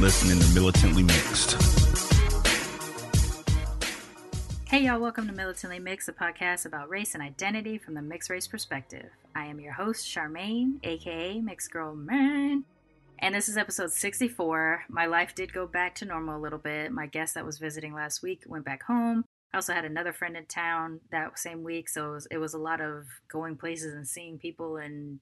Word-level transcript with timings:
listening 0.00 0.40
to 0.40 0.48
Militantly 0.54 1.02
Mixed. 1.02 1.60
Hey, 4.66 4.84
y'all, 4.84 4.98
welcome 4.98 5.26
to 5.26 5.32
Militantly 5.34 5.78
Mixed, 5.78 6.08
a 6.08 6.12
podcast 6.12 6.64
about 6.64 6.88
race 6.88 7.12
and 7.12 7.22
identity 7.22 7.76
from 7.76 7.92
the 7.92 8.00
mixed 8.00 8.30
race 8.30 8.46
perspective. 8.46 9.10
I 9.34 9.44
am 9.44 9.60
your 9.60 9.74
host, 9.74 10.06
Sharmane, 10.06 10.78
aka 10.84 11.42
MixedGirlMane. 11.42 12.62
And 13.18 13.34
this 13.34 13.50
is 13.50 13.58
episode 13.58 13.92
64. 13.92 14.84
My 14.88 15.04
life 15.04 15.34
did 15.34 15.52
go 15.52 15.66
back 15.66 15.94
to 15.96 16.06
normal 16.06 16.38
a 16.38 16.40
little 16.40 16.58
bit. 16.58 16.92
My 16.92 17.06
guest 17.06 17.34
that 17.34 17.44
was 17.44 17.58
visiting 17.58 17.92
last 17.92 18.22
week 18.22 18.44
went 18.46 18.64
back 18.64 18.84
home. 18.84 19.26
I 19.52 19.58
also 19.58 19.74
had 19.74 19.84
another 19.84 20.14
friend 20.14 20.34
in 20.34 20.46
town 20.46 21.00
that 21.10 21.38
same 21.38 21.62
week, 21.62 21.90
so 21.90 22.08
it 22.08 22.12
was, 22.12 22.26
it 22.30 22.38
was 22.38 22.54
a 22.54 22.58
lot 22.58 22.80
of 22.80 23.04
going 23.28 23.56
places 23.56 23.92
and 23.92 24.08
seeing 24.08 24.38
people 24.38 24.78
and 24.78 25.20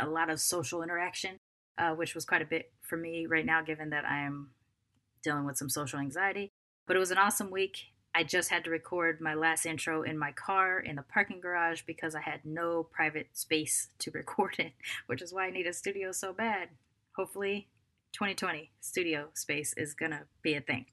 a 0.00 0.08
lot 0.08 0.30
of 0.30 0.40
social 0.40 0.82
interaction, 0.82 1.40
uh, 1.78 1.92
which 1.92 2.14
was 2.14 2.24
quite 2.24 2.42
a 2.42 2.46
bit 2.46 2.72
for 2.82 2.96
me 2.96 3.26
right 3.26 3.46
now, 3.46 3.62
given 3.62 3.90
that 3.90 4.04
I 4.04 4.20
am 4.20 4.50
dealing 5.22 5.44
with 5.44 5.56
some 5.56 5.68
social 5.68 5.98
anxiety. 5.98 6.50
But 6.86 6.96
it 6.96 7.00
was 7.00 7.10
an 7.10 7.18
awesome 7.18 7.50
week. 7.50 7.78
I 8.14 8.22
just 8.22 8.50
had 8.50 8.62
to 8.64 8.70
record 8.70 9.20
my 9.20 9.34
last 9.34 9.66
intro 9.66 10.02
in 10.02 10.16
my 10.16 10.30
car 10.32 10.78
in 10.78 10.96
the 10.96 11.02
parking 11.02 11.40
garage 11.40 11.82
because 11.84 12.14
I 12.14 12.20
had 12.20 12.40
no 12.44 12.84
private 12.84 13.28
space 13.32 13.88
to 14.00 14.10
record 14.14 14.56
it, 14.58 14.72
which 15.06 15.22
is 15.22 15.32
why 15.32 15.46
I 15.46 15.50
need 15.50 15.66
a 15.66 15.72
studio 15.72 16.12
so 16.12 16.32
bad. 16.32 16.68
Hopefully, 17.16 17.68
2020 18.12 18.70
studio 18.80 19.28
space 19.34 19.74
is 19.76 19.94
gonna 19.94 20.22
be 20.42 20.54
a 20.54 20.60
thing. 20.60 20.86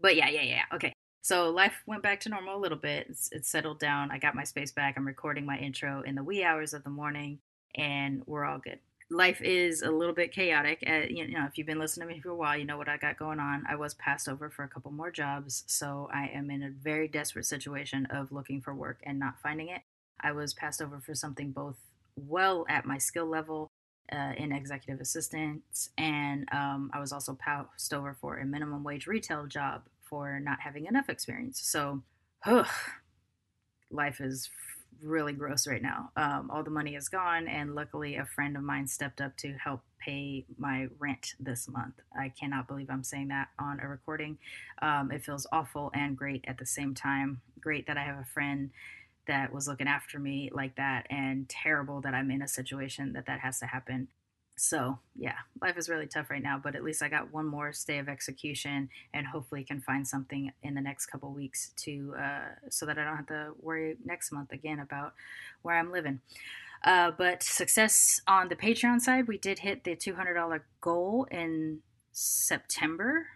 But 0.00 0.14
yeah, 0.14 0.28
yeah, 0.28 0.42
yeah. 0.42 0.62
Okay. 0.72 0.92
So 1.22 1.50
life 1.50 1.82
went 1.86 2.02
back 2.02 2.20
to 2.20 2.28
normal 2.28 2.56
a 2.56 2.62
little 2.62 2.78
bit. 2.78 3.08
It's, 3.10 3.28
it's 3.32 3.50
settled 3.50 3.80
down. 3.80 4.10
I 4.10 4.18
got 4.18 4.36
my 4.36 4.44
space 4.44 4.70
back. 4.70 4.94
I'm 4.96 5.06
recording 5.06 5.44
my 5.44 5.58
intro 5.58 6.02
in 6.02 6.14
the 6.14 6.22
wee 6.22 6.44
hours 6.44 6.72
of 6.72 6.84
the 6.84 6.90
morning, 6.90 7.40
and 7.74 8.22
we're 8.26 8.44
all 8.44 8.58
good. 8.58 8.78
Life 9.10 9.40
is 9.40 9.80
a 9.82 9.90
little 9.90 10.14
bit 10.14 10.32
chaotic. 10.32 10.84
Uh, 10.86 11.06
you 11.08 11.28
know, 11.28 11.46
if 11.46 11.56
you've 11.56 11.66
been 11.66 11.78
listening 11.78 12.08
to 12.08 12.14
me 12.14 12.20
for 12.20 12.28
a 12.28 12.36
while, 12.36 12.58
you 12.58 12.66
know 12.66 12.76
what 12.76 12.90
I 12.90 12.98
got 12.98 13.18
going 13.18 13.40
on. 13.40 13.64
I 13.66 13.74
was 13.74 13.94
passed 13.94 14.28
over 14.28 14.50
for 14.50 14.64
a 14.64 14.68
couple 14.68 14.90
more 14.90 15.10
jobs, 15.10 15.64
so 15.66 16.10
I 16.12 16.26
am 16.26 16.50
in 16.50 16.62
a 16.62 16.70
very 16.70 17.08
desperate 17.08 17.46
situation 17.46 18.06
of 18.10 18.32
looking 18.32 18.60
for 18.60 18.74
work 18.74 19.00
and 19.04 19.18
not 19.18 19.40
finding 19.42 19.68
it. 19.68 19.80
I 20.20 20.32
was 20.32 20.52
passed 20.52 20.82
over 20.82 21.00
for 21.00 21.14
something 21.14 21.52
both 21.52 21.76
well 22.16 22.66
at 22.68 22.84
my 22.84 22.98
skill 22.98 23.26
level 23.26 23.70
uh, 24.12 24.32
in 24.36 24.52
executive 24.52 25.00
assistance, 25.00 25.88
and 25.96 26.46
um, 26.52 26.90
I 26.92 27.00
was 27.00 27.12
also 27.12 27.34
passed 27.34 27.94
over 27.94 28.14
for 28.20 28.38
a 28.38 28.44
minimum 28.44 28.84
wage 28.84 29.06
retail 29.06 29.46
job 29.46 29.82
for 30.02 30.38
not 30.38 30.60
having 30.60 30.84
enough 30.84 31.08
experience. 31.08 31.60
So, 31.62 32.02
ugh, 32.44 32.68
life 33.90 34.20
is 34.20 34.50
really 35.02 35.32
gross 35.32 35.66
right 35.66 35.82
now. 35.82 36.10
Um, 36.16 36.50
all 36.52 36.62
the 36.62 36.70
money 36.70 36.94
is 36.94 37.08
gone, 37.08 37.48
and 37.48 37.74
luckily, 37.74 38.16
a 38.16 38.26
friend 38.26 38.56
of 38.56 38.62
mine 38.62 38.86
stepped 38.86 39.20
up 39.20 39.36
to 39.38 39.52
help 39.54 39.82
pay 39.98 40.46
my 40.58 40.88
rent 40.98 41.34
this 41.38 41.68
month. 41.68 41.94
I 42.18 42.30
cannot 42.30 42.68
believe 42.68 42.88
I'm 42.90 43.04
saying 43.04 43.28
that 43.28 43.48
on 43.58 43.80
a 43.80 43.88
recording. 43.88 44.38
Um, 44.82 45.10
it 45.10 45.24
feels 45.24 45.46
awful 45.52 45.90
and 45.94 46.16
great 46.16 46.44
at 46.46 46.58
the 46.58 46.66
same 46.66 46.94
time. 46.94 47.40
Great 47.60 47.86
that 47.86 47.96
I 47.96 48.04
have 48.04 48.18
a 48.18 48.24
friend 48.24 48.70
that 49.26 49.52
was 49.52 49.68
looking 49.68 49.88
after 49.88 50.18
me 50.18 50.50
like 50.52 50.76
that, 50.76 51.06
and 51.10 51.48
terrible 51.48 52.00
that 52.00 52.14
I'm 52.14 52.30
in 52.30 52.42
a 52.42 52.48
situation 52.48 53.12
that 53.12 53.26
that 53.26 53.40
has 53.40 53.58
to 53.60 53.66
happen. 53.66 54.08
So, 54.58 54.98
yeah, 55.16 55.36
life 55.62 55.78
is 55.78 55.88
really 55.88 56.06
tough 56.06 56.30
right 56.30 56.42
now, 56.42 56.60
but 56.62 56.74
at 56.74 56.82
least 56.82 57.02
I 57.02 57.08
got 57.08 57.32
one 57.32 57.46
more 57.46 57.72
stay 57.72 57.98
of 57.98 58.08
execution 58.08 58.88
and 59.14 59.26
hopefully 59.26 59.62
can 59.64 59.80
find 59.80 60.06
something 60.06 60.52
in 60.62 60.74
the 60.74 60.80
next 60.80 61.06
couple 61.06 61.32
weeks 61.32 61.70
to 61.76 62.14
uh, 62.18 62.68
so 62.68 62.84
that 62.86 62.98
I 62.98 63.04
don't 63.04 63.16
have 63.16 63.26
to 63.26 63.52
worry 63.60 63.96
next 64.04 64.32
month 64.32 64.52
again 64.52 64.80
about 64.80 65.14
where 65.62 65.78
I'm 65.78 65.92
living. 65.92 66.20
Uh, 66.84 67.10
but 67.10 67.42
success 67.42 68.20
on 68.26 68.48
the 68.48 68.56
Patreon 68.56 69.00
side, 69.00 69.28
we 69.28 69.38
did 69.38 69.60
hit 69.60 69.84
the 69.84 69.96
$200 69.96 70.60
goal 70.80 71.26
in 71.30 71.80
September. 72.12 73.26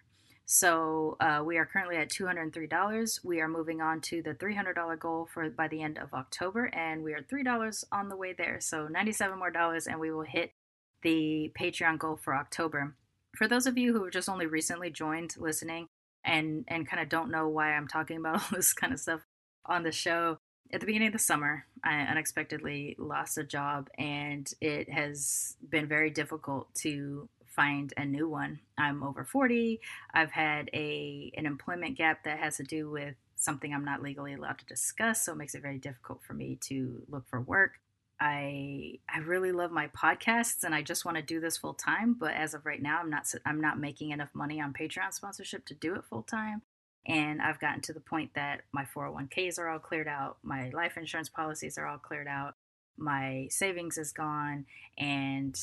So 0.44 1.16
uh, 1.21 1.43
we 1.44 1.56
are 1.56 1.65
currently 1.65 1.97
at 1.97 2.10
$203. 2.10 3.25
We 3.25 3.41
are 3.41 3.49
moving 3.49 3.81
on 3.81 4.00
to 4.03 4.22
the 4.22 4.34
$300 4.34 4.99
goal 4.99 5.28
for 5.33 5.49
by 5.50 5.69
the 5.69 5.83
end 5.83 5.99
of 5.99 6.12
October, 6.12 6.66
and 6.75 7.03
we 7.03 7.15
are 7.15 7.22
$3 7.22 7.84
on 7.91 8.09
the 8.09 8.16
way 8.16 8.34
there. 8.37 8.59
So 8.60 8.87
97 8.89 9.39
more 9.39 9.50
dollars, 9.50 9.87
and 9.87 9.99
we 9.99 10.10
will 10.10 10.22
hit 10.22 10.53
the 11.02 11.52
Patreon 11.58 11.98
goal 11.98 12.16
for 12.16 12.34
October. 12.34 12.94
For 13.36 13.48
those 13.48 13.66
of 13.66 13.78
you 13.78 13.92
who 13.92 14.04
have 14.04 14.12
just 14.12 14.28
only 14.28 14.46
recently 14.46 14.90
joined 14.90 15.34
listening 15.38 15.88
and 16.24 16.64
and 16.68 16.88
kind 16.88 17.02
of 17.02 17.08
don't 17.08 17.30
know 17.30 17.48
why 17.48 17.72
I'm 17.72 17.88
talking 17.88 18.18
about 18.18 18.34
all 18.42 18.48
this 18.56 18.72
kind 18.72 18.92
of 18.92 19.00
stuff 19.00 19.20
on 19.66 19.82
the 19.82 19.92
show, 19.92 20.38
at 20.72 20.80
the 20.80 20.86
beginning 20.86 21.08
of 21.08 21.12
the 21.12 21.18
summer, 21.18 21.66
I 21.84 22.00
unexpectedly 22.00 22.96
lost 22.98 23.36
a 23.36 23.44
job 23.44 23.91
and 23.98 24.50
it 24.60 24.91
has 24.91 25.56
been 25.68 25.86
very 25.86 26.10
difficult 26.10 26.74
to 26.76 27.28
find 27.46 27.92
a 27.96 28.04
new 28.04 28.28
one. 28.28 28.60
I'm 28.78 29.02
over 29.02 29.24
40. 29.24 29.80
I've 30.14 30.30
had 30.30 30.70
a 30.72 31.30
an 31.36 31.44
employment 31.44 31.98
gap 31.98 32.24
that 32.24 32.38
has 32.38 32.56
to 32.56 32.62
do 32.62 32.91
with 32.91 33.14
something 33.36 33.74
I'm 33.74 33.84
not 33.84 34.02
legally 34.02 34.34
allowed 34.34 34.58
to 34.58 34.66
discuss, 34.66 35.24
so 35.24 35.32
it 35.32 35.38
makes 35.38 35.54
it 35.54 35.62
very 35.62 35.78
difficult 35.78 36.22
for 36.26 36.32
me 36.32 36.58
to 36.68 37.02
look 37.08 37.28
for 37.28 37.41
work. 37.41 37.81
I 38.22 39.00
I 39.12 39.19
really 39.19 39.50
love 39.50 39.72
my 39.72 39.88
podcasts 39.88 40.62
and 40.62 40.77
I 40.77 40.81
just 40.81 41.05
want 41.05 41.16
to 41.16 41.22
do 41.25 41.41
this 41.41 41.56
full 41.56 41.75
time, 41.75 42.15
but 42.19 42.34
as 42.34 42.55
of 42.55 42.65
right 42.65 42.81
now, 42.81 43.00
I'm 43.00 43.10
not 43.10 43.27
I'm 43.44 43.60
not 43.60 43.81
making 43.81 44.10
enough 44.10 44.28
money 44.33 44.60
on 44.60 44.72
Patreon 44.72 45.12
sponsorship 45.12 45.66
to 45.66 45.75
do 45.75 45.97
it 45.97 46.05
full 46.09 46.22
time. 46.22 46.62
And 47.05 47.43
I've 47.43 47.59
gotten 47.59 47.81
to 47.83 47.93
the 47.93 47.99
point 47.99 48.31
that 48.37 48.60
my 48.71 48.84
401ks 48.84 49.59
are 49.59 49.69
all 49.69 49.81
cleared 49.81 50.06
out, 50.06 50.37
my 50.44 50.71
life 50.71 50.97
insurance 50.97 51.28
policies 51.28 51.77
are 51.77 51.87
all 51.88 51.99
cleared 51.99 52.28
out, 52.28 52.55
my 52.97 53.49
savings 53.50 53.99
is 53.99 54.12
gone, 54.12 54.66
and 54.97 55.60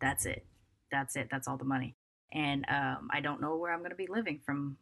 that's 0.00 0.26
it. 0.26 0.44
That's 0.90 1.14
it. 1.14 1.28
That's 1.30 1.46
all 1.46 1.58
the 1.58 1.64
money. 1.64 1.94
And 2.32 2.64
um, 2.68 3.08
I 3.12 3.20
don't 3.20 3.40
know 3.40 3.56
where 3.56 3.72
I'm 3.72 3.80
going 3.80 3.90
to 3.90 3.96
be 3.96 4.08
living 4.08 4.40
from 4.44 4.78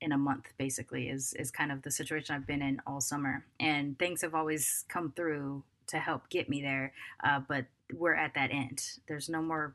in 0.00 0.10
a 0.10 0.18
month 0.18 0.46
basically 0.58 1.08
is 1.08 1.32
is 1.34 1.52
kind 1.52 1.70
of 1.70 1.82
the 1.82 1.90
situation 1.92 2.34
I've 2.34 2.46
been 2.46 2.60
in 2.60 2.82
all 2.88 3.00
summer 3.00 3.44
and 3.60 3.96
things 4.00 4.22
have 4.22 4.34
always 4.34 4.84
come 4.88 5.12
through 5.14 5.62
to 5.92 5.98
help 5.98 6.28
get 6.28 6.48
me 6.48 6.60
there. 6.60 6.92
Uh, 7.22 7.40
but 7.46 7.66
we're 7.94 8.14
at 8.14 8.34
that 8.34 8.50
end. 8.50 8.82
There's 9.06 9.28
no 9.28 9.40
more 9.40 9.74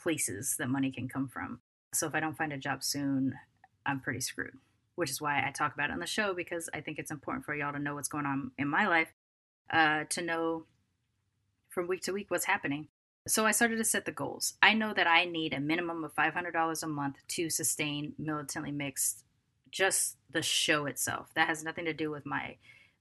places 0.00 0.56
that 0.58 0.68
money 0.68 0.90
can 0.90 1.08
come 1.08 1.28
from. 1.28 1.60
So 1.92 2.06
if 2.06 2.14
I 2.14 2.20
don't 2.20 2.36
find 2.36 2.52
a 2.52 2.58
job 2.58 2.82
soon, 2.82 3.34
I'm 3.84 4.00
pretty 4.00 4.20
screwed. 4.20 4.56
Which 4.94 5.10
is 5.10 5.20
why 5.20 5.46
I 5.46 5.50
talk 5.50 5.74
about 5.74 5.90
it 5.90 5.92
on 5.92 5.98
the 5.98 6.06
show 6.06 6.32
because 6.32 6.70
I 6.72 6.80
think 6.80 6.98
it's 6.98 7.10
important 7.10 7.44
for 7.44 7.54
y'all 7.54 7.72
to 7.72 7.78
know 7.78 7.94
what's 7.94 8.08
going 8.08 8.24
on 8.24 8.52
in 8.56 8.68
my 8.68 8.86
life, 8.86 9.12
uh, 9.70 10.04
to 10.10 10.22
know 10.22 10.64
from 11.68 11.86
week 11.86 12.02
to 12.02 12.12
week 12.12 12.30
what's 12.30 12.46
happening. 12.46 12.88
So 13.28 13.44
I 13.44 13.50
started 13.50 13.76
to 13.78 13.84
set 13.84 14.04
the 14.04 14.12
goals. 14.12 14.54
I 14.62 14.72
know 14.72 14.94
that 14.94 15.08
I 15.08 15.24
need 15.24 15.52
a 15.52 15.60
minimum 15.60 16.04
of 16.04 16.14
$500 16.14 16.82
a 16.82 16.86
month 16.86 17.16
to 17.28 17.50
sustain 17.50 18.14
militantly 18.18 18.70
mixed, 18.70 19.24
just 19.70 20.16
the 20.30 20.42
show 20.42 20.86
itself. 20.86 21.30
That 21.34 21.48
has 21.48 21.64
nothing 21.64 21.86
to 21.86 21.92
do 21.92 22.10
with 22.10 22.24
my 22.24 22.56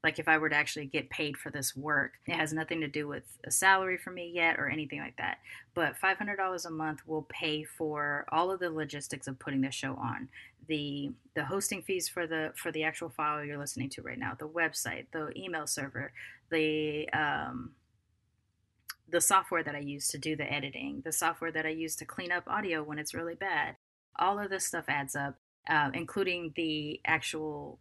like 0.05 0.19
if 0.19 0.27
I 0.27 0.37
were 0.37 0.49
to 0.49 0.55
actually 0.55 0.85
get 0.85 1.09
paid 1.09 1.35
for 1.35 1.49
this 1.49 1.75
work. 1.75 2.13
It 2.27 2.35
has 2.35 2.53
nothing 2.53 2.79
to 2.81 2.87
do 2.87 3.07
with 3.07 3.23
a 3.43 3.49
salary 3.49 3.97
for 3.97 4.11
me 4.11 4.31
yet 4.31 4.59
or 4.59 4.69
anything 4.69 4.99
like 4.99 5.17
that. 5.17 5.39
But 5.73 5.95
$500 5.99 6.65
a 6.65 6.69
month 6.69 6.99
will 7.07 7.23
pay 7.23 7.63
for 7.63 8.25
all 8.31 8.51
of 8.51 8.59
the 8.59 8.69
logistics 8.69 9.27
of 9.27 9.39
putting 9.39 9.61
the 9.61 9.71
show 9.71 9.95
on. 9.95 10.29
The 10.67 11.11
the 11.33 11.45
hosting 11.45 11.81
fees 11.81 12.07
for 12.07 12.27
the 12.27 12.53
for 12.55 12.71
the 12.71 12.83
actual 12.83 13.09
file 13.09 13.43
you're 13.43 13.57
listening 13.57 13.89
to 13.89 14.03
right 14.03 14.17
now, 14.17 14.33
the 14.37 14.47
website, 14.47 15.07
the 15.11 15.31
email 15.35 15.65
server, 15.65 16.13
the 16.51 17.09
um, 17.09 17.71
the 19.09 19.21
software 19.21 19.63
that 19.63 19.75
I 19.75 19.79
use 19.79 20.07
to 20.09 20.19
do 20.19 20.35
the 20.35 20.51
editing, 20.51 21.01
the 21.03 21.11
software 21.11 21.51
that 21.51 21.65
I 21.65 21.69
use 21.69 21.95
to 21.97 22.05
clean 22.05 22.31
up 22.31 22.43
audio 22.45 22.83
when 22.83 22.99
it's 22.99 23.15
really 23.15 23.35
bad. 23.35 23.75
All 24.19 24.37
of 24.37 24.51
this 24.51 24.65
stuff 24.65 24.85
adds 24.87 25.15
up, 25.15 25.35
uh, 25.67 25.89
including 25.95 26.53
the 26.55 26.99
actual 27.05 27.79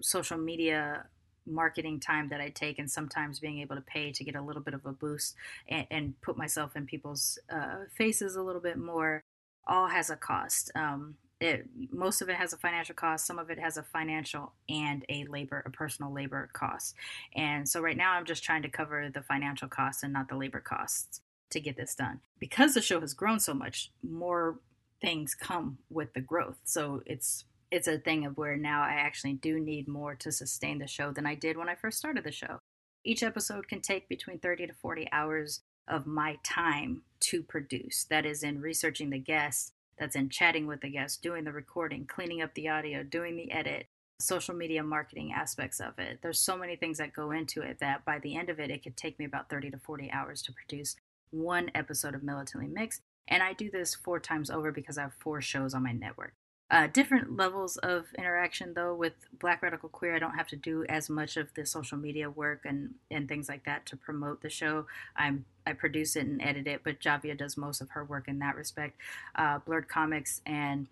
social 0.00 0.38
media 0.38 1.06
marketing 1.46 2.00
time 2.00 2.28
that 2.28 2.40
I 2.40 2.50
take, 2.50 2.78
and 2.78 2.90
sometimes 2.90 3.40
being 3.40 3.60
able 3.60 3.76
to 3.76 3.82
pay 3.82 4.12
to 4.12 4.24
get 4.24 4.36
a 4.36 4.42
little 4.42 4.62
bit 4.62 4.74
of 4.74 4.86
a 4.86 4.92
boost 4.92 5.34
and, 5.68 5.86
and 5.90 6.20
put 6.20 6.36
myself 6.36 6.76
in 6.76 6.86
people's 6.86 7.38
uh, 7.52 7.84
faces 7.96 8.36
a 8.36 8.42
little 8.42 8.60
bit 8.60 8.78
more, 8.78 9.22
all 9.66 9.88
has 9.88 10.10
a 10.10 10.16
cost. 10.16 10.70
Um, 10.74 11.16
it, 11.40 11.66
most 11.90 12.20
of 12.20 12.28
it 12.28 12.36
has 12.36 12.52
a 12.52 12.58
financial 12.58 12.94
cost. 12.94 13.26
Some 13.26 13.38
of 13.38 13.50
it 13.50 13.58
has 13.58 13.78
a 13.78 13.82
financial 13.82 14.52
and 14.68 15.04
a 15.08 15.24
labor, 15.24 15.62
a 15.64 15.70
personal 15.70 16.12
labor 16.12 16.50
cost. 16.52 16.94
And 17.34 17.68
so 17.68 17.80
right 17.80 17.96
now, 17.96 18.12
I'm 18.12 18.26
just 18.26 18.44
trying 18.44 18.62
to 18.62 18.68
cover 18.68 19.08
the 19.08 19.22
financial 19.22 19.68
costs 19.68 20.02
and 20.02 20.12
not 20.12 20.28
the 20.28 20.36
labor 20.36 20.60
costs 20.60 21.22
to 21.50 21.60
get 21.60 21.76
this 21.76 21.94
done. 21.94 22.20
Because 22.38 22.74
the 22.74 22.82
show 22.82 23.00
has 23.00 23.14
grown 23.14 23.40
so 23.40 23.54
much, 23.54 23.90
more 24.02 24.60
things 25.00 25.34
come 25.34 25.78
with 25.88 26.12
the 26.12 26.20
growth. 26.20 26.58
So 26.64 27.02
it's 27.06 27.44
it's 27.70 27.88
a 27.88 27.98
thing 27.98 28.26
of 28.26 28.36
where 28.36 28.56
now 28.56 28.82
I 28.82 28.94
actually 28.94 29.34
do 29.34 29.60
need 29.60 29.86
more 29.86 30.14
to 30.16 30.32
sustain 30.32 30.78
the 30.78 30.86
show 30.86 31.12
than 31.12 31.26
I 31.26 31.34
did 31.34 31.56
when 31.56 31.68
I 31.68 31.74
first 31.74 31.98
started 31.98 32.24
the 32.24 32.32
show. 32.32 32.58
Each 33.04 33.22
episode 33.22 33.68
can 33.68 33.80
take 33.80 34.08
between 34.08 34.38
30 34.38 34.66
to 34.68 34.72
40 34.74 35.08
hours 35.12 35.62
of 35.88 36.06
my 36.06 36.38
time 36.42 37.02
to 37.20 37.42
produce. 37.42 38.04
That 38.04 38.26
is 38.26 38.42
in 38.42 38.60
researching 38.60 39.10
the 39.10 39.18
guests, 39.18 39.72
that's 39.98 40.16
in 40.16 40.28
chatting 40.28 40.66
with 40.66 40.80
the 40.80 40.90
guests, 40.90 41.16
doing 41.16 41.44
the 41.44 41.52
recording, 41.52 42.06
cleaning 42.06 42.42
up 42.42 42.54
the 42.54 42.68
audio, 42.68 43.02
doing 43.02 43.36
the 43.36 43.50
edit, 43.52 43.86
social 44.20 44.54
media 44.54 44.82
marketing 44.82 45.32
aspects 45.32 45.80
of 45.80 45.98
it. 45.98 46.18
There's 46.22 46.40
so 46.40 46.56
many 46.56 46.76
things 46.76 46.98
that 46.98 47.12
go 47.12 47.30
into 47.30 47.62
it 47.62 47.78
that 47.80 48.04
by 48.04 48.18
the 48.18 48.36
end 48.36 48.50
of 48.50 48.60
it, 48.60 48.70
it 48.70 48.82
could 48.82 48.96
take 48.96 49.18
me 49.18 49.24
about 49.24 49.48
30 49.48 49.70
to 49.70 49.78
40 49.78 50.10
hours 50.10 50.42
to 50.42 50.52
produce 50.52 50.96
one 51.30 51.70
episode 51.74 52.14
of 52.14 52.22
Militantly 52.22 52.68
Mixed. 52.68 53.00
And 53.28 53.42
I 53.42 53.52
do 53.52 53.70
this 53.70 53.94
four 53.94 54.18
times 54.18 54.50
over 54.50 54.72
because 54.72 54.98
I 54.98 55.02
have 55.02 55.14
four 55.14 55.40
shows 55.40 55.74
on 55.74 55.84
my 55.84 55.92
network. 55.92 56.34
Uh, 56.70 56.86
different 56.86 57.36
levels 57.36 57.76
of 57.78 58.06
interaction 58.16 58.74
though 58.74 58.94
with 58.94 59.14
Black 59.40 59.60
Radical 59.60 59.88
Queer. 59.88 60.14
I 60.14 60.18
don't 60.20 60.36
have 60.36 60.46
to 60.48 60.56
do 60.56 60.84
as 60.88 61.10
much 61.10 61.36
of 61.36 61.52
the 61.54 61.66
social 61.66 61.98
media 61.98 62.30
work 62.30 62.60
and 62.64 62.94
and 63.10 63.28
things 63.28 63.48
like 63.48 63.64
that 63.64 63.86
to 63.86 63.96
promote 63.96 64.40
the 64.40 64.50
show. 64.50 64.86
I'm 65.16 65.46
I 65.66 65.72
produce 65.72 66.14
it 66.14 66.26
and 66.26 66.40
edit 66.40 66.68
it, 66.68 66.82
but 66.84 67.00
Javia 67.00 67.36
does 67.36 67.56
most 67.56 67.80
of 67.80 67.90
her 67.90 68.04
work 68.04 68.28
in 68.28 68.38
that 68.38 68.54
respect. 68.54 68.96
Uh, 69.34 69.58
Blurred 69.58 69.88
Comics 69.88 70.42
and 70.46 70.86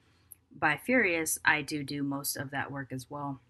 by 0.59 0.77
Furious, 0.85 1.39
I 1.45 1.63
do 1.63 1.85
do 1.85 2.03
most 2.03 2.37
of 2.37 2.51
that 2.51 2.73
work 2.73 2.89
as 2.91 3.09
well. 3.09 3.41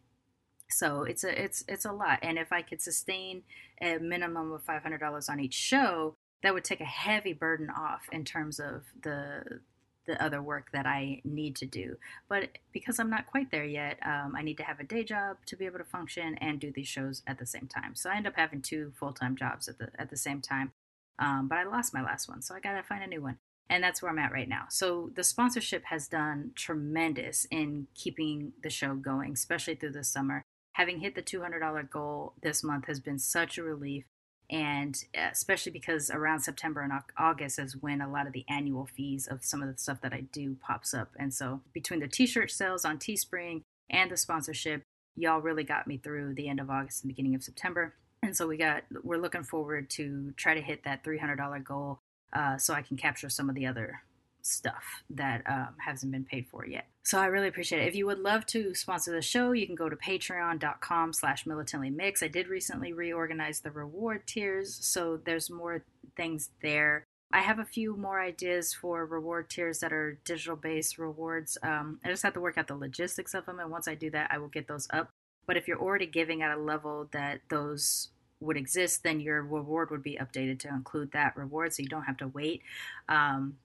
So 0.71 1.05
it's 1.05 1.25
a 1.25 1.43
it's 1.43 1.65
it's 1.67 1.87
a 1.87 1.93
lot, 1.93 2.19
and 2.21 2.39
if 2.39 2.53
I 2.53 2.61
could 2.61 2.83
sustain 2.83 3.43
a 3.81 3.99
minimum 3.99 4.53
of 4.53 4.63
five 4.63 4.83
hundred 4.83 4.99
dollars 4.99 5.29
on 5.31 5.41
each 5.41 5.55
show, 5.55 6.15
that 6.43 6.53
would 6.53 6.65
take 6.65 6.83
a 6.83 6.85
heavy 6.85 7.33
burden 7.33 7.71
off 7.71 8.03
in 8.13 8.25
terms 8.25 8.61
of 8.61 8.83
the 9.03 9.61
the 10.09 10.21
other 10.23 10.43
work 10.43 10.73
that 10.73 10.87
I 10.87 11.21
need 11.25 11.55
to 11.57 11.67
do. 11.67 11.97
But 12.29 12.59
because 12.73 12.99
I'm 12.99 13.11
not 13.11 13.27
quite 13.27 13.53
there 13.53 13.65
yet, 13.65 13.99
um, 14.05 14.35
I 14.35 14.43
need 14.43 14.57
to 14.57 14.65
have 14.65 14.81
a 14.81 14.85
day 14.85 15.05
job 15.05 15.37
to 15.47 15.57
be 15.57 15.67
able 15.67 15.79
to 15.79 15.85
function 15.85 16.35
and 16.39 16.59
do 16.59 16.73
these 16.73 16.89
shows 16.89 17.23
at 17.29 17.39
the 17.39 17.47
same 17.47 17.69
time. 17.69 17.95
So 17.95 18.11
I 18.11 18.17
end 18.17 18.27
up 18.27 18.35
having 18.35 18.63
two 18.63 18.93
full 18.99 19.13
time 19.13 19.37
jobs 19.37 19.69
at 19.69 19.79
the 19.79 19.91
at 19.99 20.11
the 20.11 20.17
same 20.17 20.41
time. 20.41 20.73
Um, 21.21 21.47
but 21.47 21.59
I 21.59 21.65
lost 21.65 21.95
my 21.95 22.03
last 22.03 22.29
one, 22.29 22.43
so 22.43 22.55
I 22.55 22.61
gotta 22.61 22.83
find 22.83 23.05
a 23.05 23.07
new 23.07 23.23
one. 23.23 23.39
And 23.71 23.85
that's 23.85 24.01
where 24.01 24.11
I'm 24.11 24.19
at 24.19 24.33
right 24.33 24.49
now. 24.49 24.65
So 24.71 25.11
the 25.15 25.23
sponsorship 25.23 25.85
has 25.85 26.09
done 26.09 26.53
tremendous 26.55 27.47
in 27.51 27.87
keeping 27.95 28.55
the 28.63 28.71
show 28.71 28.95
going, 28.95 29.35
especially 29.35 29.75
through 29.75 29.93
the 29.93 30.05
summer. 30.05 30.43
Having 30.73 31.01
hit 31.01 31.15
the 31.15 31.23
$200 31.23 31.91
goal 31.91 32.33
this 32.41 32.65
month 32.65 32.87
has 32.87 32.99
been 32.99 33.19
such 33.19 33.59
a 33.59 33.63
relief 33.63 34.05
and 34.51 35.05
uh, 35.17 35.29
especially 35.31 35.73
because 35.73 36.11
around 36.11 36.41
September 36.41 36.81
and 36.81 36.93
August 37.17 37.59
is 37.59 37.77
when 37.77 38.01
a 38.01 38.11
lot 38.11 38.27
of 38.27 38.33
the 38.33 38.45
annual 38.49 38.87
fees 38.87 39.27
of 39.27 39.45
some 39.45 39.63
of 39.63 39.71
the 39.71 39.79
stuff 39.79 40.01
that 40.01 40.13
I 40.13 40.23
do 40.33 40.57
pops 40.61 40.95
up. 40.95 41.11
And 41.19 41.33
so 41.33 41.61
between 41.73 42.01
the 42.01 42.09
t-shirt 42.09 42.51
sales 42.51 42.85
on 42.85 42.99
Teespring 42.99 43.63
and 43.91 44.11
the 44.11 44.17
sponsorship, 44.17 44.83
y'all 45.17 45.41
really 45.41 45.65
got 45.65 45.87
me 45.87 45.99
through 45.99 46.35
the 46.35 46.49
end 46.49 46.61
of 46.61 46.71
August 46.71 47.05
and 47.05 47.09
beginning 47.09 47.35
of 47.35 47.43
September. 47.43 47.95
And 48.23 48.37
so 48.37 48.47
we 48.47 48.57
got 48.57 48.85
we're 49.03 49.19
looking 49.19 49.45
forward 49.45 49.91
to 49.91 50.33
try 50.37 50.55
to 50.55 50.61
hit 50.61 50.85
that 50.85 51.05
$300 51.05 51.63
goal 51.65 51.99
uh, 52.33 52.57
so 52.57 52.75
I 52.75 52.83
can 52.83 52.97
capture 52.97 53.29
some 53.29 53.49
of 53.49 53.55
the 53.55 53.67
other 53.67 54.03
stuff 54.49 55.03
that 55.11 55.43
um, 55.47 55.75
hasn't 55.79 56.13
been 56.13 56.25
paid 56.25 56.47
for 56.47 56.67
yet. 56.67 56.87
So 57.03 57.19
I 57.19 57.27
really 57.27 57.49
appreciate 57.49 57.83
it. 57.83 57.89
If 57.89 57.95
you 57.95 58.07
would 58.07 58.19
love 58.19 58.45
to 58.47 58.75
sponsor 58.75 59.13
the 59.13 59.23
show, 59.23 59.53
you 59.53 59.67
can 59.67 59.75
go 59.75 59.89
to 59.89 59.97
patreon.com 59.97 61.13
slash 61.13 61.47
militantly 61.47 61.91
mix. 61.91 62.23
I 62.23 62.29
did 62.29 62.49
recently 62.49 62.93
reorganize 62.93 63.61
the 63.61 63.71
reward 63.71 64.27
tiers, 64.27 64.75
so 64.75 65.19
there's 65.25 65.49
more 65.49 65.85
things 66.17 66.51
there. 66.63 67.05
I 67.31 67.41
have 67.41 67.59
a 67.59 67.65
few 67.65 67.97
more 67.97 68.21
ideas 68.21 68.73
for 68.73 69.05
reward 69.05 69.51
tiers 69.51 69.81
that 69.81 69.93
are 69.93 70.19
digital 70.25 70.57
based 70.57 70.99
rewards. 70.99 71.59
Um, 71.63 72.01
I 72.05 72.09
just 72.09 72.23
have 72.23 72.35
to 72.35 72.41
work 72.41 72.57
out 72.57 72.69
the 72.69 72.77
logistics 72.77 73.35
of 73.35 73.47
them, 73.47 73.61
and 73.61 73.71
once 73.71 73.87
I 73.87 73.95
do 73.95 74.11
that, 74.11 74.31
I 74.31 74.39
will 74.39 74.49
get 74.49 74.67
those 74.67 74.89
up. 74.91 75.11
But 75.47 75.57
if 75.57 75.69
you're 75.69 75.81
already 75.81 76.07
giving 76.07 76.43
at 76.43 76.57
a 76.57 76.61
level 76.61 77.09
that 77.13 77.41
those 77.49 78.09
would 78.41 78.57
exist, 78.57 79.03
then 79.03 79.21
your 79.21 79.43
reward 79.43 79.91
would 79.91 80.03
be 80.03 80.19
updated 80.21 80.59
to 80.61 80.69
include 80.69 81.13
that 81.13 81.37
reward, 81.37 81.75
so 81.75 81.83
you 81.83 81.89
don't 81.89 82.05
have 82.05 82.19
to 82.19 82.29
wait. 82.29 82.63
Um, 83.09 83.57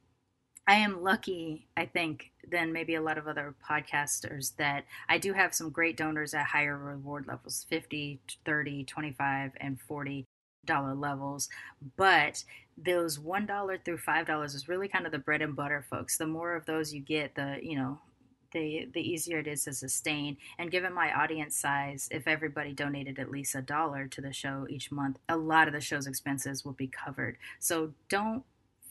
I 0.67 0.75
am 0.75 1.03
lucky, 1.03 1.67
I 1.75 1.85
think, 1.85 2.31
than 2.49 2.71
maybe 2.71 2.95
a 2.95 3.01
lot 3.01 3.17
of 3.17 3.27
other 3.27 3.53
podcasters 3.69 4.55
that 4.57 4.85
I 5.09 5.17
do 5.17 5.33
have 5.33 5.53
some 5.53 5.69
great 5.69 5.97
donors 5.97 6.33
at 6.33 6.45
higher 6.45 6.77
reward 6.77 7.27
levels 7.27 7.65
50, 7.69 8.21
30, 8.45 8.83
25, 8.85 9.51
and 9.57 9.79
40 9.81 10.25
dollar 10.65 10.93
levels. 10.93 11.49
But 11.97 12.43
those 12.77 13.19
one 13.19 13.45
dollar 13.45 13.77
through 13.77 13.97
five 13.97 14.25
dollars 14.25 14.55
is 14.55 14.67
really 14.67 14.87
kind 14.87 15.05
of 15.05 15.11
the 15.11 15.19
bread 15.19 15.41
and 15.41 15.55
butter 15.55 15.85
folks. 15.89 16.17
The 16.17 16.25
more 16.25 16.55
of 16.55 16.65
those 16.65 16.93
you 16.93 17.01
get 17.01 17.35
the 17.35 17.59
you 17.61 17.75
know 17.77 17.99
the 18.53 18.87
the 18.93 19.01
easier 19.01 19.39
it 19.39 19.47
is 19.47 19.63
to 19.65 19.73
sustain 19.73 20.37
and 20.59 20.71
given 20.71 20.93
my 20.93 21.11
audience 21.11 21.55
size 21.55 22.07
if 22.11 22.27
everybody 22.27 22.71
donated 22.71 23.17
at 23.17 23.31
least 23.31 23.55
a 23.55 23.61
dollar 23.61 24.07
to 24.07 24.21
the 24.21 24.31
show 24.31 24.67
each 24.69 24.91
month 24.91 25.17
a 25.27 25.35
lot 25.35 25.67
of 25.67 25.73
the 25.73 25.81
show's 25.81 26.07
expenses 26.07 26.63
will 26.63 26.73
be 26.73 26.87
covered. 26.87 27.37
So 27.59 27.93
don't 28.09 28.43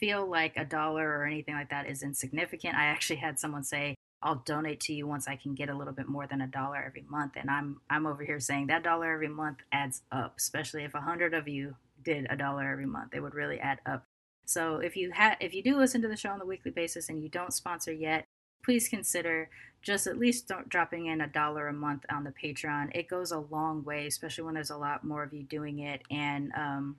feel 0.02 0.28
like 0.28 0.56
a 0.56 0.64
dollar 0.64 1.08
or 1.08 1.24
anything 1.24 1.54
like 1.54 1.70
that 1.70 1.86
is 1.86 2.02
insignificant. 2.02 2.74
I 2.74 2.86
actually 2.86 3.20
had 3.20 3.38
someone 3.38 3.62
say, 3.62 3.94
I'll 4.20 4.42
donate 4.44 4.80
to 4.80 4.92
you 4.92 5.06
once 5.06 5.28
I 5.28 5.36
can 5.36 5.54
get 5.54 5.68
a 5.68 5.76
little 5.76 5.92
bit 5.92 6.08
more 6.08 6.26
than 6.26 6.40
a 6.40 6.48
dollar 6.48 6.82
every 6.84 7.04
month. 7.08 7.34
And 7.36 7.48
I'm 7.48 7.80
I'm 7.88 8.04
over 8.04 8.24
here 8.24 8.40
saying 8.40 8.66
that 8.66 8.82
dollar 8.82 9.12
every 9.12 9.28
month 9.28 9.58
adds 9.70 10.02
up, 10.10 10.34
especially 10.38 10.82
if 10.82 10.94
a 10.94 11.00
hundred 11.00 11.34
of 11.34 11.46
you 11.46 11.76
did 12.04 12.26
a 12.30 12.36
dollar 12.36 12.68
every 12.68 12.86
month. 12.86 13.14
It 13.14 13.20
would 13.20 13.34
really 13.34 13.60
add 13.60 13.78
up. 13.86 14.02
So 14.44 14.78
if 14.78 14.96
you 14.96 15.12
have 15.12 15.36
if 15.38 15.54
you 15.54 15.62
do 15.62 15.76
listen 15.76 16.02
to 16.02 16.08
the 16.08 16.16
show 16.16 16.30
on 16.30 16.40
a 16.40 16.46
weekly 16.46 16.72
basis 16.72 17.08
and 17.08 17.22
you 17.22 17.28
don't 17.28 17.54
sponsor 17.54 17.92
yet, 17.92 18.24
please 18.64 18.88
consider 18.88 19.50
just 19.82 20.08
at 20.08 20.18
least 20.18 20.50
dropping 20.68 21.06
in 21.06 21.20
a 21.20 21.28
dollar 21.28 21.68
a 21.68 21.72
month 21.72 22.06
on 22.10 22.24
the 22.24 22.34
Patreon. 22.42 22.90
It 22.92 23.08
goes 23.08 23.30
a 23.30 23.38
long 23.38 23.84
way, 23.84 24.08
especially 24.08 24.42
when 24.42 24.54
there's 24.54 24.70
a 24.70 24.76
lot 24.76 25.04
more 25.04 25.22
of 25.22 25.32
you 25.32 25.44
doing 25.44 25.78
it. 25.78 26.02
And 26.10 26.50
um, 26.56 26.96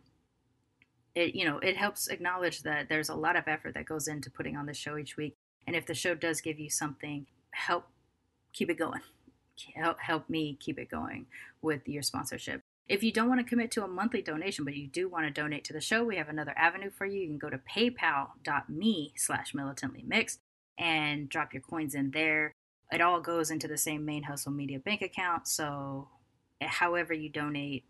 it 1.15 1.35
you 1.35 1.45
know 1.45 1.59
it 1.59 1.77
helps 1.77 2.07
acknowledge 2.07 2.63
that 2.63 2.89
there's 2.89 3.09
a 3.09 3.15
lot 3.15 3.35
of 3.35 3.47
effort 3.47 3.73
that 3.75 3.85
goes 3.85 4.07
into 4.07 4.29
putting 4.29 4.57
on 4.57 4.65
the 4.65 4.73
show 4.73 4.97
each 4.97 5.17
week. 5.17 5.35
And 5.65 5.75
if 5.75 5.85
the 5.85 5.93
show 5.93 6.15
does 6.15 6.41
give 6.41 6.59
you 6.59 6.69
something 6.69 7.27
help 7.51 7.87
keep 8.51 8.69
it 8.69 8.77
going. 8.77 9.01
Help 9.75 9.99
help 9.99 10.29
me 10.29 10.57
keep 10.59 10.79
it 10.79 10.89
going 10.89 11.27
with 11.61 11.87
your 11.87 12.01
sponsorship. 12.01 12.61
If 12.89 13.01
you 13.01 13.11
don't 13.11 13.29
want 13.29 13.39
to 13.39 13.45
commit 13.45 13.71
to 13.71 13.83
a 13.83 13.87
monthly 13.87 14.21
donation 14.21 14.65
but 14.65 14.75
you 14.75 14.87
do 14.87 15.07
want 15.07 15.25
to 15.25 15.41
donate 15.41 15.63
to 15.65 15.73
the 15.73 15.81
show 15.81 16.03
we 16.03 16.17
have 16.17 16.29
another 16.29 16.53
avenue 16.57 16.89
for 16.89 17.05
you. 17.05 17.21
You 17.21 17.27
can 17.27 17.37
go 17.37 17.49
to 17.49 17.59
paypal.me 17.59 19.13
slash 19.15 19.53
militantly 19.53 20.03
mixed 20.05 20.39
and 20.77 21.29
drop 21.29 21.53
your 21.53 21.61
coins 21.61 21.93
in 21.93 22.11
there. 22.11 22.53
It 22.91 23.01
all 23.01 23.21
goes 23.21 23.51
into 23.51 23.67
the 23.67 23.77
same 23.77 24.05
ManeHustle 24.05 24.53
Media 24.53 24.79
bank 24.79 25.01
account. 25.01 25.47
So 25.47 26.09
eh, 26.59 26.67
however 26.67 27.13
you 27.13 27.29
donate 27.29 27.85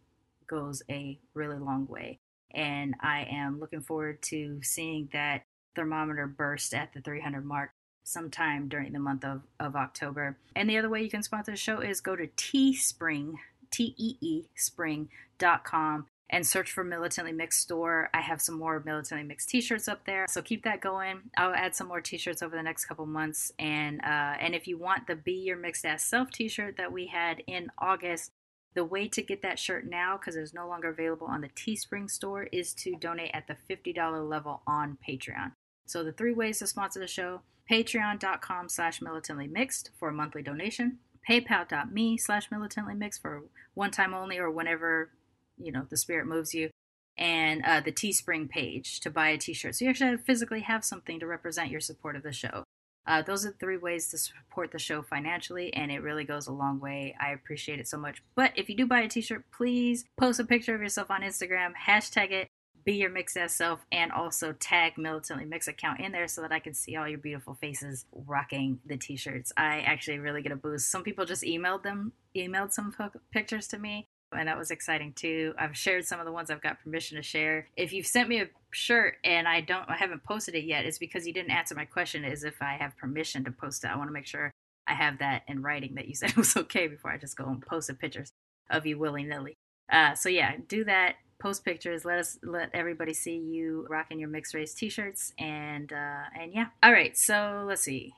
goes 0.47 0.83
a 0.89 1.17
really 1.33 1.57
long 1.57 1.87
way 1.87 2.19
and 2.53 2.95
I 3.01 3.27
am 3.31 3.59
looking 3.59 3.81
forward 3.81 4.21
to 4.23 4.59
seeing 4.61 5.09
that 5.13 5.43
thermometer 5.75 6.27
burst 6.27 6.73
at 6.73 6.93
the 6.93 7.01
300 7.01 7.43
mark 7.45 7.71
sometime 8.03 8.67
during 8.67 8.93
the 8.93 8.99
month 8.99 9.23
of, 9.23 9.41
of 9.59 9.75
October. 9.75 10.37
And 10.55 10.69
the 10.69 10.77
other 10.77 10.89
way 10.89 11.01
you 11.03 11.09
can 11.09 11.23
sponsor 11.23 11.51
the 11.51 11.57
show 11.57 11.79
is 11.79 12.01
go 12.01 12.15
to 12.15 12.27
Teespring, 12.27 13.35
T 13.71 13.95
E 13.97 14.17
E 14.21 14.43
spring.com 14.55 16.05
and 16.29 16.45
search 16.45 16.71
for 16.71 16.83
Militantly 16.83 17.31
Mixed 17.31 17.61
Store. 17.61 18.09
I 18.13 18.21
have 18.21 18.41
some 18.41 18.57
more 18.57 18.81
Militantly 18.83 19.25
Mixed 19.25 19.49
t-shirts 19.49 19.87
up 19.87 20.05
there, 20.05 20.25
so 20.27 20.41
keep 20.41 20.63
that 20.63 20.81
going. 20.81 21.21
I'll 21.37 21.53
add 21.53 21.75
some 21.75 21.87
more 21.87 22.01
t-shirts 22.01 22.41
over 22.41 22.55
the 22.55 22.63
next 22.63 22.85
couple 22.85 23.05
months, 23.05 23.51
and 23.59 24.01
uh, 24.01 24.35
and 24.39 24.55
if 24.55 24.67
you 24.67 24.77
want 24.77 25.05
the 25.07 25.15
Be 25.15 25.33
Your 25.33 25.57
Mixed 25.57 25.85
Ass 25.85 26.03
Self 26.03 26.31
t-shirt 26.31 26.77
that 26.77 26.91
we 26.91 27.07
had 27.07 27.43
in 27.45 27.71
August, 27.77 28.31
the 28.73 28.85
way 28.85 29.07
to 29.07 29.21
get 29.21 29.41
that 29.41 29.59
shirt 29.59 29.87
now, 29.87 30.17
because 30.17 30.35
it's 30.35 30.53
no 30.53 30.67
longer 30.67 30.89
available 30.89 31.27
on 31.27 31.41
the 31.41 31.49
Teespring 31.49 32.09
store, 32.09 32.43
is 32.51 32.73
to 32.75 32.95
donate 32.95 33.31
at 33.33 33.47
the 33.47 33.57
$50 33.69 34.29
level 34.29 34.61
on 34.65 34.97
Patreon. 35.07 35.51
So 35.85 36.03
the 36.03 36.11
three 36.11 36.33
ways 36.33 36.59
to 36.59 36.67
sponsor 36.67 36.99
the 36.99 37.07
show, 37.07 37.41
patreon.com 37.69 38.69
slash 38.69 39.01
militantly 39.01 39.47
mixed 39.47 39.91
for 39.99 40.09
a 40.09 40.13
monthly 40.13 40.41
donation, 40.41 40.99
paypal.me 41.29 42.17
slash 42.17 42.51
militantly 42.51 42.95
mixed 42.95 43.21
for 43.21 43.43
one 43.73 43.91
time 43.91 44.13
only 44.13 44.37
or 44.37 44.49
whenever, 44.49 45.11
you 45.57 45.71
know, 45.71 45.85
the 45.89 45.97
spirit 45.97 46.25
moves 46.25 46.53
you, 46.53 46.69
and 47.17 47.63
uh, 47.63 47.79
the 47.79 47.91
Teespring 47.91 48.49
page 48.49 48.99
to 49.01 49.09
buy 49.09 49.29
a 49.29 49.37
t-shirt. 49.37 49.75
So 49.75 49.85
you 49.85 49.91
actually 49.91 50.17
physically 50.17 50.61
have 50.61 50.83
something 50.83 51.19
to 51.19 51.27
represent 51.27 51.69
your 51.69 51.79
support 51.79 52.15
of 52.15 52.23
the 52.23 52.33
show. 52.33 52.63
Uh, 53.05 53.21
those 53.21 53.45
are 53.45 53.51
three 53.59 53.77
ways 53.77 54.07
to 54.09 54.17
support 54.17 54.71
the 54.71 54.79
show 54.79 55.01
financially, 55.01 55.73
and 55.73 55.91
it 55.91 56.01
really 56.01 56.23
goes 56.23 56.47
a 56.47 56.53
long 56.53 56.79
way. 56.79 57.15
I 57.19 57.31
appreciate 57.31 57.79
it 57.79 57.87
so 57.87 57.97
much. 57.97 58.23
But 58.35 58.51
if 58.55 58.69
you 58.69 58.75
do 58.75 58.87
buy 58.87 59.01
a 59.01 59.07
t 59.09 59.21
shirt, 59.21 59.45
please 59.51 60.05
post 60.17 60.39
a 60.39 60.45
picture 60.45 60.75
of 60.75 60.81
yourself 60.81 61.11
on 61.11 61.21
Instagram, 61.21 61.73
hashtag 61.87 62.31
it, 62.31 62.47
be 62.85 62.93
your 62.93 63.09
mixed 63.09 63.37
ass 63.37 63.55
self, 63.55 63.85
and 63.91 64.11
also 64.11 64.53
tag 64.53 64.97
Militantly 64.97 65.45
Mix 65.45 65.67
account 65.67 65.99
in 65.99 66.11
there 66.11 66.27
so 66.27 66.41
that 66.41 66.51
I 66.51 66.59
can 66.59 66.73
see 66.73 66.95
all 66.95 67.07
your 67.07 67.17
beautiful 67.19 67.55
faces 67.55 68.05
rocking 68.11 68.79
the 68.85 68.97
t 68.97 69.15
shirts. 69.15 69.51
I 69.57 69.81
actually 69.81 70.19
really 70.19 70.41
get 70.41 70.51
a 70.51 70.57
boost. 70.57 70.89
Some 70.89 71.03
people 71.03 71.25
just 71.25 71.43
emailed 71.43 71.83
them, 71.83 72.13
emailed 72.35 72.71
some 72.71 72.93
pictures 73.31 73.67
to 73.69 73.79
me. 73.79 74.07
And 74.35 74.47
that 74.47 74.57
was 74.57 74.71
exciting 74.71 75.13
too. 75.13 75.53
I've 75.57 75.77
shared 75.77 76.05
some 76.05 76.19
of 76.19 76.25
the 76.25 76.31
ones 76.31 76.49
I've 76.49 76.61
got 76.61 76.81
permission 76.83 77.17
to 77.17 77.23
share. 77.23 77.67
If 77.75 77.93
you've 77.93 78.07
sent 78.07 78.29
me 78.29 78.41
a 78.41 78.49
shirt 78.71 79.15
and 79.23 79.47
I 79.47 79.61
don't 79.61 79.89
I 79.89 79.95
haven't 79.95 80.23
posted 80.23 80.55
it 80.55 80.65
yet, 80.65 80.85
it's 80.85 80.97
because 80.97 81.25
you 81.27 81.33
didn't 81.33 81.51
answer 81.51 81.75
my 81.75 81.85
question 81.85 82.23
is 82.23 82.43
if 82.43 82.61
I 82.61 82.73
have 82.73 82.97
permission 82.97 83.43
to 83.45 83.51
post 83.51 83.83
it. 83.83 83.87
I 83.87 83.97
want 83.97 84.09
to 84.09 84.13
make 84.13 84.27
sure 84.27 84.51
I 84.87 84.93
have 84.93 85.19
that 85.19 85.43
in 85.47 85.61
writing 85.61 85.95
that 85.95 86.07
you 86.07 86.15
said 86.15 86.31
it 86.31 86.37
was 86.37 86.55
okay 86.57 86.87
before 86.87 87.11
I 87.11 87.17
just 87.17 87.37
go 87.37 87.45
and 87.45 87.61
post 87.61 87.87
the 87.87 87.93
pictures 87.93 88.31
of 88.69 88.85
you 88.85 88.97
willy 88.97 89.23
nilly. 89.23 89.55
Uh, 89.91 90.15
so 90.15 90.29
yeah, 90.29 90.55
do 90.67 90.83
that. 90.85 91.15
Post 91.39 91.65
pictures. 91.65 92.05
Let 92.05 92.19
us 92.19 92.39
let 92.41 92.69
everybody 92.73 93.13
see 93.13 93.35
you 93.35 93.85
rocking 93.89 94.19
your 94.19 94.29
mixed 94.29 94.53
race 94.53 94.73
t-shirts 94.73 95.33
and 95.37 95.91
uh, 95.91 96.23
and 96.39 96.53
yeah. 96.53 96.67
All 96.81 96.93
right. 96.93 97.17
So 97.17 97.65
let's 97.67 97.81
see. 97.81 98.13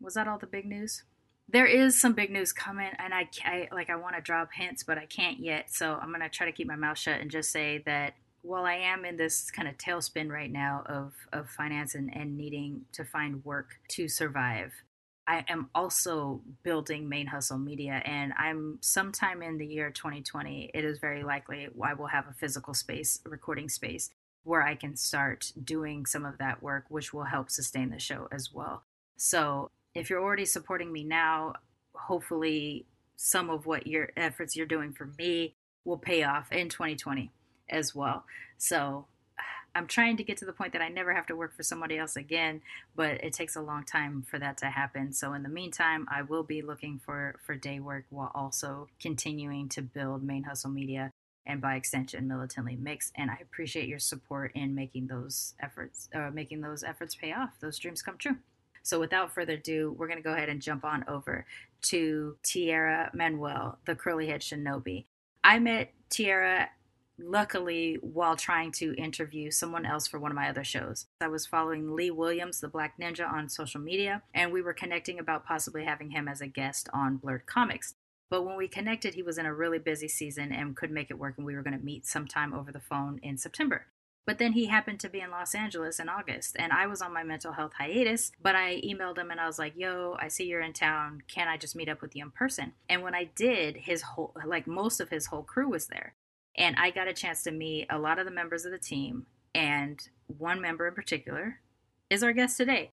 Was 0.00 0.14
that 0.14 0.26
all 0.26 0.38
the 0.38 0.46
big 0.46 0.66
news? 0.66 1.04
There 1.50 1.66
is 1.66 2.00
some 2.00 2.12
big 2.12 2.30
news 2.30 2.52
coming 2.52 2.90
and 2.98 3.14
I, 3.14 3.28
I 3.44 3.68
like 3.72 3.90
i 3.90 3.96
want 3.96 4.16
to 4.16 4.20
drop 4.20 4.50
hints 4.54 4.82
but 4.82 4.98
i 4.98 5.06
can't 5.06 5.40
yet 5.40 5.66
so 5.70 5.94
i'm 5.94 6.08
going 6.08 6.20
to 6.20 6.28
try 6.28 6.46
to 6.46 6.52
keep 6.52 6.66
my 6.66 6.76
mouth 6.76 6.98
shut 6.98 7.20
and 7.20 7.30
just 7.30 7.50
say 7.50 7.82
that 7.86 8.14
while 8.42 8.64
i 8.64 8.74
am 8.74 9.04
in 9.04 9.16
this 9.16 9.50
kind 9.50 9.68
of 9.68 9.76
tailspin 9.78 10.28
right 10.30 10.50
now 10.50 10.82
of, 10.86 11.12
of 11.32 11.48
finance 11.48 11.94
and, 11.94 12.14
and 12.14 12.36
needing 12.36 12.82
to 12.92 13.04
find 13.04 13.44
work 13.44 13.70
to 13.88 14.08
survive 14.08 14.72
i 15.26 15.44
am 15.48 15.70
also 15.74 16.42
building 16.62 17.08
ManeHustle 17.08 17.62
Media 17.62 18.02
and 18.04 18.32
i'm 18.38 18.78
sometime 18.82 19.42
in 19.42 19.56
the 19.58 19.66
year 19.66 19.90
2020 19.90 20.70
it 20.74 20.84
is 20.84 20.98
very 20.98 21.24
likely 21.24 21.68
i 21.82 21.94
will 21.94 22.08
have 22.08 22.26
a 22.28 22.34
physical 22.34 22.74
space 22.74 23.20
recording 23.24 23.68
space 23.68 24.10
where 24.44 24.62
i 24.62 24.74
can 24.74 24.96
start 24.96 25.52
doing 25.64 26.04
some 26.04 26.24
of 26.24 26.38
that 26.38 26.62
work 26.62 26.84
which 26.88 27.12
will 27.12 27.24
help 27.24 27.50
sustain 27.50 27.90
the 27.90 27.98
show 27.98 28.28
as 28.30 28.50
well. 28.52 28.84
So 29.16 29.70
if 29.98 30.10
you're 30.10 30.22
already 30.22 30.44
supporting 30.44 30.92
me 30.92 31.04
now, 31.04 31.54
hopefully 31.94 32.86
some 33.16 33.50
of 33.50 33.66
what 33.66 33.86
your 33.86 34.10
efforts 34.16 34.56
you're 34.56 34.66
doing 34.66 34.92
for 34.92 35.10
me 35.18 35.54
will 35.84 35.98
pay 35.98 36.22
off 36.22 36.52
in 36.52 36.68
2020 36.68 37.32
as 37.68 37.94
well. 37.94 38.24
So 38.58 39.06
I'm 39.74 39.86
trying 39.86 40.16
to 40.16 40.24
get 40.24 40.36
to 40.38 40.44
the 40.44 40.52
point 40.52 40.72
that 40.72 40.82
I 40.82 40.88
never 40.88 41.12
have 41.12 41.26
to 41.26 41.36
work 41.36 41.54
for 41.54 41.62
somebody 41.62 41.98
else 41.98 42.16
again, 42.16 42.62
but 42.96 43.22
it 43.24 43.32
takes 43.32 43.56
a 43.56 43.60
long 43.60 43.84
time 43.84 44.22
for 44.22 44.38
that 44.38 44.56
to 44.58 44.66
happen. 44.66 45.12
So 45.12 45.34
in 45.34 45.42
the 45.42 45.48
meantime, 45.48 46.06
I 46.10 46.22
will 46.22 46.42
be 46.42 46.62
looking 46.62 47.00
for 47.04 47.36
for 47.44 47.54
day 47.54 47.80
work 47.80 48.04
while 48.10 48.30
also 48.34 48.88
continuing 49.00 49.68
to 49.70 49.82
build 49.82 50.26
ManeHustle 50.26 50.72
Media 50.72 51.12
and 51.48 51.60
by 51.60 51.76
extension 51.76 52.28
militantly 52.28 52.76
Mix 52.76 53.10
and 53.16 53.30
i 53.30 53.38
appreciate 53.40 53.88
your 53.88 53.98
support 53.98 54.52
in 54.54 54.74
making 54.74 55.06
those 55.06 55.54
efforts 55.60 56.08
uh, 56.14 56.30
making 56.30 56.60
those 56.60 56.84
efforts 56.84 57.14
pay 57.14 57.32
off 57.32 57.58
those 57.60 57.78
dreams 57.78 58.02
come 58.02 58.18
true 58.18 58.36
so 58.88 58.98
without 58.98 59.34
further 59.34 59.52
ado, 59.52 59.94
we're 59.98 60.06
going 60.06 60.18
to 60.18 60.22
go 60.22 60.32
ahead 60.32 60.48
and 60.48 60.62
jump 60.62 60.82
on 60.82 61.04
over 61.08 61.44
to 61.82 62.36
Tierra 62.42 63.10
Manuel, 63.12 63.78
the 63.84 63.94
curly 63.94 64.28
head 64.28 64.40
shinobi. 64.40 65.04
I 65.44 65.58
met 65.58 65.92
Tierra 66.08 66.70
luckily 67.18 67.98
while 68.00 68.34
trying 68.34 68.72
to 68.72 68.94
interview 68.94 69.50
someone 69.50 69.84
else 69.84 70.06
for 70.06 70.18
one 70.18 70.30
of 70.30 70.36
my 70.36 70.48
other 70.48 70.64
shows. 70.64 71.04
I 71.20 71.28
was 71.28 71.44
following 71.44 71.94
Lee 71.94 72.10
Williams, 72.10 72.60
the 72.60 72.68
Black 72.68 72.94
Ninja, 72.98 73.30
on 73.30 73.50
social 73.50 73.80
media, 73.80 74.22
and 74.32 74.52
we 74.52 74.62
were 74.62 74.72
connecting 74.72 75.18
about 75.18 75.44
possibly 75.44 75.84
having 75.84 76.12
him 76.12 76.26
as 76.26 76.40
a 76.40 76.46
guest 76.46 76.88
on 76.94 77.18
Blurred 77.18 77.44
Comics. 77.44 77.94
But 78.30 78.46
when 78.46 78.56
we 78.56 78.68
connected, 78.68 79.12
he 79.12 79.22
was 79.22 79.36
in 79.36 79.44
a 79.44 79.54
really 79.54 79.78
busy 79.78 80.08
season 80.08 80.50
and 80.50 80.74
could 80.74 80.90
make 80.90 81.10
it 81.10 81.18
work, 81.18 81.34
and 81.36 81.44
we 81.44 81.54
were 81.54 81.62
going 81.62 81.78
to 81.78 81.84
meet 81.84 82.06
sometime 82.06 82.54
over 82.54 82.72
the 82.72 82.80
phone 82.80 83.20
in 83.22 83.36
September. 83.36 83.84
But 84.28 84.36
then 84.36 84.52
he 84.52 84.66
happened 84.66 85.00
to 85.00 85.08
be 85.08 85.22
in 85.22 85.30
Los 85.30 85.54
Angeles 85.54 85.98
in 85.98 86.10
August, 86.10 86.54
and 86.58 86.70
I 86.70 86.86
was 86.86 87.00
on 87.00 87.14
my 87.14 87.22
mental 87.22 87.52
health 87.52 87.72
hiatus. 87.78 88.30
But 88.42 88.54
I 88.54 88.78
emailed 88.82 89.16
him 89.16 89.30
and 89.30 89.40
I 89.40 89.46
was 89.46 89.58
like, 89.58 89.72
"Yo, 89.74 90.18
I 90.20 90.28
see 90.28 90.44
you're 90.44 90.60
in 90.60 90.74
town. 90.74 91.22
Can 91.28 91.48
I 91.48 91.56
just 91.56 91.74
meet 91.74 91.88
up 91.88 92.02
with 92.02 92.14
you 92.14 92.24
in 92.26 92.30
person?" 92.30 92.74
And 92.90 93.02
when 93.02 93.14
I 93.14 93.24
did, 93.24 93.78
his 93.78 94.02
whole 94.02 94.36
like 94.44 94.66
most 94.66 95.00
of 95.00 95.08
his 95.08 95.28
whole 95.28 95.44
crew 95.44 95.70
was 95.70 95.86
there, 95.86 96.12
and 96.54 96.76
I 96.76 96.90
got 96.90 97.08
a 97.08 97.14
chance 97.14 97.42
to 97.44 97.50
meet 97.50 97.86
a 97.88 97.98
lot 97.98 98.18
of 98.18 98.26
the 98.26 98.30
members 98.30 98.66
of 98.66 98.70
the 98.70 98.78
team. 98.78 99.24
And 99.54 100.06
one 100.26 100.60
member 100.60 100.86
in 100.86 100.94
particular 100.94 101.60
is 102.10 102.22
our 102.22 102.34
guest 102.34 102.58
today. 102.58 102.90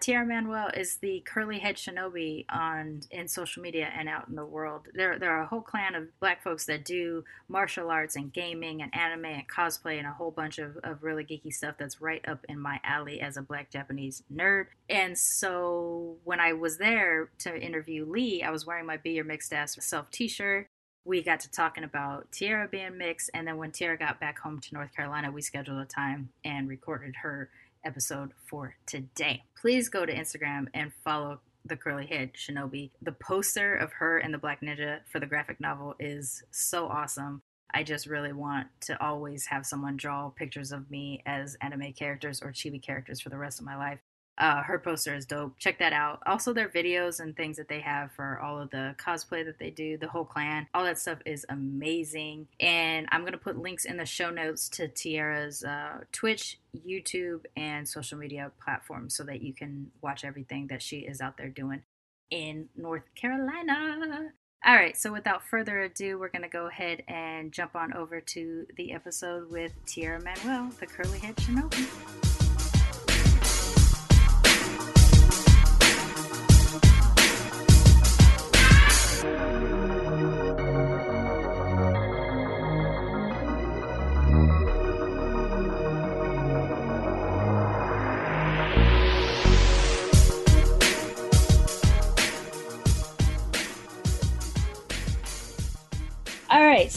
Tierra 0.00 0.24
Manuel 0.24 0.70
is 0.74 0.96
the 0.96 1.20
curly 1.26 1.58
head 1.58 1.76
shinobi 1.76 2.46
on 2.48 3.02
in 3.10 3.28
social 3.28 3.62
media 3.62 3.90
and 3.94 4.08
out 4.08 4.28
in 4.28 4.34
the 4.34 4.46
world. 4.46 4.88
There, 4.94 5.18
there 5.18 5.30
are 5.30 5.42
a 5.42 5.46
whole 5.46 5.60
clan 5.60 5.94
of 5.94 6.18
black 6.20 6.42
folks 6.42 6.64
that 6.66 6.86
do 6.86 7.24
martial 7.48 7.90
arts 7.90 8.16
and 8.16 8.32
gaming 8.32 8.80
and 8.80 8.94
anime 8.94 9.26
and 9.26 9.48
cosplay 9.48 9.98
and 9.98 10.06
a 10.06 10.12
whole 10.12 10.30
bunch 10.30 10.58
of, 10.58 10.78
of 10.84 11.02
really 11.02 11.24
geeky 11.24 11.52
stuff 11.52 11.74
that's 11.78 12.00
right 12.00 12.26
up 12.26 12.46
in 12.48 12.58
my 12.58 12.80
alley 12.82 13.20
as 13.20 13.36
a 13.36 13.42
black 13.42 13.70
Japanese 13.70 14.22
nerd. 14.32 14.66
And 14.88 15.18
so 15.18 16.16
when 16.24 16.40
I 16.40 16.54
was 16.54 16.78
there 16.78 17.28
to 17.40 17.60
interview 17.60 18.06
Lee, 18.06 18.42
I 18.42 18.50
was 18.50 18.64
wearing 18.64 18.86
my 18.86 18.96
Be 18.96 19.10
Your 19.10 19.24
Mixed 19.24 19.52
Ass 19.52 19.76
Self 19.80 20.10
t-shirt 20.10 20.66
we 21.04 21.22
got 21.22 21.40
to 21.40 21.50
talking 21.50 21.82
about 21.82 22.30
Tierra 22.30 22.68
being 22.68 22.98
mixed, 22.98 23.30
and 23.32 23.48
then 23.48 23.56
when 23.56 23.70
Tierra 23.70 23.96
got 23.96 24.20
back 24.20 24.38
home 24.38 24.60
to 24.60 24.74
North 24.74 24.94
Carolina, 24.94 25.32
we 25.32 25.40
scheduled 25.40 25.80
a 25.80 25.86
time 25.86 26.28
and 26.44 26.68
recorded 26.68 27.16
her 27.22 27.48
episode 27.84 28.32
for 28.46 28.74
today. 28.86 29.44
Please 29.60 29.88
go 29.88 30.06
to 30.06 30.14
Instagram 30.14 30.66
and 30.74 30.92
follow 31.04 31.40
the 31.64 31.76
curly 31.76 32.06
head 32.06 32.32
shinobi. 32.34 32.90
The 33.02 33.12
poster 33.12 33.74
of 33.74 33.92
her 33.92 34.18
and 34.18 34.32
the 34.32 34.38
black 34.38 34.60
ninja 34.60 35.00
for 35.10 35.20
the 35.20 35.26
graphic 35.26 35.60
novel 35.60 35.94
is 35.98 36.42
so 36.50 36.86
awesome. 36.86 37.42
I 37.72 37.82
just 37.82 38.06
really 38.06 38.32
want 38.32 38.66
to 38.82 39.00
always 39.02 39.46
have 39.46 39.64
someone 39.64 39.96
draw 39.96 40.28
pictures 40.30 40.72
of 40.72 40.90
me 40.90 41.22
as 41.26 41.56
anime 41.60 41.92
characters 41.92 42.42
or 42.42 42.52
chibi 42.52 42.82
characters 42.82 43.20
for 43.20 43.28
the 43.28 43.38
rest 43.38 43.60
of 43.60 43.66
my 43.66 43.76
life. 43.76 44.00
Uh, 44.40 44.62
her 44.62 44.78
poster 44.78 45.14
is 45.14 45.26
dope. 45.26 45.52
Check 45.58 45.78
that 45.78 45.92
out. 45.92 46.22
Also, 46.24 46.54
their 46.54 46.68
videos 46.68 47.20
and 47.20 47.36
things 47.36 47.58
that 47.58 47.68
they 47.68 47.80
have 47.80 48.10
for 48.12 48.40
all 48.40 48.58
of 48.58 48.70
the 48.70 48.94
cosplay 48.98 49.44
that 49.44 49.58
they 49.58 49.68
do, 49.68 49.98
the 49.98 50.08
whole 50.08 50.24
clan, 50.24 50.66
all 50.72 50.82
that 50.82 50.98
stuff 50.98 51.18
is 51.26 51.44
amazing. 51.50 52.48
And 52.58 53.06
I'm 53.12 53.20
going 53.20 53.32
to 53.32 53.38
put 53.38 53.58
links 53.58 53.84
in 53.84 53.98
the 53.98 54.06
show 54.06 54.30
notes 54.30 54.70
to 54.70 54.88
Tierra's 54.88 55.62
uh, 55.62 55.98
Twitch, 56.10 56.58
YouTube, 56.74 57.44
and 57.54 57.86
social 57.86 58.16
media 58.16 58.50
platforms 58.64 59.14
so 59.14 59.24
that 59.24 59.42
you 59.42 59.52
can 59.52 59.90
watch 60.00 60.24
everything 60.24 60.68
that 60.68 60.80
she 60.80 61.00
is 61.00 61.20
out 61.20 61.36
there 61.36 61.48
doing 61.48 61.82
in 62.30 62.70
North 62.74 63.14
Carolina. 63.14 64.32
All 64.64 64.74
right, 64.74 64.96
so 64.96 65.12
without 65.12 65.42
further 65.44 65.80
ado, 65.80 66.18
we're 66.18 66.28
going 66.28 66.42
to 66.42 66.48
go 66.48 66.66
ahead 66.66 67.02
and 67.08 67.52
jump 67.52 67.76
on 67.76 67.94
over 67.94 68.20
to 68.20 68.66
the 68.76 68.92
episode 68.92 69.50
with 69.50 69.72
Tierra 69.86 70.20
Manuel, 70.20 70.70
the 70.80 70.86
curly 70.86 71.18
head 71.18 71.36
shinobi. 71.36 72.29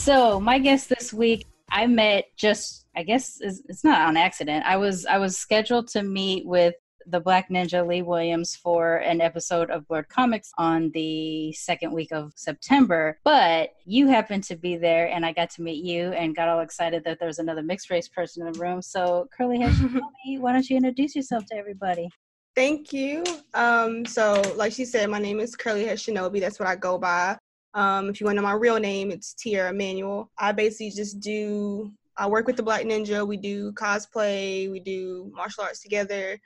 So 0.03 0.37
my 0.37 0.59
guest 0.59 0.89
this 0.89 1.13
week, 1.13 1.47
I 1.71 1.87
met 1.87 2.25
just, 2.35 2.87
I 2.93 3.03
guess 3.03 3.37
it's 3.39 3.85
not 3.85 4.01
on 4.01 4.17
accident. 4.17 4.65
I 4.65 4.75
was 4.75 5.05
I 5.05 5.17
was 5.17 5.37
scheduled 5.37 5.87
to 5.91 6.03
meet 6.03 6.45
with 6.45 6.75
the 7.05 7.21
Black 7.21 7.47
Ninja 7.49 7.87
Lee 7.87 8.01
Williams 8.01 8.53
for 8.53 8.97
an 8.97 9.21
episode 9.21 9.69
of 9.69 9.87
Blurred 9.87 10.09
Comics 10.09 10.51
on 10.57 10.91
the 10.93 11.53
second 11.53 11.93
week 11.93 12.11
of 12.11 12.33
September. 12.35 13.17
But 13.23 13.75
you 13.85 14.07
happened 14.07 14.43
to 14.43 14.57
be 14.57 14.75
there, 14.75 15.07
and 15.07 15.25
I 15.25 15.31
got 15.31 15.49
to 15.51 15.61
meet 15.61 15.85
you 15.85 16.11
and 16.11 16.35
got 16.35 16.49
all 16.49 16.59
excited 16.59 17.05
that 17.05 17.17
there 17.19 17.29
was 17.29 17.39
another 17.39 17.63
mixed 17.63 17.89
race 17.89 18.09
person 18.09 18.45
in 18.45 18.51
the 18.51 18.59
room. 18.59 18.81
So, 18.81 19.29
Curly 19.31 19.59
Shinobi, 19.59 20.01
why 20.39 20.51
don't 20.51 20.69
you 20.69 20.75
introduce 20.75 21.15
yourself 21.15 21.45
to 21.45 21.55
everybody? 21.55 22.09
Thank 22.55 22.91
you. 22.91 23.23
Um, 23.53 24.05
so, 24.05 24.41
like 24.57 24.73
she 24.73 24.83
said, 24.83 25.09
my 25.09 25.19
name 25.19 25.39
is 25.39 25.55
Curly 25.55 25.85
Head 25.85 25.97
Shinobi. 25.97 26.41
That's 26.41 26.59
what 26.59 26.67
I 26.67 26.75
go 26.75 26.97
by. 26.97 27.37
Um, 27.75 28.09
if 28.09 28.19
you 28.19 28.25
want 28.25 28.37
to 28.37 28.41
know 28.41 28.47
my 28.47 28.53
real 28.53 28.79
name, 28.79 29.11
it's 29.11 29.33
Tierra 29.33 29.71
Emanuel. 29.71 30.31
I 30.37 30.51
basically 30.51 30.91
just 30.91 31.19
do, 31.19 31.91
I 32.17 32.27
work 32.27 32.45
with 32.45 32.55
the 32.55 32.63
Black 32.63 32.83
Ninja. 32.83 33.27
We 33.27 33.37
do 33.37 33.71
cosplay, 33.73 34.69
we 34.71 34.79
do 34.79 35.31
martial 35.33 35.63
arts 35.63 35.81
together. 35.81 36.39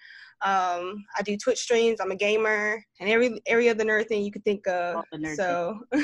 Um, 0.46 1.04
I 1.18 1.24
do 1.24 1.36
Twitch 1.36 1.58
streams. 1.60 2.00
I'm 2.00 2.12
a 2.12 2.16
gamer, 2.16 2.80
and 3.00 3.10
every 3.10 3.42
every 3.48 3.70
other 3.70 3.84
nerd 3.84 4.08
thing 4.08 4.24
you 4.24 4.32
could 4.32 4.44
think 4.44 4.68
of. 4.68 5.04
So 5.36 5.80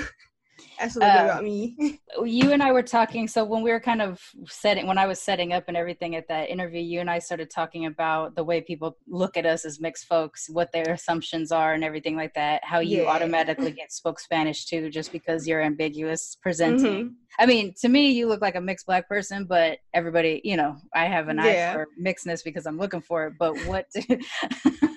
That's 0.79 0.97
a 0.97 1.03
uh, 1.03 1.23
about 1.25 1.43
me. 1.43 1.99
you 2.23 2.51
and 2.51 2.61
I 2.61 2.71
were 2.71 2.83
talking. 2.83 3.27
So 3.27 3.43
when 3.43 3.61
we 3.61 3.71
were 3.71 3.79
kind 3.79 4.01
of 4.01 4.21
setting, 4.47 4.87
when 4.87 4.97
I 4.97 5.05
was 5.05 5.21
setting 5.21 5.53
up 5.53 5.65
and 5.67 5.77
everything 5.77 6.15
at 6.15 6.27
that 6.27 6.49
interview, 6.49 6.81
you 6.81 6.99
and 6.99 7.09
I 7.09 7.19
started 7.19 7.49
talking 7.49 7.85
about 7.85 8.35
the 8.35 8.43
way 8.43 8.61
people 8.61 8.97
look 9.07 9.37
at 9.37 9.45
us 9.45 9.65
as 9.65 9.79
mixed 9.79 10.05
folks, 10.05 10.49
what 10.49 10.71
their 10.71 10.91
assumptions 10.93 11.51
are, 11.51 11.73
and 11.73 11.83
everything 11.83 12.15
like 12.15 12.33
that. 12.33 12.63
How 12.63 12.79
you 12.79 13.03
yeah. 13.03 13.09
automatically 13.09 13.71
get 13.79 13.91
spoke 13.91 14.19
Spanish 14.19 14.65
too, 14.65 14.89
just 14.89 15.11
because 15.11 15.47
you're 15.47 15.61
ambiguous 15.61 16.37
presenting. 16.41 17.05
Mm-hmm. 17.05 17.13
I 17.39 17.45
mean, 17.45 17.73
to 17.81 17.89
me, 17.89 18.11
you 18.11 18.27
look 18.27 18.41
like 18.41 18.55
a 18.55 18.61
mixed 18.61 18.85
black 18.85 19.09
person, 19.09 19.45
but 19.45 19.79
everybody, 19.93 20.41
you 20.43 20.55
know, 20.55 20.77
I 20.93 21.05
have 21.05 21.29
an 21.29 21.37
yeah. 21.37 21.71
eye 21.71 21.73
for 21.73 21.87
mixedness 21.99 22.43
because 22.43 22.65
I'm 22.65 22.77
looking 22.77 23.01
for 23.01 23.27
it. 23.27 23.33
But 23.39 23.57
what? 23.65 23.87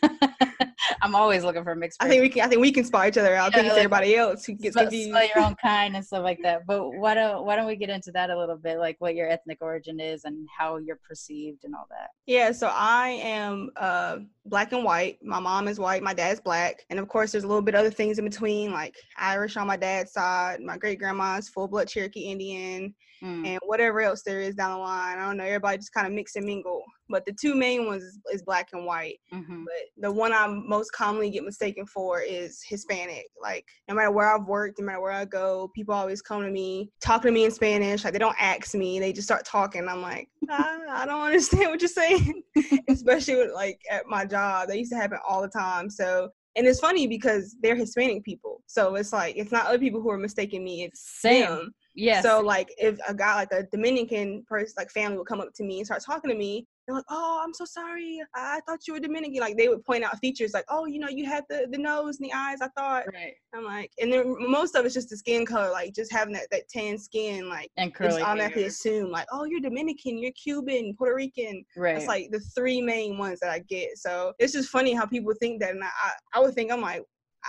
I'm 1.07 1.15
always 1.15 1.45
looking 1.45 1.63
for 1.63 1.73
a 1.73 1.77
mixed. 1.77 2.03
I 2.03 2.09
think 2.09 2.21
we 2.21 2.29
can. 2.29 2.43
I 2.43 2.49
think 2.49 2.61
we 2.61 2.73
can 2.73 2.85
spot 2.85 3.07
each 3.07 3.17
other 3.17 3.37
out. 3.37 3.53
Yeah, 3.53 3.59
I 3.59 3.61
think 3.63 3.73
like, 3.73 3.79
everybody 3.79 4.17
else 4.17 4.45
who 4.45 4.55
gets. 4.55 4.75
Spell 4.75 4.91
your 4.93 5.39
own 5.39 5.55
kind 5.63 5.95
and 5.95 6.05
stuff 6.05 6.25
like 6.25 6.41
that. 6.43 6.67
But 6.67 6.91
why 6.91 7.15
don't 7.15 7.47
why 7.47 7.55
don't 7.55 7.67
we 7.67 7.77
get 7.77 7.91
into 7.91 8.11
that 8.13 8.31
a 8.31 8.37
little 8.39 8.57
bit, 8.57 8.79
like 8.79 8.97
what 8.99 9.15
your 9.15 9.29
ethnic 9.29 9.59
origin 9.61 10.01
is 10.01 10.25
and 10.25 10.49
how 10.59 10.79
you're 10.79 10.99
perceived 11.09 11.65
and 11.65 11.75
all 11.77 11.87
that? 11.91 12.11
Yeah. 12.27 12.51
So 12.51 12.69
I 12.73 13.09
am 13.23 13.71
uh, 13.77 14.19
black 14.49 14.73
and 14.73 14.85
white. 14.85 15.19
My 15.23 15.41
mom 15.41 15.69
is 15.69 15.79
white. 15.79 16.03
My 16.03 16.15
dad's 16.15 16.41
black, 16.41 16.85
and 16.91 16.99
of 16.99 17.09
course, 17.09 17.33
there's 17.33 17.45
a 17.45 17.49
little 17.49 17.62
bit 17.62 17.75
other 17.75 17.91
things 17.91 18.19
in 18.19 18.25
between, 18.25 18.73
like 18.73 18.95
Irish 19.19 19.57
on 19.57 19.67
my 19.67 19.76
dad's 19.76 20.12
side. 20.12 20.61
My 20.61 20.76
great 20.76 20.99
grandma's 20.99 21.49
full 21.49 21.69
blood 21.69 21.88
Cherokee 21.88 22.21
Indian 22.21 22.95
mm. 23.23 23.47
and 23.47 23.59
whatever 23.65 24.00
else 24.00 24.23
there 24.23 24.41
is 24.41 24.55
down 24.55 24.73
the 24.73 24.79
line. 24.79 25.19
I 25.19 25.26
don't 25.26 25.37
know. 25.37 25.45
Everybody 25.45 25.79
just 25.79 25.93
kind 25.93 26.07
of 26.07 26.12
mix 26.12 26.37
and 26.37 26.47
mingle. 26.47 26.83
But 27.09 27.25
the 27.25 27.33
two 27.33 27.55
main 27.55 27.87
ones 27.87 28.03
is, 28.03 28.19
is 28.33 28.43
black 28.43 28.71
and 28.73 28.85
white. 28.85 29.19
Mm-hmm. 29.33 29.65
But 29.65 30.03
the 30.03 30.12
one 30.12 30.33
I 30.33 30.47
most 30.49 30.91
commonly 30.93 31.31
get 31.31 31.45
mistaken 31.45 31.87
for 31.87 32.21
is 32.21 32.62
Hispanic. 32.67 33.26
Like 33.41 33.65
no 33.88 33.95
matter 33.95 34.11
where 34.11 34.35
I've 34.35 34.47
worked, 34.47 34.81
no 34.81 34.87
matter 34.87 35.00
where 35.00 35.12
I 35.12 35.25
go, 35.25 35.71
people 35.75 35.95
always 35.95 36.21
come 36.21 36.43
to 36.43 36.50
me 36.50 36.91
talking 37.00 37.29
to 37.29 37.33
me 37.33 37.45
in 37.45 37.53
Spanish. 37.53 38.03
Like 38.03 38.12
they 38.12 38.19
don't 38.19 38.37
ask 38.41 38.75
me, 38.75 38.99
they 38.99 39.12
just 39.12 39.29
start 39.29 39.45
talking. 39.45 39.87
I'm 39.88 40.03
like, 40.03 40.29
I, 40.50 40.79
I 40.88 41.07
don't 41.07 41.21
understand 41.26 41.71
what 41.71 41.81
you're 41.81 41.88
saying. 41.88 42.43
Especially 42.88 43.37
with 43.37 43.53
like 43.55 43.81
at 43.91 44.07
my 44.07 44.25
job, 44.25 44.36
that 44.37 44.78
used 44.78 44.93
to 44.93 44.99
happen 44.99 45.19
all 45.28 45.43
the 45.43 45.49
time. 45.49 45.90
So 45.90 46.31
and 46.57 46.66
it's 46.66 46.81
funny 46.81 47.07
because 47.07 47.55
they're 47.62 47.76
Hispanic 47.76 48.25
people. 48.25 48.62
So 48.66 48.95
it's 48.95 49.12
like 49.12 49.37
it's 49.37 49.52
not 49.52 49.66
other 49.66 49.78
people 49.78 50.00
who 50.00 50.11
are 50.11 50.19
mistaking 50.19 50.64
me. 50.64 50.85
It's 50.85 51.21
Same. 51.21 51.43
them. 51.43 51.75
Yeah. 51.95 52.23
So 52.23 52.40
like 52.40 52.73
if 52.78 52.99
a 53.09 53.14
guy 53.14 53.35
like 53.35 53.52
a 53.52 53.64
Dominican 53.64 54.45
person 54.49 54.75
like 54.78 54.90
family 54.90 55.19
would 55.19 55.26
come 55.26 55.40
up 55.40 55.52
to 55.55 55.64
me 55.64 55.78
and 55.78 55.87
start 55.87 56.02
talking 56.02 56.31
to 56.31 56.37
me, 56.37 56.66
they're 56.87 56.97
like, 56.97 57.05
"Oh, 57.11 57.40
I'm 57.43 57.52
so 57.52 57.64
sorry. 57.64 58.21
I 58.35 58.61
thought 58.66 58.87
you 58.87 58.95
were 58.95 59.00
Dominican." 59.00 59.40
Like 59.40 59.57
they 59.57 59.69
would 59.69 59.85
point 59.85 60.05
out 60.05 60.19
features 60.19 60.52
like, 60.55 60.64
"Oh, 60.69 60.87
you 60.87 60.99
know, 60.99 61.09
you 61.09 61.26
had 61.26 61.45
the 61.49 61.66
the 61.71 61.78
nose 61.78 62.19
and 62.19 62.28
the 62.28 62.33
eyes." 62.33 62.59
I 62.61 62.69
thought. 62.69 63.05
Right. 63.12 63.35
I'm 63.55 63.64
like, 63.64 63.90
and 64.00 64.12
then 64.12 64.37
most 64.38 64.76
of 64.76 64.85
it's 64.85 64.95
just 64.95 65.09
the 65.09 65.16
skin 65.16 65.47
color, 65.47 65.71
like 65.71 65.95
just 65.95 66.12
having 66.12 66.35
that 66.35 66.49
that 66.50 66.69
tan 66.69 66.99
skin, 66.99 67.49
like 67.49 67.71
and 67.76 67.93
curly. 67.95 68.11
Just 68.11 68.23
automatically 68.23 68.62
hair. 68.62 68.69
assume 68.69 69.11
like, 69.11 69.26
"Oh, 69.33 69.45
you're 69.45 69.61
Dominican, 69.61 70.19
you're 70.19 70.33
Cuban, 70.33 70.95
Puerto 70.97 71.14
Rican." 71.14 71.64
Right. 71.76 71.97
It's 71.97 72.07
like 72.07 72.31
the 72.31 72.40
three 72.40 72.81
main 72.81 73.19
ones 73.19 73.40
that 73.40 73.50
I 73.50 73.61
get. 73.61 73.99
So 73.99 74.33
it's 74.38 74.52
just 74.52 74.69
funny 74.69 74.93
how 74.95 75.07
people 75.07 75.33
think 75.40 75.61
that, 75.61 75.71
and 75.75 75.83
I 75.83 75.90
I 76.35 76.40
would 76.40 76.55
think 76.55 76.71
I'm 76.71 76.81
like, 76.83 77.02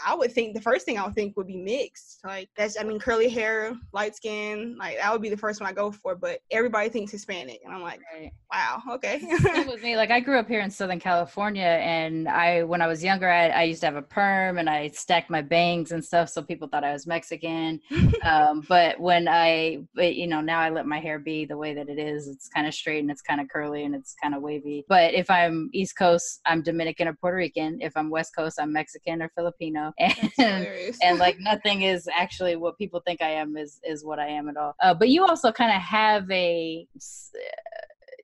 I 0.06 0.16
would 0.16 0.32
think 0.32 0.54
the 0.54 0.62
first 0.62 0.86
thing 0.86 0.98
I 0.98 1.06
would 1.06 1.16
think 1.16 1.36
would 1.38 1.48
be 1.48 1.58
mixed. 1.58 2.20
Like 2.24 2.50
that's 2.58 2.80
I 2.80 2.84
mean 2.84 3.00
curly 3.00 3.30
hair, 3.30 3.76
light 3.94 4.16
skin, 4.16 4.76
like 4.80 4.98
that 4.98 5.12
would 5.12 5.22
be 5.22 5.30
the 5.30 5.38
first 5.38 5.60
one 5.60 5.70
I 5.70 5.74
go 5.74 5.92
for. 5.92 6.16
But 6.16 6.40
everybody 6.52 6.90
thinks 6.90 7.12
Hispanic, 7.12 7.62
and 7.66 7.74
I'm 7.74 7.82
like, 7.82 8.02
right. 8.14 8.32
wow, 8.52 8.82
okay. 8.96 9.22
with 9.68 9.82
me, 9.84 9.96
like 9.96 10.12
I 10.12 10.20
grew 10.20 10.38
up 10.38 10.48
here 10.48 10.62
in 10.62 10.70
Southern 10.70 11.00
California, 11.00 11.64
and 11.64 12.28
I 12.28 12.64
when 12.64 12.82
I 12.82 12.88
was 12.88 13.04
younger, 13.04 13.30
I, 13.30 13.48
I, 13.50 13.64
used 13.64 13.82
to 13.82 13.88
have 13.88 13.96
a 13.96 14.02
perm 14.02 14.58
and 14.58 14.70
I 14.70 14.90
stacked 14.90 15.30
my 15.30 15.42
bangs 15.42 15.92
and 15.92 16.04
stuff, 16.04 16.30
so 16.30 16.42
people 16.42 16.68
thought 16.68 16.84
I 16.84 16.94
was 16.94 17.08
Mexican. 17.08 17.80
um, 18.24 18.64
but 18.68 19.00
when 19.00 19.28
I, 19.28 19.80
but, 19.96 20.16
you 20.16 20.28
know, 20.28 20.42
now 20.42 20.60
I 20.60 20.70
let 20.70 20.86
my 20.86 21.00
hair 21.00 21.20
be 21.20 21.46
the 21.46 21.58
way 21.58 21.74
that 21.74 21.90
it 21.90 22.00
is. 22.00 22.28
It's 22.28 22.48
kind 22.48 22.68
of 22.68 22.74
straight 22.74 23.00
and 23.00 23.12
it's 23.12 23.22
kind 23.22 23.42
of 23.42 23.48
curly 23.50 23.86
and 23.86 23.96
it's 23.96 24.16
kind 24.22 24.36
of 24.36 24.42
wavy. 24.42 24.86
But 24.88 25.14
if 25.14 25.30
I'm 25.30 25.70
East 25.74 25.98
Coast, 25.98 26.42
I'm 26.46 26.62
Dominican 26.62 27.08
or 27.08 27.14
Puerto 27.14 27.38
Rican. 27.38 27.80
If 27.82 27.96
I'm 27.96 28.10
West 28.10 28.36
Coast, 28.36 28.60
I'm 28.62 28.74
Mexican 28.74 29.22
or 29.22 29.30
Filipino 29.30 29.87
and 30.38 30.68
and 31.02 31.20
like 31.20 31.38
nothing 31.40 31.82
is 31.84 32.08
actually 32.14 32.56
what 32.56 32.78
people 32.78 33.02
think 33.06 33.22
I 33.22 33.30
am 33.30 33.58
is 33.58 33.80
is 33.84 34.04
what 34.04 34.20
I 34.20 34.28
am 34.28 34.50
at 34.50 34.58
all. 34.58 34.76
Uh, 34.82 34.94
but 34.94 35.10
you 35.10 35.26
also 35.26 35.52
kind 35.52 35.76
of 35.76 35.82
have 35.82 36.30
a 36.32 36.88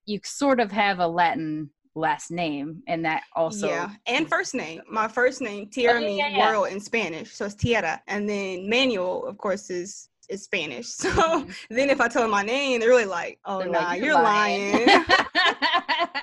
you 0.06 0.20
sort 0.24 0.60
of 0.60 0.72
have 0.72 1.00
a 1.00 1.08
Latin 1.08 1.70
last 1.96 2.32
name 2.32 2.82
and 2.88 3.06
that 3.06 3.22
also 3.36 3.68
yeah 3.68 3.92
and 4.08 4.28
first 4.28 4.56
name. 4.56 4.82
my 4.90 5.08
first 5.08 5.42
name 5.42 5.68
tierra 5.68 6.00
oh, 6.00 6.02
means 6.02 6.18
yeah, 6.18 6.30
yeah. 6.30 6.50
world 6.50 6.68
in 6.70 6.80
spanish 6.80 7.32
so 7.32 7.46
it's 7.46 7.54
tierra. 7.54 8.02
And 8.08 8.28
then 8.28 8.68
manuel 8.68 9.28
of 9.28 9.38
course 9.38 9.70
is 9.70 10.10
is 10.30 10.44
spanish 10.44 10.88
so 10.94 11.10
mm-hmm. 11.10 11.52
then 11.70 11.90
if 11.90 12.02
i 12.02 12.08
tell 12.08 12.22
them 12.22 12.32
my 12.32 12.44
name 12.44 12.80
they're 12.80 12.90
really 12.90 13.06
like 13.06 13.40
oh 13.46 13.60
they're 13.60 13.70
nah 13.70 13.80
like, 13.80 14.00
you're, 14.00 14.08
you're 14.08 14.22
lying, 14.22 14.88
lying. 14.88 15.06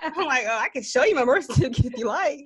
I'm 0.03 0.15
like, 0.27 0.45
oh, 0.49 0.59
I 0.59 0.69
can 0.69 0.83
show 0.83 1.05
you 1.05 1.15
my 1.15 1.25
birth 1.25 1.47
certificate 1.47 1.93
if 1.93 1.99
you 1.99 2.07
like. 2.07 2.45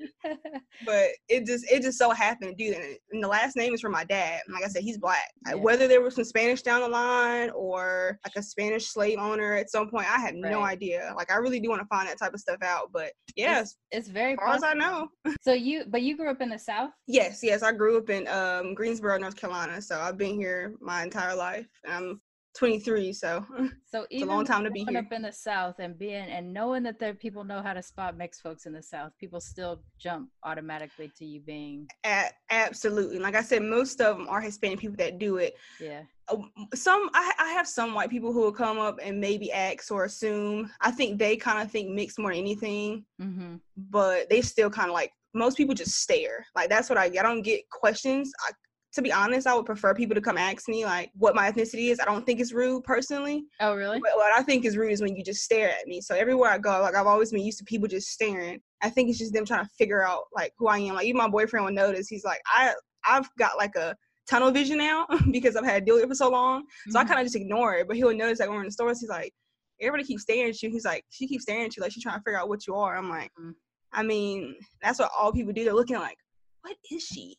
But 0.85 1.09
it 1.29 1.47
just 1.47 1.65
it 1.71 1.83
just 1.83 1.99
so 1.99 2.11
happened 2.11 2.57
to 2.57 2.65
do 2.65 2.73
that. 2.73 2.99
And 3.13 3.23
the 3.23 3.29
last 3.29 3.57
name 3.57 3.75
is 3.75 3.81
from 3.81 3.93
my 3.93 4.05
dad. 4.05 4.41
Like 4.49 4.65
I 4.65 4.69
said, 4.69 4.83
he's 4.83 4.99
black. 4.99 5.31
Yeah. 5.47 5.55
Whether 5.55 5.87
there 5.87 6.01
was 6.01 6.15
some 6.15 6.25
Spanish 6.25 6.63
down 6.63 6.81
the 6.81 6.89
line 6.89 7.51
or 7.51 8.19
like 8.25 8.35
a 8.37 8.43
Spanish 8.43 8.87
slave 8.87 9.19
owner 9.19 9.55
at 9.55 9.71
some 9.71 9.89
point, 9.89 10.13
I 10.13 10.19
had 10.19 10.35
right. 10.35 10.51
no 10.51 10.63
idea. 10.63 11.13
Like 11.17 11.31
I 11.31 11.37
really 11.37 11.61
do 11.61 11.69
want 11.69 11.81
to 11.81 11.87
find 11.87 12.09
that 12.09 12.19
type 12.19 12.35
of 12.35 12.41
stuff 12.41 12.63
out. 12.63 12.91
But 12.93 13.13
yes, 13.37 13.77
it's, 13.91 14.07
it's 14.07 14.09
very 14.09 14.33
as 14.33 14.39
far 14.39 14.55
as 14.55 14.65
I 14.65 14.75
know. 14.75 15.09
so 15.43 15.53
you 15.53 15.85
but 15.89 16.03
you 16.03 16.17
grew 16.17 16.31
up 16.31 16.41
in 16.41 16.49
the 16.49 16.59
South? 16.59 16.91
Yes, 17.07 17.41
yes. 17.43 17.63
I 17.63 17.73
grew 17.73 17.99
up 17.99 18.11
in 18.11 18.27
um, 18.29 18.75
Greensboro, 18.75 19.19
North 19.19 19.37
Carolina. 19.37 19.81
So 19.81 20.01
I've 20.01 20.19
been 20.19 20.35
here 20.35 20.75
my 20.81 21.03
entire 21.03 21.35
life. 21.35 21.54
I'm 21.89 22.21
23 22.55 23.13
so 23.13 23.45
so 23.85 24.07
it's 24.11 24.23
a 24.23 24.27
long 24.27 24.45
time 24.45 24.65
to 24.65 24.71
be 24.71 24.85
here. 24.89 24.99
up 24.99 25.13
in 25.13 25.23
the 25.23 25.33
south 25.33 25.77
and 25.81 25.99
being 25.99 26.15
and 26.15 26.53
knowing 26.53 26.83
that 26.85 26.99
there 26.99 27.13
people 27.13 27.43
know 27.43 27.61
how 27.61 27.73
to 27.73 27.83
spot 27.83 28.17
mixed 28.17 28.43
folks 28.43 28.67
in 28.67 28.73
the 28.73 28.83
south 28.83 29.13
people 29.19 29.41
still 29.41 29.83
jump 29.99 30.31
automatically 30.45 31.11
to 31.19 31.25
you 31.25 31.41
being 31.41 31.87
a- 32.07 32.31
absolutely. 32.51 33.19
Like 33.19 33.35
i 33.35 33.43
said 33.43 33.63
most 33.63 34.01
of 34.01 34.17
them 34.17 34.29
are 34.29 34.41
hispanic 34.41 34.79
people 34.79 34.97
that 34.97 35.19
do 35.19 35.37
it. 35.39 35.57
Yeah. 35.81 36.03
Uh, 36.29 36.37
some 36.75 37.11
I, 37.13 37.33
I 37.39 37.49
have 37.51 37.67
some 37.67 37.93
white 37.93 38.11
people 38.11 38.33
who 38.33 38.41
will 38.41 38.53
come 38.53 38.79
up 38.79 38.99
and 39.03 39.21
maybe 39.21 39.53
ask 39.53 39.91
or 39.91 40.05
assume. 40.05 40.71
I 40.81 40.91
think 40.91 41.19
they 41.19 41.37
kind 41.37 41.61
of 41.61 41.71
think 41.71 41.91
mixed 41.91 42.19
more 42.19 42.31
than 42.31 42.39
anything 42.39 43.05
mm-hmm. 43.21 43.57
but 43.77 44.31
they 44.31 44.41
still 44.41 44.71
kind 44.71 44.89
of 44.89 44.95
like 44.95 45.13
most 45.35 45.57
people 45.57 45.75
just 45.75 46.01
stare. 46.01 46.47
Like 46.55 46.69
that's 46.69 46.89
what 46.89 46.99
i 46.99 47.07
i 47.07 47.09
don't 47.09 47.43
get 47.43 47.69
questions. 47.71 48.33
I 48.49 48.53
to 48.95 49.03
be 49.03 49.13
honest, 49.13 49.47
I 49.47 49.55
would 49.55 49.67
prefer 49.67 49.93
people 49.95 50.15
to 50.15 50.21
come 50.21 50.39
ask 50.39 50.69
me 50.69 50.85
like 50.85 51.11
what 51.15 51.35
my 51.35 51.51
ethnicity 51.51 51.91
is. 51.91 51.99
I 51.99 52.05
don't 52.05 52.25
think 52.25 52.41
it's 52.41 52.53
rude 52.53 52.85
personally. 52.85 53.45
Oh, 53.61 53.75
really? 53.75 53.99
But 54.01 54.13
what 54.15 54.33
I 54.33 54.43
think 54.43 54.65
is 54.65 54.77
rude 54.77 54.93
is 54.93 55.03
when 55.03 55.17
you 55.17 55.25
just 55.25 55.43
stare 55.43 55.71
at 55.71 55.87
me. 55.87 56.01
So 56.01 56.15
everywhere 56.15 56.51
I 56.51 56.59
go, 56.59 56.81
like 56.81 56.95
I've 56.95 57.07
always 57.07 57.33
been 57.33 57.43
used 57.43 57.59
to 57.59 57.65
people 57.65 57.89
just 57.89 58.09
staring. 58.09 58.61
I 58.83 58.91
think 58.91 59.11
it's 59.11 59.19
just 59.19 59.33
them 59.33 59.45
trying 59.45 59.65
to 59.65 59.71
figure 59.77 60.07
out 60.07 60.25
like 60.35 60.53
who 60.59 60.69
I 60.69 60.79
am. 60.79 60.95
Like 60.95 61.07
even 61.07 61.19
my 61.19 61.29
boyfriend 61.29 61.67
will 61.67 61.73
notice. 61.73 62.09
He's 62.09 62.25
like, 62.25 62.41
I 62.47 62.73
I've 63.05 63.29
got 63.37 63.57
like 63.57 63.75
a 63.75 63.97
tunnel 64.29 64.53
vision 64.53 64.79
now 64.79 65.07
because 65.33 65.57
I've 65.57 65.65
had 65.65 65.81
to 65.81 65.85
deal 65.85 65.97
with 65.97 66.05
it 66.05 66.09
for 66.09 66.15
so 66.15 66.31
long. 66.31 66.65
So 66.87 66.91
mm-hmm. 66.91 66.99
I 66.99 67.05
kind 67.05 67.21
of 67.21 67.27
just 67.27 67.37
ignore 67.37 67.75
it. 67.75 67.89
But 67.89 67.97
he'll 67.97 68.15
notice 68.15 68.39
like 68.39 68.49
when 68.49 68.57
we're 68.57 68.63
in 68.63 68.69
the 68.69 68.73
stores, 68.73 69.01
he's 69.01 69.11
like, 69.11 69.33
everybody 69.81 70.05
keeps 70.05 70.23
staring 70.23 70.51
at 70.51 70.63
you. 70.63 70.71
He's 70.71 70.85
like, 70.85 71.05
she 71.11 71.27
keeps 71.27 71.43
staring 71.43 71.65
at 71.65 71.77
you 71.77 71.83
like 71.83 71.93
she's 71.93 72.03
trying 72.03 72.19
to 72.19 72.23
figure 72.23 72.39
out 72.39 72.49
what 72.49 72.67
you 72.67 72.77
are. 72.77 72.97
I'm 72.97 73.11
like, 73.11 73.31
mm-hmm. 73.41 73.51
I 73.93 74.03
mean, 74.03 74.55
that's 74.83 75.01
what 75.01 75.11
all 75.17 75.33
people 75.33 75.53
do. 75.53 75.65
They're 75.65 75.75
looking 75.75 75.97
like, 75.97 76.17
what 76.63 76.77
is 76.91 77.03
she? 77.03 77.37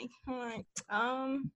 Like, 0.00 0.10
I'm 0.26 0.38
like, 0.38 0.66
um, 0.90 1.50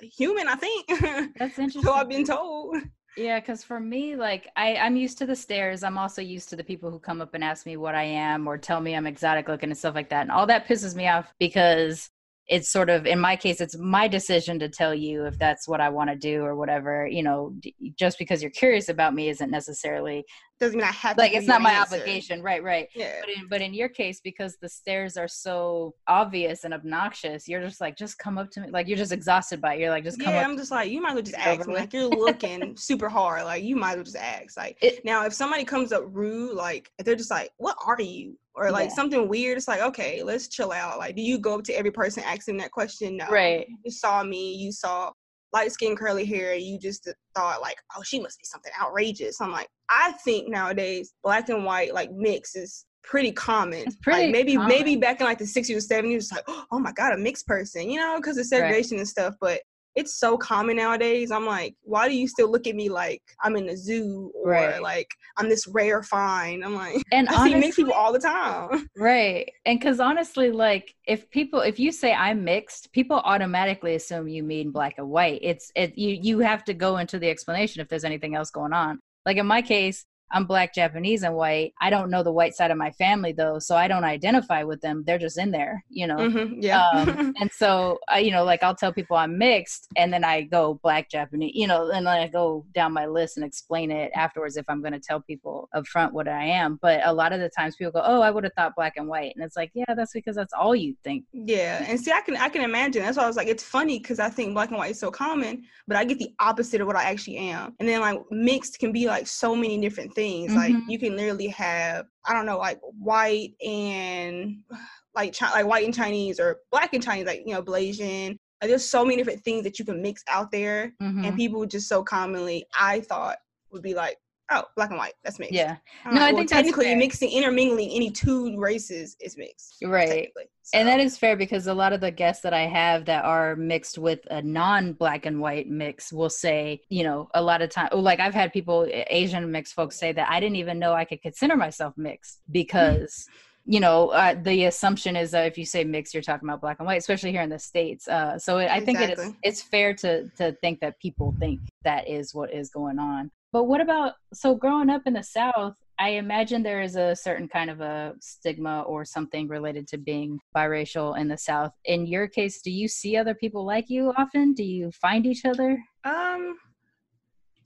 human, 0.00 0.48
I 0.48 0.56
think. 0.56 0.86
That's 1.38 1.58
interesting. 1.58 1.82
so 1.82 1.92
I've 1.92 2.08
been 2.08 2.24
told. 2.24 2.76
Yeah, 3.16 3.38
because 3.38 3.62
for 3.62 3.78
me, 3.78 4.16
like 4.16 4.48
I, 4.56 4.76
I'm 4.76 4.96
used 4.96 5.18
to 5.18 5.26
the 5.26 5.36
stairs. 5.36 5.84
I'm 5.84 5.98
also 5.98 6.20
used 6.20 6.48
to 6.48 6.56
the 6.56 6.64
people 6.64 6.90
who 6.90 6.98
come 6.98 7.20
up 7.20 7.34
and 7.34 7.44
ask 7.44 7.64
me 7.64 7.76
what 7.76 7.94
I 7.94 8.02
am 8.02 8.48
or 8.48 8.58
tell 8.58 8.80
me 8.80 8.94
I'm 8.94 9.06
exotic 9.06 9.48
looking 9.48 9.70
and 9.70 9.78
stuff 9.78 9.94
like 9.94 10.10
that. 10.10 10.22
And 10.22 10.32
all 10.32 10.46
that 10.46 10.66
pisses 10.66 10.96
me 10.96 11.06
off 11.06 11.32
because 11.38 12.10
it's 12.46 12.68
sort 12.68 12.90
of 12.90 13.06
in 13.06 13.18
my 13.18 13.36
case 13.36 13.60
it's 13.60 13.76
my 13.78 14.06
decision 14.06 14.58
to 14.58 14.68
tell 14.68 14.94
you 14.94 15.24
if 15.24 15.38
that's 15.38 15.66
what 15.66 15.80
i 15.80 15.88
want 15.88 16.10
to 16.10 16.16
do 16.16 16.42
or 16.42 16.54
whatever 16.54 17.06
you 17.06 17.22
know 17.22 17.54
just 17.98 18.18
because 18.18 18.42
you're 18.42 18.50
curious 18.50 18.88
about 18.88 19.14
me 19.14 19.28
isn't 19.28 19.50
necessarily 19.50 20.24
doesn't 20.60 20.78
mean 20.78 20.86
i 20.86 20.92
have 20.92 21.18
like 21.18 21.32
it's 21.32 21.46
not 21.46 21.60
my 21.60 21.72
answer. 21.72 21.96
obligation 21.96 22.42
right 22.42 22.62
right 22.62 22.88
yeah. 22.94 23.14
but 23.20 23.28
in, 23.30 23.48
but 23.48 23.60
in 23.60 23.74
your 23.74 23.88
case 23.88 24.20
because 24.22 24.56
the 24.60 24.68
stairs 24.68 25.16
are 25.16 25.28
so 25.28 25.94
obvious 26.06 26.64
and 26.64 26.72
obnoxious 26.72 27.48
you're 27.48 27.60
just 27.60 27.80
like 27.80 27.96
just 27.96 28.18
come 28.18 28.38
up 28.38 28.50
to 28.50 28.60
me 28.60 28.70
like 28.70 28.86
you're 28.86 28.98
just 28.98 29.12
exhausted 29.12 29.60
by 29.60 29.74
it 29.74 29.80
you're 29.80 29.90
like 29.90 30.04
just 30.04 30.20
come 30.20 30.32
yeah 30.32 30.40
up 30.40 30.48
i'm 30.48 30.56
just 30.56 30.70
like 30.70 30.90
you 30.90 31.00
might 31.02 31.10
as 31.10 31.14
well 31.14 31.22
just 31.22 31.38
ask 31.38 31.66
me 31.66 31.74
like 31.74 31.92
you're 31.92 32.08
looking 32.08 32.76
super 32.76 33.08
hard 33.08 33.44
like 33.44 33.62
you 33.64 33.76
might 33.76 33.90
as 33.90 33.96
well 33.96 34.04
just 34.04 34.16
ask 34.16 34.56
like 34.56 34.78
it, 34.80 35.04
now 35.04 35.24
if 35.24 35.32
somebody 35.32 35.64
comes 35.64 35.92
up 35.92 36.04
rude 36.08 36.54
like 36.54 36.90
they're 37.04 37.16
just 37.16 37.30
like 37.30 37.50
what 37.58 37.76
are 37.84 38.00
you 38.00 38.36
or 38.54 38.70
like 38.70 38.88
yeah. 38.88 38.94
something 38.94 39.28
weird, 39.28 39.58
it's 39.58 39.68
like, 39.68 39.80
okay, 39.80 40.22
let's 40.22 40.48
chill 40.48 40.70
out. 40.70 40.98
Like, 40.98 41.16
do 41.16 41.22
you 41.22 41.38
go 41.38 41.58
up 41.58 41.64
to 41.64 41.72
every 41.72 41.90
person 41.90 42.22
asking 42.24 42.56
that 42.58 42.70
question? 42.70 43.16
No. 43.16 43.26
Right. 43.28 43.66
You 43.84 43.90
saw 43.90 44.22
me, 44.22 44.54
you 44.54 44.70
saw 44.70 45.10
light 45.54 45.72
skin, 45.72 45.96
curly 45.96 46.26
hair, 46.26 46.54
you 46.54 46.78
just 46.78 47.08
thought 47.34 47.62
like, 47.62 47.76
oh, 47.96 48.02
she 48.02 48.20
must 48.20 48.38
be 48.38 48.44
something 48.44 48.72
outrageous. 48.78 49.40
I'm 49.40 49.52
like, 49.52 49.68
I 49.88 50.12
think 50.24 50.48
nowadays 50.48 51.14
black 51.22 51.48
and 51.48 51.64
white 51.64 51.94
like 51.94 52.10
mix 52.12 52.56
is 52.56 52.84
pretty 53.04 53.32
common. 53.32 53.84
It's 53.86 53.96
pretty 54.02 54.24
like 54.24 54.32
maybe 54.32 54.56
common. 54.56 54.68
maybe 54.68 54.96
back 54.96 55.20
in 55.20 55.26
like 55.26 55.38
the 55.38 55.44
60s 55.44 55.70
or 55.70 55.78
70s, 55.78 56.16
it's 56.16 56.32
like, 56.32 56.44
oh 56.72 56.78
my 56.78 56.92
god, 56.92 57.12
a 57.12 57.16
mixed 57.16 57.46
person, 57.46 57.88
you 57.88 58.00
know, 58.00 58.16
because 58.16 58.36
of 58.36 58.46
segregation 58.46 58.96
right. 58.96 59.00
and 59.00 59.08
stuff. 59.08 59.34
But 59.40 59.60
it's 59.94 60.18
so 60.18 60.36
common 60.36 60.76
nowadays. 60.76 61.30
I'm 61.30 61.46
like, 61.46 61.76
why 61.82 62.08
do 62.08 62.16
you 62.16 62.26
still 62.26 62.50
look 62.50 62.66
at 62.66 62.74
me 62.74 62.88
like 62.88 63.22
I'm 63.42 63.56
in 63.56 63.66
the 63.66 63.76
zoo 63.76 64.32
or 64.34 64.50
right. 64.50 64.82
like 64.82 65.08
I'm 65.36 65.48
this 65.48 65.66
rare 65.66 66.02
find? 66.02 66.64
I'm 66.64 66.74
like, 66.74 67.02
and 67.12 67.28
I 67.28 67.34
honestly, 67.34 67.52
see 67.52 67.60
mixed 67.60 67.78
people 67.78 67.92
all 67.92 68.12
the 68.12 68.18
time. 68.18 68.88
Right. 68.96 69.50
And 69.66 69.78
because 69.78 70.00
honestly, 70.00 70.50
like 70.50 70.94
if 71.06 71.28
people, 71.30 71.60
if 71.60 71.78
you 71.78 71.92
say 71.92 72.12
I'm 72.12 72.44
mixed, 72.44 72.92
people 72.92 73.20
automatically 73.24 73.94
assume 73.94 74.28
you 74.28 74.42
mean 74.42 74.70
black 74.70 74.94
and 74.98 75.08
white. 75.08 75.40
It's 75.42 75.70
it 75.74 75.96
you 75.96 76.18
you 76.20 76.38
have 76.40 76.64
to 76.64 76.74
go 76.74 76.98
into 76.98 77.18
the 77.18 77.28
explanation 77.28 77.80
if 77.80 77.88
there's 77.88 78.04
anything 78.04 78.34
else 78.34 78.50
going 78.50 78.72
on. 78.72 79.00
Like 79.26 79.36
in 79.36 79.46
my 79.46 79.62
case, 79.62 80.04
I'm 80.34 80.44
black, 80.44 80.74
Japanese, 80.74 81.22
and 81.22 81.34
white. 81.34 81.72
I 81.80 81.90
don't 81.90 82.10
know 82.10 82.22
the 82.22 82.32
white 82.32 82.54
side 82.54 82.70
of 82.72 82.76
my 82.76 82.90
family 82.90 83.32
though, 83.32 83.58
so 83.60 83.76
I 83.76 83.86
don't 83.86 84.04
identify 84.04 84.64
with 84.64 84.80
them. 84.80 85.04
They're 85.06 85.18
just 85.18 85.38
in 85.38 85.52
there, 85.52 85.84
you 85.88 86.08
know. 86.08 86.16
Mhm, 86.16 86.56
yeah. 86.60 86.86
Um, 86.90 87.32
and 87.40 87.50
so, 87.52 87.98
uh, 88.12 88.18
you 88.18 88.32
know, 88.32 88.44
like 88.44 88.62
I'll 88.62 88.74
tell 88.74 88.92
people 88.92 89.16
I'm 89.16 89.38
mixed, 89.38 89.88
and 89.96 90.12
then 90.12 90.24
I 90.24 90.42
go 90.42 90.80
black, 90.82 91.08
Japanese, 91.08 91.52
you 91.54 91.68
know, 91.68 91.90
and 91.90 92.06
then 92.06 92.18
I 92.18 92.26
go 92.26 92.66
down 92.74 92.92
my 92.92 93.06
list 93.06 93.36
and 93.36 93.46
explain 93.46 93.92
it 93.92 94.10
afterwards 94.14 94.56
if 94.56 94.64
I'm 94.68 94.80
going 94.80 94.92
to 94.92 95.00
tell 95.00 95.20
people 95.20 95.68
up 95.72 95.86
front 95.86 96.12
what 96.12 96.26
I 96.26 96.44
am. 96.44 96.78
But 96.82 97.00
a 97.04 97.12
lot 97.12 97.32
of 97.32 97.40
the 97.40 97.48
times 97.48 97.76
people 97.76 97.92
go, 97.92 98.02
"Oh, 98.04 98.20
I 98.20 98.30
would 98.32 98.42
have 98.44 98.54
thought 98.54 98.74
black 98.74 98.94
and 98.96 99.06
white," 99.06 99.32
and 99.36 99.44
it's 99.44 99.56
like, 99.56 99.70
yeah, 99.74 99.94
that's 99.94 100.12
because 100.12 100.34
that's 100.34 100.52
all 100.52 100.74
you 100.74 100.96
think. 101.04 101.24
Yeah, 101.32 101.84
and 101.86 102.00
see, 102.00 102.10
I 102.10 102.20
can 102.22 102.36
I 102.36 102.48
can 102.48 102.62
imagine. 102.62 103.02
That's 103.02 103.16
why 103.16 103.24
I 103.24 103.28
was 103.28 103.36
like, 103.36 103.48
it's 103.48 103.62
funny 103.62 104.00
because 104.00 104.18
I 104.18 104.30
think 104.30 104.52
black 104.52 104.70
and 104.70 104.78
white 104.78 104.90
is 104.90 104.98
so 104.98 105.12
common, 105.12 105.62
but 105.86 105.96
I 105.96 106.04
get 106.04 106.18
the 106.18 106.34
opposite 106.40 106.80
of 106.80 106.88
what 106.88 106.96
I 106.96 107.04
actually 107.04 107.36
am. 107.36 107.74
And 107.78 107.88
then 107.88 108.00
like 108.00 108.18
mixed 108.30 108.80
can 108.80 108.90
be 108.90 109.06
like 109.06 109.28
so 109.28 109.54
many 109.54 109.80
different 109.80 110.12
things. 110.12 110.23
Like 110.54 110.74
Mhm. 110.74 110.84
you 110.88 110.98
can 110.98 111.16
literally 111.16 111.48
have 111.48 112.06
I 112.26 112.32
don't 112.32 112.46
know, 112.46 112.58
like 112.58 112.80
white 112.82 113.54
and 113.64 114.62
like 115.14 115.36
Chi- 115.36 115.50
like 115.52 115.66
white 115.66 115.84
and 115.84 115.94
Chinese 115.94 116.40
or 116.40 116.58
black 116.70 116.94
and 116.94 117.02
Chinese, 117.02 117.26
like 117.26 117.42
you 117.46 117.52
know, 117.54 117.62
Blasian. 117.62 118.36
Like 118.60 118.68
there's 118.70 118.88
so 118.88 119.04
many 119.04 119.16
different 119.16 119.42
things 119.44 119.62
that 119.64 119.78
you 119.78 119.84
can 119.84 120.00
mix 120.00 120.22
out 120.28 120.50
there, 120.50 120.92
Mhm. 121.02 121.26
and 121.26 121.36
people 121.36 121.66
just 121.66 121.88
so 121.88 122.02
commonly 122.02 122.64
I 122.78 123.00
thought 123.00 123.36
would 123.70 123.82
be 123.82 123.94
like, 123.94 124.16
oh, 124.50 124.64
black 124.76 124.90
and 124.90 124.98
white, 124.98 125.14
that's 125.22 125.38
mixed. 125.38 125.54
Yeah, 125.54 125.76
No, 126.04 126.20
I 126.20 126.32
well, 126.32 126.36
think 126.36 126.50
technically 126.50 126.94
mixing 126.94 127.30
intermingling 127.30 127.90
any 127.90 128.10
two 128.10 128.58
races 128.58 129.16
is 129.20 129.36
mixed. 129.36 129.76
Right. 129.82 130.08
technically. 130.08 130.44
and 130.72 130.88
that 130.88 131.00
is 131.00 131.16
fair 131.16 131.36
because 131.36 131.66
a 131.66 131.74
lot 131.74 131.92
of 131.92 132.00
the 132.00 132.10
guests 132.10 132.42
that 132.42 132.52
I 132.52 132.62
have 132.66 133.06
that 133.06 133.24
are 133.24 133.56
mixed 133.56 133.98
with 133.98 134.20
a 134.30 134.42
non-black 134.42 135.26
and 135.26 135.40
white 135.40 135.68
mix 135.68 136.12
will 136.12 136.30
say, 136.30 136.82
you 136.88 137.04
know, 137.04 137.28
a 137.34 137.42
lot 137.42 137.62
of 137.62 137.70
time, 137.70 137.88
like 137.92 138.20
I've 138.20 138.34
had 138.34 138.52
people, 138.52 138.86
Asian 138.90 139.50
mixed 139.50 139.74
folks, 139.74 139.96
say 139.96 140.12
that 140.12 140.30
I 140.30 140.40
didn't 140.40 140.56
even 140.56 140.78
know 140.78 140.92
I 140.92 141.04
could 141.04 141.22
consider 141.22 141.56
myself 141.56 141.94
mixed 141.96 142.40
because. 142.50 143.26
You 143.66 143.80
know, 143.80 144.10
uh, 144.10 144.34
the 144.34 144.64
assumption 144.64 145.16
is 145.16 145.30
that 145.30 145.46
if 145.46 145.56
you 145.56 145.64
say 145.64 145.84
mixed, 145.84 146.12
you're 146.12 146.22
talking 146.22 146.46
about 146.46 146.60
black 146.60 146.80
and 146.80 146.86
white, 146.86 146.98
especially 146.98 147.30
here 147.30 147.40
in 147.40 147.48
the 147.48 147.58
states. 147.58 148.06
Uh, 148.06 148.38
so 148.38 148.58
it, 148.58 148.70
I 148.70 148.78
think 148.80 149.00
it 149.00 149.18
is, 149.18 149.32
it's 149.42 149.62
fair 149.62 149.94
to 149.94 150.28
to 150.36 150.52
think 150.60 150.80
that 150.80 151.00
people 151.00 151.34
think 151.40 151.60
that 151.82 152.06
is 152.06 152.34
what 152.34 152.52
is 152.52 152.68
going 152.68 152.98
on. 152.98 153.30
But 153.54 153.68
what 153.68 153.80
about 153.80 154.14
so 154.32 154.56
growing 154.56 154.90
up 154.90 155.02
in 155.06 155.12
the 155.12 155.22
South? 155.22 155.76
I 155.96 156.08
imagine 156.08 156.64
there 156.64 156.82
is 156.82 156.96
a 156.96 157.14
certain 157.14 157.46
kind 157.46 157.70
of 157.70 157.80
a 157.80 158.14
stigma 158.18 158.82
or 158.82 159.04
something 159.04 159.46
related 159.46 159.86
to 159.90 159.96
being 159.96 160.40
biracial 160.56 161.16
in 161.16 161.28
the 161.28 161.38
South. 161.38 161.70
In 161.84 162.04
your 162.04 162.26
case, 162.26 162.62
do 162.62 162.72
you 162.72 162.88
see 162.88 163.16
other 163.16 163.32
people 163.32 163.64
like 163.64 163.88
you 163.88 164.12
often? 164.16 164.54
Do 164.54 164.64
you 164.64 164.90
find 164.90 165.24
each 165.24 165.44
other? 165.44 165.80
Um, 166.02 166.56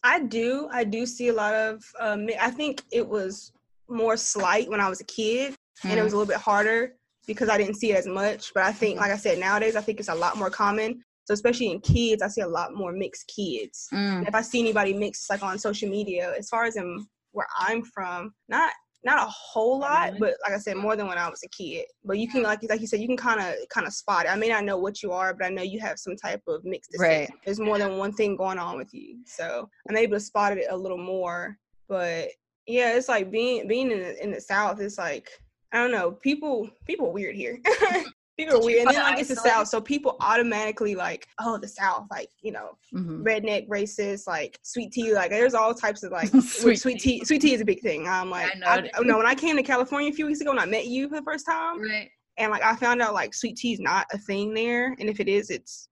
I 0.05 0.21
do. 0.21 0.69
I 0.71 0.85
do 0.85 1.07
see 1.07 1.29
a 1.29 1.33
lot 1.33 1.55
of. 1.55 1.83
Um, 1.99 2.29
I 2.39 2.51
think 2.51 2.83
it 2.93 3.09
was 3.09 3.51
more 3.89 4.19
slight 4.19 4.69
when 4.69 4.83
I 4.83 4.91
was 4.91 5.01
a 5.01 5.05
kid, 5.05 5.55
and 5.85 5.99
it 5.99 6.03
was 6.03 6.13
a 6.13 6.17
little 6.17 6.31
bit 6.31 6.37
harder 6.37 6.97
because 7.27 7.49
I 7.49 7.57
didn't 7.57 7.77
see 7.77 7.93
it 7.93 7.97
as 7.97 8.07
much. 8.07 8.53
But 8.53 8.65
I 8.65 8.73
think, 8.73 9.01
like 9.01 9.11
I 9.11 9.17
said, 9.17 9.39
nowadays 9.39 9.75
I 9.75 9.81
think 9.81 10.01
it's 10.01 10.11
a 10.11 10.15
lot 10.15 10.37
more 10.37 10.51
common. 10.51 11.03
So 11.29 11.35
especially 11.35 11.71
in 11.71 11.81
kids, 11.81 12.23
I 12.23 12.29
see 12.29 12.41
a 12.41 12.49
lot 12.49 12.73
more 12.75 12.91
mixed 12.91 13.27
kids. 13.37 13.87
Mm, 13.93 14.27
If 14.27 14.35
I 14.35 14.41
see 14.41 14.61
anybody 14.61 14.95
mixed, 14.95 15.29
like 15.29 15.43
on 15.43 15.59
social 15.59 15.87
media, 15.87 16.33
as 16.39 16.49
far 16.49 16.65
as 16.65 16.77
in 16.77 17.07
where 17.33 17.47
I'm 17.59 17.83
from, 17.83 18.33
not 18.49 18.73
not 19.05 19.19
a 19.19 19.31
whole 19.31 19.79
lot, 19.79 20.15
but 20.19 20.35
like 20.43 20.55
I 20.55 20.59
said, 20.59 20.79
more 20.79 20.97
than 20.97 21.07
when 21.07 21.19
I 21.19 21.29
was 21.29 21.43
a 21.45 21.49
kid. 21.51 21.85
But 22.03 22.17
you 22.19 22.31
can, 22.31 22.43
like 22.43 22.61
like 22.71 22.81
you 22.81 22.87
said, 22.87 23.01
you 23.01 23.07
can 23.07 23.19
kind 23.19 23.41
of 23.41 23.57
kind 23.69 23.87
of 23.87 23.93
spot 23.93 24.25
it. 24.25 24.31
I 24.31 24.37
may 24.37 24.49
not 24.49 24.65
know 24.65 24.79
what 24.79 25.03
you 25.03 25.13
are, 25.13 25.35
but 25.35 25.45
I 25.45 25.51
know 25.51 25.61
you 25.61 25.79
have 25.81 25.99
some 25.99 26.17
type 26.17 26.41
of 26.49 26.65
mixed 26.65 26.93
descent. 26.93 27.11
Right. 27.11 27.31
There's 27.45 27.61
more 27.61 27.77
than 27.77 27.99
one 27.99 28.15
thing 28.15 28.35
going 28.35 28.59
on 28.59 28.79
with 28.79 28.95
you, 28.95 29.19
so 29.27 29.69
I'm 29.91 29.99
able 29.99 30.17
to 30.17 30.21
spot 30.21 30.57
it 30.57 30.65
a 30.71 30.77
little 30.77 30.97
more. 30.97 31.59
But 31.91 32.29
yeah, 32.67 32.95
it's 32.97 33.11
like 33.11 33.31
being 33.31 33.69
being 33.69 33.91
in 33.93 33.99
the, 34.01 34.23
in 34.25 34.31
the 34.31 34.41
South. 34.41 34.81
It's 34.81 34.97
like 34.97 35.29
I 35.73 35.77
don't 35.77 35.93
know. 35.93 36.13
People 36.13 36.71
people 36.87 37.09
are 37.09 37.13
weird 37.13 37.37
here. 37.37 37.61
people 38.39 38.57
are 38.57 38.65
weird, 38.65 38.87
and 38.87 38.97
then 38.97 39.03
like 39.03 39.19
it's 39.19 39.29
the? 39.29 39.37
South, 39.37 39.69
so 39.69 39.81
people 39.81 40.17
automatically 40.21 40.95
like, 40.95 41.27
oh, 41.41 41.59
the 41.59 41.69
South, 41.69 42.07
like 42.11 42.31
you 42.41 42.53
know, 42.53 42.79
mhm. 42.95 43.23
redneck 43.23 43.69
racist, 43.69 44.27
like 44.27 44.59
sweet 44.63 44.93
tea. 44.93 45.13
Like 45.13 45.31
there's 45.31 45.55
all 45.55 45.75
types 45.75 46.03
of 46.03 46.13
like 46.13 46.29
Sweet 46.29 46.43
sweet, 46.45 46.79
sweet 46.81 47.01
tea. 47.01 47.19
tea. 47.21 47.25
Sweet 47.25 47.43
tea 47.43 47.55
is 47.55 47.61
a 47.61 47.65
big 47.65 47.81
thing. 47.81 48.09
I'm 48.09 48.31
like, 48.31 48.51
I 48.55 48.59
know 48.59 48.67
I, 48.67 48.91
I, 48.95 49.01
no, 49.03 49.17
when 49.19 49.27
I 49.27 49.35
came 49.35 49.57
to 49.57 49.63
California 49.63 50.11
a 50.11 50.15
few 50.15 50.27
weeks 50.27 50.41
ago 50.41 50.51
and 50.53 50.61
I 50.61 50.67
met 50.67 50.87
you 50.87 51.09
for 51.09 51.17
the 51.17 51.23
first 51.23 51.45
time, 51.47 51.83
Right. 51.83 52.09
and 52.39 52.51
like 52.51 52.63
I 52.63 52.75
found 52.77 53.03
out 53.03 53.13
like 53.15 53.35
sweet 53.35 53.57
tea 53.57 53.73
is 53.75 53.81
not 53.81 54.07
a 54.13 54.19
thing 54.19 54.55
there, 54.55 54.95
and 54.99 55.09
if 55.11 55.21
it 55.21 55.29
is, 55.29 55.51
it's 55.51 55.89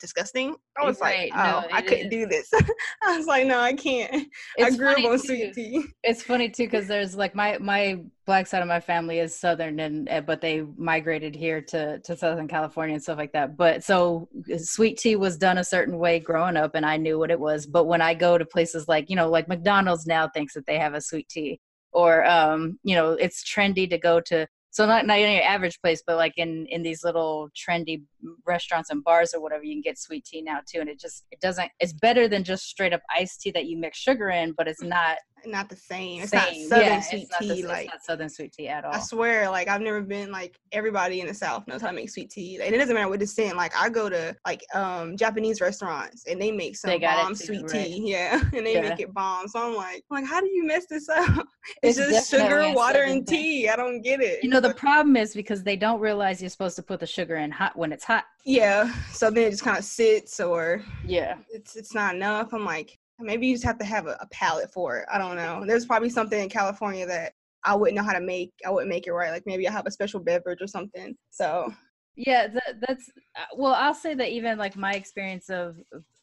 disgusting. 0.00 0.56
I 0.80 0.84
was 0.84 0.98
Right, 1.00 1.30
like, 1.32 1.32
no, 1.34 1.64
oh, 1.64 1.68
I 1.72 1.82
couldn't 1.82 2.06
is. 2.06 2.10
do 2.10 2.26
this. 2.26 2.50
I 3.02 3.16
was 3.16 3.26
like, 3.26 3.46
no, 3.46 3.58
I 3.60 3.72
can't. 3.74 4.26
I 4.62 4.68
It's 4.68 4.76
grew 4.76 4.88
up 4.90 5.04
on 5.04 5.18
too. 5.18 5.18
sweet 5.18 5.54
tea. 5.54 5.84
it's 6.02 6.22
funny 6.22 6.48
too 6.50 6.64
because 6.64 6.86
there's 6.86 7.14
like 7.16 7.34
my 7.34 7.58
my 7.58 8.00
black 8.26 8.46
side 8.46 8.62
of 8.62 8.68
my 8.68 8.80
family 8.80 9.18
is 9.18 9.38
southern 9.38 9.80
and 9.80 10.08
uh, 10.08 10.20
but 10.20 10.40
they 10.40 10.62
migrated 10.76 11.34
here 11.34 11.60
to 11.60 11.98
to 12.00 12.16
southern 12.16 12.46
california 12.46 12.94
and 12.94 13.02
stuff 13.02 13.18
like 13.18 13.32
that 13.32 13.56
but 13.56 13.82
so 13.82 14.28
sweet 14.58 14.98
tea 14.98 15.16
was 15.16 15.36
done 15.36 15.58
a 15.58 15.64
certain 15.64 15.98
way 15.98 16.20
growing 16.20 16.56
up 16.56 16.74
and 16.76 16.86
i 16.86 16.96
knew 16.96 17.18
what 17.18 17.30
it 17.30 17.40
was 17.40 17.66
but 17.66 17.84
when 17.84 18.00
i 18.00 18.14
go 18.14 18.38
to 18.38 18.44
places 18.44 18.86
like 18.88 19.10
you 19.10 19.16
know 19.16 19.28
like 19.28 19.48
mcdonald's 19.48 20.06
now 20.06 20.28
thinks 20.28 20.54
that 20.54 20.64
they 20.66 20.78
have 20.78 20.94
a 20.94 21.00
sweet 21.00 21.28
tea 21.28 21.58
or 21.92 22.24
um 22.26 22.78
you 22.84 22.94
know 22.94 23.12
it's 23.12 23.42
trendy 23.42 23.88
to 23.90 23.98
go 23.98 24.20
to 24.20 24.46
so 24.70 24.86
not 24.86 25.06
not 25.06 25.18
your 25.18 25.42
average 25.42 25.80
place 25.80 26.02
but 26.06 26.16
like 26.16 26.34
in 26.36 26.66
in 26.66 26.82
these 26.82 27.02
little 27.02 27.48
trendy 27.56 28.02
restaurants 28.46 28.90
and 28.90 29.02
bars 29.04 29.32
or 29.34 29.40
whatever 29.40 29.64
you 29.64 29.74
can 29.74 29.82
get 29.82 29.98
sweet 29.98 30.24
tea 30.24 30.42
now 30.42 30.58
too 30.66 30.80
and 30.80 30.88
it 30.88 30.98
just 31.00 31.24
it 31.30 31.40
doesn't 31.40 31.70
it's 31.80 31.92
better 31.92 32.28
than 32.28 32.44
just 32.44 32.64
straight 32.64 32.92
up 32.92 33.00
iced 33.16 33.40
tea 33.40 33.50
that 33.50 33.66
you 33.66 33.76
mix 33.78 33.98
sugar 33.98 34.30
in 34.30 34.52
but 34.56 34.68
it's 34.68 34.82
not 34.82 35.16
Not 35.46 35.70
the 35.70 35.76
same. 35.76 36.20
It's 36.20 36.32
same. 36.32 36.68
not 36.68 36.78
southern 36.78 36.92
Yeah, 36.96 37.00
sweet 37.00 37.22
it's 37.22 37.30
not 37.30 37.40
the- 37.40 37.54
tea. 37.54 37.60
it's 37.60 37.68
like 37.68 37.90
southern 38.02 38.28
sweet 38.28 38.52
tea 38.52 38.68
at 38.68 38.84
all. 38.84 38.92
I 38.94 38.98
swear, 39.00 39.48
like 39.48 39.68
I've 39.68 39.80
never 39.80 40.02
been 40.02 40.30
like 40.30 40.58
everybody 40.72 41.22
in 41.22 41.26
the 41.26 41.32
South 41.32 41.66
knows 41.66 41.80
how 41.80 41.86
to 41.88 41.94
make 41.94 42.10
sweet 42.10 42.28
tea, 42.30 42.60
and 42.62 42.74
it 42.74 42.78
doesn't 42.78 42.94
matter 42.94 43.08
what 43.08 43.20
descent. 43.20 43.56
Like 43.56 43.72
I 43.74 43.88
go 43.88 44.10
to 44.10 44.36
like 44.46 44.62
um 44.74 45.16
Japanese 45.16 45.62
restaurants 45.62 46.26
and 46.26 46.38
they 46.42 46.52
make 46.52 46.76
some 46.76 46.90
They 46.90 46.98
bomb 46.98 47.34
too, 47.34 47.44
sweet 47.46 47.62
right. 47.62 47.86
tea, 47.86 48.02
yeah, 48.12 48.38
and 48.54 48.66
they 48.66 48.74
Yeah. 48.74 48.82
make 48.90 49.00
it 49.00 49.14
bomb. 49.14 49.48
So 49.48 49.66
I'm 49.66 49.74
like, 49.74 50.04
I'm 50.10 50.20
like, 50.20 50.26
how 50.26 50.42
do 50.42 50.48
you 50.52 50.66
mess 50.66 50.84
this 50.90 51.08
up? 51.08 51.46
It's, 51.82 51.98
It's 51.98 52.10
just 52.10 52.30
sugar, 52.30 52.72
water, 52.74 53.02
and 53.04 53.26
tea. 53.26 53.68
I 53.68 53.76
don't 53.76 54.02
get 54.02 54.20
it. 54.20 54.42
You 54.42 54.50
know, 54.50 54.60
the 54.60 54.74
problem 54.74 55.16
is 55.16 55.34
because 55.34 55.62
they 55.62 55.76
don't 55.76 56.00
realize 56.00 56.40
you're 56.42 56.50
supposed 56.50 56.76
to 56.76 56.82
put 56.82 57.00
the 57.00 57.06
sugar 57.06 57.36
in 57.36 57.50
hot 57.50 57.76
when 57.76 57.92
it's 57.92 58.04
hot. 58.10 58.24
yeah. 58.44 58.92
So 59.12 59.30
then 59.30 59.44
it 59.48 59.50
just 59.50 59.62
kind 59.62 59.78
of 59.78 59.84
sits, 59.84 60.40
or 60.40 60.82
Yeah. 61.04 61.36
it's 61.50 61.76
it's 61.76 61.94
not 61.94 62.14
enough. 62.14 62.52
I'm 62.52 62.64
like, 62.64 62.98
maybe 63.18 63.46
you 63.46 63.54
just 63.54 63.64
have 63.64 63.78
to 63.78 63.84
have 63.84 64.06
a, 64.06 64.16
a 64.20 64.26
palate 64.30 64.72
for 64.72 64.98
it. 64.98 65.06
I 65.12 65.18
don't 65.18 65.36
know. 65.36 65.64
There's 65.66 65.86
probably 65.86 66.10
something 66.10 66.40
in 66.42 66.48
California 66.48 67.06
that 67.06 67.32
I 67.64 67.74
wouldn't 67.74 67.96
know 67.96 68.02
how 68.02 68.14
to 68.14 68.20
make. 68.20 68.52
I 68.66 68.70
wouldn't 68.70 68.88
make 68.90 69.06
it 69.06 69.12
right. 69.12 69.30
Like 69.30 69.44
maybe 69.46 69.68
I 69.68 69.72
have 69.72 69.86
a 69.86 69.90
special 69.90 70.20
beverage 70.20 70.62
or 70.62 70.66
something. 70.66 71.14
So 71.30 71.72
Yeah, 72.16 72.46
that, 72.48 72.76
that's 72.86 73.08
uh, 73.36 73.44
well, 73.56 73.74
I'll 73.74 73.94
say 73.94 74.14
that 74.14 74.30
even 74.30 74.58
like 74.58 74.76
my 74.76 74.92
experience 74.94 75.50
of 75.50 75.76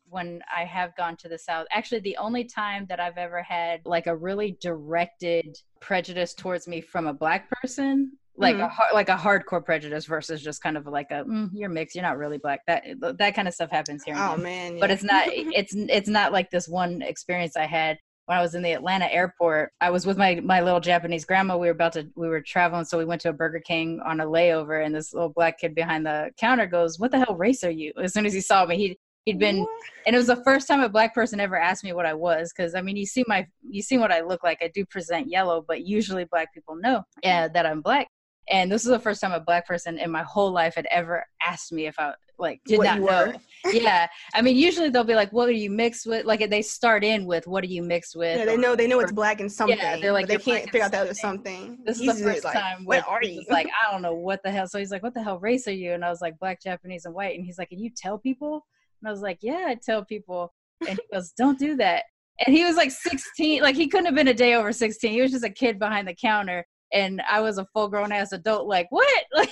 when 0.09 0.41
I 0.55 0.63
have 0.63 0.95
gone 0.95 1.17
to 1.17 1.27
the 1.29 1.37
South, 1.37 1.67
actually, 1.71 1.99
the 1.99 2.17
only 2.17 2.45
time 2.45 2.85
that 2.89 2.99
I've 2.99 3.17
ever 3.17 3.43
had 3.43 3.81
like 3.85 4.07
a 4.07 4.15
really 4.15 4.57
directed 4.61 5.57
prejudice 5.81 6.33
towards 6.33 6.67
me 6.67 6.81
from 6.81 7.07
a 7.07 7.13
black 7.13 7.49
person. 7.61 8.13
Like 8.39 8.55
a 8.57 8.59
Mhm. 8.59 8.69
har- 8.69 8.93
like 8.93 9.09
a 9.09 9.15
hardcore 9.15 9.65
prejudice 9.65 10.05
versus 10.05 10.43
just 10.43 10.61
kind 10.61 10.77
of 10.77 10.85
like 10.85 11.09
a 11.11 11.23
mm, 11.25 11.49
you're 11.53 11.69
mixed 11.69 11.95
you're 11.95 12.03
not 12.03 12.17
really 12.19 12.37
black 12.37 12.61
that 12.67 12.83
that 13.17 13.33
kind 13.35 13.47
of 13.47 13.53
stuff 13.53 13.71
happens 13.71 14.03
here 14.03 14.15
oh 14.17 14.37
man, 14.37 14.79
but 14.79 14.91
it's 14.91 15.03
not 15.03 15.23
it's 15.27 15.73
it's 15.75 16.07
not 16.09 16.31
like 16.31 16.49
this 16.51 16.67
one 16.67 17.01
experience 17.01 17.55
i 17.57 17.65
had 17.65 17.97
when 18.27 18.37
i 18.37 18.41
was 18.41 18.53
in 18.53 18.61
the 18.61 18.73
atlanta 18.73 19.11
airport. 19.11 19.71
I 19.81 19.89
was 19.89 20.05
with 20.05 20.17
my 20.17 20.35
my 20.43 20.61
little 20.61 20.79
japanese 20.79 21.25
grandma 21.25 21.57
we 21.57 21.65
were 21.67 21.71
about 21.73 21.93
to 21.93 22.07
we 22.15 22.27
were 22.27 22.41
traveling 22.41 22.85
so 22.85 22.97
we 22.99 23.05
went 23.05 23.21
to 23.21 23.29
a 23.29 23.33
burger 23.33 23.59
king 23.59 23.99
on 24.05 24.21
a 24.21 24.25
layover 24.25 24.85
and 24.85 24.93
this 24.93 25.13
little 25.13 25.29
black 25.29 25.59
kid 25.59 25.73
behind 25.73 26.05
the 26.05 26.29
counter 26.39 26.67
goes 26.67 26.99
what 26.99 27.09
the 27.11 27.17
hell 27.17 27.35
race 27.35 27.63
are 27.63 27.71
you? 27.71 27.91
As 28.01 28.13
soon 28.13 28.25
as 28.27 28.33
he 28.33 28.41
saw 28.41 28.65
me 28.67 28.77
he 28.77 28.99
he'd 29.25 29.39
been 29.39 29.61
What? 29.61 29.69
and 30.05 30.15
it 30.15 30.19
was 30.19 30.27
the 30.27 30.43
first 30.43 30.67
time 30.67 30.81
a 30.81 30.89
black 30.89 31.15
person 31.15 31.39
ever 31.39 31.57
asked 31.57 31.83
me 31.83 31.91
what 31.91 32.05
i 32.05 32.13
was 32.13 32.53
because 32.55 32.75
i 32.75 32.81
mean 32.81 32.97
you 32.97 33.05
see 33.07 33.23
my 33.27 33.47
you 33.67 33.81
see 33.81 33.97
what 33.97 34.11
i 34.11 34.21
look 34.21 34.43
like. 34.43 34.59
I 34.61 34.67
do 34.73 34.85
present 34.85 35.27
yellow 35.27 35.65
but 35.67 35.85
usually 35.87 36.25
black 36.25 36.53
people 36.53 36.75
know 36.75 37.01
yeah, 37.23 37.47
that 37.47 37.65
i'm 37.65 37.81
black 37.81 38.07
and 38.49 38.71
this 38.71 38.83
is 38.83 38.89
the 38.89 38.99
first 38.99 39.21
time 39.21 39.31
a 39.31 39.39
black 39.39 39.67
person 39.67 39.97
in 39.97 40.09
my 40.11 40.23
whole 40.23 40.51
life 40.51 40.75
had 40.75 40.87
ever 40.91 41.25
asked 41.45 41.71
me 41.71 41.87
if 41.87 41.95
i 41.99 42.13
like 42.39 42.61
did 42.65 42.77
What 42.77 42.85
not 42.85 42.97
you 42.99 43.05
know. 43.05 43.33
yeah. 43.71 44.07
I 44.33 44.41
mean 44.41 44.55
usually 44.55 44.89
they'll 44.89 45.03
be 45.03 45.15
like 45.15 45.31
what 45.33 45.49
are 45.49 45.53
you 45.53 45.69
mixed 45.69 46.05
with? 46.05 46.25
Like 46.25 46.47
they 46.49 46.61
start 46.61 47.03
in 47.03 47.25
with 47.25 47.47
what 47.47 47.63
are 47.63 47.67
you 47.67 47.83
mixed 47.83 48.15
with? 48.15 48.37
Yeah, 48.37 48.45
they 48.45 48.57
know 48.57 48.75
they 48.75 48.87
know 48.87 48.99
it's 48.99 49.11
black 49.11 49.39
and 49.39 49.51
something. 49.51 49.77
Yeah, 49.77 49.99
they're 49.99 50.11
like, 50.11 50.27
they 50.27 50.37
can't 50.37 50.65
figure 50.65 50.83
out 50.83 50.91
that 50.91 51.03
other 51.03 51.13
something." 51.13 51.79
this 51.85 51.99
is 51.99 52.05
the 52.05 52.23
first 52.23 52.43
like, 52.43 52.53
time 52.53 52.85
What 52.85 53.07
are 53.07 53.23
you? 53.23 53.43
like 53.49 53.67
i 53.87 53.91
don't 53.91 54.01
know 54.01 54.13
what 54.13 54.41
the 54.43 54.51
hell. 54.51 54.67
So 54.67 54.79
he's 54.79 54.91
like 54.91 55.03
what 55.03 55.13
the 55.13 55.23
hell 55.23 55.39
race 55.39 55.67
are 55.67 55.73
you? 55.73 55.93
And 55.93 56.05
i 56.05 56.09
was 56.09 56.21
like 56.21 56.37
black 56.39 56.61
japanese 56.61 57.05
and 57.05 57.13
white. 57.13 57.35
And 57.35 57.45
he's 57.45 57.57
like 57.57 57.71
and 57.71 57.81
you 57.81 57.89
tell 57.95 58.17
people? 58.17 58.65
And 59.01 59.09
i 59.09 59.11
was 59.11 59.21
like 59.21 59.39
yeah 59.41 59.65
i 59.67 59.75
tell 59.75 60.03
people. 60.05 60.53
And 60.87 60.99
he 60.99 61.15
goes 61.15 61.31
don't 61.37 61.57
do 61.57 61.75
that. 61.77 62.03
And 62.45 62.55
he 62.55 62.63
was 62.63 62.75
like 62.75 62.91
16 62.91 63.61
like 63.63 63.75
he 63.75 63.87
couldn't 63.87 64.05
have 64.05 64.15
been 64.15 64.27
a 64.27 64.33
day 64.33 64.53
over 64.53 64.71
16 64.71 65.11
he 65.11 65.21
was 65.21 65.31
just 65.31 65.43
a 65.43 65.49
kid 65.49 65.79
behind 65.79 66.07
the 66.07 66.13
counter 66.13 66.65
and 66.93 67.21
i 67.29 67.39
was 67.41 67.57
a 67.57 67.65
full 67.73 67.87
grown 67.87 68.11
ass 68.11 68.31
adult 68.31 68.67
like 68.67 68.87
what 68.89 69.23
like, 69.33 69.49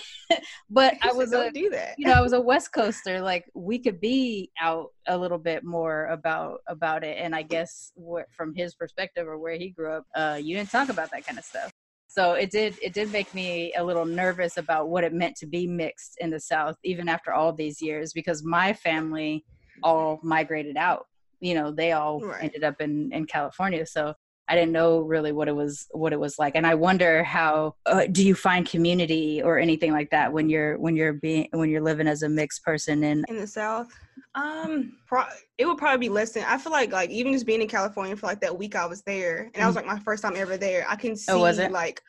but 0.70 0.96
I 1.02 1.12
was 1.14 1.32
don't 1.32 1.50
a 1.50 1.52
do 1.52 1.70
that. 1.72 1.96
you 1.98 2.06
know, 2.06 2.14
I 2.14 2.22
was 2.22 2.34
a 2.34 2.42
West 2.42 2.74
Coaster. 2.74 3.22
Like 3.22 3.46
we 3.54 3.78
could 3.80 4.00
be 4.02 4.52
out 4.60 4.88
a 5.08 5.18
little 5.18 5.38
bit 5.38 5.64
more 5.64 6.08
about 6.08 6.60
about 6.68 7.04
it, 7.04 7.18
and 7.20 7.36
I 7.36 7.44
guess 7.44 7.92
wh- 7.96 8.28
from 8.32 8.54
his 8.56 8.74
perspective 8.76 9.28
or 9.28 9.38
where 9.38 9.56
he 9.56 9.70
grew 9.70 9.92
up, 9.94 10.06
uh, 10.16 10.40
you 10.42 10.56
didn't 10.58 10.72
talk 10.72 10.90
about 10.90 11.12
that 11.12 11.26
kind 11.26 11.38
of 11.38 11.46
stuff. 11.46 11.70
So 12.08 12.34
it 12.34 12.50
did 12.52 12.78
it 12.82 12.94
did 12.94 13.12
make 13.12 13.34
me 13.34 13.74
a 13.78 13.84
little 13.84 14.06
nervous 14.06 14.58
about 14.58 14.90
what 14.90 15.04
it 15.04 15.14
meant 15.14 15.36
to 15.38 15.46
be 15.46 15.68
mixed 15.68 16.18
in 16.20 16.32
the 16.32 16.40
South, 16.40 16.76
even 16.84 17.08
after 17.08 17.32
all 17.34 17.54
these 17.54 17.82
years, 17.82 18.14
because 18.14 18.44
my 18.44 18.74
family 18.74 19.46
all 19.84 20.20
migrated 20.24 20.78
out. 20.78 21.06
You 21.40 21.54
know, 21.54 21.72
they 21.72 21.92
all 21.92 22.20
Right. 22.22 22.44
ended 22.44 22.64
up 22.64 22.82
in 22.82 23.12
in 23.14 23.26
California. 23.26 23.86
So 23.86 24.14
I 24.48 24.56
didn't 24.56 24.74
know 24.74 25.00
really 25.00 25.32
what 25.32 25.48
it 25.48 25.56
was 25.56 25.88
what 25.92 26.14
it 26.14 26.20
was 26.20 26.38
like, 26.38 26.56
and 26.56 26.68
I 26.68 26.76
wonder 26.76 27.24
how 27.24 27.76
uh, 27.86 28.06
do 28.12 28.26
you 28.26 28.36
find 28.36 28.68
community 28.68 29.42
or 29.42 29.58
anything 29.58 29.92
like 29.92 30.12
that 30.12 30.32
when 30.32 30.50
you're 30.50 30.78
when 30.78 30.96
you're 30.96 31.14
being 31.14 31.48
when 31.52 31.70
you're 31.70 31.82
living 31.82 32.08
as 32.08 32.22
a 32.22 32.30
mixed 32.30 32.64
person 32.64 33.04
and 33.04 33.26
in 33.28 33.38
the 33.38 33.48
South. 33.48 33.88
Um, 34.36 34.98
pro- 35.08 35.24
it 35.58 35.66
would 35.66 35.78
probably 35.78 36.08
be 36.08 36.14
less 36.14 36.34
than. 36.34 36.44
I 36.46 36.58
feel 36.58 36.72
like 36.72 36.92
like 36.92 37.10
even 37.10 37.34
just 37.34 37.46
being 37.46 37.62
in 37.62 37.68
California 37.68 38.16
for 38.16 38.28
like 38.28 38.42
that 38.42 38.58
week 38.58 38.76
I 38.76 38.86
was 38.86 39.02
there, 39.02 39.44
and 39.44 39.56
that 39.56 39.68
was 39.68 39.76
like 39.76 39.86
my 39.86 40.00
first 40.00 40.22
time 40.22 40.36
ever 40.36 40.58
there. 40.58 40.86
I 40.88 40.96
can 40.96 41.16
see. 41.16 41.32
Oh, 41.32 41.40
was 41.40 41.58
it? 41.58 41.72
like 41.72 42.02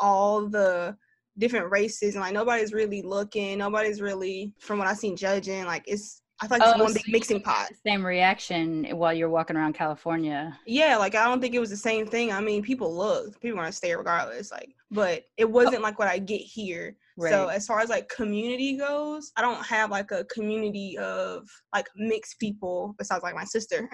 all 0.00 0.48
the 0.48 0.96
different 1.38 1.70
races, 1.70 2.14
and 2.14 2.22
like 2.22 2.34
nobody's 2.34 2.72
really 2.72 3.02
looking. 3.02 3.58
Nobody's 3.58 4.00
really, 4.00 4.52
from 4.58 4.78
what 4.78 4.88
I've 4.88 4.98
seen, 4.98 5.16
judging. 5.16 5.64
Like 5.64 5.84
it's. 5.86 6.22
I 6.40 6.48
feel 6.48 6.58
like 6.58 6.68
it's 6.68 6.80
Oh, 6.80 6.82
one 6.82 6.92
so 6.92 6.94
big 6.94 7.12
mixing 7.12 7.40
pot. 7.40 7.68
the 7.70 7.90
same 7.90 8.04
reaction 8.04 8.84
while 8.96 9.12
you're 9.12 9.28
walking 9.30 9.56
around 9.56 9.74
California. 9.74 10.58
Yeah, 10.66 10.96
like 10.96 11.14
I 11.14 11.24
don't 11.26 11.40
think 11.40 11.54
it 11.54 11.60
was 11.60 11.70
the 11.70 11.76
same 11.76 12.06
thing. 12.06 12.32
I 12.32 12.40
mean, 12.40 12.62
people 12.62 12.94
look, 12.94 13.40
people 13.40 13.58
gonna 13.58 13.72
stare 13.72 13.98
regardless. 13.98 14.50
Like, 14.50 14.74
but 14.90 15.24
it 15.36 15.44
oh. 15.44 15.48
wasn't 15.48 15.82
like 15.82 15.98
what 15.98 16.08
I 16.08 16.18
get 16.18 16.40
here. 16.40 16.96
Right. 17.16 17.30
So 17.30 17.46
as 17.46 17.66
far 17.66 17.78
as 17.78 17.88
like 17.88 18.08
community 18.08 18.76
goes, 18.76 19.30
I 19.36 19.42
don't 19.42 19.64
have 19.64 19.92
like 19.92 20.10
a 20.10 20.24
community 20.24 20.98
of 20.98 21.48
like 21.72 21.86
mixed 21.94 22.40
people 22.40 22.96
besides 22.98 23.22
like 23.22 23.36
my 23.36 23.44
sister 23.44 23.88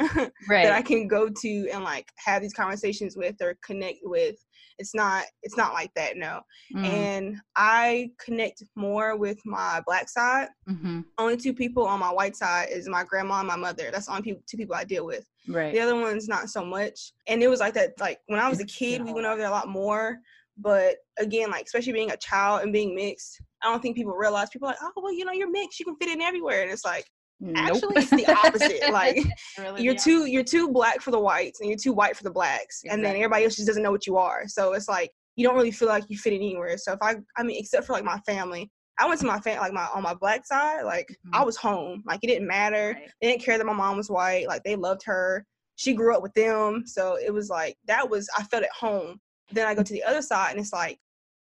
Right. 0.49 0.65
that 0.65 0.73
I 0.73 0.81
can 0.81 1.07
go 1.07 1.29
to 1.29 1.69
and 1.71 1.85
like 1.85 2.09
have 2.25 2.41
these 2.41 2.55
conversations 2.55 3.17
with 3.17 3.37
or 3.43 3.59
connect 3.63 3.99
with. 4.05 4.37
It's 4.81 4.95
not 4.95 5.25
it's 5.43 5.57
not 5.57 5.73
like 5.75 5.93
that, 5.95 6.17
no. 6.17 6.41
Mm, 6.75 6.85
And 6.87 7.37
I 7.57 8.11
connect 8.25 8.63
more 8.75 9.17
with 9.17 9.39
my 9.45 9.81
black 9.87 10.09
side. 10.09 10.49
mhm, 10.69 11.05
Only 11.19 11.37
two 11.37 11.55
people 11.55 11.85
on 11.87 12.01
my 12.01 12.11
white 12.11 12.35
side 12.37 12.69
is 12.71 12.89
my 12.89 13.05
grandma 13.05 13.39
and 13.41 13.49
my 13.49 13.57
mother. 13.57 13.91
That's 13.93 14.07
the 14.07 14.13
only 14.13 14.23
people, 14.23 14.43
two 14.49 14.57
people 14.57 14.75
I 14.75 14.85
deal 14.85 15.05
with. 15.07 15.25
Right. 15.49 15.73
The 15.73 15.81
other 15.81 15.95
one's 15.97 16.29
not 16.29 16.49
so 16.49 16.65
much. 16.65 17.13
And 17.29 17.43
it 17.43 17.49
was 17.49 17.61
like 17.61 17.75
that, 17.75 17.91
like 18.01 18.19
when 18.27 18.41
I 18.41 18.49
was 18.49 18.59
a 18.61 18.65
kid, 18.67 19.01
we 19.05 19.13
went 19.15 19.27
over 19.27 19.39
there 19.39 19.49
a 19.49 19.59
lot 19.61 19.69
more. 19.69 20.19
But 20.57 20.97
again, 21.19 21.51
like 21.51 21.65
especially 21.67 21.93
being 21.95 22.11
a 22.11 22.17
child 22.17 22.63
and 22.63 22.73
being 22.73 22.95
mixed, 22.95 23.41
I 23.63 23.67
don't 23.71 23.81
think 23.81 23.97
people 23.97 24.13
realize. 24.15 24.49
People 24.51 24.69
are 24.69 24.73
like, 24.73 24.83
oh 24.83 24.93
well, 25.03 25.13
you 25.13 25.25
know, 25.25 25.33
you're 25.33 25.51
mixed, 25.51 25.79
you 25.79 25.87
can 25.87 25.97
fit 25.97 26.09
in 26.11 26.21
everywhere. 26.21 26.63
And 26.63 26.71
it's 26.71 26.85
like, 26.85 27.07
Nope. 27.41 27.77
actually, 27.77 27.97
it's 27.97 28.11
the 28.11 28.27
opposite. 28.27 28.83
like 28.93 29.17
Really 29.59 29.83
you're 29.83 29.95
the 29.95 30.01
too 30.01 30.27
you're 30.27 30.45
too 30.45 30.69
black 30.71 31.01
for 31.01 31.11
the 31.11 31.19
whites 31.19 31.61
and 31.61 31.69
you're 31.69 31.79
too 31.79 31.93
white 31.93 32.17
for 32.17 32.25
the 32.25 32.31
blacks, 32.31 32.83
and 32.89 33.05
then 33.05 33.17
everybody 33.17 33.45
else 33.45 33.57
just 33.57 33.67
doesn't 33.67 33.83
know 33.83 33.91
what 33.91 34.07
you 34.07 34.17
are. 34.17 34.47
So 34.47 34.73
it's 34.75 34.89
like 34.89 35.11
you 35.37 35.47
don't 35.47 35.57
really 35.57 35.71
feel 35.71 35.89
like 35.89 36.05
you 36.09 36.19
fit 36.19 36.33
in 36.35 36.41
anywhere. 36.43 36.77
So 36.77 36.93
if 36.93 36.99
I, 37.03 37.17
I 37.37 37.43
mean, 37.43 37.59
except 37.59 37.87
for 37.87 37.93
like 37.95 38.05
my 38.05 38.19
family. 38.21 38.71
I 38.99 39.09
went 39.09 39.19
to 39.21 39.27
my 39.27 39.41
family, 39.41 39.61
like 39.61 39.73
my 39.73 39.87
on 39.95 40.03
my 40.03 40.13
black 40.13 40.45
side, 40.45 40.83
like 40.83 41.09
I 41.33 41.41
Mhm. 41.41 41.47
was 41.47 41.57
home. 41.57 42.03
Like 42.05 42.21
it 42.23 42.27
didn't 42.27 42.47
matter. 42.47 42.93
Right. 42.95 43.09
They 43.23 43.29
didn't 43.29 43.43
care 43.43 43.57
that 43.57 43.65
my 43.65 43.73
mom 43.73 43.97
was 43.97 44.11
white. 44.11 44.47
Like 44.47 44.63
they 44.63 44.77
loved 44.77 45.01
her. 45.07 45.47
She 45.77 45.95
grew 45.95 46.15
up 46.15 46.23
with 46.23 46.35
them. 46.35 46.83
So 46.87 47.15
it 47.17 47.33
was 47.33 47.49
like 47.49 47.79
that 47.87 48.11
was 48.11 48.29
I 48.37 48.43
felt 48.43 48.63
at 48.65 48.71
home. 48.79 49.19
Then 49.53 49.67
I 49.67 49.75
go 49.75 49.83
to 49.83 49.93
the 49.93 50.03
other 50.03 50.21
side 50.21 50.51
and 50.51 50.61
it's 50.61 50.75
like 50.75 50.99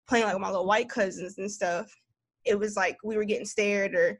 playing 0.06 0.24
like 0.26 0.34
with 0.34 0.40
my 0.42 0.50
little 0.50 0.66
white 0.66 0.88
cousins 0.88 1.38
and 1.38 1.50
stuff. 1.50 1.92
It 2.44 2.58
was 2.58 2.76
like 2.76 2.96
we 3.04 3.16
were 3.16 3.24
getting 3.24 3.46
stared 3.46 3.94
or 3.94 4.18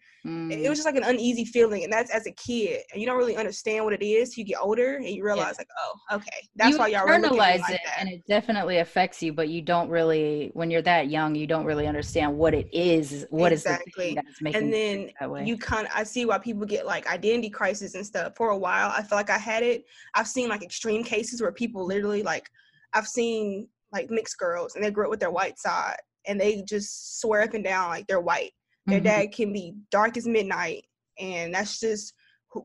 it 0.50 0.66
Mm, 0.66 0.68
was 0.68 0.78
just 0.78 0.86
like 0.86 0.96
an 0.96 1.04
uneasy 1.04 1.44
feeling. 1.44 1.84
And 1.84 1.92
that's 1.92 2.10
as 2.10 2.26
a 2.26 2.32
kid. 2.32 2.82
And 2.92 3.00
you 3.00 3.06
don't 3.06 3.18
really 3.18 3.36
understand 3.36 3.84
what 3.84 3.92
it 3.92 4.02
is. 4.02 4.36
You 4.36 4.44
get 4.44 4.58
older 4.60 4.96
and 4.96 5.06
you 5.06 5.22
realize 5.22 5.58
like, 5.58 5.68
oh, 5.78 6.16
okay. 6.16 6.48
That's 6.56 6.70
you 6.70 6.78
why 6.78 6.88
y'all 6.88 7.06
were 7.06 7.18
looking 7.18 7.26
at 7.26 7.32
me 7.32 7.38
internalize 7.38 7.60
like 7.60 7.74
it, 7.74 7.80
that. 7.84 8.00
and 8.00 8.08
it 8.08 8.22
definitely 8.26 8.78
affects 8.78 9.22
you. 9.22 9.32
But 9.32 9.48
you 9.48 9.60
don't 9.60 9.90
really, 9.90 10.50
when 10.54 10.70
you're 10.70 10.82
that 10.82 11.10
young, 11.10 11.34
you 11.34 11.46
don't 11.46 11.66
really 11.66 11.86
understand 11.86 12.36
what 12.36 12.54
it 12.54 12.66
is. 12.72 13.26
What 13.30 13.52
is 13.52 13.62
Exactly. 13.62 14.14
that's 14.14 14.40
making 14.40 14.62
and 14.62 14.72
then 14.72 15.10
you 15.46 15.56
kind 15.56 15.86
of 15.86 15.92
i 15.94 16.02
see 16.02 16.24
why 16.24 16.38
people 16.38 16.66
get 16.66 16.86
like 16.86 17.06
identity 17.06 17.50
crisis 17.50 17.94
and 17.94 18.04
stuff 18.04 18.32
for 18.36 18.50
a 18.50 18.56
while 18.58 18.90
i 18.96 19.02
feel 19.02 19.16
like 19.16 19.30
i 19.30 19.38
had 19.38 19.62
it 19.62 19.84
i've 20.14 20.26
seen 20.26 20.48
like 20.48 20.62
extreme 20.62 21.04
cases 21.04 21.40
where 21.40 21.52
people 21.52 21.86
literally 21.86 22.22
like 22.22 22.48
i've 22.94 23.06
seen 23.06 23.68
like 23.92 24.10
mixed 24.10 24.38
girls 24.38 24.74
and 24.74 24.84
they 24.84 24.90
grew 24.90 25.04
up 25.04 25.10
with 25.10 25.20
their 25.20 25.30
white 25.30 25.58
side 25.58 25.96
and 26.28 26.40
they 26.40 26.62
just 26.68 27.20
swear 27.20 27.42
up 27.42 27.54
and 27.54 27.64
down 27.64 27.88
like 27.88 28.06
they're 28.06 28.20
white. 28.20 28.52
Their 28.86 29.00
Mhm. 29.00 29.04
dad 29.04 29.32
can 29.32 29.52
be 29.52 29.74
dark 29.90 30.16
as 30.16 30.26
midnight 30.26 30.84
and 31.18 31.52
that's 31.52 31.80
just 31.80 32.14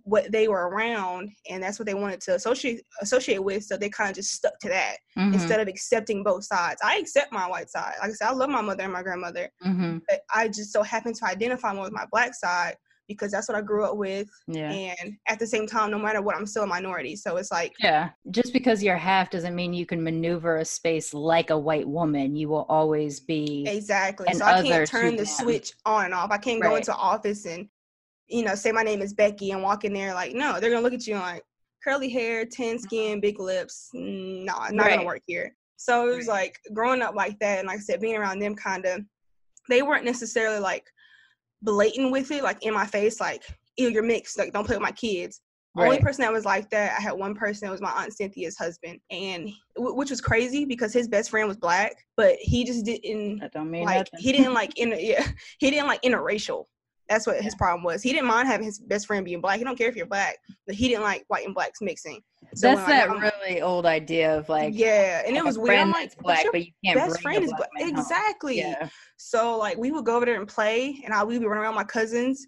what 0.03 0.31
they 0.31 0.47
were 0.47 0.69
around 0.69 1.29
and 1.49 1.61
that's 1.61 1.77
what 1.77 1.85
they 1.85 1.93
wanted 1.93 2.21
to 2.21 2.35
associate 2.35 2.81
associate 3.01 3.43
with 3.43 3.63
so 3.63 3.75
they 3.75 3.89
kind 3.89 4.09
of 4.09 4.15
just 4.15 4.31
stuck 4.31 4.57
to 4.59 4.69
that 4.69 4.97
Mhm, 5.17 5.33
instead 5.33 5.59
of 5.59 5.67
accepting 5.67 6.23
both 6.23 6.45
sides. 6.45 6.79
I 6.83 6.97
accept 6.97 7.33
my 7.33 7.47
white 7.49 7.69
side. 7.69 7.95
Like 8.01 8.11
i 8.11 8.13
said 8.13 8.29
i 8.29 8.31
love 8.31 8.49
my 8.49 8.61
mother 8.61 8.83
and 8.83 8.93
my 8.93 9.03
grandmother 9.03 9.49
mhm, 9.65 10.01
but 10.07 10.21
I 10.33 10.47
just 10.47 10.71
so 10.71 10.83
happen 10.83 11.13
to 11.13 11.25
identify 11.25 11.73
more 11.73 11.83
with 11.83 11.93
my 11.93 12.05
black 12.11 12.33
side 12.33 12.75
because 13.07 13.31
that's 13.31 13.47
what 13.47 13.57
I 13.57 13.61
grew 13.61 13.83
up 13.85 13.97
with. 13.97 14.29
yeah. 14.47 14.93
And 15.01 15.15
at 15.27 15.39
the 15.39 15.47
same 15.47 15.67
time, 15.67 15.91
no 15.91 15.99
matter 15.99 16.21
what, 16.21 16.35
I'm 16.35 16.45
still 16.45 16.63
a 16.63 16.67
minority. 16.67 17.15
So 17.15 17.37
it's 17.37 17.51
like, 17.51 17.73
Yeah, 17.79 18.09
just 18.31 18.53
because 18.53 18.81
you're 18.81 18.97
half 18.97 19.29
doesn't 19.29 19.55
mean 19.55 19.73
you 19.73 19.85
can 19.85 20.03
maneuver 20.03 20.57
a 20.57 20.65
space 20.65 21.13
like 21.13 21.49
a 21.49 21.57
white 21.57 21.87
woman. 21.87 22.35
You 22.35 22.49
will 22.49 22.65
always 22.69 23.19
be. 23.19 23.65
exactly. 23.67 24.27
And 24.29 24.37
so 24.37 24.45
I 24.45 24.61
can't 24.61 24.87
turn 24.87 25.11
the 25.11 25.17
them. 25.17 25.25
switch 25.25 25.73
on 25.85 26.05
and 26.05 26.13
off. 26.13 26.31
I 26.31 26.37
can't 26.37 26.61
go 26.61 26.75
into 26.75 26.93
office 26.95 27.45
and, 27.45 27.67
you 28.27 28.43
know, 28.43 28.55
say 28.55 28.71
my 28.71 28.83
name 28.83 29.01
is 29.01 29.13
Becky 29.13 29.51
and 29.51 29.61
walk 29.61 29.83
in 29.83 29.93
there 29.93 30.13
like, 30.13 30.33
no, 30.33 30.59
they're 30.59 30.69
going 30.69 30.81
to 30.81 30.83
look 30.83 30.93
at 30.93 31.05
you 31.05 31.15
like 31.15 31.43
curly 31.83 32.09
hair, 32.09 32.45
tan 32.45 32.75
mm-hmm. 32.75 32.83
skin, 32.83 33.19
big 33.19 33.39
lips. 33.39 33.89
No, 33.93 34.53
nah, 34.53 34.69
not 34.69 34.89
gonna 34.89 35.05
work 35.05 35.21
here. 35.27 35.55
So 35.75 36.09
it 36.09 36.15
was 36.15 36.27
Right. 36.27 36.43
like 36.43 36.59
growing 36.73 37.01
up 37.01 37.15
like 37.15 37.37
that. 37.39 37.59
And 37.59 37.67
like 37.67 37.77
I 37.79 37.81
said, 37.81 37.99
being 37.99 38.15
around 38.15 38.39
them 38.39 38.55
kind 38.55 38.85
of, 38.85 39.01
they 39.69 39.81
weren't 39.81 40.05
necessarily 40.05 40.59
like 40.59 40.85
blatant 41.63 42.11
with 42.11 42.31
it, 42.31 42.43
like 42.43 42.63
in 42.63 42.73
my 42.73 42.85
face, 42.85 43.19
like, 43.19 43.43
ew, 43.77 43.89
you're 43.89 44.03
mixed. 44.03 44.37
Like, 44.37 44.53
don't 44.53 44.65
play 44.65 44.75
with 44.75 44.81
my 44.83 44.91
kids. 44.91 45.41
Only 45.75 45.97
person 45.99 46.21
that 46.21 46.31
was 46.31 46.45
like 46.45 46.69
that, 46.69 46.95
I 46.99 47.01
had 47.01 47.13
one 47.13 47.33
person 47.33 47.65
that 47.65 47.71
was 47.71 47.81
my 47.81 47.89
aunt 47.89 48.13
Cynthia's 48.13 48.55
husband, 48.55 48.99
and 49.09 49.49
w- 49.75 49.95
which 49.95 50.11
was 50.11 50.21
crazy 50.21 50.65
because 50.65 50.93
his 50.93 51.07
best 51.07 51.31
friend 51.31 51.47
was 51.47 51.57
black, 51.57 51.95
but 52.15 52.35
he 52.39 52.63
just 52.63 52.85
didn't 52.85 53.39
That 53.39 53.53
don't 53.53 53.71
mean 53.71 53.85
like 53.85 53.97
nothing. 54.13 54.19
he 54.19 54.31
didn't 54.33 54.53
like 54.53 54.77
inter 54.77 54.97
yeah 54.99 55.27
he 55.57 55.71
didn't 55.71 55.87
like 55.87 56.03
interracial. 56.03 56.65
That's 57.09 57.27
what 57.27 57.41
his 57.41 57.53
problem 57.55 57.83
was. 57.83 58.01
He 58.01 58.11
didn't 58.13 58.27
mind 58.27 58.47
having 58.47 58.65
his 58.65 58.79
best 58.79 59.07
friend 59.07 59.25
being 59.25 59.41
black. 59.41 59.57
He 59.57 59.63
don't 59.63 59.77
care 59.77 59.89
if 59.89 59.95
you're 59.95 60.05
black, 60.05 60.37
but 60.65 60.75
he 60.75 60.87
didn't 60.87 61.03
like 61.03 61.25
white 61.27 61.45
and 61.45 61.53
blacks 61.53 61.81
mixing. 61.81 62.21
So 62.55 62.67
That's 62.75 62.87
that 62.87 63.09
I'm- 63.09 63.19
really 63.19 63.61
old 63.61 63.85
idea 63.85 64.37
of 64.37 64.47
like 64.49 64.73
yeah, 64.75 65.21
and 65.25 65.35
like 65.35 65.41
it 65.41 65.45
was 65.45 65.57
weird. 65.59 65.79
I'm 65.79 65.91
like, 65.91 66.17
black, 66.19 66.45
but 66.51 66.65
you 66.65 66.71
can't 66.83 66.97
best 66.97 67.21
bring 67.21 67.21
friend 67.21 67.43
is 67.43 67.49
black 67.51 67.59
black. 67.59 67.69
man 67.85 67.89
home. 67.95 67.99
Exactly. 67.99 68.57
Yeah. 68.57 68.89
So 69.17 69.57
like 69.57 69.77
we 69.77 69.91
would 69.91 70.05
go 70.05 70.15
over 70.15 70.25
there 70.25 70.39
and 70.39 70.47
play, 70.47 71.01
and 71.03 71.13
I 71.13 71.23
we 71.23 71.33
would 71.35 71.41
be 71.41 71.47
running 71.47 71.63
around 71.63 71.75
with 71.75 71.85
my 71.85 71.91
cousins, 71.91 72.45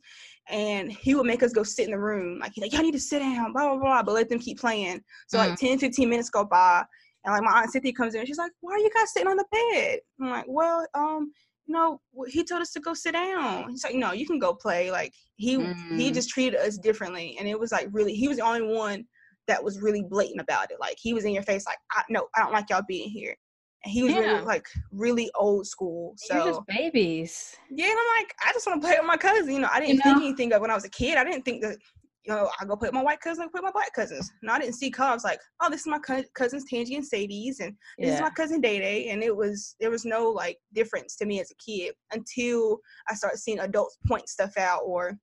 and 0.50 0.92
he 0.92 1.16
would 1.16 1.26
make 1.26 1.44
us 1.44 1.52
go 1.54 1.64
sit 1.64 1.86
in 1.86 1.92
the 1.92 2.00
room. 2.00 2.40
Like 2.40 2.52
he's 2.54 2.62
like, 2.62 2.74
y'all 2.74 2.82
need 2.82 2.92
to 2.94 3.00
sit 3.00 3.20
down, 3.20 3.52
blah 3.54 3.70
blah 3.70 3.78
blah, 3.80 4.04
but 4.04 4.14
let 4.14 4.30
them 4.30 4.40
keep 4.40 4.60
playing. 4.60 5.02
So 5.28 5.38
Mm. 5.38 5.50
like 5.50 5.60
10, 5.60 5.80
15 5.80 6.10
minutes 6.10 6.30
go 6.30 6.44
by, 6.46 6.84
and 7.24 7.34
like 7.34 7.44
my 7.44 7.60
aunt 7.62 7.72
Cynthia 7.72 7.94
comes 7.94 8.14
in, 8.14 8.20
and 8.22 8.28
she's 8.28 8.38
like, 8.38 8.52
why 8.62 8.74
are 8.74 8.80
you 8.80 8.90
guys 8.94 9.12
sitting 9.12 9.28
on 9.28 9.38
the 9.38 9.46
bed? 9.52 10.00
I'm 10.22 10.30
like, 10.30 10.46
well, 10.48 10.86
um, 10.94 11.32
you 11.68 11.74
know, 11.74 12.00
he 12.28 12.44
told 12.44 12.62
us 12.62 12.72
to 12.74 12.80
go 12.80 12.94
sit 12.94 13.14
down. 13.14 13.70
He's 13.70 13.84
like, 13.84 13.96
no, 13.96 14.12
you 14.12 14.26
can 14.28 14.40
go 14.40 14.54
play. 14.54 14.92
Like 14.92 15.14
he 15.36 15.54
he 15.96 16.12
Mm. 16.12 16.14
just 16.14 16.30
treated 16.30 16.60
us 16.60 16.78
differently, 16.78 17.36
and 17.40 17.48
it 17.48 17.60
was 17.60 17.72
like 17.72 17.88
really, 17.92 18.14
he 18.14 18.28
was 18.28 18.38
the 18.38 18.46
only 18.46 18.62
one 18.76 19.06
that 19.48 19.64
was 19.64 19.82
really 19.82 20.04
blatant 20.04 20.42
about 20.42 20.72
it. 20.72 20.78
Like 20.80 20.98
he 21.00 21.14
was 21.14 21.26
in 21.26 21.34
your 21.34 21.44
face, 21.44 21.66
like, 21.68 21.78
I 21.92 22.04
no, 22.10 22.28
I 22.36 22.42
don't 22.42 22.54
like 22.54 22.70
y'all 22.70 22.84
being 22.88 23.10
here. 23.10 23.36
And 23.84 23.92
he 23.92 24.04
was 24.04 24.14
Yeah. 24.14 24.20
really 24.34 24.46
like 24.46 24.66
really 24.92 25.30
old 25.36 25.68
school. 25.68 26.14
So 26.18 26.36
You're 26.36 26.44
just 26.46 26.62
babies. 26.68 27.56
yeah, 27.70 27.86
and 27.86 27.94
I'm 28.00 28.24
like, 28.24 28.34
I 28.46 28.54
just 28.54 28.68
want 28.68 28.82
to 28.82 28.88
play 28.88 28.98
with 28.98 29.08
my 29.08 29.18
cousin. 29.18 29.54
You 29.54 29.60
know, 29.60 29.70
I 29.72 29.80
didn't 29.80 29.98
You 29.98 30.04
think 30.04 30.18
anything 30.22 30.54
of 30.54 30.62
when 30.62 30.72
I 30.72 30.76
was 30.76 30.86
a 30.86 30.90
kid. 30.90 31.18
I 31.18 31.24
didn't 31.24 31.44
think 31.44 31.62
that, 31.64 31.78
you 32.26 32.34
know, 32.34 32.50
I 32.60 32.66
go 32.66 32.76
play 32.76 32.88
with 32.88 32.94
my 32.94 33.04
white 33.04 33.20
cousins, 33.20 33.40
I 33.40 33.52
play 33.52 33.62
with 33.62 33.66
my 33.66 33.72
black 33.72 33.94
cousins. 33.94 34.32
No, 34.42 34.54
I 34.54 34.60
didn't 34.60 34.76
see 34.76 34.90
color. 34.90 35.12
I 35.12 35.14
was 35.14 35.24
like, 35.24 35.40
oh, 35.62 35.70
this 35.70 35.82
is 35.82 35.88
my 35.88 36.00
cou- 36.00 36.24
cousins 36.34 36.66
Tangy 36.70 36.96
and 36.96 37.06
Sadie's, 37.06 37.60
and 37.60 37.76
this 37.98 38.16
is 38.16 38.22
my 38.22 38.30
cousin 38.30 38.62
Day 38.62 38.80
Day. 38.80 39.10
And 39.10 39.24
it 39.24 39.36
was 39.36 39.76
there 39.80 39.92
was 39.92 40.06
no 40.06 40.30
like 40.30 40.58
difference 40.74 41.16
to 41.18 41.26
me 41.26 41.40
as 41.40 41.52
a 41.52 41.56
kid 41.56 41.94
until 42.12 42.80
I 43.10 43.14
started 43.14 43.38
seeing 43.38 43.60
adults 43.60 43.98
point 44.08 44.28
stuff 44.28 44.58
out, 44.58 44.82
or 44.86 45.18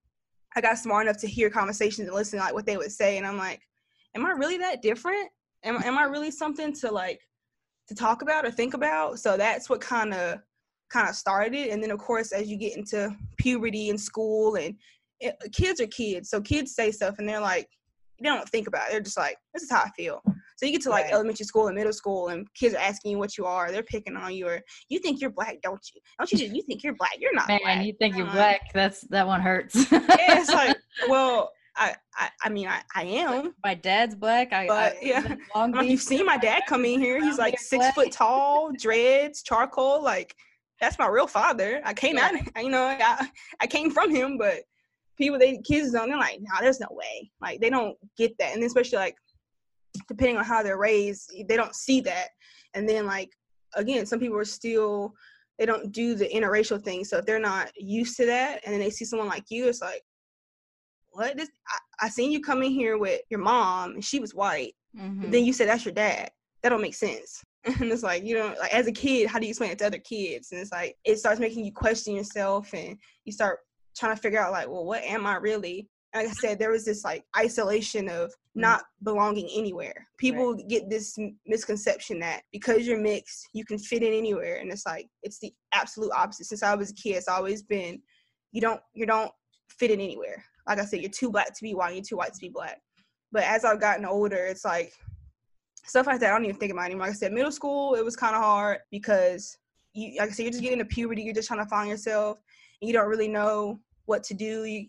I 0.55 0.61
got 0.61 0.79
smart 0.79 1.07
enough 1.07 1.21
to 1.23 1.27
hear 1.27 1.51
conversations 1.51 2.07
and 2.07 2.15
listen 2.15 2.39
to 2.39 2.45
like 2.45 2.55
what 2.55 2.67
they 2.67 2.77
would 2.77 2.93
say, 2.93 3.19
and 3.19 3.27
I'm 3.27 3.39
like, 3.39 3.61
am 4.15 4.27
I 4.27 4.31
really 4.31 4.59
that 4.59 4.83
different? 4.83 5.29
Am 5.65 5.83
am 5.83 5.99
I 5.99 6.05
really 6.05 6.31
something 6.31 6.73
to 6.75 6.91
like 6.91 7.21
to 7.89 7.95
talk 7.95 8.23
about 8.23 8.45
or 8.45 8.51
think 8.51 8.75
about? 8.75 9.19
So 9.19 9.37
that's 9.37 9.69
what 9.69 9.81
kind 9.81 10.15
of 10.15 10.39
kind 10.93 11.09
of 11.09 11.15
started 11.15 11.69
and 11.69 11.83
then 11.83 11.91
of 11.91 11.99
course 11.99 12.33
as 12.33 12.51
you 12.51 12.57
get 12.59 12.77
into 12.77 13.11
puberty 13.39 13.89
and 13.89 13.99
school 13.99 14.57
and 14.57 14.75
it, 15.23 15.37
kids 15.53 15.81
are 15.81 15.87
kids 15.87 16.29
so 16.31 16.41
kids 16.41 16.75
say 16.75 16.91
stuff 16.91 17.15
and 17.19 17.29
they're 17.29 17.41
like 17.41 17.67
they 18.23 18.29
don't 18.29 18.49
think 18.51 18.69
about 18.69 18.87
it 18.89 18.93
they're 18.93 19.01
just 19.01 19.17
like 19.19 19.37
this 19.55 19.63
is 19.63 19.71
how 19.71 19.81
i 19.81 19.91
feel 19.97 20.21
So 20.57 20.67
you 20.67 20.73
get 20.73 20.83
to 20.83 20.91
like 20.91 21.07
Right. 21.07 21.15
elementary 21.15 21.45
school 21.47 21.67
and 21.69 21.75
middle 21.77 21.93
school, 21.93 22.29
and 22.29 22.47
kids 22.55 22.75
are 22.75 22.79
asking 22.91 23.11
you 23.13 23.19
what 23.19 23.37
you 23.37 23.45
are. 23.47 23.73
They're 23.73 23.83
picking 23.95 24.17
on 24.17 24.33
you, 24.35 24.47
or 24.47 24.61
you 24.91 24.99
think 25.01 25.21
you're 25.21 25.33
black, 25.41 25.57
don't 25.67 25.85
you? 25.93 26.01
Don't 26.19 26.31
you? 26.31 26.47
You 26.57 26.63
think 26.69 26.85
you're 26.85 26.95
black? 26.95 27.17
You're 27.19 27.35
not 27.35 27.49
Man, 27.49 27.59
black. 27.65 27.85
you 27.87 27.95
think 27.99 28.15
you're 28.17 28.29
Uh, 28.29 28.33
black? 28.41 28.61
That's 28.73 29.01
that 29.15 29.27
one 29.27 29.41
hurts. 29.41 29.75
Yeah, 29.93 30.39
it's 30.41 30.51
like, 30.63 30.77
well, 31.09 31.51
I, 31.75 31.97
I, 32.17 32.29
I 32.45 32.49
mean, 32.51 32.69
I, 32.69 32.81
I 32.95 33.03
am. 33.05 33.55
my 33.65 33.75
dad's 33.75 34.15
black. 34.15 34.53
I, 34.53 34.67
But, 34.69 34.93
I 34.93 34.99
yeah. 35.03 35.35
Long 35.57 35.73
Beach. 35.81 35.91
you've 35.91 36.03
seen 36.13 36.25
my 36.27 36.37
dad 36.37 36.63
come 36.69 36.85
in 36.85 37.01
here. 37.01 37.19
He's 37.21 37.39
like 37.39 37.59
six 37.59 37.79
black. 37.87 37.95
foot 37.97 38.13
tall, 38.13 38.71
dreads, 38.79 39.43
charcoal. 39.43 40.01
Like 40.03 40.33
that's 40.81 40.97
my 40.99 41.09
real 41.09 41.27
father. 41.27 41.81
I 41.85 41.93
came 41.95 42.19
Yeah. 42.19 42.31
out, 42.57 42.63
you 42.65 42.71
know, 42.71 42.85
I, 42.85 43.29
I 43.61 43.67
came 43.67 43.91
from 43.91 44.15
him. 44.15 44.37
But 44.39 44.61
people, 45.23 45.39
they 45.39 45.59
kids 45.59 45.93
don't. 45.93 46.09
They're 46.09 46.19
like, 46.19 46.41
no, 46.41 46.61
there's 46.61 46.81
no 46.81 46.89
way. 46.91 47.31
Like 47.41 47.61
they 47.61 47.71
don't 47.71 47.97
get 48.17 48.37
that, 48.39 48.55
and 48.55 48.63
especially 48.65 48.99
like 48.99 49.17
depending 50.09 50.37
on 50.37 50.45
how 50.45 50.63
they're 50.63 50.79
raised, 50.79 51.33
they 51.49 51.57
don't 51.57 51.75
see 51.75 52.01
that. 52.03 52.29
And 52.75 52.89
then 52.89 53.07
like 53.07 53.31
again, 53.75 54.07
some 54.07 54.21
people 54.21 54.39
are 54.39 54.45
still 54.45 55.15
they 55.59 55.67
don't 55.67 55.93
do 55.93 56.15
the 56.15 56.29
interracial 56.29 56.83
thing. 56.83 57.05
So 57.05 57.19
if 57.19 57.27
they're 57.27 57.39
not 57.39 57.71
used 57.77 58.17
to 58.17 58.27
that, 58.27 58.61
and 58.65 58.73
then 58.73 58.81
they 58.81 58.91
see 58.91 59.05
someone 59.05 59.29
like 59.29 59.45
you, 59.51 59.69
it's 59.69 59.83
like, 59.83 60.03
what? 61.11 61.37
This 61.37 61.51
I, 61.69 62.07
I 62.07 62.09
seen 62.09 62.33
you 62.33 62.41
come 62.41 62.63
in 62.63 62.71
here 62.73 62.99
with 62.99 63.21
your 63.31 63.41
mom, 63.41 63.93
and 63.93 64.05
she 64.05 64.19
was 64.19 64.35
white 64.35 64.75
Mhm. 64.97 65.31
then 65.33 65.45
you 65.45 65.53
say 65.53 65.65
that's 65.65 65.85
your 65.85 65.95
dad. 65.95 66.31
That 66.63 66.69
don't 66.71 66.83
make 66.83 66.95
sense. 66.95 67.43
And 67.81 67.93
it's 67.93 68.03
like, 68.03 68.25
you 68.25 68.35
know, 68.35 68.55
like 68.59 68.75
as 68.75 68.89
a 68.89 68.93
kid, 68.93 69.29
how 69.29 69.39
do 69.39 69.47
you 69.47 69.51
explain 69.51 69.71
it 69.71 69.79
to 69.79 69.87
other 69.87 69.99
kids? 69.99 70.51
And 70.51 70.61
it's 70.61 70.73
like 70.73 70.97
it 71.05 71.19
starts 71.19 71.39
making 71.39 71.65
you 71.65 71.73
question 71.73 72.17
yourself 72.17 72.75
and 72.75 72.99
you 73.25 73.33
start 73.33 73.61
trying 73.97 74.15
to 74.15 74.21
figure 74.21 74.41
out 74.41 74.53
like, 74.53 74.69
well, 74.69 74.85
what 74.85 75.03
am 75.03 75.27
I 75.27 75.37
really? 75.37 75.89
Like 76.15 76.25
I 76.25 76.27
mm-hmm. 76.27 76.35
said, 76.35 76.59
there 76.59 76.71
was 76.71 76.85
this 76.85 77.05
like 77.05 77.25
isolation 77.37 78.09
of 78.09 78.31
mm-hmm. 78.31 78.61
not 78.61 78.83
belonging 79.03 79.49
anywhere. 79.55 80.07
People 80.19 80.55
get 80.55 80.91
this 80.91 81.19
m- 81.19 81.37
misconception 81.47 82.19
that 82.21 82.43
because 82.53 82.87
you're 82.87 83.01
mixed, 83.01 83.49
you 83.55 83.65
can 83.65 83.79
fit 83.79 84.03
in 84.03 84.13
anywhere. 84.13 84.57
And 84.57 84.71
it's 84.71 84.87
like 84.87 85.09
it's 85.23 85.39
the 85.39 85.53
absolute 85.73 86.13
opposite. 86.15 86.47
Since 86.47 86.63
I 86.63 86.75
was 86.75 86.91
a 86.91 86.95
kid, 86.95 87.17
it's 87.17 87.29
always 87.29 87.63
been 87.63 88.01
you 88.53 88.61
don't 88.61 88.81
you 88.95 89.07
don't 89.07 89.33
fit 89.69 89.91
in 89.91 90.01
anywhere. 90.01 90.45
Like 90.67 90.79
I 90.79 90.85
said, 90.85 91.01
you're 91.01 91.11
too 91.11 91.31
black 91.31 91.55
to 91.55 91.63
be 91.63 91.75
white, 91.75 91.95
you're 91.95 92.05
too 92.05 92.17
white 92.17 92.35
to 92.35 92.41
be 92.41 92.51
black. 92.51 92.81
But 93.33 93.45
as 93.45 93.65
I've 93.65 93.81
gotten 93.81 94.05
older, 94.05 94.45
it's 94.47 94.65
like 94.65 94.93
stuff 95.85 96.07
like 96.07 96.21
that. 96.21 96.31
I 96.31 96.35
don't 96.35 96.45
even 96.45 96.57
think 96.57 96.73
about 96.73 96.85
anymore. 96.85 97.07
Like 97.07 97.17
I 97.17 97.19
said, 97.19 97.33
middle 97.33 97.53
school 97.53 97.95
it 97.95 98.05
was 98.05 98.17
kind 98.17 98.37
of 98.37 98.43
hard 98.43 98.79
because 98.91 99.57
you, 99.95 100.19
like 100.19 100.31
I 100.31 100.33
said, 100.33 100.43
you're 100.45 100.53
just 100.53 100.63
getting 100.63 100.79
into 100.79 100.95
puberty. 100.95 101.23
You're 101.23 101.35
just 101.35 101.49
trying 101.49 101.65
to 101.65 101.69
find 101.69 101.89
yourself, 101.89 102.39
you 102.83 102.93
don't 102.93 103.09
really 103.09 103.29
know 103.29 103.79
what 104.07 104.23
to 104.25 104.35
do. 104.35 104.65
You 104.65 104.87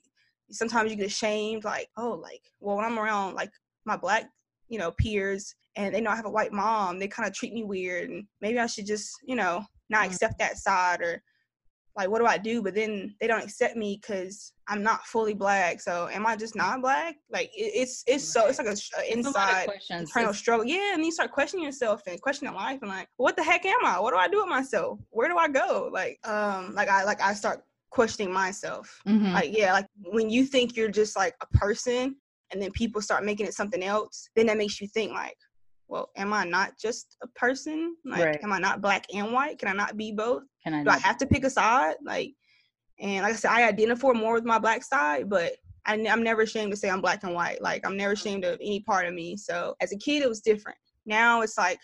sometimes 0.51 0.91
you 0.91 0.97
get 0.97 1.05
ashamed, 1.07 1.63
like 1.63 1.87
oh, 1.97 2.11
like 2.11 2.41
well, 2.59 2.75
when 2.75 2.85
I'm 2.85 2.99
around 2.99 3.35
like 3.35 3.51
my 3.85 3.95
black, 3.95 4.29
you 4.67 4.79
know, 4.79 4.91
peers, 4.91 5.55
and 5.75 5.93
they 5.93 6.01
know 6.01 6.11
I 6.11 6.15
have 6.15 6.25
a 6.25 6.29
white 6.31 6.51
mom, 6.53 6.99
they 6.99 7.07
kind 7.07 7.27
of 7.27 7.33
treat 7.33 7.53
me 7.53 7.63
weird, 7.63 8.09
and 8.09 8.25
maybe 8.41 8.59
I 8.59 8.65
should 8.67 8.87
just 8.87 9.11
you 9.25 9.35
know 9.35 9.63
not 9.89 10.03
Mm. 10.03 10.07
accept 10.07 10.39
that 10.39 10.57
side 10.57 11.01
or 11.01 11.21
like 11.95 12.09
what 12.09 12.19
do 12.19 12.25
I 12.25 12.39
do? 12.39 12.63
But 12.63 12.73
then 12.73 13.13
they 13.21 13.27
don't 13.27 13.43
accept 13.43 13.75
me 13.75 13.99
because 14.01 14.53
I'm 14.67 14.81
not 14.81 15.05
fully 15.05 15.35
black. 15.35 15.79
So 15.79 16.09
am 16.11 16.25
I 16.25 16.35
just 16.35 16.55
not 16.55 16.81
black? 16.81 17.15
Like 17.29 17.51
it, 17.55 17.71
it's 17.75 18.03
it's 18.07 18.23
so 18.23 18.47
it's 18.47 18.57
like 18.57 18.67
a, 18.67 18.75
sh- 18.75 18.89
a 18.97 19.01
It's 19.01 19.11
a 19.13 19.17
inside 19.27 19.69
internal 19.91 20.33
struggle. 20.33 20.65
Yeah, 20.65 20.95
and 20.95 21.05
you 21.05 21.11
start 21.11 21.31
questioning 21.31 21.65
yourself 21.65 22.01
and 22.07 22.19
questioning 22.19 22.53
life 22.55 22.79
and 22.81 22.89
like, 22.89 23.07
what 23.17 23.35
the 23.35 23.43
heck 23.43 23.63
am 23.65 23.85
I? 23.85 23.99
What 23.99 24.11
do 24.11 24.17
I 24.17 24.27
do 24.27 24.37
with 24.39 24.47
myself? 24.49 24.99
Where 25.11 25.29
do 25.29 25.37
I 25.37 25.47
go? 25.47 25.91
Like, 25.93 26.17
um, 26.27 26.73
like 26.73 26.89
I 26.89 27.03
like 27.03 27.21
I 27.21 27.33
start 27.35 27.63
questioning 27.93 28.33
myself. 28.33 29.01
Mhm. 29.07 29.33
Like, 29.33 29.55
yeah, 29.55 29.71
like 29.71 29.85
when 30.01 30.29
you 30.29 30.45
think 30.45 30.75
you're 30.75 30.89
just 30.89 31.15
like 31.15 31.35
a 31.41 31.47
person 31.57 32.15
and 32.51 32.61
then 32.61 32.71
people 32.71 33.01
start 33.01 33.23
making 33.23 33.45
it 33.45 33.53
something 33.53 33.83
else, 33.83 34.29
then 34.35 34.47
that 34.47 34.57
makes 34.57 34.81
you 34.81 34.87
think 34.87 35.13
like, 35.13 35.37
well, 35.87 36.09
am 36.17 36.33
I 36.33 36.43
not 36.43 36.73
just 36.81 37.17
a 37.21 37.27
person? 37.27 37.95
Like, 38.03 38.25
Right. 38.25 38.39
am 38.43 38.51
I 38.51 38.57
not 38.57 38.81
black 38.81 39.05
and 39.13 39.31
white? 39.31 39.59
Can 39.59 39.67
I 39.67 39.73
not 39.73 39.95
be 39.95 40.11
both? 40.11 40.43
Can 40.63 40.73
I 40.73 40.83
do 40.83 40.89
I 40.89 40.97
have 40.97 41.17
to 41.17 41.27
pick 41.27 41.43
a 41.43 41.51
side? 41.51 41.95
Like, 42.03 42.33
and 42.99 43.21
like 43.23 43.33
I 43.33 43.35
said, 43.35 43.51
I 43.51 43.67
identify 43.67 44.11
more 44.11 44.33
with 44.33 44.45
my 44.45 44.57
black 44.57 44.83
side, 44.83 45.29
but 45.29 45.53
I, 45.85 45.95
am 45.95 46.23
never 46.23 46.41
ashamed 46.41 46.71
to 46.71 46.77
say 46.77 46.89
I'm 46.89 47.01
black 47.01 47.23
and 47.23 47.35
white. 47.35 47.61
Like, 47.61 47.85
I'm 47.85 47.97
never 47.97 48.13
ashamed 48.13 48.43
of 48.43 48.57
any 48.59 48.79
part 48.79 49.05
of 49.05 49.13
me. 49.13 49.37
So 49.37 49.75
as 49.81 49.91
a 49.91 49.97
kid, 49.97 50.23
it 50.23 50.29
was 50.29 50.41
different. 50.41 50.77
Now 51.05 51.41
it's 51.41 51.57
like, 51.59 51.77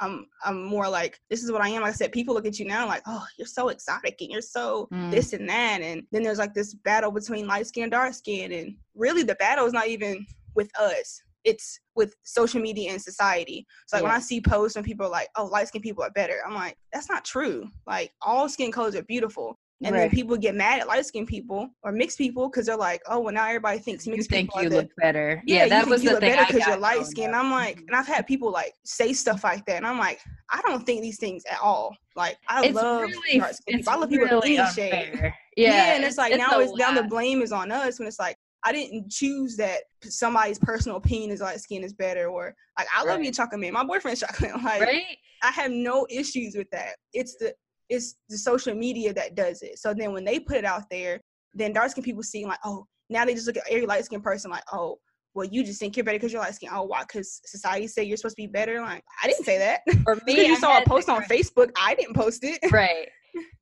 I'm 0.00 0.26
I'm 0.44 0.64
more 0.64 0.88
like 0.88 1.20
this 1.30 1.42
is 1.44 1.52
what 1.52 1.60
I 1.60 1.68
am. 1.68 1.82
Like 1.82 1.90
I 1.90 1.94
said, 1.94 2.12
people 2.12 2.34
look 2.34 2.46
at 2.46 2.58
you 2.58 2.64
now 2.66 2.86
like, 2.86 3.02
oh, 3.06 3.24
you're 3.38 3.46
so 3.46 3.68
exotic 3.68 4.16
and 4.20 4.30
you're 4.30 4.40
so 4.40 4.88
Mm. 4.92 5.10
this 5.10 5.32
and 5.32 5.48
that. 5.48 5.82
And 5.82 6.02
then 6.10 6.22
there's 6.22 6.38
like 6.38 6.54
this 6.54 6.74
battle 6.74 7.10
between 7.10 7.46
light 7.46 7.66
skin 7.66 7.84
and 7.84 7.92
dark 7.92 8.14
skin. 8.14 8.52
And 8.52 8.76
really 8.94 9.22
the 9.22 9.34
battle 9.36 9.66
is 9.66 9.72
not 9.72 9.88
even 9.88 10.26
with 10.54 10.70
us. 10.80 11.22
It's 11.44 11.80
with 11.94 12.14
social 12.24 12.60
media 12.60 12.90
and 12.92 13.00
society. 13.00 13.66
So 13.86 13.96
like 13.96 14.04
when 14.04 14.12
I 14.12 14.18
see 14.20 14.40
posts 14.40 14.76
and 14.76 14.84
people 14.84 15.06
are 15.06 15.10
like, 15.10 15.28
oh, 15.36 15.46
light 15.46 15.68
skin 15.68 15.80
people 15.80 16.04
are 16.04 16.10
better, 16.10 16.38
I'm 16.46 16.54
like, 16.54 16.76
that's 16.92 17.08
not 17.08 17.24
true. 17.24 17.68
Like 17.86 18.12
all 18.20 18.48
skin 18.48 18.70
colors 18.72 18.94
are 18.94 19.02
beautiful. 19.04 19.58
And 19.82 19.94
then 19.94 20.10
people 20.10 20.36
get 20.36 20.54
mad 20.54 20.80
at 20.80 20.86
light 20.88 21.06
skinned 21.06 21.26
people 21.26 21.68
or 21.82 21.90
mixed 21.92 22.18
people 22.18 22.48
because 22.50 22.66
they're 22.66 22.76
like, 22.76 23.00
oh, 23.08 23.20
well, 23.20 23.32
now 23.32 23.46
everybody 23.46 23.78
thinks 23.78 24.06
you 24.06 24.12
mixed 24.12 24.28
think 24.28 24.50
people 24.50 24.62
you 24.62 24.68
the, 24.68 24.76
look 24.76 24.90
better. 24.98 25.42
yeah, 25.46 25.56
Yeah, 25.56 25.64
you 25.64 25.70
that 25.70 25.88
was 25.88 26.02
you 26.02 26.08
the 26.10 26.14
look 26.14 26.20
thing 26.20 26.34
better 26.36 26.52
because 26.52 26.66
you're 26.66 26.76
light 26.76 27.06
skinned. 27.06 27.34
I'm 27.34 27.50
like, 27.50 27.78
and 27.78 27.96
I've 27.96 28.06
had 28.06 28.26
people 28.26 28.50
like 28.52 28.74
say 28.84 29.12
stuff 29.14 29.42
like 29.42 29.64
that, 29.66 29.76
and 29.76 29.86
I'm 29.86 29.98
like, 29.98 30.20
I 30.50 30.60
don't 30.62 30.84
think 30.84 31.00
these 31.00 31.18
things 31.18 31.44
at 31.50 31.58
all. 31.62 31.96
Like, 32.14 32.36
I 32.48 32.66
it's 32.66 32.74
love 32.74 33.02
really, 33.08 33.38
dark 33.38 33.54
skinned 33.54 33.78
people. 33.78 33.92
I 33.92 33.96
love 33.96 34.10
people 34.10 34.26
of 34.26 34.30
really 34.32 34.58
any 34.58 34.70
shade. 34.70 35.18
Yeah, 35.22 35.32
Yeah, 35.56 35.94
and 35.94 36.04
it's, 36.04 36.18
like 36.18 36.36
now 36.36 36.58
a 36.58 36.60
it's 36.60 36.74
now 36.76 36.92
the 36.92 37.04
blame 37.04 37.40
is 37.40 37.52
on 37.52 37.72
us 37.72 37.98
when 37.98 38.06
it's 38.06 38.18
like 38.18 38.36
I 38.64 38.72
didn't 38.72 39.10
choose 39.10 39.56
that 39.56 39.80
somebody's 40.02 40.58
personal 40.58 40.98
opinion 40.98 41.30
is 41.30 41.40
light 41.40 41.58
skin 41.60 41.82
is 41.82 41.94
better 41.94 42.28
or 42.28 42.54
like 42.78 42.86
I 42.94 43.00
love 43.00 43.08
Right. 43.14 43.20
me 43.20 43.28
a 43.28 43.32
chocolate 43.32 43.60
man. 43.60 43.72
My 43.72 43.84
boyfriend's 43.84 44.20
chocolate. 44.26 44.52
Like 44.62 44.82
right? 44.82 45.16
I 45.42 45.50
have 45.52 45.70
no 45.70 46.06
issues 46.10 46.54
with 46.54 46.68
that. 46.72 46.96
It's 47.14 47.36
the 47.36 47.54
it's 47.90 48.14
the 48.28 48.38
social 48.38 48.74
media 48.74 49.12
that 49.12 49.34
does 49.34 49.62
it. 49.62 49.78
So 49.78 49.92
then 49.92 50.12
when 50.12 50.24
they 50.24 50.38
put 50.38 50.56
it 50.56 50.64
out 50.64 50.84
there, 50.90 51.20
then 51.52 51.72
dark 51.72 51.90
skin 51.90 52.04
people 52.04 52.22
see 52.22 52.46
like, 52.46 52.60
oh, 52.64 52.86
now 53.10 53.24
they 53.24 53.34
just 53.34 53.46
look 53.46 53.56
at 53.56 53.64
every 53.68 53.84
light 53.84 54.04
skinned 54.04 54.22
person 54.22 54.50
like, 54.50 54.62
oh, 54.72 54.98
well, 55.34 55.46
you 55.46 55.64
just 55.64 55.78
think 55.78 55.96
you're 55.96 56.04
better 56.04 56.18
because 56.18 56.32
you're 56.32 56.40
light 56.40 56.54
skinned. 56.54 56.72
Oh, 56.74 56.84
why? 56.84 57.02
Because 57.02 57.40
society 57.44 57.88
say 57.88 58.04
you're 58.04 58.16
supposed 58.16 58.36
to 58.36 58.42
be 58.42 58.46
better. 58.46 58.80
Like, 58.80 59.04
I 59.22 59.26
didn't 59.26 59.44
say 59.44 59.58
that. 59.58 59.80
Because 59.86 60.22
me, 60.24 60.46
you 60.46 60.54
I 60.54 60.58
saw 60.58 60.78
a 60.78 60.84
post 60.86 61.08
on 61.08 61.22
Facebook, 61.24 61.70
I 61.76 61.94
didn't 61.94 62.14
post 62.14 62.44
it. 62.44 62.58
right 62.72 63.08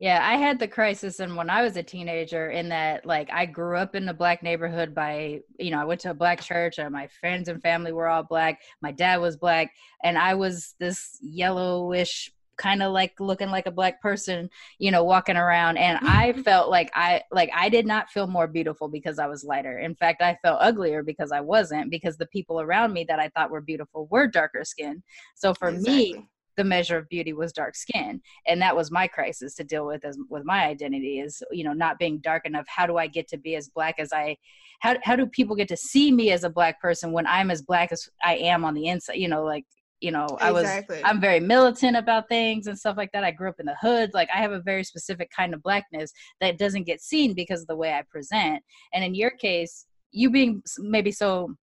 yeah 0.01 0.27
i 0.27 0.37
had 0.37 0.59
the 0.59 0.67
crisis 0.67 1.21
and 1.21 1.37
when 1.37 1.51
i 1.51 1.63
was 1.63 1.77
a 1.77 1.83
teenager 1.83 2.51
in 2.51 2.69
that 2.69 3.05
like 3.05 3.29
i 3.33 3.45
grew 3.45 3.77
up 3.77 3.95
in 3.95 4.09
a 4.09 4.15
black 4.15 4.43
neighborhood 4.43 4.95
by 4.95 5.41
you 5.59 5.71
know 5.71 5.81
i 5.81 5.85
went 5.85 6.01
to 6.01 6.11
a 6.11 6.15
black 6.15 6.41
church 6.41 6.79
and 6.79 6.91
my 6.91 7.07
friends 7.21 7.49
and 7.49 7.61
family 7.63 7.93
were 7.93 8.09
all 8.09 8.23
black 8.23 8.61
my 8.81 8.93
dad 8.93 9.21
was 9.21 9.37
black 9.37 9.71
and 10.05 10.17
i 10.17 10.35
was 10.35 10.75
this 10.81 11.19
yellowish 11.21 12.33
kind 12.59 12.83
of 12.83 12.93
like 12.93 13.19
looking 13.21 13.51
like 13.51 13.67
a 13.67 13.71
black 13.71 14.01
person 14.03 14.51
you 14.79 14.91
know 14.91 15.05
walking 15.05 15.37
around 15.37 15.77
and 15.77 15.99
i 16.03 16.33
felt 16.45 16.71
like 16.71 16.91
i 16.95 17.23
like 17.31 17.51
i 17.55 17.69
did 17.69 17.87
not 17.87 18.11
feel 18.11 18.27
more 18.27 18.47
beautiful 18.47 18.89
because 18.89 19.19
i 19.19 19.27
was 19.27 19.45
lighter. 19.45 19.79
In 19.79 19.95
fact 19.95 20.21
i 20.21 20.37
felt 20.43 20.59
uglier 20.61 21.03
because 21.03 21.33
i 21.33 21.41
wasn't 21.41 21.91
because 21.91 22.17
the 22.17 22.27
people 22.27 22.61
around 22.61 22.93
me 22.93 23.05
that 23.05 23.19
i 23.19 23.29
thought 23.29 23.51
were 23.51 23.61
beautiful 23.61 24.07
were 24.11 24.27
darker 24.27 24.65
skinned 24.65 25.03
so 25.35 25.55
for 25.55 25.73
me 25.73 26.29
the 26.59 26.65
measure 26.65 26.99
of 26.99 27.09
beauty 27.09 27.33
was 27.33 27.53
dark 27.53 27.75
skin 27.75 28.21
and 28.47 28.61
that 28.61 28.77
was 28.77 28.91
my 28.91 29.07
crisis 29.07 29.55
to 29.55 29.65
deal 29.65 29.87
with 29.87 30.05
as 30.05 30.19
with 30.29 30.45
my 30.45 30.67
identity 30.67 31.21
is 31.21 31.43
you 31.53 31.65
know 31.65 31.73
not 31.73 31.99
being 31.99 32.19
dark 32.19 32.45
enough. 32.45 32.67
How 32.69 32.87
do 32.87 32.99
i 32.99 33.07
get 33.07 33.29
to 33.29 33.39
be 33.39 33.55
as 33.55 33.69
black 33.69 33.95
as 33.99 34.13
i 34.13 34.37
how, 34.81 34.97
how 35.03 35.17
do 35.17 35.27
people 35.27 35.57
get 35.57 35.69
to 35.69 35.77
see 35.77 36.13
me 36.13 36.31
as 36.33 36.45
a 36.45 36.51
black 36.51 36.81
person 36.81 37.13
when 37.13 37.27
i'm 37.27 37.51
as 37.51 37.63
black 37.63 37.93
as 37.93 38.09
i 38.25 38.35
am 38.37 38.65
on 38.65 38.75
the 38.75 38.87
inside 38.87 39.15
you 39.15 39.29
know 39.29 39.45
like 39.45 39.65
you 40.01 40.11
know 40.11 40.27
i 40.41 40.53
was 40.53 40.67
i'm 41.05 41.21
very 41.21 41.41
militant 41.41 41.97
about 41.97 42.29
things 42.29 42.67
and 42.67 42.79
stuff 42.79 42.97
like 42.97 43.11
that. 43.13 43.25
I 43.25 43.33
grew 43.33 43.49
up 43.49 43.59
in 43.59 43.67
the 43.67 43.77
hood 43.81 44.11
like 44.15 44.29
i 44.35 44.39
have 44.39 44.53
a 44.53 44.61
very 44.61 44.85
specific 44.85 45.29
kind 45.37 45.55
of 45.55 45.63
blackness 45.63 46.13
that 46.41 46.59
doesn't 46.59 46.85
get 46.85 47.01
seen 47.01 47.35
because 47.35 47.63
of 47.63 47.67
the 47.67 47.77
way 47.77 47.93
i 47.93 48.03
present. 48.09 48.63
And 48.93 49.05
in 49.05 49.15
your 49.15 49.31
case 49.31 49.87
you 50.11 50.31
being 50.31 50.63
maybe 50.79 51.13
so 51.13 51.55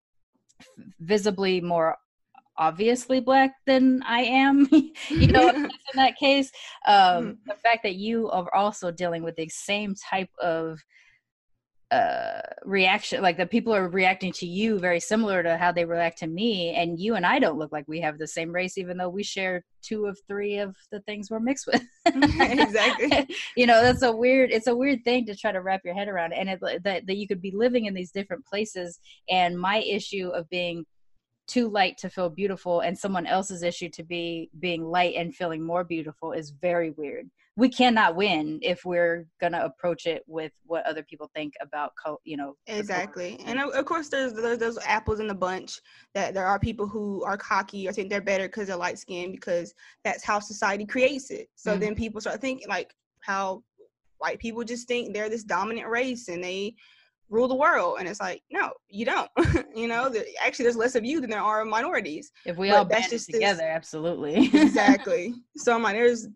visibly 1.00 1.62
more 1.62 1.98
obviously 2.58 3.20
black 3.20 3.52
than 3.66 4.02
I 4.06 4.22
am, 4.22 4.68
you 5.10 5.28
know, 5.28 5.50
in 5.56 5.70
that 5.96 6.16
case. 6.16 6.52
Um, 6.88 7.40
the 7.46 7.56
fact 7.56 7.84
that 7.84 7.96
you 7.96 8.30
are 8.30 8.54
also 8.56 8.92
dealing 8.92 9.24
with 9.24 9.36
the 9.36 9.50
same 9.50 9.94
type 10.10 10.30
of 10.42 10.80
uh 11.92 12.42
reaction 12.64 13.22
like 13.22 13.38
the 13.38 13.46
people 13.46 13.74
are 13.74 13.88
reacting 13.88 14.32
to 14.32 14.48
you 14.48 14.80
very 14.80 15.00
similar 15.00 15.44
to 15.44 15.56
how 15.56 15.72
they 15.72 15.86
react 15.86 16.18
to 16.18 16.26
me 16.26 16.74
and 16.74 17.00
you 17.00 17.14
and 17.14 17.26
I 17.26 17.38
don't 17.38 17.60
look 17.60 17.72
like 17.72 17.88
we 17.88 18.02
have 18.02 18.18
the 18.18 18.28
same 18.28 18.52
race 18.52 18.80
even 18.80 18.98
though 18.98 19.10
we 19.10 19.22
share 19.22 19.64
two 19.84 20.08
of 20.08 20.18
three 20.28 20.58
of 20.58 20.76
the 20.92 21.00
things 21.02 21.30
we're 21.30 21.40
mixed 21.40 21.68
with 21.68 21.84
exactly. 22.08 23.28
you 23.56 23.68
know 23.68 23.84
that's 23.84 24.02
a 24.02 24.12
weird 24.12 24.52
it's 24.52 24.66
a 24.66 24.76
weird 24.76 25.04
thing 25.04 25.28
to 25.28 25.36
try 25.36 25.52
to 25.52 25.62
wrap 25.62 25.82
your 25.86 25.94
head 25.94 26.08
around 26.08 26.34
and 26.34 26.50
it, 26.50 26.60
that, 26.84 27.06
that 27.06 27.18
you 27.18 27.28
could 27.28 27.42
be 27.42 27.52
living 27.52 27.86
in 27.86 27.94
these 27.94 28.12
different 28.12 28.44
places 28.46 29.00
and 29.30 29.56
my 29.60 29.78
issue 29.78 30.30
of 30.30 30.50
being 30.50 30.86
too 31.48 31.70
light 31.70 31.98
to 31.98 32.10
feel 32.10 32.30
beautiful 32.30 32.82
and 32.82 32.98
someone 32.98 33.28
else's 33.28 33.64
issue 33.64 33.90
to 33.90 34.04
be 34.04 34.50
being 34.60 34.84
light 34.84 35.16
and 35.16 35.36
feeling 35.36 35.64
more 35.64 35.84
beautiful 35.84 36.32
is 36.32 36.50
very 36.50 36.92
weird. 36.92 37.30
We 37.58 37.70
cannot 37.70 38.16
win 38.16 38.60
if 38.62 38.84
we're 38.84 39.28
gonna 39.40 39.62
approach 39.62 40.08
it 40.08 40.24
with 40.28 40.52
what 40.66 40.86
other 40.86 41.04
people 41.04 41.30
think 41.34 41.54
about 41.62 41.94
you 42.24 42.36
know 42.36 42.56
exactly. 42.68 43.40
And 43.46 43.60
of 43.60 43.86
course 43.86 44.10
there's, 44.10 44.34
there's 44.34 44.58
those 44.58 44.78
apples 44.86 45.20
in 45.20 45.28
the 45.28 45.36
bunch 45.36 45.80
that 46.14 46.34
there 46.34 46.46
are 46.46 46.60
people 46.60 46.88
who 46.88 47.24
are 47.24 47.38
cocky 47.38 47.88
or 47.88 47.94
think 47.94 48.10
they're 48.10 48.22
better 48.22 48.48
because 48.48 48.68
they're 48.68 48.76
light 48.76 49.00
skinned 49.00 49.34
because 49.34 49.74
that's 50.04 50.24
how 50.24 50.40
society 50.40 50.86
creates 50.86 51.32
it. 51.32 51.48
So 51.56 51.72
mm-hmm. 51.72 51.80
then 51.80 51.96
people 51.96 52.20
start 52.20 52.42
thinking 52.42 52.68
like 52.68 52.94
how 53.22 53.64
white 54.18 54.40
people 54.40 54.64
just 54.64 54.88
think 54.88 55.14
they're 55.14 55.30
this 55.30 55.44
dominant 55.44 55.88
race 55.88 56.28
and 56.28 56.44
they 56.44 56.76
rule 57.30 57.48
the 57.48 57.56
world 57.56 57.98
and 58.00 58.08
it's 58.08 58.20
like 58.20 58.42
no 58.52 58.72
you 58.90 59.06
don't. 59.06 59.30
You 59.76 59.90
know 59.90 60.08
the, 60.08 60.26
actually 60.42 60.64
there's 60.64 60.78
less 60.78 60.96
of 60.96 61.04
you 61.04 61.20
than 61.20 61.30
there 61.30 61.42
are 61.42 61.66
minorities 61.66 62.32
if 62.46 62.56
we 62.56 62.70
but 62.70 62.78
all 62.78 62.86
band 62.86 63.10
together 63.10 63.58
this, 63.58 63.62
absolutely. 63.62 64.50
Exactly. 64.54 65.34
So 65.58 65.74
i'm 65.74 65.84
like 65.84 65.96
there's 65.96 66.28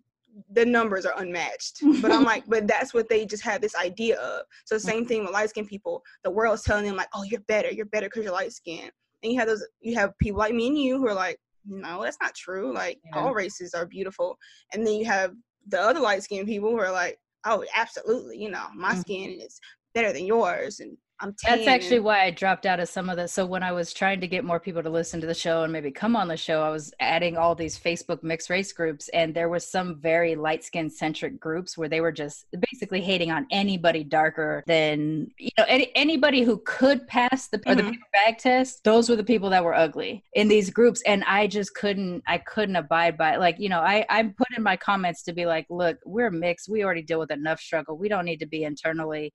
the 0.51 0.65
numbers 0.65 1.05
are 1.05 1.17
unmatched. 1.17 1.79
But 2.01 2.11
i'm 2.11 2.23
like 2.23 2.43
but 2.47 2.67
that's 2.67 2.93
what 2.93 3.07
they 3.07 3.25
just 3.25 3.43
have 3.43 3.61
this 3.61 3.75
idea 3.75 4.19
of. 4.19 4.43
So 4.65 4.77
same 4.77 5.05
thing 5.05 5.23
with 5.23 5.31
light 5.31 5.49
skinned 5.49 5.67
people. 5.67 6.03
The 6.23 6.31
world's 6.31 6.63
telling 6.63 6.85
them 6.85 6.97
like 6.97 7.09
oh 7.13 7.23
you're 7.23 7.41
better 7.41 7.71
you're 7.71 7.85
better 7.85 8.07
because 8.07 8.23
you're 8.23 8.33
light 8.33 8.51
skinned 8.51 8.91
and 9.23 9.31
you 9.31 9.39
have 9.39 9.47
those 9.47 9.65
you 9.79 9.95
have 9.95 10.17
people 10.17 10.39
like 10.39 10.53
me 10.53 10.67
and 10.67 10.77
you 10.77 10.97
who 10.97 11.07
are 11.07 11.13
like 11.13 11.39
no 11.65 12.03
that's 12.03 12.17
not 12.21 12.35
true. 12.35 12.73
Like 12.73 12.99
yeah. 13.05 13.21
all 13.21 13.33
races 13.33 13.73
are 13.73 13.85
beautiful. 13.85 14.37
And 14.73 14.85
then 14.85 14.95
you 14.95 15.05
have 15.05 15.33
the 15.67 15.79
other 15.79 15.99
light 15.99 16.23
skinned 16.23 16.47
people 16.47 16.71
who 16.71 16.79
are 16.79 16.91
like 16.91 17.17
oh 17.45 17.63
absolutely 17.75 18.37
you 18.37 18.49
know 18.51 18.65
my 18.75 18.91
mm-hmm. 18.91 19.01
skin 19.01 19.39
is 19.39 19.59
better 19.99 20.13
than 20.13 20.25
yours 20.25 20.79
and 20.79 20.97
I'm 21.21 21.35
That's 21.43 21.67
actually 21.67 21.99
why 21.99 22.23
I 22.23 22.31
dropped 22.31 22.65
out 22.65 22.79
of 22.79 22.87
some 22.87 23.09
of 23.09 23.17
the. 23.17 23.27
So 23.27 23.45
when 23.45 23.61
I 23.61 23.73
was 23.73 23.93
trying 23.93 24.21
to 24.21 24.27
get 24.27 24.45
more 24.45 24.59
people 24.59 24.81
to 24.81 24.89
listen 24.89 25.19
to 25.19 25.27
the 25.27 25.33
show 25.33 25.63
and 25.63 25.73
maybe 25.73 25.91
come 25.91 26.15
on 26.15 26.29
the 26.29 26.37
show, 26.37 26.61
I 26.61 26.69
was 26.69 26.93
adding 27.01 27.35
all 27.35 27.55
these 27.55 27.77
Facebook 27.77 28.23
mixed 28.23 28.49
race 28.49 28.71
groups, 28.71 29.09
and 29.09 29.35
there 29.35 29.49
was 29.49 29.69
some 29.69 29.99
very 29.99 30.35
light 30.35 30.63
skin 30.63 30.89
centric 30.89 31.37
groups 31.37 31.77
where 31.77 31.89
they 31.89 31.99
were 31.99 32.13
just 32.13 32.45
basically 32.71 33.01
hating 33.01 33.31
on 33.31 33.47
anybody 33.51 34.03
darker 34.03 34.63
than 34.65 35.27
you 35.37 35.51
know 35.57 35.65
any, 35.67 35.91
anybody 35.93 36.41
who 36.43 36.61
could 36.65 37.05
pass 37.07 37.49
the 37.49 37.57
mm-hmm. 37.57 37.71
or 37.71 37.75
the 37.75 37.83
mm-hmm. 37.83 38.01
bag 38.13 38.37
test. 38.37 38.83
Those 38.85 39.09
were 39.09 39.17
the 39.17 39.23
people 39.23 39.49
that 39.49 39.63
were 39.63 39.75
ugly 39.75 40.23
in 40.33 40.47
these 40.47 40.69
groups, 40.69 41.01
and 41.05 41.25
I 41.25 41.47
just 41.47 41.75
couldn't. 41.75 42.23
I 42.27 42.37
couldn't 42.37 42.77
abide 42.77 43.17
by 43.17 43.33
it. 43.33 43.39
like 43.41 43.57
you 43.59 43.67
know 43.67 43.81
I 43.81 44.05
I 44.09 44.23
put 44.23 44.47
in 44.55 44.63
my 44.63 44.77
comments 44.77 45.23
to 45.23 45.33
be 45.33 45.45
like, 45.45 45.65
look, 45.69 45.97
we're 46.05 46.31
mixed. 46.31 46.69
We 46.69 46.85
already 46.85 47.01
deal 47.01 47.19
with 47.19 47.31
enough 47.31 47.59
struggle. 47.59 47.97
We 47.97 48.07
don't 48.07 48.25
need 48.25 48.39
to 48.39 48.47
be 48.47 48.63
internally 48.63 49.33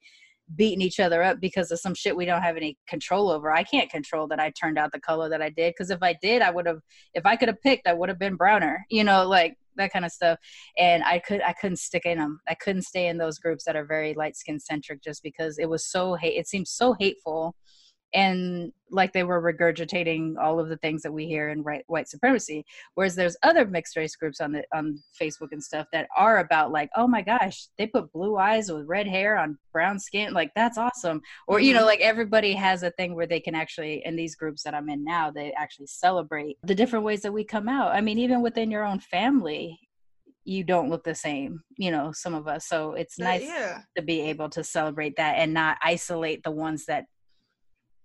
beating 0.57 0.83
each 0.83 1.01
other 1.01 1.23
up 1.23 1.41
because 1.41 1.71
of 1.71 1.81
some 1.81 1.95
shit 1.95 2.17
we 2.17 2.25
don't 2.25 2.43
have 2.43 2.57
any 2.57 2.77
control 2.89 3.31
over. 3.31 3.51
I 3.51 3.63
can't 3.63 3.91
control 3.91 4.27
that 4.29 4.41
I 4.41 4.51
turned 4.51 4.79
out 4.79 4.93
the 4.93 5.01
color 5.01 5.29
that 5.29 5.43
I 5.43 5.49
did 5.49 5.75
because 5.75 5.91
if 5.91 6.03
I 6.03 6.15
did, 6.21 6.43
I 6.43 6.51
would 6.51 6.67
have 6.67 6.81
if 7.15 7.27
I 7.27 7.37
could 7.37 7.49
have 7.49 7.61
picked, 7.63 7.87
I 7.87 7.95
would 7.95 8.09
have 8.09 8.19
been 8.19 8.37
browner. 8.37 8.85
You 8.91 9.05
know, 9.05 9.27
like 9.27 9.57
that 9.77 9.93
kind 9.93 10.05
of 10.05 10.13
stuff. 10.13 10.39
And 10.79 11.03
I 11.05 11.19
could 11.19 11.43
I 11.43 11.53
couldn't 11.53 11.79
stick 11.79 12.05
in 12.05 12.19
them. 12.19 12.41
I 12.49 12.55
couldn't 12.55 12.83
stay 12.83 13.09
in 13.09 13.19
those 13.19 13.39
groups 13.39 13.65
that 13.65 13.77
are 13.77 13.85
very 13.85 14.15
light 14.15 14.37
skin 14.37 14.61
centric 14.61 15.03
just 15.03 15.23
because 15.23 15.59
it 15.59 15.69
was 15.69 15.87
so 15.87 16.15
hate 16.15 16.37
it 16.37 16.49
seems 16.49 16.71
so 16.71 16.95
hateful 16.99 17.55
and 18.15 18.73
like 18.91 19.13
they 19.13 19.25
were 19.25 19.43
regurgitating 19.43 20.37
all 20.41 20.61
of 20.61 20.69
the 20.69 20.77
things 20.77 21.03
that 21.03 21.13
we 21.13 21.27
hear 21.27 21.49
in 21.49 21.63
right, 21.63 21.85
white 21.89 22.09
supremacy 22.09 22.65
whereas 22.95 23.15
there's 23.15 23.37
other 23.43 23.67
mixed 23.67 23.97
race 23.97 24.15
groups 24.15 24.41
on 24.41 24.53
the 24.53 24.63
on 24.73 24.99
facebook 25.21 25.49
and 25.51 25.63
stuff 25.63 25.87
that 25.93 26.09
are 26.17 26.39
about 26.39 26.71
like 26.71 26.89
oh 26.97 27.07
my 27.07 27.21
gosh 27.21 27.67
they 27.77 27.87
put 27.87 28.11
blue 28.13 28.37
eyes 28.37 28.71
with 28.71 28.87
red 28.87 29.07
hair 29.07 29.37
on 29.37 29.59
brown 29.73 29.99
skin 29.99 30.33
like 30.33 30.51
that's 30.55 30.79
awesome 30.79 31.21
or 31.49 31.59
you 31.61 31.73
know 31.73 31.81
mm-hmm. 31.81 31.89
like 31.89 32.01
everybody 32.01 32.53
has 32.53 32.83
a 32.83 32.91
thing 32.93 33.15
where 33.15 33.27
they 33.27 33.41
can 33.41 33.55
actually 33.55 34.03
in 34.05 34.17
these 34.17 34.37
groups 34.37 34.63
that 34.63 34.75
i'm 34.75 34.89
in 34.89 35.05
now 35.05 35.31
they 35.31 35.53
actually 35.53 35.87
celebrate 35.87 36.57
the 36.63 36.75
different 36.75 37.05
ways 37.05 37.23
that 37.23 37.33
we 37.33 37.45
come 37.45 37.69
out 37.69 37.93
i 37.95 38.01
mean 38.01 38.19
even 38.19 38.43
within 38.43 38.71
your 38.71 38.85
own 38.85 39.01
family 39.01 39.79
you 40.45 40.63
don't 40.63 40.91
look 40.91 41.03
the 41.05 41.15
same 41.15 41.63
you 41.79 41.91
know 41.91 42.13
some 42.13 42.35
of 42.35 42.47
us 42.47 42.69
so 42.69 42.93
it's 42.93 43.19
nice 43.19 43.43
yeah. 43.43 43.81
to 43.97 44.03
be 44.03 44.21
able 44.21 44.49
to 44.49 44.63
celebrate 44.63 45.17
that 45.17 45.35
and 45.37 45.55
not 45.55 45.79
isolate 45.83 46.43
the 46.45 46.51
ones 46.51 46.85
that 46.87 47.07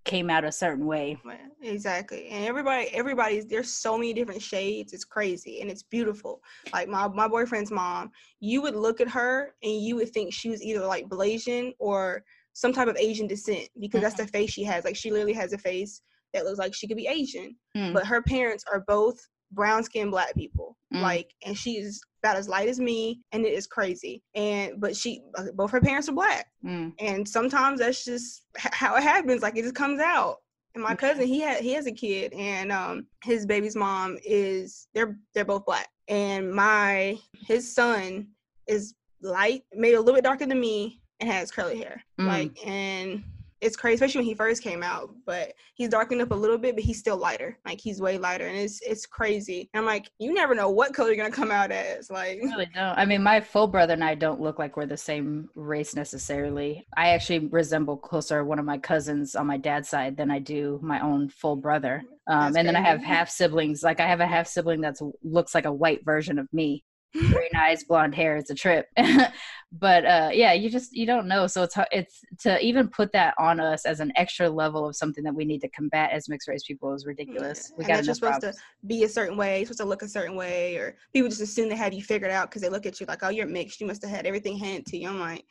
came 0.09 0.29
out 0.29 0.43
a 0.43 0.51
certain 0.51 0.85
way. 0.85 1.17
Exactly. 1.61 2.27
And 2.29 2.45
everybody 2.45 2.87
everybody's 2.87 3.45
there's 3.45 3.71
so 3.71 3.97
many 3.97 4.13
different 4.13 4.41
shades. 4.41 4.91
It's 4.91 5.05
crazy 5.05 5.61
and 5.61 5.69
it's 5.69 5.83
beautiful. 5.83 6.41
Like 6.73 6.89
my 6.89 7.07
my 7.07 7.27
boyfriend's 7.27 7.71
mom, 7.71 8.11
you 8.39 8.61
would 8.61 8.75
look 8.75 9.01
at 9.01 9.09
her 9.09 9.53
and 9.61 9.81
you 9.81 9.95
would 9.97 10.09
think 10.09 10.33
she 10.33 10.49
was 10.49 10.63
either 10.63 10.85
like 10.85 11.07
Blasian 11.07 11.73
or 11.79 12.23
some 12.53 12.73
type 12.73 12.87
of 12.87 12.97
Asian 12.97 13.27
descent 13.27 13.69
because 13.79 13.99
mm-hmm. 13.99 14.03
that's 14.03 14.15
the 14.15 14.27
face 14.27 14.51
she 14.51 14.63
has. 14.63 14.83
Like 14.83 14.95
she 14.95 15.11
literally 15.11 15.33
has 15.33 15.53
a 15.53 15.57
face 15.57 16.01
that 16.33 16.43
looks 16.45 16.59
like 16.59 16.73
she 16.73 16.87
could 16.87 16.97
be 16.97 17.07
Asian. 17.07 17.55
Mm. 17.77 17.93
But 17.93 18.07
her 18.07 18.21
parents 18.21 18.63
are 18.71 18.83
both 18.87 19.19
brown 19.51 19.83
skinned 19.83 20.11
black 20.11 20.33
people. 20.35 20.75
Mm. 20.93 21.01
Like 21.01 21.31
and 21.45 21.57
she's 21.57 22.01
about 22.21 22.37
as 22.37 22.49
light 22.49 22.69
as 22.69 22.79
me 22.79 23.21
and 23.31 23.45
it 23.45 23.53
is 23.53 23.67
crazy. 23.67 24.23
And 24.35 24.79
but 24.79 24.95
she 24.95 25.21
uh, 25.35 25.45
both 25.53 25.71
her 25.71 25.81
parents 25.81 26.09
are 26.09 26.13
black. 26.13 26.47
Mm. 26.65 26.93
and 26.99 27.27
sometimes 27.27 27.79
that's 27.79 28.03
just 28.03 28.43
how 28.57 28.95
it 28.95 29.03
happens 29.03 29.41
like 29.41 29.57
it 29.57 29.63
just 29.63 29.75
comes 29.75 29.99
out. 29.99 30.37
And 30.75 30.83
my 30.83 30.95
cousin 30.95 31.27
he 31.27 31.39
had 31.39 31.61
he 31.61 31.73
has 31.73 31.87
a 31.87 31.91
kid 31.91 32.33
and 32.33 32.71
um 32.71 33.07
his 33.23 33.45
baby's 33.45 33.75
mom 33.75 34.17
is 34.23 34.87
they're 34.93 35.17
they're 35.33 35.45
both 35.45 35.65
black. 35.65 35.87
And 36.07 36.51
my 36.51 37.17
his 37.47 37.73
son 37.73 38.27
is 38.67 38.93
light 39.21 39.63
maybe 39.73 39.95
a 39.95 39.99
little 39.99 40.15
bit 40.15 40.23
darker 40.23 40.45
than 40.45 40.59
me 40.59 41.01
and 41.19 41.29
has 41.29 41.51
curly 41.51 41.77
hair. 41.77 42.03
Mm. 42.19 42.27
like 42.27 42.67
and 42.67 43.23
it's 43.61 43.75
crazy, 43.75 43.95
especially 43.95 44.19
when 44.19 44.27
he 44.27 44.35
first 44.35 44.63
came 44.63 44.83
out. 44.83 45.09
But 45.25 45.53
he's 45.73 45.89
darkened 45.89 46.21
up 46.21 46.31
a 46.31 46.35
little 46.35 46.57
bit, 46.57 46.75
but 46.75 46.83
he's 46.83 46.99
still 46.99 47.17
lighter. 47.17 47.57
Like 47.65 47.79
he's 47.79 48.01
way 48.01 48.17
lighter, 48.17 48.47
and 48.47 48.57
it's 48.57 48.81
it's 48.81 49.05
crazy. 49.05 49.69
And 49.73 49.81
I'm 49.81 49.85
like, 49.85 50.09
you 50.19 50.33
never 50.33 50.55
know 50.55 50.69
what 50.69 50.93
color 50.93 51.09
you're 51.09 51.17
gonna 51.17 51.31
come 51.31 51.51
out 51.51 51.71
as. 51.71 52.09
Like, 52.09 52.39
I 52.43 52.45
really 52.45 52.67
don't. 52.73 52.97
I 52.97 53.05
mean, 53.05 53.23
my 53.23 53.41
full 53.41 53.67
brother 53.67 53.93
and 53.93 54.03
I 54.03 54.15
don't 54.15 54.41
look 54.41 54.59
like 54.59 54.77
we're 54.77 54.85
the 54.85 54.97
same 54.97 55.49
race 55.55 55.95
necessarily. 55.95 56.85
I 56.97 57.09
actually 57.09 57.47
resemble 57.47 57.97
closer 57.97 58.43
one 58.43 58.59
of 58.59 58.65
my 58.65 58.77
cousins 58.77 59.35
on 59.35 59.47
my 59.47 59.57
dad's 59.57 59.89
side 59.89 60.17
than 60.17 60.31
I 60.31 60.39
do 60.39 60.79
my 60.81 60.99
own 61.01 61.29
full 61.29 61.55
brother. 61.55 62.03
Um, 62.27 62.55
and 62.55 62.67
then 62.67 62.75
I 62.75 62.81
have 62.81 63.01
half 63.01 63.29
siblings. 63.29 63.81
Like 63.81 63.99
I 63.99 64.07
have 64.07 64.19
a 64.19 64.27
half 64.27 64.47
sibling 64.47 64.81
that 64.81 64.97
looks 65.23 65.55
like 65.55 65.65
a 65.65 65.73
white 65.73 66.05
version 66.05 66.37
of 66.37 66.47
me 66.53 66.83
green 67.13 67.55
eyes, 67.55 67.83
blonde 67.83 68.15
hair. 68.15 68.37
It's 68.37 68.49
a 68.49 68.55
trip. 68.55 68.87
but 69.71 70.05
uh, 70.05 70.29
yeah, 70.31 70.53
you 70.53 70.69
just 70.69 70.95
you 70.95 71.05
don't 71.05 71.27
know. 71.27 71.47
So 71.47 71.63
it's 71.63 71.75
it's 71.91 72.23
to 72.41 72.59
even 72.59 72.87
put 72.87 73.11
that 73.13 73.33
on 73.37 73.59
us 73.59 73.85
as 73.85 73.99
an 73.99 74.11
extra 74.15 74.49
level 74.49 74.87
of 74.87 74.95
something 74.95 75.23
that 75.23 75.33
we 75.33 75.45
need 75.45 75.61
to 75.61 75.69
combat 75.69 76.11
as 76.11 76.29
mixed 76.29 76.47
race 76.47 76.63
people 76.63 76.93
is 76.93 77.05
ridiculous. 77.05 77.71
We 77.77 77.85
got 77.85 78.05
you're 78.05 78.15
supposed 78.15 78.41
problems. 78.41 78.55
to 78.55 78.87
be 78.87 79.03
a 79.03 79.09
certain 79.09 79.37
way, 79.37 79.59
you're 79.59 79.65
supposed 79.65 79.79
to 79.79 79.85
look 79.85 80.01
a 80.01 80.07
certain 80.07 80.35
way, 80.35 80.75
or 80.77 80.95
people 81.13 81.29
just 81.29 81.41
assume 81.41 81.69
they 81.69 81.75
have 81.75 81.93
you 81.93 82.03
figured 82.03 82.31
out 82.31 82.49
because 82.49 82.61
they 82.61 82.69
look 82.69 82.85
at 82.85 82.99
you 82.99 83.05
like, 83.05 83.23
oh, 83.23 83.29
you're 83.29 83.47
mixed. 83.47 83.81
You 83.81 83.87
must 83.87 84.01
have 84.03 84.11
had 84.11 84.25
everything 84.25 84.57
handed 84.57 84.85
to 84.87 84.97
you. 84.97 85.09
I'm 85.09 85.19
like, 85.19 85.45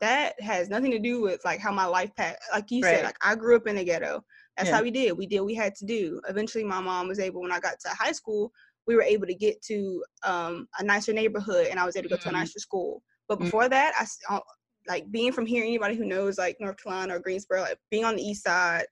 that 0.00 0.40
has 0.40 0.68
nothing 0.68 0.90
to 0.90 0.98
do 0.98 1.20
with 1.20 1.44
like 1.44 1.60
how 1.60 1.72
my 1.72 1.84
life 1.84 2.14
path. 2.16 2.36
Like 2.52 2.70
you 2.70 2.82
right. 2.82 2.96
said, 2.96 3.04
like 3.04 3.16
I 3.22 3.34
grew 3.36 3.56
up 3.56 3.66
in 3.66 3.76
the 3.76 3.84
ghetto. 3.84 4.24
That's 4.56 4.68
yeah. 4.68 4.76
how 4.76 4.82
we 4.82 4.90
did. 4.90 5.16
We 5.16 5.26
did 5.26 5.40
what 5.40 5.46
we 5.46 5.54
had 5.54 5.74
to 5.76 5.86
do. 5.86 6.20
Eventually, 6.28 6.64
my 6.64 6.80
mom 6.80 7.08
was 7.08 7.20
able 7.20 7.40
when 7.40 7.52
I 7.52 7.60
got 7.60 7.80
to 7.80 7.88
high 7.90 8.12
school 8.12 8.52
we 8.86 8.94
were 8.94 9.02
able 9.02 9.26
to 9.26 9.34
get 9.34 9.62
to 9.62 10.04
um, 10.24 10.68
a 10.78 10.84
nicer 10.84 11.12
neighborhood 11.12 11.68
and 11.68 11.78
I 11.78 11.86
was 11.86 11.96
able 11.96 12.08
to 12.08 12.16
go 12.16 12.16
to 12.16 12.28
a 12.28 12.32
mm-hmm. 12.32 12.40
nicer 12.40 12.58
school. 12.58 13.02
But 13.28 13.36
mm-hmm. 13.36 13.44
before 13.44 13.68
that, 13.68 13.92
I 14.28 14.34
uh, 14.34 14.40
like 14.88 15.10
being 15.10 15.32
from 15.32 15.46
here. 15.46 15.64
Anybody 15.64 15.94
who 15.94 16.04
knows 16.04 16.38
like 16.38 16.56
North 16.60 16.82
Carolina 16.82 17.16
or 17.16 17.20
Greensboro, 17.20 17.60
like 17.60 17.78
being 17.90 18.04
on 18.04 18.16
the 18.16 18.22
east 18.22 18.44
side, 18.44 18.84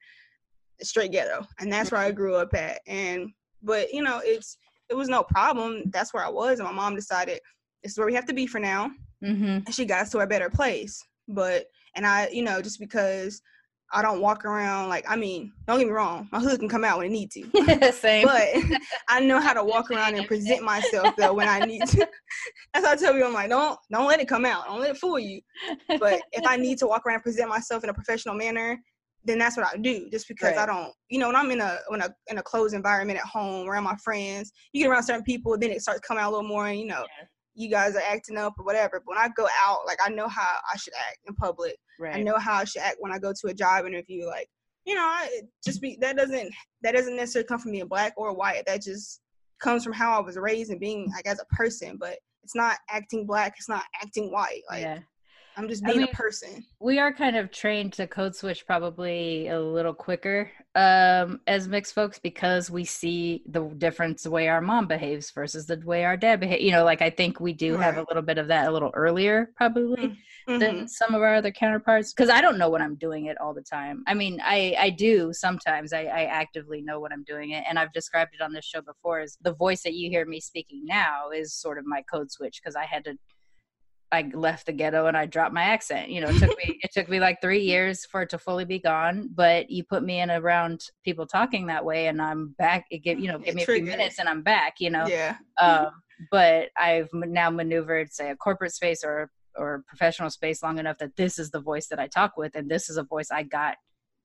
straight 0.82 1.12
ghetto, 1.12 1.46
and 1.58 1.72
that's 1.72 1.90
where 1.90 2.00
I 2.00 2.12
grew 2.12 2.36
up 2.36 2.54
at. 2.54 2.80
And 2.86 3.30
but 3.62 3.92
you 3.92 4.02
know, 4.02 4.20
it's 4.24 4.56
it 4.88 4.94
was 4.94 5.08
no 5.08 5.22
problem. 5.22 5.82
That's 5.90 6.14
where 6.14 6.24
I 6.24 6.28
was, 6.28 6.58
and 6.58 6.68
my 6.68 6.74
mom 6.74 6.94
decided 6.94 7.40
this 7.82 7.92
is 7.92 7.98
where 7.98 8.06
we 8.06 8.14
have 8.14 8.26
to 8.26 8.34
be 8.34 8.46
for 8.46 8.60
now. 8.60 8.90
Mm-hmm. 9.22 9.44
And 9.44 9.74
she 9.74 9.84
got 9.84 10.02
us 10.02 10.10
to 10.10 10.20
a 10.20 10.26
better 10.26 10.50
place. 10.50 11.02
But 11.28 11.66
and 11.96 12.06
I, 12.06 12.28
you 12.28 12.42
know, 12.42 12.62
just 12.62 12.80
because 12.80 13.42
I 13.92 14.02
don't 14.02 14.20
walk 14.20 14.44
around 14.44 14.88
like 14.88 15.04
I 15.08 15.16
mean, 15.16 15.52
don't 15.66 15.78
get 15.78 15.86
me 15.86 15.92
wrong, 15.92 16.28
my 16.30 16.38
hood 16.38 16.60
can 16.60 16.68
come 16.68 16.84
out 16.84 16.98
when 16.98 17.06
it 17.06 17.10
need 17.10 17.30
to. 17.32 17.92
Same. 17.92 18.26
But 18.26 18.48
I 19.08 19.20
know 19.20 19.40
how 19.40 19.52
to 19.52 19.64
walk 19.64 19.90
around 19.90 20.14
and 20.14 20.26
present 20.26 20.62
myself 20.62 21.14
though 21.16 21.34
when 21.34 21.48
I 21.48 21.60
need 21.60 21.86
to. 21.86 22.08
That's 22.72 22.86
how 22.86 22.92
I 22.92 22.96
tell 22.96 23.16
you 23.16 23.24
I'm 23.24 23.32
like, 23.32 23.50
don't 23.50 23.78
don't 23.90 24.06
let 24.06 24.20
it 24.20 24.28
come 24.28 24.44
out. 24.44 24.66
Don't 24.66 24.80
let 24.80 24.90
it 24.90 24.98
fool 24.98 25.18
you. 25.18 25.40
But 25.88 26.22
if 26.32 26.46
I 26.46 26.56
need 26.56 26.78
to 26.78 26.86
walk 26.86 27.06
around 27.06 27.16
and 27.16 27.24
present 27.24 27.48
myself 27.48 27.84
in 27.84 27.90
a 27.90 27.94
professional 27.94 28.34
manner, 28.34 28.78
then 29.24 29.38
that's 29.38 29.56
what 29.56 29.66
I 29.66 29.76
do. 29.76 30.08
Just 30.10 30.28
because 30.28 30.56
right. 30.56 30.58
I 30.58 30.66
don't, 30.66 30.92
you 31.08 31.18
know, 31.18 31.26
when 31.26 31.36
I'm 31.36 31.50
in 31.50 31.60
a 31.60 31.78
in 31.92 32.00
a 32.00 32.14
in 32.28 32.38
a 32.38 32.42
closed 32.42 32.74
environment 32.74 33.18
at 33.18 33.26
home 33.26 33.68
around 33.68 33.84
my 33.84 33.96
friends, 33.96 34.52
you 34.72 34.82
get 34.82 34.90
around 34.90 35.02
certain 35.02 35.24
people, 35.24 35.58
then 35.58 35.70
it 35.70 35.82
starts 35.82 36.00
coming 36.00 36.22
out 36.22 36.30
a 36.30 36.32
little 36.32 36.48
more, 36.48 36.68
and 36.68 36.78
you 36.78 36.86
know, 36.86 37.04
yeah 37.18 37.26
you 37.60 37.68
guys 37.68 37.94
are 37.94 38.02
acting 38.08 38.38
up 38.38 38.54
or 38.58 38.64
whatever. 38.64 39.02
But 39.04 39.16
when 39.16 39.18
I 39.18 39.28
go 39.36 39.46
out, 39.62 39.80
like 39.86 39.98
I 40.04 40.08
know 40.08 40.28
how 40.28 40.56
I 40.72 40.76
should 40.78 40.94
act 40.94 41.18
in 41.28 41.34
public. 41.34 41.76
Right. 41.98 42.16
I 42.16 42.22
know 42.22 42.38
how 42.38 42.54
I 42.54 42.64
should 42.64 42.82
act 42.82 42.96
when 43.00 43.12
I 43.12 43.18
go 43.18 43.32
to 43.32 43.48
a 43.48 43.54
job 43.54 43.86
interview. 43.86 44.26
Like, 44.26 44.48
you 44.86 44.94
know, 44.94 45.02
I 45.02 45.42
just 45.64 45.82
be 45.82 45.98
that 46.00 46.16
doesn't 46.16 46.52
that 46.82 46.92
doesn't 46.92 47.16
necessarily 47.16 47.46
come 47.46 47.58
from 47.58 47.72
being 47.72 47.86
black 47.86 48.14
or 48.16 48.34
white. 48.34 48.64
That 48.66 48.82
just 48.82 49.20
comes 49.60 49.84
from 49.84 49.92
how 49.92 50.18
I 50.18 50.24
was 50.24 50.38
raised 50.38 50.70
and 50.70 50.80
being 50.80 51.10
like 51.14 51.26
as 51.26 51.40
a 51.40 51.54
person. 51.54 51.98
But 51.98 52.16
it's 52.42 52.56
not 52.56 52.78
acting 52.88 53.26
black. 53.26 53.54
It's 53.58 53.68
not 53.68 53.84
acting 54.02 54.32
white. 54.32 54.62
Like, 54.70 54.82
yeah. 54.82 54.98
I'm 55.56 55.68
just 55.68 55.84
I 55.84 55.88
being 55.88 56.00
mean- 56.00 56.08
a 56.12 56.16
person. 56.16 56.64
we 56.80 56.98
are 56.98 57.12
kind 57.12 57.36
of 57.36 57.50
trained 57.50 57.92
to 57.94 58.06
code 58.06 58.34
switch 58.34 58.66
probably 58.66 59.48
a 59.48 59.60
little 59.60 59.92
quicker 59.92 60.50
um 60.76 61.40
as 61.48 61.66
mixed 61.66 61.94
folks 61.94 62.18
because 62.20 62.70
we 62.70 62.84
see 62.84 63.42
the 63.46 63.60
difference 63.78 64.22
the 64.22 64.30
way 64.30 64.46
our 64.48 64.60
mom 64.60 64.86
behaves 64.86 65.30
versus 65.32 65.66
the 65.66 65.76
way 65.84 66.04
our 66.04 66.16
dad 66.16 66.38
behaves 66.38 66.62
you 66.62 66.70
know 66.70 66.84
like 66.84 67.02
i 67.02 67.10
think 67.10 67.40
we 67.40 67.52
do 67.52 67.76
have 67.76 67.96
a 67.96 68.04
little 68.08 68.22
bit 68.22 68.38
of 68.38 68.46
that 68.46 68.68
a 68.68 68.70
little 68.70 68.92
earlier 68.94 69.50
probably 69.56 70.16
Mhm. 70.48 70.58
than 70.60 70.88
some 70.88 71.12
of 71.14 71.22
our 71.22 71.34
other 71.34 71.50
counterparts 71.50 72.12
because 72.12 72.30
i 72.30 72.40
don't 72.40 72.56
know 72.56 72.70
when 72.70 72.80
i'm 72.82 72.94
doing 72.94 73.26
it 73.26 73.36
all 73.40 73.52
the 73.52 73.60
time 73.62 74.04
i 74.06 74.14
mean 74.14 74.40
i 74.44 74.74
i 74.78 74.90
do 74.90 75.32
sometimes 75.32 75.92
I, 75.92 76.02
I 76.04 76.22
actively 76.24 76.80
know 76.82 77.00
when 77.00 77.12
i'm 77.12 77.24
doing 77.24 77.50
it 77.50 77.64
and 77.68 77.76
i've 77.78 77.92
described 77.92 78.34
it 78.34 78.40
on 78.40 78.52
this 78.52 78.64
show 78.64 78.80
before 78.80 79.20
Is 79.20 79.36
the 79.42 79.52
voice 79.52 79.82
that 79.82 79.94
you 79.94 80.08
hear 80.08 80.24
me 80.24 80.38
speaking 80.40 80.86
now 80.86 81.30
is 81.30 81.52
sort 81.52 81.78
of 81.78 81.84
my 81.84 82.02
code 82.02 82.30
switch 82.30 82.60
because 82.62 82.76
i 82.76 82.84
had 82.84 83.04
to 83.06 83.14
I 84.12 84.30
left 84.34 84.66
the 84.66 84.72
ghetto 84.72 85.06
and 85.06 85.16
I 85.16 85.26
dropped 85.26 85.54
my 85.54 85.62
accent. 85.62 86.10
You 86.10 86.20
know, 86.20 86.28
it 86.28 86.36
took 86.38 86.56
me 86.58 86.78
it 86.82 86.90
took 86.92 87.08
me 87.08 87.20
like 87.20 87.40
three 87.40 87.60
years 87.60 88.04
for 88.06 88.22
it 88.22 88.30
to 88.30 88.38
fully 88.38 88.64
be 88.64 88.78
gone. 88.78 89.30
But 89.34 89.70
you 89.70 89.84
put 89.84 90.02
me 90.02 90.20
in 90.20 90.30
around 90.30 90.80
people 91.04 91.26
talking 91.26 91.66
that 91.66 91.84
way, 91.84 92.06
and 92.08 92.20
I'm 92.20 92.54
back. 92.58 92.86
It 92.90 92.98
give 92.98 93.18
you 93.20 93.28
know, 93.28 93.38
give 93.38 93.54
me 93.54 93.62
a 93.62 93.66
few 93.66 93.82
minutes, 93.82 94.18
and 94.18 94.28
I'm 94.28 94.42
back. 94.42 94.74
You 94.80 94.90
know, 94.90 95.06
Yeah. 95.06 95.36
um, 95.60 95.90
but 96.30 96.68
I've 96.76 97.08
now 97.12 97.50
maneuvered, 97.50 98.12
say, 98.12 98.30
a 98.30 98.36
corporate 98.36 98.72
space 98.72 99.02
or 99.04 99.30
or 99.56 99.82
professional 99.88 100.30
space 100.30 100.62
long 100.62 100.78
enough 100.78 100.98
that 100.98 101.16
this 101.16 101.38
is 101.38 101.50
the 101.50 101.60
voice 101.60 101.88
that 101.88 101.98
I 101.98 102.06
talk 102.08 102.36
with, 102.36 102.54
and 102.54 102.70
this 102.70 102.88
is 102.88 102.96
a 102.96 103.02
voice 103.04 103.28
I 103.32 103.42
got 103.44 103.76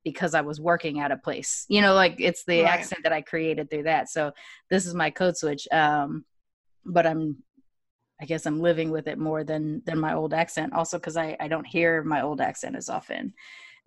because 0.03 0.36
I 0.36 0.41
was 0.41 0.61
working 0.61 0.99
at 0.99 1.11
a 1.11 1.17
place. 1.17 1.65
You 1.67 1.81
know, 1.81 1.93
like 1.95 2.15
it's 2.19 2.43
the 2.45 2.61
Right. 2.61 2.69
accent 2.79 3.01
that 3.03 3.11
I 3.11 3.21
created 3.21 3.69
through 3.69 3.83
that. 3.83 4.07
So 4.09 4.31
this 4.69 4.86
is 4.86 4.93
my 4.93 5.09
code 5.09 5.36
switch. 5.36 5.67
Um, 5.71 6.25
but 6.86 7.07
I'm, 7.07 7.38
I 8.22 8.26
guess 8.26 8.45
I'm 8.45 8.61
living 8.61 8.91
with 8.91 9.07
it 9.07 9.18
more 9.18 9.43
than 9.43 9.82
than 9.86 9.99
my 9.99 10.13
old 10.13 10.34
accent. 10.34 10.74
Also, 10.74 10.97
because 10.97 11.18
I 11.18 11.36
I 11.39 11.47
don't 11.47 11.68
hear 11.68 12.03
my 12.03 12.22
old 12.22 12.41
accent 12.41 12.76
as 12.76 12.89
often 12.89 13.34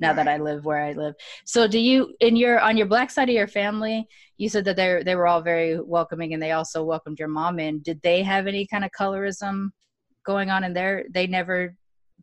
now 0.01 0.13
that 0.13 0.29
I 0.29 0.37
live 0.37 0.65
where 0.65 0.85
I 0.85 0.93
live. 0.93 1.15
So 1.45 1.67
do 1.67 1.79
you 1.79 2.15
in 2.21 2.37
your 2.37 2.61
on 2.61 2.77
your 2.77 2.87
black 2.87 3.11
side 3.11 3.29
of 3.29 3.35
your 3.35 3.49
family, 3.49 4.07
you 4.37 4.49
said 4.49 4.65
that 4.67 4.77
they 4.77 5.03
they 5.05 5.17
were 5.17 5.27
all 5.27 5.41
very 5.41 5.81
welcoming 5.81 6.35
and 6.35 6.43
they 6.43 6.53
also 6.53 6.85
welcomed 6.85 7.19
your 7.19 7.29
mom 7.29 7.59
in. 7.59 7.81
Did 7.81 8.01
they 8.03 8.23
have 8.23 8.47
any 8.47 8.67
kind 8.67 8.85
of 8.85 8.91
colorism 8.99 9.71
going 10.25 10.51
on 10.51 10.65
in 10.65 10.73
there? 10.73 11.05
They 11.11 11.27
never 11.27 11.75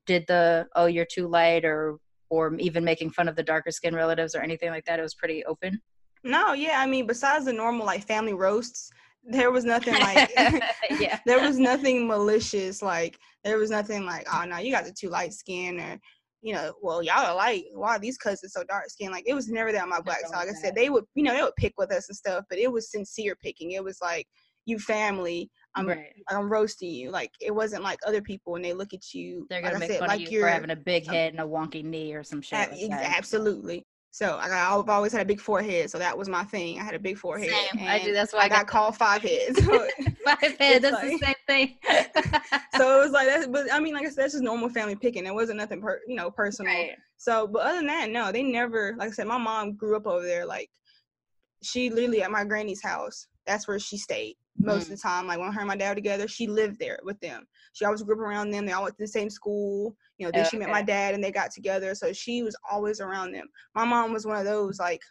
did 0.06 0.26
the 0.28 0.68
oh 0.76 0.86
you're 0.86 1.06
too 1.06 1.28
light 1.28 1.66
or 1.66 1.98
or 2.30 2.56
even 2.56 2.84
making 2.84 3.12
fun 3.12 3.28
of 3.28 3.36
the 3.36 3.44
darker 3.44 3.72
skin 3.72 3.96
relatives 3.96 4.36
or 4.36 4.42
anything 4.42 4.70
like 4.70 4.86
that. 4.86 5.00
It 5.00 5.04
was 5.04 5.16
pretty 5.16 5.44
open. 5.46 5.82
No, 6.24 6.54
yeah. 6.54 6.80
I 6.80 6.88
mean, 6.88 7.06
besides 7.06 7.46
the 7.46 7.54
normal 7.54 7.86
like 7.86 8.08
family 8.08 8.34
roasts, 8.34 8.90
there 9.26 9.52
was 9.52 9.66
nothing 9.66 9.94
like 9.96 10.32
yeah. 11.00 11.20
there 11.26 11.40
was 11.40 11.58
nothing 11.58 12.08
malicious. 12.08 12.82
Like 12.82 13.18
there 13.44 13.58
was 13.58 13.70
nothing 13.70 14.06
like, 14.06 14.28
oh 14.32 14.46
no, 14.46 14.58
you 14.58 14.72
guys 14.72 14.90
are 14.90 14.94
too 14.98 15.10
light 15.10 15.34
skinned 15.34 15.80
or 15.80 16.00
you 16.42 16.54
know, 16.54 16.74
well, 16.80 17.02
y'all 17.02 17.26
are 17.26 17.36
light. 17.36 17.64
Why 17.74 17.96
are 17.96 18.00
these 18.00 18.20
cousins 18.20 18.54
so 18.54 18.64
dark 18.64 18.88
skinned? 18.90 19.12
Like 19.12 19.24
it 19.26 19.34
was 19.34 19.50
never 19.50 19.72
that 19.72 19.82
on 19.82 19.90
my 19.90 20.00
black 20.00 20.22
side. 20.22 20.46
Like 20.46 20.50
I 20.50 20.54
said, 20.54 20.76
they 20.76 20.90
would, 20.90 21.06
you 21.16 21.24
know, 21.24 21.34
they 21.34 21.42
would 21.42 21.56
pick 21.58 21.74
with 21.78 21.92
us 21.92 22.08
and 22.08 22.16
stuff, 22.16 22.46
but 22.50 22.60
it 22.60 22.72
was 22.72 22.92
sincere 22.92 23.36
picking. 23.42 23.72
It 23.72 23.84
was 23.84 23.98
like, 24.00 24.28
you 24.68 24.78
family, 24.78 25.50
I'm 25.76 25.88
right. 25.88 26.14
I'm 26.30 26.48
roasting 26.48 26.92
you. 26.92 27.10
Like 27.12 27.32
it 27.42 27.54
wasn't 27.54 27.84
like 27.84 28.00
other 28.06 28.22
people 28.22 28.54
when 28.54 28.62
they 28.62 28.74
look 28.74 28.94
at 28.94 29.14
you. 29.14 29.48
They're 29.50 29.62
gonna 29.62 29.76
I 29.76 29.80
make 29.80 29.92
said, 29.92 30.00
fun 30.00 30.10
like 30.10 30.22
of 30.22 30.32
you 30.32 30.42
for 30.42 30.48
having 30.48 30.70
a 30.72 30.76
big 30.76 31.08
head 31.08 31.34
and 31.34 31.42
a 31.42 31.46
wonky 31.46 31.84
knee 31.84 32.14
or 32.14 32.24
some 32.24 32.42
shit. 32.42 32.60
Ab- 32.60 32.72
like 32.72 32.90
that. 32.90 33.18
absolutely. 33.18 33.86
So 34.16 34.38
I 34.38 34.48
got, 34.48 34.80
I've 34.80 34.88
always 34.90 35.12
had 35.12 35.24
a 35.24 35.26
big 35.26 35.42
forehead, 35.42 35.92
so 35.92 36.00
that 36.00 36.18
was 36.18 36.30
my 36.30 36.46
thing. 36.46 36.80
I 36.80 36.84
had 36.86 36.94
a 36.94 37.00
big 37.00 37.18
forehead. 37.18 37.50
Same. 37.50 37.86
I 37.86 38.02
do. 38.02 38.14
That's 38.14 38.32
why 38.32 38.44
I 38.44 38.48
got 38.48 38.66
called 38.66 38.96
five 38.96 39.22
heads. 39.22 39.60
Five 39.66 40.40
head. 40.58 40.58
It's 40.60 40.82
That's 40.84 40.94
like- 41.04 41.20
the 41.20 41.26
same 41.26 41.36
thing. 41.46 41.76
so 42.78 42.98
it 42.98 43.04
was 43.04 43.12
like 43.12 43.28
that. 43.28 43.52
But 43.52 43.66
I 43.74 43.82
mean, 43.82 43.94
like 43.94 44.06
I 44.06 44.10
said, 44.10 44.24
that's 44.24 44.32
just 44.32 44.44
normal 44.46 44.70
family 44.70 44.96
picking. 44.96 45.26
It 45.26 45.34
wasn't 45.34 45.58
nothing, 45.58 45.82
per, 45.82 46.00
you 46.08 46.16
know, 46.16 46.32
personal. 46.32 46.72
right. 46.74 46.92
So, 47.18 47.46
but 47.46 47.64
other 47.64 47.80
than 47.80 47.88
that, 47.88 48.10
no, 48.10 48.32
they 48.32 48.42
never. 48.42 48.96
Like 48.98 49.10
I 49.10 49.12
said, 49.12 49.28
my 49.28 49.38
mom 49.38 49.74
grew 49.74 49.98
up 49.98 50.08
over 50.08 50.24
there. 50.26 50.46
Like 50.46 50.70
she 51.62 51.90
literally 51.90 52.24
at 52.24 52.32
my 52.32 52.46
granny's 52.46 52.82
house. 52.82 53.28
That's 53.46 53.68
where 53.68 53.80
she 53.80 53.98
stayed 53.98 54.38
most 54.58 54.76
of 54.76 54.84
mm-hmm. 54.84 54.92
the 54.94 54.98
time. 54.98 55.28
Like 55.28 55.40
when 55.40 55.52
her 55.52 55.60
and 55.60 55.68
my 55.68 55.76
dad 55.76 55.90
were 55.90 55.96
together, 55.96 56.28
she 56.28 56.48
lived 56.48 56.80
there 56.80 57.00
with 57.04 57.20
them. 57.20 57.46
She 57.74 57.86
always 57.86 58.02
grew 58.02 58.16
up 58.16 58.22
around 58.22 58.52
them. 58.52 58.66
They 58.66 58.72
all 58.72 58.84
went 58.84 58.96
to 58.98 59.04
the 59.04 59.08
same 59.08 59.30
school. 59.30 59.96
You 60.18 60.26
know, 60.26 60.32
then 60.34 60.46
she 60.50 60.58
met 60.58 60.70
my 60.70 60.82
dad 60.82 61.14
and 61.14 61.24
they 61.24 61.32
got 61.32 61.52
together. 61.52 61.94
So 61.96 62.14
she 62.14 62.44
was 62.44 62.56
always 62.70 63.02
around 63.02 63.34
them. 63.34 63.48
My 63.74 63.86
mom 63.86 64.14
was 64.14 64.26
one 64.26 64.38
of 64.38 64.46
those 64.46 64.80
like, 64.80 65.02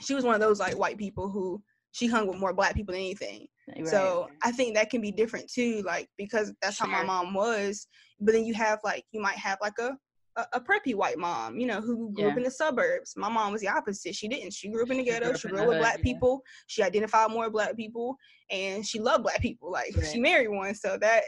she 0.00 0.14
was 0.14 0.24
one 0.24 0.34
of 0.34 0.40
those 0.40 0.60
like 0.60 0.78
white 0.78 0.98
people 0.98 1.28
who 1.28 1.62
she 1.92 2.06
hung 2.06 2.26
with 2.26 2.38
more 2.38 2.52
black 2.52 2.74
people 2.74 2.92
than 2.92 3.02
anything. 3.02 3.46
Right. 3.68 3.86
So 3.86 4.28
I 4.42 4.50
think 4.50 4.74
that 4.74 4.90
can 4.90 5.00
be 5.00 5.12
different 5.12 5.50
too, 5.50 5.82
like 5.86 6.08
because 6.18 6.52
that's 6.60 6.78
how 6.78 6.86
my 6.86 7.04
mom 7.04 7.32
was. 7.32 7.86
But 8.20 8.32
then 8.32 8.44
you 8.44 8.54
have 8.54 8.80
like 8.84 9.04
you 9.12 9.20
might 9.20 9.36
have 9.36 9.58
like 9.62 9.78
a 9.78 9.96
a, 10.36 10.44
a 10.54 10.60
preppy 10.60 10.94
white 10.94 11.18
mom, 11.18 11.58
you 11.58 11.66
know, 11.66 11.80
who 11.80 12.12
grew 12.12 12.28
up 12.30 12.36
in 12.36 12.42
the 12.42 12.50
suburbs. 12.50 13.14
My 13.16 13.28
mom 13.28 13.52
was 13.52 13.60
the 13.60 13.68
opposite. 13.68 14.14
She 14.14 14.28
didn't. 14.28 14.52
She 14.52 14.68
grew 14.70 14.82
up 14.82 14.90
in 14.90 14.98
the 14.98 15.04
She 15.04 15.10
ghetto. 15.10 15.30
up 15.30 15.38
She 15.38 15.48
grew 15.48 15.58
up 15.60 15.66
with 15.68 15.76
hood, 15.76 15.80
black 15.82 15.98
yeah. 15.98 16.02
people. 16.04 16.42
She 16.66 16.82
identified 16.82 17.30
more 17.30 17.44
with 17.44 17.52
black 17.52 17.76
people, 17.76 18.16
and 18.50 18.84
she 18.86 18.98
loved 19.00 19.22
black 19.22 19.40
people. 19.40 19.70
Like 19.70 19.92
Right. 19.96 20.06
she 20.06 20.18
married 20.20 20.48
one, 20.48 20.74
so 20.74 20.96
that 21.00 21.22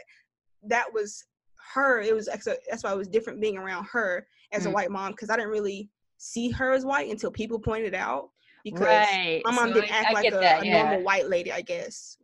that 0.67 0.85
was 0.93 1.23
her. 1.73 2.01
It 2.01 2.13
was 2.13 2.25
that's 2.27 2.83
why 2.83 2.91
it 2.91 2.97
was 2.97 3.07
different 3.07 3.41
being 3.41 3.57
around 3.57 3.85
her 3.91 4.27
as 4.51 4.65
a 4.65 4.69
Mm. 4.69 4.73
white 4.73 4.91
mom 4.91 5.11
because 5.11 5.29
I 5.29 5.35
didn't 5.35 5.51
really 5.51 5.89
see 6.17 6.49
her 6.51 6.71
as 6.73 6.85
white 6.85 7.09
until 7.09 7.31
people 7.31 7.59
pointed 7.59 7.93
it 7.93 7.97
out. 7.97 8.29
Because 8.63 8.81
right. 8.81 9.41
my 9.45 9.51
mom 9.51 9.69
So 9.69 9.75
didn't 9.75 9.91
I- 9.91 9.97
act 9.97 10.07
I 10.09 10.13
like 10.13 10.27
a, 10.27 10.31
that, 10.31 10.63
a 10.63 10.69
normal 10.69 11.03
white 11.03 11.29
lady, 11.29 11.53
I 11.53 11.61
guess. 11.61 12.17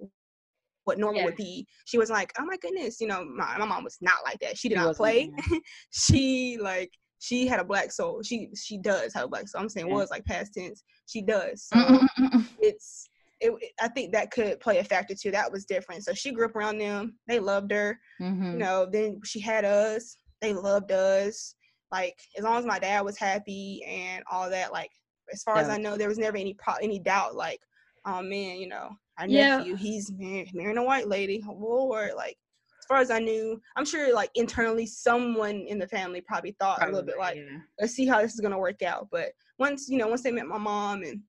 What 0.85 0.97
normal 0.97 1.21
Yeah. 1.21 1.25
would 1.25 1.35
be. 1.35 1.67
She 1.85 1.97
was 1.97 2.09
like, 2.09 2.33
oh 2.39 2.45
my 2.45 2.57
goodness, 2.57 2.99
you 2.99 3.07
know, 3.07 3.23
my, 3.23 3.57
my 3.57 3.65
mom 3.65 3.83
was 3.83 3.97
not 4.01 4.23
like 4.23 4.39
that. 4.39 4.57
She 4.57 4.69
did 4.69 4.77
She 4.77 4.83
not 4.83 4.95
play. 4.95 5.31
she 5.91 6.57
like 6.59 6.91
she 7.19 7.47
had 7.47 7.59
a 7.59 7.63
black 7.63 7.91
soul. 7.91 8.21
She 8.21 8.49
she 8.55 8.77
does 8.77 9.13
have 9.13 9.25
a 9.25 9.27
black 9.29 9.47
soul. 9.47 9.61
I'm 9.61 9.69
saying 9.69 9.87
Yeah. 9.87 9.93
was 9.93 10.11
like 10.11 10.25
past 10.25 10.53
tense. 10.53 10.83
She 11.05 11.21
does. 11.21 11.67
Mm, 11.73 11.85
mm, 11.85 12.07
so 12.17 12.23
mm, 12.23 12.47
it's 12.59 13.07
it, 13.39 13.53
I 13.81 13.87
think 13.89 14.11
that 14.13 14.31
could 14.31 14.59
play 14.59 14.79
a 14.79 14.83
factor 14.83 15.15
too. 15.15 15.31
That 15.31 15.51
was 15.51 15.65
different. 15.65 16.03
So 16.03 16.13
she 16.13 16.31
grew 16.31 16.45
up 16.45 16.55
around 16.55 16.79
them. 16.79 17.17
They 17.27 17.39
loved 17.39 17.71
her. 17.71 17.99
Mhm. 18.21 18.25
You 18.25 18.33
mm-hmm. 18.33 18.57
know, 18.57 18.87
then 18.91 19.21
she 19.23 19.39
had 19.39 19.65
us. 19.65 20.17
They 20.41 20.53
loved 20.53 20.91
us. 20.91 21.55
Like 21.91 22.17
as 22.37 22.43
long 22.43 22.57
as 22.57 22.65
my 22.65 22.79
dad 22.79 23.01
was 23.05 23.17
happy 23.17 23.83
and 23.87 24.23
all 24.29 24.49
that, 24.49 24.71
like 24.73 24.91
as 25.31 25.43
far 25.43 25.57
as 25.57 25.69
I 25.69 25.77
know, 25.77 25.95
there 25.95 26.09
was 26.09 26.17
never 26.17 26.37
any 26.37 26.55
pro- 26.55 26.81
any 26.81 26.99
doubt. 26.99 27.35
Like, 27.35 27.59
oh 28.05 28.21
man, 28.21 28.57
you 28.57 28.67
know, 28.67 28.89
our 29.17 29.27
Yeah. 29.27 29.57
nephew, 29.57 29.75
he's 29.75 30.11
mar- 30.11 30.45
marrying 30.53 30.77
a 30.77 30.83
white 30.83 31.07
lady. 31.07 31.43
Lord, 31.47 32.13
like 32.15 32.37
as 32.79 32.85
far 32.87 32.97
as 32.97 33.11
I 33.11 33.19
knew, 33.19 33.61
I'm 33.75 33.85
sure 33.85 34.13
like 34.13 34.31
internally, 34.35 34.85
someone 34.85 35.65
in 35.67 35.79
the 35.79 35.87
family 35.87 36.21
probably 36.21 36.55
thought 36.59 36.81
a 36.83 36.85
little 36.87 37.03
bit 37.03 37.17
like, 37.17 37.37
yeah. 37.37 37.59
let's 37.79 37.93
see 37.93 38.05
how 38.05 38.21
this 38.21 38.33
is 38.33 38.41
gonna 38.41 38.57
work 38.59 38.81
out. 38.81 39.07
But 39.11 39.31
once 39.59 39.87
you 39.89 39.97
know, 39.97 40.07
once 40.07 40.23
they 40.23 40.31
met 40.31 40.47
my 40.47 40.57
mom 40.57 41.03
and 41.03 41.21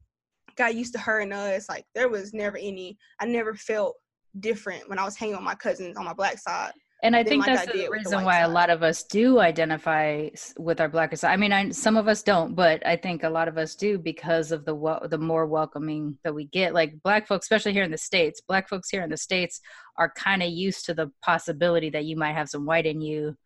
got 0.56 0.74
used 0.74 0.92
to 0.94 1.00
her 1.00 1.20
and 1.20 1.32
us, 1.32 1.68
like 1.68 1.84
there 1.94 2.08
was 2.08 2.32
never 2.34 2.56
any. 2.56 2.96
I 3.20 3.26
never 3.26 3.54
felt 3.54 3.96
different 4.40 4.88
when 4.88 4.98
I 4.98 5.04
was 5.04 5.16
hanging 5.16 5.36
with 5.36 5.44
my 5.44 5.54
cousins 5.54 5.96
on 5.96 6.04
my 6.04 6.12
black 6.14 6.38
side. 6.38 6.72
And 7.04 7.14
I 7.14 7.22
think 7.22 7.44
that's 7.44 7.66
the 7.66 7.72
the 7.72 7.88
reason 7.90 8.24
white 8.24 8.24
why 8.24 8.38
a 8.40 8.48
lot 8.48 8.70
of 8.70 8.82
us 8.82 9.02
do 9.02 9.38
identify 9.38 10.30
with 10.56 10.80
our 10.80 10.88
blacker 10.88 11.16
side. 11.16 11.34
I 11.34 11.36
mean, 11.36 11.52
I, 11.52 11.68
some 11.68 11.98
of 11.98 12.08
us 12.08 12.22
don't, 12.22 12.54
but 12.54 12.84
I 12.86 12.96
think 12.96 13.22
a 13.22 13.28
lot 13.28 13.46
of 13.46 13.58
us 13.58 13.74
do 13.74 13.98
because 13.98 14.52
of 14.52 14.64
the 14.64 14.74
wel- 14.74 15.06
the 15.10 15.18
more 15.18 15.44
welcoming 15.44 16.16
that 16.24 16.34
we 16.34 16.46
get. 16.46 16.72
Like 16.72 17.02
black 17.02 17.26
folks, 17.28 17.44
especially 17.44 17.74
here 17.74 17.84
in 17.84 17.90
the 17.90 17.98
states, 17.98 18.40
black 18.40 18.70
folks 18.70 18.88
here 18.88 19.02
in 19.02 19.10
the 19.10 19.18
states 19.18 19.60
are 19.98 20.10
kind 20.16 20.42
of 20.42 20.48
used 20.48 20.86
to 20.86 20.94
the 20.94 21.12
possibility 21.22 21.90
that 21.90 22.06
you 22.06 22.16
might 22.16 22.32
have 22.32 22.48
some 22.48 22.64
white 22.64 22.86
in 22.86 23.02
you 23.02 23.36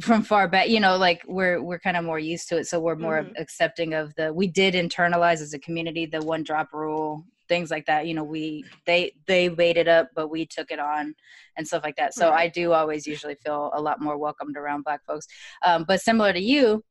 from 0.00 0.22
far 0.22 0.46
back. 0.46 0.68
You 0.68 0.78
know, 0.78 0.96
like 0.98 1.24
we're 1.26 1.60
we're 1.60 1.80
kind 1.80 1.96
of 1.96 2.04
more 2.04 2.20
used 2.20 2.48
to 2.50 2.58
it, 2.58 2.68
so 2.68 2.78
we're 2.78 2.94
more 2.94 3.24
Mhm. 3.24 3.40
accepting 3.40 3.92
of 3.92 4.14
the. 4.14 4.32
We 4.32 4.46
did 4.46 4.74
internalize 4.74 5.42
as 5.42 5.52
a 5.52 5.58
community 5.58 6.06
the 6.06 6.20
one 6.22 6.44
drop 6.44 6.72
rule, 6.72 7.24
things 7.48 7.70
like 7.70 7.86
that. 7.86 8.06
You 8.06 8.14
know, 8.14 8.24
we 8.24 8.64
they 8.86 9.12
they 9.26 9.48
made 9.48 9.76
it 9.76 9.88
up, 9.88 10.10
but 10.14 10.28
we 10.28 10.46
took 10.46 10.70
it 10.70 10.78
on 10.78 11.14
and 11.56 11.66
stuff 11.66 11.82
like 11.84 11.96
that. 11.96 12.14
So 12.14 12.30
Right. 12.30 12.40
I 12.40 12.48
do 12.48 12.72
always 12.72 13.06
usually 13.06 13.36
feel 13.44 13.70
a 13.74 13.80
lot 13.80 14.00
more 14.00 14.18
welcomed 14.18 14.56
around 14.56 14.84
black 14.84 15.04
folks. 15.06 15.26
Um, 15.64 15.84
but 15.86 16.00
similar 16.00 16.32
to 16.32 16.40
you, 16.40 16.84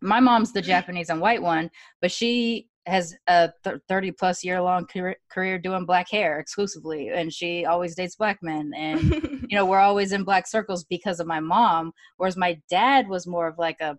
my 0.00 0.20
mom's 0.20 0.52
the 0.52 0.62
Japanese 0.62 1.08
and 1.08 1.20
white 1.20 1.42
one, 1.42 1.70
but 2.00 2.12
she 2.12 2.68
has 2.86 3.14
a 3.28 3.50
th- 3.64 3.80
30 3.88 4.10
plus 4.12 4.44
year 4.44 4.60
long 4.60 4.86
career, 4.86 5.16
career 5.30 5.58
doing 5.58 5.86
black 5.86 6.10
hair 6.10 6.38
exclusively 6.38 7.08
and 7.08 7.32
she 7.32 7.64
always 7.64 7.94
dates 7.94 8.16
black 8.16 8.38
men 8.42 8.72
and 8.76 9.02
you 9.48 9.56
know 9.56 9.64
we're 9.64 9.78
always 9.78 10.12
in 10.12 10.22
black 10.22 10.46
circles 10.46 10.84
because 10.84 11.18
of 11.18 11.26
my 11.26 11.40
mom 11.40 11.92
whereas 12.18 12.36
my 12.36 12.60
dad 12.68 13.08
was 13.08 13.26
more 13.26 13.48
of 13.48 13.58
like 13.58 13.80
a 13.80 13.96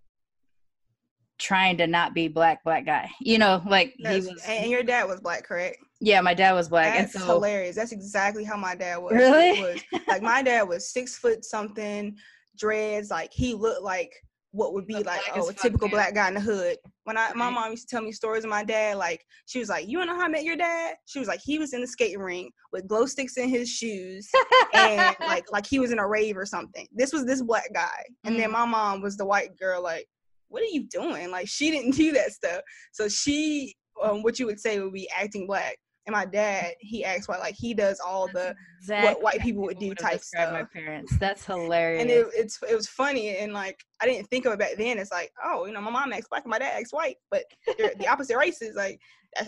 trying 1.37 1.77
to 1.77 1.85
not 1.87 2.13
be 2.13 2.27
black 2.27 2.63
black 2.63 2.85
guy 2.85 3.09
you 3.19 3.37
know 3.37 3.61
like 3.67 3.93
he 3.97 4.21
was 4.21 4.41
and 4.47 4.69
your 4.71 4.83
dad 4.83 5.07
was 5.07 5.19
black, 5.19 5.43
correct? 5.43 5.77
yeah 5.99 6.21
my 6.21 6.33
dad 6.33 6.53
was 6.53 6.69
black 6.69 6.93
That's 6.95 7.15
and 7.15 7.23
so 7.23 7.33
hilarious. 7.33 7.75
That's 7.75 7.91
exactly 7.91 8.43
how 8.43 8.57
my 8.57 8.75
dad 8.75 8.97
was. 8.97 9.13
Really? 9.13 9.59
Was 9.59 9.81
like 10.07 10.21
my 10.33 10.41
dad 10.43 10.63
was 10.63 10.91
six 10.91 11.17
foot 11.17 11.43
something, 11.43 12.15
dreads. 12.57 13.09
Like 13.09 13.31
he 13.33 13.53
looked 13.53 13.81
like 13.81 14.13
what 14.51 14.73
would 14.73 14.87
be 14.87 15.03
like 15.03 15.21
oh 15.33 15.49
a 15.49 15.53
typical 15.53 15.89
black 15.89 16.13
guy 16.15 16.27
in 16.29 16.33
the 16.33 16.39
hood. 16.39 16.77
When 17.03 17.17
I 17.17 17.33
my 17.33 17.49
mom 17.49 17.71
used 17.71 17.89
to 17.89 17.95
tell 17.95 18.03
me 18.03 18.11
stories 18.13 18.43
of 18.45 18.49
my 18.49 18.63
dad, 18.63 18.97
like 18.97 19.25
she 19.45 19.59
was 19.59 19.69
like, 19.69 19.87
"You 19.87 19.97
wanna 19.97 20.13
know 20.13 20.17
how 20.19 20.25
I 20.25 20.29
met 20.29 20.43
your 20.45 20.55
dad?" 20.55 20.95
She 21.05 21.19
was 21.19 21.27
like, 21.27 21.41
"He 21.43 21.59
was 21.59 21.73
in 21.73 21.81
the 21.81 21.87
skating 21.87 22.19
ring 22.19 22.49
with 22.71 22.87
glow 22.87 23.05
sticks 23.05 23.37
in 23.37 23.49
his 23.49 23.69
shoes, 23.69 24.29
and 24.73 25.15
like 25.27 25.43
like 25.51 25.65
he 25.67 25.79
was 25.79 25.91
in 25.91 25.99
a 25.99 26.07
rave 26.07 26.37
or 26.37 26.45
something." 26.45 26.87
This 26.93 27.11
was 27.11 27.25
this 27.25 27.41
black 27.41 27.69
guy, 27.73 28.03
and 28.23 28.39
then 28.39 28.49
Mm. 28.49 28.53
my 28.53 28.65
mom 28.65 29.01
was 29.01 29.17
the 29.17 29.25
white 29.25 29.57
girl. 29.57 29.81
Like, 29.83 30.07
what 30.55 30.63
are 30.63 30.71
you 30.71 30.83
doing? 30.89 31.29
Like 31.31 31.49
she 31.49 31.69
didn't 31.69 31.91
do 31.95 32.13
that 32.13 32.31
stuff. 32.31 32.61
So 32.93 33.09
she, 33.09 33.75
um, 34.01 34.23
what 34.23 34.39
you 34.39 34.45
would 34.45 34.59
say 34.59 34.79
would 34.79 34.93
be 34.93 35.09
acting 35.13 35.45
black. 35.47 35.75
And 36.07 36.13
my 36.13 36.25
dad, 36.25 36.75
he 36.79 37.03
acts 37.03 37.27
white. 37.27 37.39
Like 37.41 37.55
he 37.57 37.73
does 37.73 37.99
all 37.99 38.27
the 38.31 38.55
Exactly 38.79 39.21
white 39.23 39.39
people 39.41 39.63
would 39.63 39.79
do 39.79 39.93
type 39.95 40.19
described 40.19 40.53
My 40.53 40.59
stuff. 40.59 40.71
parents. 40.71 41.17
That's 41.19 41.43
hilarious. 41.45 42.01
and 42.03 42.09
it, 42.11 42.27
it's 42.35 42.57
it 42.69 42.75
was 42.75 42.87
funny 42.87 43.35
and 43.37 43.51
like 43.53 43.77
I 44.01 44.05
didn't 44.05 44.27
think 44.27 44.45
of 44.45 44.53
it 44.53 44.59
back 44.59 44.75
then. 44.77 44.97
It's 44.99 45.11
like 45.11 45.31
oh 45.43 45.65
you 45.65 45.73
know 45.73 45.81
my 45.81 45.89
mom 45.91 46.13
acts 46.13 46.27
black 46.29 46.43
and 46.45 46.51
my 46.51 46.59
dad 46.59 46.73
acts 46.77 46.93
white, 46.93 47.17
but 47.31 47.43
they're 47.77 47.93
the 47.99 48.07
opposite 48.13 48.37
races. 48.37 48.75
Like 48.75 48.99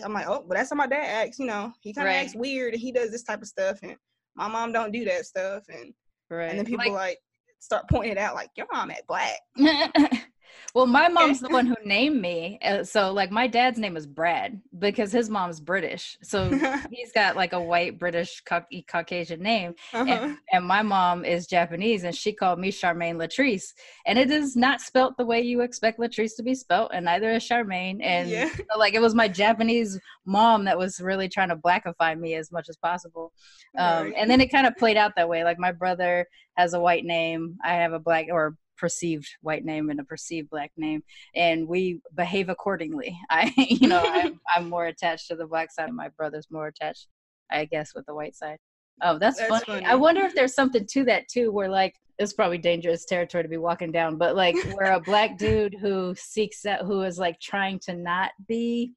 I'm 0.04 0.12
like 0.12 0.26
oh 0.28 0.44
but 0.46 0.56
that's 0.58 0.68
how 0.70 0.76
my 0.76 0.88
dad 0.88 1.06
acts. 1.06 1.38
You 1.38 1.46
know 1.46 1.72
he 1.80 1.94
kind 1.94 2.08
of 2.08 2.12
Right. 2.12 2.20
acts 2.24 2.34
weird 2.36 2.74
and 2.74 2.82
he 2.82 2.90
does 2.92 3.10
this 3.12 3.22
type 3.22 3.40
of 3.40 3.46
stuff 3.48 3.78
and 3.82 3.96
my 4.34 4.48
mom 4.48 4.72
don't 4.72 4.90
do 4.92 5.04
that 5.04 5.24
stuff 5.26 5.62
and 5.68 5.94
right. 6.28 6.50
and 6.50 6.58
then 6.58 6.66
people 6.66 6.92
like, 6.92 7.18
start 7.60 7.84
pointing 7.88 8.12
it 8.12 8.18
out 8.18 8.34
like 8.34 8.50
your 8.56 8.66
mom 8.72 8.90
act 8.90 9.06
black. 9.06 9.36
well, 10.74 10.86
my 10.86 11.08
mom's 11.08 11.40
the 11.40 11.48
one 11.48 11.66
who 11.66 11.74
named 11.84 12.20
me. 12.20 12.58
Uh, 12.62 12.84
so, 12.84 13.12
like, 13.12 13.30
my 13.30 13.46
dad's 13.46 13.78
name 13.78 13.96
is 13.96 14.06
Brad 14.06 14.60
because 14.78 15.12
his 15.12 15.28
mom's 15.30 15.60
British. 15.60 16.16
So 16.22 16.58
he's 16.90 17.12
got 17.12 17.36
like 17.36 17.52
a 17.52 17.60
white 17.60 17.98
British 17.98 18.42
Caucasian 18.88 19.40
name, 19.42 19.74
Uh-huh. 19.92 20.06
and, 20.08 20.36
and 20.52 20.64
my 20.66 20.82
mom 20.82 21.24
is 21.24 21.46
Japanese, 21.46 22.04
and 22.04 22.14
she 22.14 22.32
called 22.32 22.58
me 22.58 22.70
Sharmane 22.70 23.16
Latrice, 23.16 23.72
and 24.06 24.18
it 24.18 24.30
is 24.30 24.56
not 24.56 24.80
spelt 24.80 25.16
the 25.16 25.24
way 25.26 25.40
you 25.40 25.60
expect 25.62 25.98
Latrice 25.98 26.36
to 26.36 26.42
be 26.42 26.54
spelt, 26.54 26.90
and 26.94 27.04
neither 27.04 27.30
is 27.30 27.42
Sharmane. 27.42 27.98
And 28.02 28.28
Yeah. 28.30 28.48
so, 28.48 28.78
like, 28.78 28.94
it 28.94 29.00
was 29.00 29.14
my 29.14 29.28
Japanese 29.28 29.98
mom 30.26 30.64
that 30.64 30.78
was 30.78 31.00
really 31.00 31.28
trying 31.28 31.48
to 31.48 31.56
blackify 31.56 32.18
me 32.18 32.34
as 32.34 32.52
much 32.52 32.68
as 32.68 32.76
possible. 32.76 33.32
Um, 33.78 34.04
Right. 34.04 34.14
and 34.16 34.30
then 34.30 34.40
it 34.40 34.48
kind 34.50 34.66
of 34.66 34.76
played 34.76 34.96
out 34.96 35.12
that 35.16 35.28
way. 35.28 35.44
Like 35.44 35.58
my 35.58 35.72
brother 35.72 36.26
has 36.56 36.74
a 36.74 36.80
white 36.80 37.04
name, 37.04 37.56
I 37.64 37.74
have 37.74 37.92
a 37.92 37.98
black 37.98 38.26
or 38.30 38.56
perceived 38.78 39.28
white 39.42 39.64
name 39.64 39.90
and 39.90 40.00
a 40.00 40.04
perceived 40.04 40.50
black 40.50 40.72
name, 40.76 41.02
and 41.34 41.66
we 41.66 42.00
behave 42.14 42.48
accordingly. 42.48 43.18
I, 43.30 43.52
you 43.56 43.88
know, 43.88 44.02
I'm, 44.04 44.40
I'm 44.54 44.68
more 44.68 44.86
attached 44.86 45.28
to 45.28 45.36
the 45.36 45.46
black 45.46 45.70
side, 45.72 45.90
my 45.90 46.08
brother's 46.16 46.48
more 46.50 46.68
attached, 46.68 47.08
I 47.50 47.64
guess, 47.64 47.94
with 47.94 48.06
the 48.06 48.14
white 48.14 48.34
side. 48.34 48.58
Oh, 49.02 49.18
that's, 49.18 49.38
That's 49.38 49.50
funny. 49.50 49.64
funny. 49.64 49.86
I 49.86 49.94
wonder 49.94 50.22
if 50.22 50.34
there's 50.34 50.54
something 50.54 50.86
to 50.90 51.04
that 51.04 51.28
too, 51.28 51.52
where 51.52 51.68
like 51.68 51.94
it's 52.18 52.32
probably 52.32 52.58
dangerous 52.58 53.04
territory 53.04 53.44
to 53.44 53.48
be 53.48 53.56
walking 53.56 53.92
down, 53.92 54.16
but 54.16 54.34
like 54.34 54.56
where 54.74 54.92
a 54.92 55.00
black 55.00 55.38
dude 55.38 55.76
who 55.80 56.14
seeks 56.16 56.66
out, 56.66 56.84
who 56.84 57.02
is 57.02 57.18
like 57.18 57.38
trying 57.40 57.78
to 57.80 57.94
not 57.94 58.32
be 58.48 58.92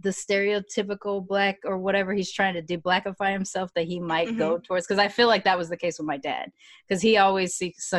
the 0.00 0.10
stereotypical 0.10 1.26
black 1.26 1.58
or 1.64 1.78
whatever 1.78 2.12
he's 2.12 2.32
trying 2.32 2.54
to 2.54 2.62
do 2.62 2.78
blackify 2.78 3.32
himself 3.32 3.70
that 3.74 3.86
he 3.86 4.00
might 4.00 4.36
go 4.36 4.54
mm-hmm. 4.54 4.62
towards 4.62 4.86
because 4.86 4.98
i 4.98 5.06
feel 5.06 5.28
like 5.28 5.44
that 5.44 5.56
was 5.56 5.68
the 5.68 5.76
case 5.76 5.98
with 6.00 6.06
my 6.06 6.16
dad 6.16 6.50
because 6.86 7.00
he 7.00 7.16
always 7.16 7.54
seeks 7.54 7.92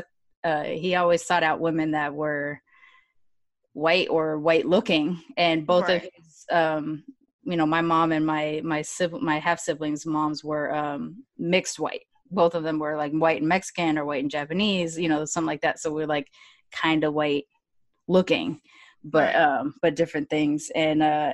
uh, 0.46 0.64
he 0.64 0.96
always 0.96 1.26
sought 1.26 1.44
out 1.44 1.60
women 1.60 1.92
that 1.92 2.14
were 2.14 2.62
white 3.74 4.08
or 4.10 4.40
white 4.40 4.66
looking. 4.66 5.22
And 5.38 5.68
both 5.68 5.90
of 5.90 6.02
his 6.02 6.46
um 6.52 7.04
you 7.44 7.58
know 7.58 7.66
my 7.66 7.82
mom 7.82 8.12
and 8.12 8.26
my 8.26 8.62
my 8.64 8.82
sib- 8.82 9.22
my 9.22 9.40
half 9.40 9.60
siblings 9.60 10.06
moms 10.06 10.44
were 10.44 10.74
um 10.74 11.24
mixed 11.38 11.80
white. 11.80 12.04
Both 12.32 12.56
of 12.56 12.64
them 12.64 12.80
were 12.80 12.96
like 12.96 13.12
white 13.12 13.42
and 13.42 13.50
mexican 13.50 13.98
or 13.98 14.06
white 14.06 14.22
and 14.24 14.32
japanese 14.32 14.98
you 14.98 15.10
know 15.10 15.26
something 15.26 15.48
like 15.48 15.62
that. 15.62 15.80
So 15.80 15.92
we're 15.92 16.08
like 16.08 16.28
kind 16.72 17.04
of 17.04 17.14
white 17.14 17.46
looking 18.08 18.62
but 19.04 19.34
Right. 19.34 19.36
um 19.36 19.76
but 19.82 19.96
different 19.96 20.30
things. 20.30 20.72
And 20.76 21.04
uh 21.04 21.34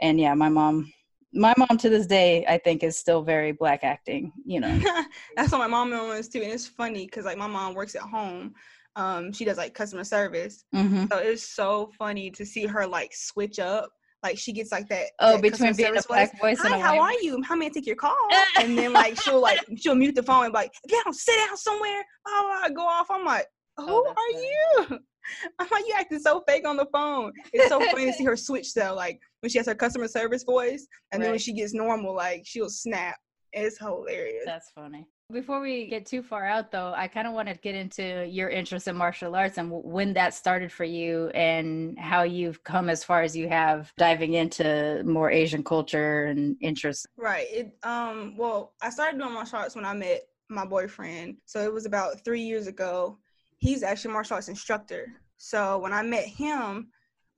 and 0.00 0.20
yeah 0.20 0.34
my 0.34 0.48
mom 0.48 0.92
my 1.32 1.54
mom 1.56 1.78
to 1.78 1.88
this 1.88 2.06
day 2.06 2.44
i 2.48 2.58
think 2.58 2.82
is 2.82 2.98
still 2.98 3.22
very 3.22 3.52
black 3.52 3.84
acting 3.84 4.32
you 4.44 4.60
know 4.60 4.80
That's 5.36 5.52
what 5.52 5.58
my 5.58 5.66
mom 5.66 5.90
was 6.08 6.28
too, 6.28 6.42
and 6.42 6.52
it's 6.52 6.66
funny 6.66 7.06
because 7.06 7.24
like 7.24 7.38
my 7.38 7.46
mom 7.46 7.74
works 7.74 7.94
at 7.94 8.02
home. 8.02 8.54
Um, 8.96 9.32
she 9.32 9.44
does 9.44 9.56
like 9.56 9.72
customer 9.74 10.04
service, 10.04 10.64
mm-hmm. 10.74 11.06
so 11.10 11.18
it's 11.18 11.42
so 11.42 11.90
funny 11.98 12.30
to 12.32 12.44
see 12.44 12.66
her 12.66 12.86
like 12.86 13.12
switch 13.14 13.58
up. 13.58 13.88
Like 14.22 14.38
she 14.38 14.52
gets 14.52 14.70
like 14.70 14.88
that. 14.88 15.06
oh 15.20 15.32
that 15.32 15.42
between 15.42 15.74
being 15.74 15.96
a 15.96 16.02
black 16.06 16.38
voice 16.40 16.60
and 16.60 16.74
Hi, 16.74 16.78
how 16.78 17.00
are 17.00 17.14
you? 17.22 17.42
How 17.42 17.56
may 17.56 17.66
I 17.66 17.68
take 17.70 17.86
your 17.86 17.96
call? 17.96 18.16
and 18.60 18.76
then 18.76 18.92
like 18.92 19.20
she'll 19.20 19.40
like 19.40 19.60
she'll 19.76 19.94
mute 19.94 20.14
the 20.14 20.22
phone 20.22 20.44
and 20.44 20.52
be 20.52 20.58
like, 20.58 20.72
get 20.88 21.04
down, 21.04 21.12
sit 21.14 21.34
down 21.46 21.56
somewhere. 21.56 22.02
Blah, 22.24 22.42
blah, 22.42 22.68
go 22.68 22.82
off. 22.82 23.10
I'm 23.10 23.24
like, 23.24 23.46
who 23.78 23.86
Oh, 23.88 24.06
are 24.08 24.14
funny. 24.14 24.48
you? 24.92 24.98
I'm 25.58 25.68
like, 25.70 25.84
you 25.86 25.94
acting 25.96 26.18
so 26.18 26.42
fake 26.46 26.66
on 26.66 26.76
the 26.76 26.86
phone. 26.92 27.32
It's 27.52 27.68
so 27.68 27.80
funny 27.90 28.06
to 28.06 28.12
see 28.12 28.24
her 28.24 28.36
switch 28.48 28.74
though. 28.74 28.94
Like 28.94 29.20
when 29.40 29.50
she 29.50 29.58
has 29.58 29.66
her 29.66 29.74
customer 29.74 30.08
service 30.08 30.44
voice, 30.44 30.86
and 31.12 31.22
then 31.22 31.30
when 31.30 31.38
she 31.38 31.52
gets 31.52 31.74
normal, 31.74 32.14
like 32.14 32.42
she'll 32.44 32.70
snap. 32.70 33.16
It's 33.52 33.78
hilarious. 33.78 34.44
That's 34.46 34.70
funny. 34.70 35.06
Before 35.30 35.60
we 35.60 35.86
get 35.86 36.04
too 36.04 36.22
far 36.22 36.46
out, 36.46 36.70
though, 36.70 36.92
I 36.94 37.08
kind 37.08 37.26
of 37.26 37.32
want 37.32 37.48
to 37.48 37.54
get 37.54 37.74
into 37.74 38.26
your 38.26 38.50
interest 38.50 38.86
in 38.86 38.96
martial 38.96 39.34
arts 39.34 39.56
and 39.56 39.70
w- 39.70 39.86
when 39.86 40.12
that 40.14 40.34
started 40.34 40.70
for 40.70 40.84
you 40.84 41.28
and 41.28 41.98
how 41.98 42.22
you've 42.22 42.62
come 42.64 42.90
as 42.90 43.02
far 43.02 43.22
as 43.22 43.34
you 43.34 43.48
have 43.48 43.92
diving 43.96 44.34
into 44.34 45.02
more 45.04 45.30
Asian 45.30 45.64
culture 45.64 46.24
and 46.24 46.56
interests. 46.60 47.06
Right. 47.16 47.46
It 47.50 47.76
um 47.82 48.36
well, 48.36 48.74
I 48.82 48.90
started 48.90 49.18
doing 49.18 49.32
martial 49.32 49.58
arts 49.58 49.74
when 49.74 49.86
I 49.86 49.94
met 49.94 50.22
my 50.50 50.66
boyfriend. 50.66 51.36
So 51.46 51.60
it 51.60 51.72
was 51.72 51.86
about 51.86 52.22
three 52.24 52.42
years 52.42 52.66
ago. 52.66 53.18
He's 53.62 53.84
actually 53.84 54.10
a 54.10 54.14
martial 54.14 54.34
arts 54.34 54.48
instructor. 54.48 55.06
So 55.36 55.78
when 55.78 55.92
I 55.92 56.02
met 56.02 56.24
him, 56.26 56.88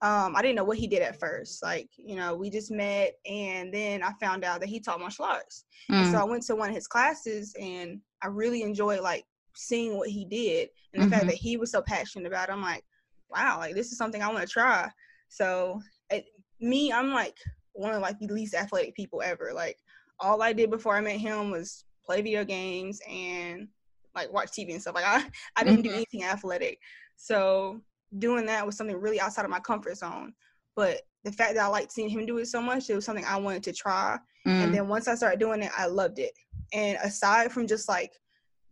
um, 0.01 0.35
I 0.35 0.41
didn't 0.41 0.55
know 0.55 0.63
what 0.63 0.79
he 0.79 0.87
did 0.87 1.03
at 1.03 1.19
first. 1.19 1.61
Like, 1.61 1.87
you 1.97 2.15
know, 2.15 2.35
we 2.35 2.49
just 2.49 2.71
met 2.71 3.13
and 3.27 3.71
then 3.71 4.01
I 4.01 4.11
found 4.19 4.43
out 4.43 4.59
that 4.61 4.69
he 4.69 4.79
taught 4.79 4.99
martial 4.99 5.25
arts. 5.25 5.65
Mm. 5.91 6.11
so 6.11 6.17
I 6.17 6.23
went 6.23 6.41
to 6.47 6.55
one 6.55 6.69
of 6.69 6.75
his 6.75 6.87
classes 6.87 7.53
and 7.61 8.01
I 8.23 8.27
really 8.27 8.63
enjoyed 8.63 9.01
like 9.01 9.23
seeing 9.55 9.97
what 9.99 10.09
he 10.09 10.25
did 10.25 10.69
and 10.93 11.03
the 11.03 11.07
fact 11.07 11.25
Mhm. 11.25 11.27
that 11.27 11.35
he 11.35 11.57
was 11.57 11.71
so 11.71 11.83
passionate 11.83 12.25
about 12.25 12.49
it. 12.49 12.53
I'm 12.53 12.61
like, 12.63 12.83
wow, 13.29 13.59
like 13.59 13.75
this 13.75 13.91
is 13.91 13.97
something 13.99 14.23
I 14.23 14.31
want 14.33 14.41
to 14.47 14.51
try. 14.51 14.89
So 15.29 15.79
it, 16.09 16.25
me, 16.59 16.91
I'm 16.91 17.13
like 17.13 17.37
one 17.73 17.93
of 17.93 18.01
like 18.01 18.17
the 18.17 18.33
least 18.33 18.55
athletic 18.55 18.95
people 18.95 19.21
ever. 19.21 19.51
Like 19.53 19.77
all 20.19 20.41
I 20.41 20.53
did 20.53 20.71
before 20.71 20.95
I 20.97 21.01
met 21.01 21.17
him 21.19 21.51
was 21.51 21.85
play 22.03 22.21
video 22.23 22.43
games 22.43 22.99
and 23.07 23.67
like 24.15 24.31
watch 24.31 24.51
TV 24.51 24.71
and 24.73 24.81
stuff. 24.81 24.95
Like 24.95 25.05
I, 25.05 25.23
I 25.55 25.63
didn't 25.63 25.83
do 25.83 25.89
Mhm. 25.89 25.95
anything 25.95 26.23
athletic. 26.23 26.79
So 27.17 27.81
doing 28.17 28.45
that 28.45 28.65
was 28.65 28.77
something 28.77 28.95
really 28.95 29.19
outside 29.19 29.45
of 29.45 29.51
my 29.51 29.59
comfort 29.59 29.97
zone. 29.97 30.33
But 30.75 31.01
the 31.23 31.31
fact 31.31 31.55
that 31.55 31.63
I 31.63 31.67
liked 31.67 31.91
seeing 31.91 32.09
him 32.09 32.25
do 32.25 32.37
it 32.37 32.47
so 32.47 32.61
much, 32.61 32.89
it 32.89 32.95
was 32.95 33.05
something 33.05 33.25
I 33.25 33.37
wanted 33.37 33.63
to 33.63 33.73
try. 33.73 34.17
Mm. 34.47 34.63
And 34.63 34.73
then 34.73 34.87
once 34.87 35.07
I 35.07 35.15
started 35.15 35.39
doing 35.39 35.61
it, 35.63 35.71
I 35.77 35.87
loved 35.87 36.19
it. 36.19 36.31
And 36.73 36.97
aside 37.03 37.51
from 37.51 37.67
just 37.67 37.87
like 37.89 38.11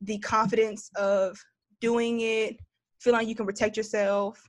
the 0.01 0.19
confidence 0.19 0.89
of 0.95 1.37
doing 1.81 2.21
it, 2.21 2.57
feeling 2.99 3.19
like 3.19 3.27
you 3.27 3.35
can 3.35 3.45
protect 3.45 3.75
yourself, 3.75 4.41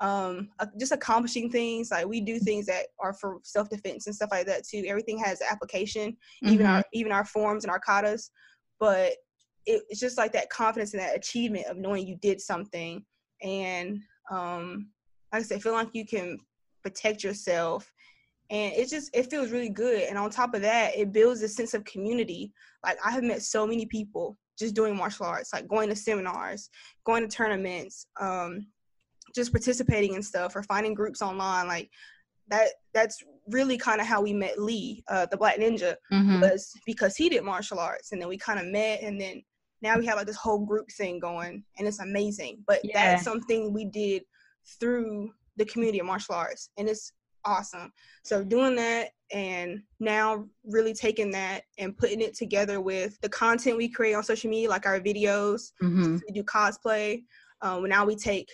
um, 0.00 0.48
just 0.78 0.92
accomplishing 0.92 1.50
things. 1.50 1.90
Like 1.90 2.06
we 2.06 2.20
do 2.20 2.38
things 2.38 2.66
that 2.66 2.86
are 3.00 3.12
for 3.14 3.38
self 3.44 3.68
defense 3.68 4.06
and 4.06 4.16
stuff 4.16 4.30
like 4.32 4.46
that 4.46 4.66
too. 4.66 4.84
Everything 4.86 5.18
has 5.18 5.40
application, 5.42 6.16
even 6.42 6.66
Mhm. 6.66 6.70
our 6.74 6.84
even 6.92 7.12
our 7.12 7.24
forms 7.24 7.64
and 7.64 7.70
our 7.70 7.80
katas. 7.80 8.30
But 8.80 9.12
it, 9.66 9.82
it's 9.88 10.00
just 10.00 10.18
like 10.18 10.32
that 10.32 10.50
confidence 10.50 10.92
and 10.94 11.02
that 11.02 11.16
achievement 11.16 11.66
of 11.66 11.76
knowing 11.76 12.06
you 12.06 12.16
did 12.16 12.40
something, 12.40 13.04
and 13.42 14.00
um, 14.30 14.88
like 15.32 15.40
I 15.40 15.44
said, 15.44 15.62
feel 15.62 15.72
like 15.72 15.88
you 15.92 16.06
can 16.06 16.38
protect 16.82 17.24
yourself. 17.24 17.90
And 18.50 18.72
it 18.74 18.90
just 18.90 19.10
it 19.16 19.30
feels 19.30 19.50
really 19.50 19.70
good. 19.70 20.02
And 20.02 20.18
on 20.18 20.28
top 20.28 20.54
of 20.54 20.62
that 20.62 20.96
it 20.96 21.12
builds 21.12 21.42
a 21.42 21.48
sense 21.48 21.74
of 21.74 21.84
community. 21.84 22.52
Like 22.84 22.98
i 23.04 23.10
have 23.10 23.22
met 23.22 23.42
so 23.42 23.66
many 23.66 23.86
people 23.86 24.36
just 24.58 24.74
doing 24.74 24.94
martial 24.94 25.24
arts 25.24 25.52
like 25.54 25.66
going 25.66 25.88
to 25.88 25.96
seminars 25.96 26.68
going 27.06 27.22
to 27.26 27.34
tournaments 27.34 28.06
um 28.20 28.66
just 29.34 29.52
participating 29.52 30.12
in 30.14 30.22
stuff 30.22 30.54
or 30.54 30.62
finding 30.64 30.92
groups 30.92 31.22
online. 31.22 31.66
Like 31.66 31.88
that 32.48 32.68
that's 32.92 33.22
really 33.48 33.78
kind 33.78 34.00
of 34.00 34.06
how 34.06 34.20
we 34.20 34.34
met 34.34 34.60
lee 34.60 35.02
uh 35.08 35.26
the 35.30 35.36
black 35.36 35.56
ninja 35.58 35.94
Mhm. 36.12 36.42
was 36.42 36.72
because 36.84 37.16
he 37.16 37.28
did 37.30 37.44
martial 37.44 37.78
arts. 37.78 38.12
And 38.12 38.20
then 38.20 38.28
we 38.28 38.36
kind 38.36 38.60
of 38.60 38.66
met 38.66 39.00
and 39.02 39.18
then 39.18 39.42
now 39.82 39.98
we 39.98 40.06
have 40.06 40.16
like 40.16 40.26
this 40.26 40.36
whole 40.36 40.64
group 40.64 40.90
thing 40.92 41.18
going 41.18 41.64
and 41.78 41.86
it's 41.88 41.98
amazing 42.00 42.62
but 42.66 42.80
Yeah. 42.84 42.92
that's 42.94 43.24
something 43.24 43.72
we 43.72 43.84
did 43.84 44.22
through 44.80 45.30
the 45.56 45.64
community 45.66 45.98
of 45.98 46.06
martial 46.06 46.34
arts 46.34 46.70
and 46.78 46.88
it's 46.88 47.12
awesome 47.44 47.92
so 48.22 48.44
doing 48.44 48.76
that 48.76 49.10
and 49.32 49.82
now 49.98 50.46
really 50.64 50.94
taking 50.94 51.30
that 51.32 51.64
and 51.78 51.96
putting 51.96 52.20
it 52.20 52.34
together 52.36 52.80
with 52.80 53.20
the 53.20 53.28
content 53.28 53.76
we 53.76 53.88
create 53.88 54.14
on 54.14 54.22
social 54.22 54.48
media 54.48 54.68
like 54.68 54.86
our 54.86 55.00
videos 55.00 55.72
Mhm. 55.82 56.20
we 56.26 56.32
do 56.32 56.44
cosplay 56.44 57.24
um, 57.62 57.84
now 57.88 58.04
we 58.04 58.14
take 58.16 58.48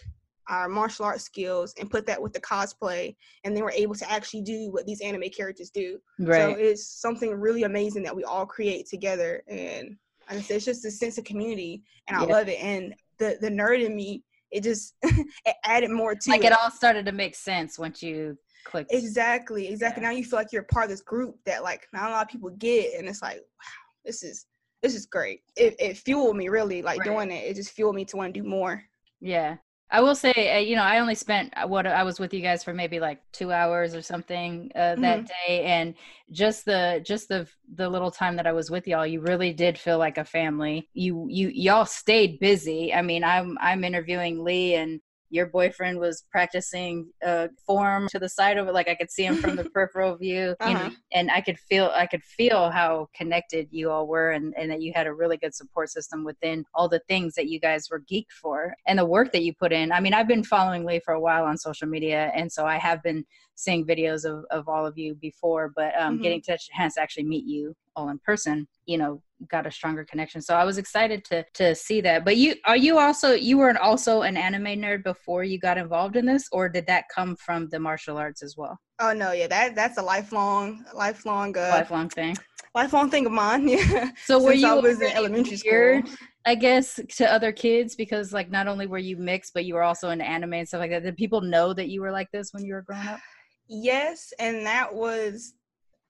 our 0.48 0.66
martial 0.68 1.04
arts 1.04 1.24
skills 1.24 1.74
and 1.78 1.90
put 1.90 2.06
that 2.06 2.20
with 2.22 2.32
the 2.32 2.40
cosplay 2.40 3.14
and 3.44 3.54
then 3.54 3.62
we're 3.62 3.70
able 3.72 3.94
to 3.94 4.10
actually 4.10 4.40
do 4.40 4.70
what 4.70 4.86
these 4.86 5.02
anime 5.02 5.28
characters 5.36 5.68
do 5.68 5.98
so 6.40 6.50
it's 6.58 6.86
something 6.86 7.34
really 7.34 7.64
amazing 7.64 8.02
that 8.02 8.16
we 8.16 8.24
all 8.24 8.46
create 8.46 8.88
together. 8.88 9.42
And 9.46 9.96
like 10.28 10.38
I 10.38 10.42
said, 10.42 10.56
it's 10.56 10.64
just 10.64 10.84
a 10.84 10.90
sense 10.90 11.18
of 11.18 11.24
community 11.24 11.82
and 12.06 12.16
I 12.16 12.20
Yeah. 12.26 12.26
love 12.34 12.48
it. 12.48 12.62
And 12.62 12.94
the, 13.18 13.38
the 13.40 13.48
nerd 13.50 13.84
in 13.84 13.94
me, 13.96 14.22
it 14.50 14.62
just 14.62 14.94
it 15.02 15.56
added 15.64 15.90
more 15.90 16.14
to 16.14 16.30
like 16.30 16.42
it. 16.44 16.52
it 16.52 16.58
all 16.58 16.70
started 16.70 17.04
to 17.06 17.12
make 17.12 17.34
sense 17.34 17.78
once 17.78 18.02
you 18.02 18.36
clicked. 18.64 18.92
Exactly, 18.92 19.68
exactly. 19.68 20.02
Yeah. 20.02 20.08
Now 20.10 20.14
you 20.16 20.24
feel 20.24 20.38
like 20.38 20.52
you're 20.52 20.62
a 20.62 20.66
part 20.66 20.84
of 20.84 20.90
this 20.90 21.02
group 21.02 21.36
that 21.46 21.62
like 21.62 21.86
not 21.92 22.08
a 22.10 22.12
lot 22.12 22.22
of 22.26 22.28
people 22.30 22.50
get, 22.50 22.98
and 22.98 23.08
it's 23.08 23.22
like, 23.22 23.36
wow, 23.36 23.82
this 24.04 24.22
is 24.22 24.46
this 24.82 24.94
is 24.94 25.06
great. 25.06 25.40
It 25.56 25.74
it 25.78 25.96
fueled 25.98 26.36
me 26.36 26.48
really 26.48 26.82
like 26.82 27.00
Right. 27.00 27.04
doing 27.06 27.30
it. 27.30 27.44
It 27.44 27.56
just 27.56 27.72
fueled 27.72 27.94
me 27.96 28.04
to 28.06 28.16
want 28.16 28.32
to 28.34 28.40
do 28.40 28.48
more. 28.48 28.82
Yeah. 29.20 29.56
I 29.91 30.03
will 30.03 30.14
say, 30.14 30.32
uh, 30.57 30.59
you 30.61 30.76
know, 30.76 30.82
I 30.82 30.99
only 30.99 31.14
spent 31.14 31.55
uh, 31.57 31.66
what 31.66 31.86
I 31.86 32.03
was 32.03 32.20
with 32.20 32.34
you 32.34 32.43
guys 32.43 32.62
for 32.62 32.74
maybe 32.74 33.01
like 33.01 33.22
two 33.32 33.51
hours 33.53 33.95
or 33.95 34.03
something 34.03 34.70
uh, 34.74 34.97
that 34.97 35.26
day, 35.47 35.64
and 35.64 35.95
just 36.30 36.66
the 36.66 37.03
just 37.07 37.28
the 37.28 37.49
the 37.74 37.89
little 37.89 38.11
time 38.11 38.36
that 38.36 38.47
I 38.47 38.53
was 38.53 38.70
with 38.70 38.86
y'all, 38.86 39.07
you 39.07 39.20
really 39.20 39.53
did 39.55 39.78
feel 39.78 39.99
like 39.99 40.18
a 40.18 40.24
family. 40.24 40.89
You 40.93 41.26
you 41.30 41.49
y'all 41.49 41.86
stayed 41.86 42.39
busy. 42.39 42.93
I 42.93 43.01
mean, 43.01 43.24
I'm 43.24 43.57
I'm 43.61 43.82
interviewing 43.82 44.45
Lee, 44.45 44.74
and 44.74 45.01
your 45.30 45.46
boyfriend 45.46 45.98
was 45.98 46.24
practicing 46.30 47.08
uh, 47.24 47.48
form 47.66 48.08
to 48.08 48.18
the 48.18 48.28
side 48.28 48.56
of 48.58 48.66
it, 48.68 48.72
like 48.74 48.88
I 48.88 48.94
could 48.94 49.10
see 49.10 49.24
him 49.24 49.36
from 49.36 49.56
the 49.56 49.64
peripheral 49.74 50.16
view, 50.16 50.54
you 50.66 50.74
know, 50.74 50.80
Uh-huh. 50.80 50.90
and 51.12 51.30
I 51.30 51.40
could 51.40 51.58
feel 51.58 51.90
I 51.94 52.06
could 52.06 52.22
feel 52.24 52.70
how 52.70 53.08
connected 53.14 53.68
you 53.70 53.90
all 53.90 54.06
were, 54.06 54.30
and 54.30 54.54
and 54.56 54.70
that 54.70 54.80
you 54.82 54.92
had 54.94 55.06
a 55.06 55.12
really 55.12 55.36
good 55.36 55.54
support 55.54 55.90
system 55.90 56.24
within 56.24 56.64
all 56.74 56.88
the 56.88 57.00
things 57.08 57.34
that 57.34 57.48
you 57.48 57.60
guys 57.60 57.88
were 57.90 58.00
geeked 58.10 58.32
for 58.40 58.74
and 58.86 58.98
the 58.98 59.04
work 59.04 59.32
that 59.32 59.42
you 59.42 59.52
put 59.54 59.72
in. 59.72 59.92
I 59.92 60.00
mean, 60.00 60.14
I've 60.14 60.28
been 60.28 60.44
following 60.44 60.84
Lee 60.84 61.00
for 61.04 61.14
a 61.14 61.20
while 61.20 61.44
on 61.44 61.56
social 61.58 61.88
media, 61.88 62.32
and 62.34 62.50
so 62.50 62.64
I 62.66 62.78
have 62.78 63.02
been 63.02 63.24
seeing 63.59 63.84
videos 63.84 64.24
of, 64.24 64.44
of 64.52 64.68
all 64.68 64.86
of 64.86 64.96
you 64.96 65.16
before, 65.16 65.72
but 65.74 65.92
um, 66.00 66.16
Mhm. 66.16 66.22
getting 66.22 66.40
to 66.42 66.56
chance 66.76 66.94
to 66.94 67.02
actually 67.02 67.24
meet 67.24 67.44
you 67.44 67.74
all 67.96 68.09
in 68.11 68.18
person, 68.20 68.68
you 68.86 68.96
know, 68.96 69.20
got 69.48 69.66
a 69.66 69.70
stronger 69.70 70.04
connection. 70.04 70.40
So 70.40 70.54
I 70.54 70.64
was 70.64 70.78
excited 70.78 71.24
to 71.26 71.44
to 71.54 71.74
see 71.74 72.00
that. 72.02 72.24
But 72.24 72.36
you 72.36 72.54
are 72.66 72.76
you 72.76 72.98
also 72.98 73.32
you 73.32 73.59
were 73.59 73.68
an, 73.68 73.76
also 73.76 74.22
an 74.22 74.36
anime 74.36 74.80
nerd 74.84 75.02
before 75.02 75.42
you 75.42 75.59
got 75.59 75.76
involved 75.76 76.14
in 76.16 76.24
this, 76.24 76.44
or 76.52 76.68
did 76.68 76.86
that 76.86 77.04
come 77.12 77.34
from 77.36 77.68
the 77.70 77.80
martial 77.80 78.16
arts 78.16 78.42
as 78.44 78.54
well? 78.56 78.78
Oh 79.00 79.12
no, 79.12 79.32
yeah, 79.32 79.48
that 79.48 79.74
that's 79.74 79.98
a 79.98 80.02
lifelong, 80.02 80.84
lifelong, 80.94 81.56
uh, 81.59 81.70
Lifelong 81.70 82.09
thing. 82.11 82.36
lifelong 82.76 83.11
thing 83.11 83.26
of 83.26 83.32
mine. 83.32 83.68
Yeah. 83.68 84.11
So 84.24 84.40
were 84.40 84.52
you 84.52 84.68
I 84.68 84.74
was 84.74 85.00
in 85.00 85.11
elementary 85.11 85.59
weird, 85.64 86.06
school. 86.06 86.16
I 86.46 86.54
guess 86.54 87.00
to 87.18 87.24
other 87.30 87.50
kids 87.52 87.96
because 87.96 88.32
like 88.32 88.50
not 88.50 88.68
only 88.68 88.86
were 88.86 88.98
you 89.11 89.16
mixed, 89.16 89.52
but 89.52 89.64
you 89.64 89.74
were 89.74 89.82
also 89.82 90.11
into 90.11 90.24
anime 90.24 90.54
and 90.54 90.68
stuff 90.68 90.78
like 90.80 90.90
that. 90.90 91.02
Did 91.02 91.16
people 91.16 91.40
know 91.40 91.74
that 91.74 91.88
you 91.88 92.00
were 92.02 92.12
like 92.12 92.30
this 92.30 92.52
when 92.52 92.64
you 92.64 92.74
were 92.74 92.82
growing 92.82 93.06
up? 93.09 93.20
Yes, 93.68 94.32
and 94.38 94.64
that 94.66 94.94
was 94.94 95.54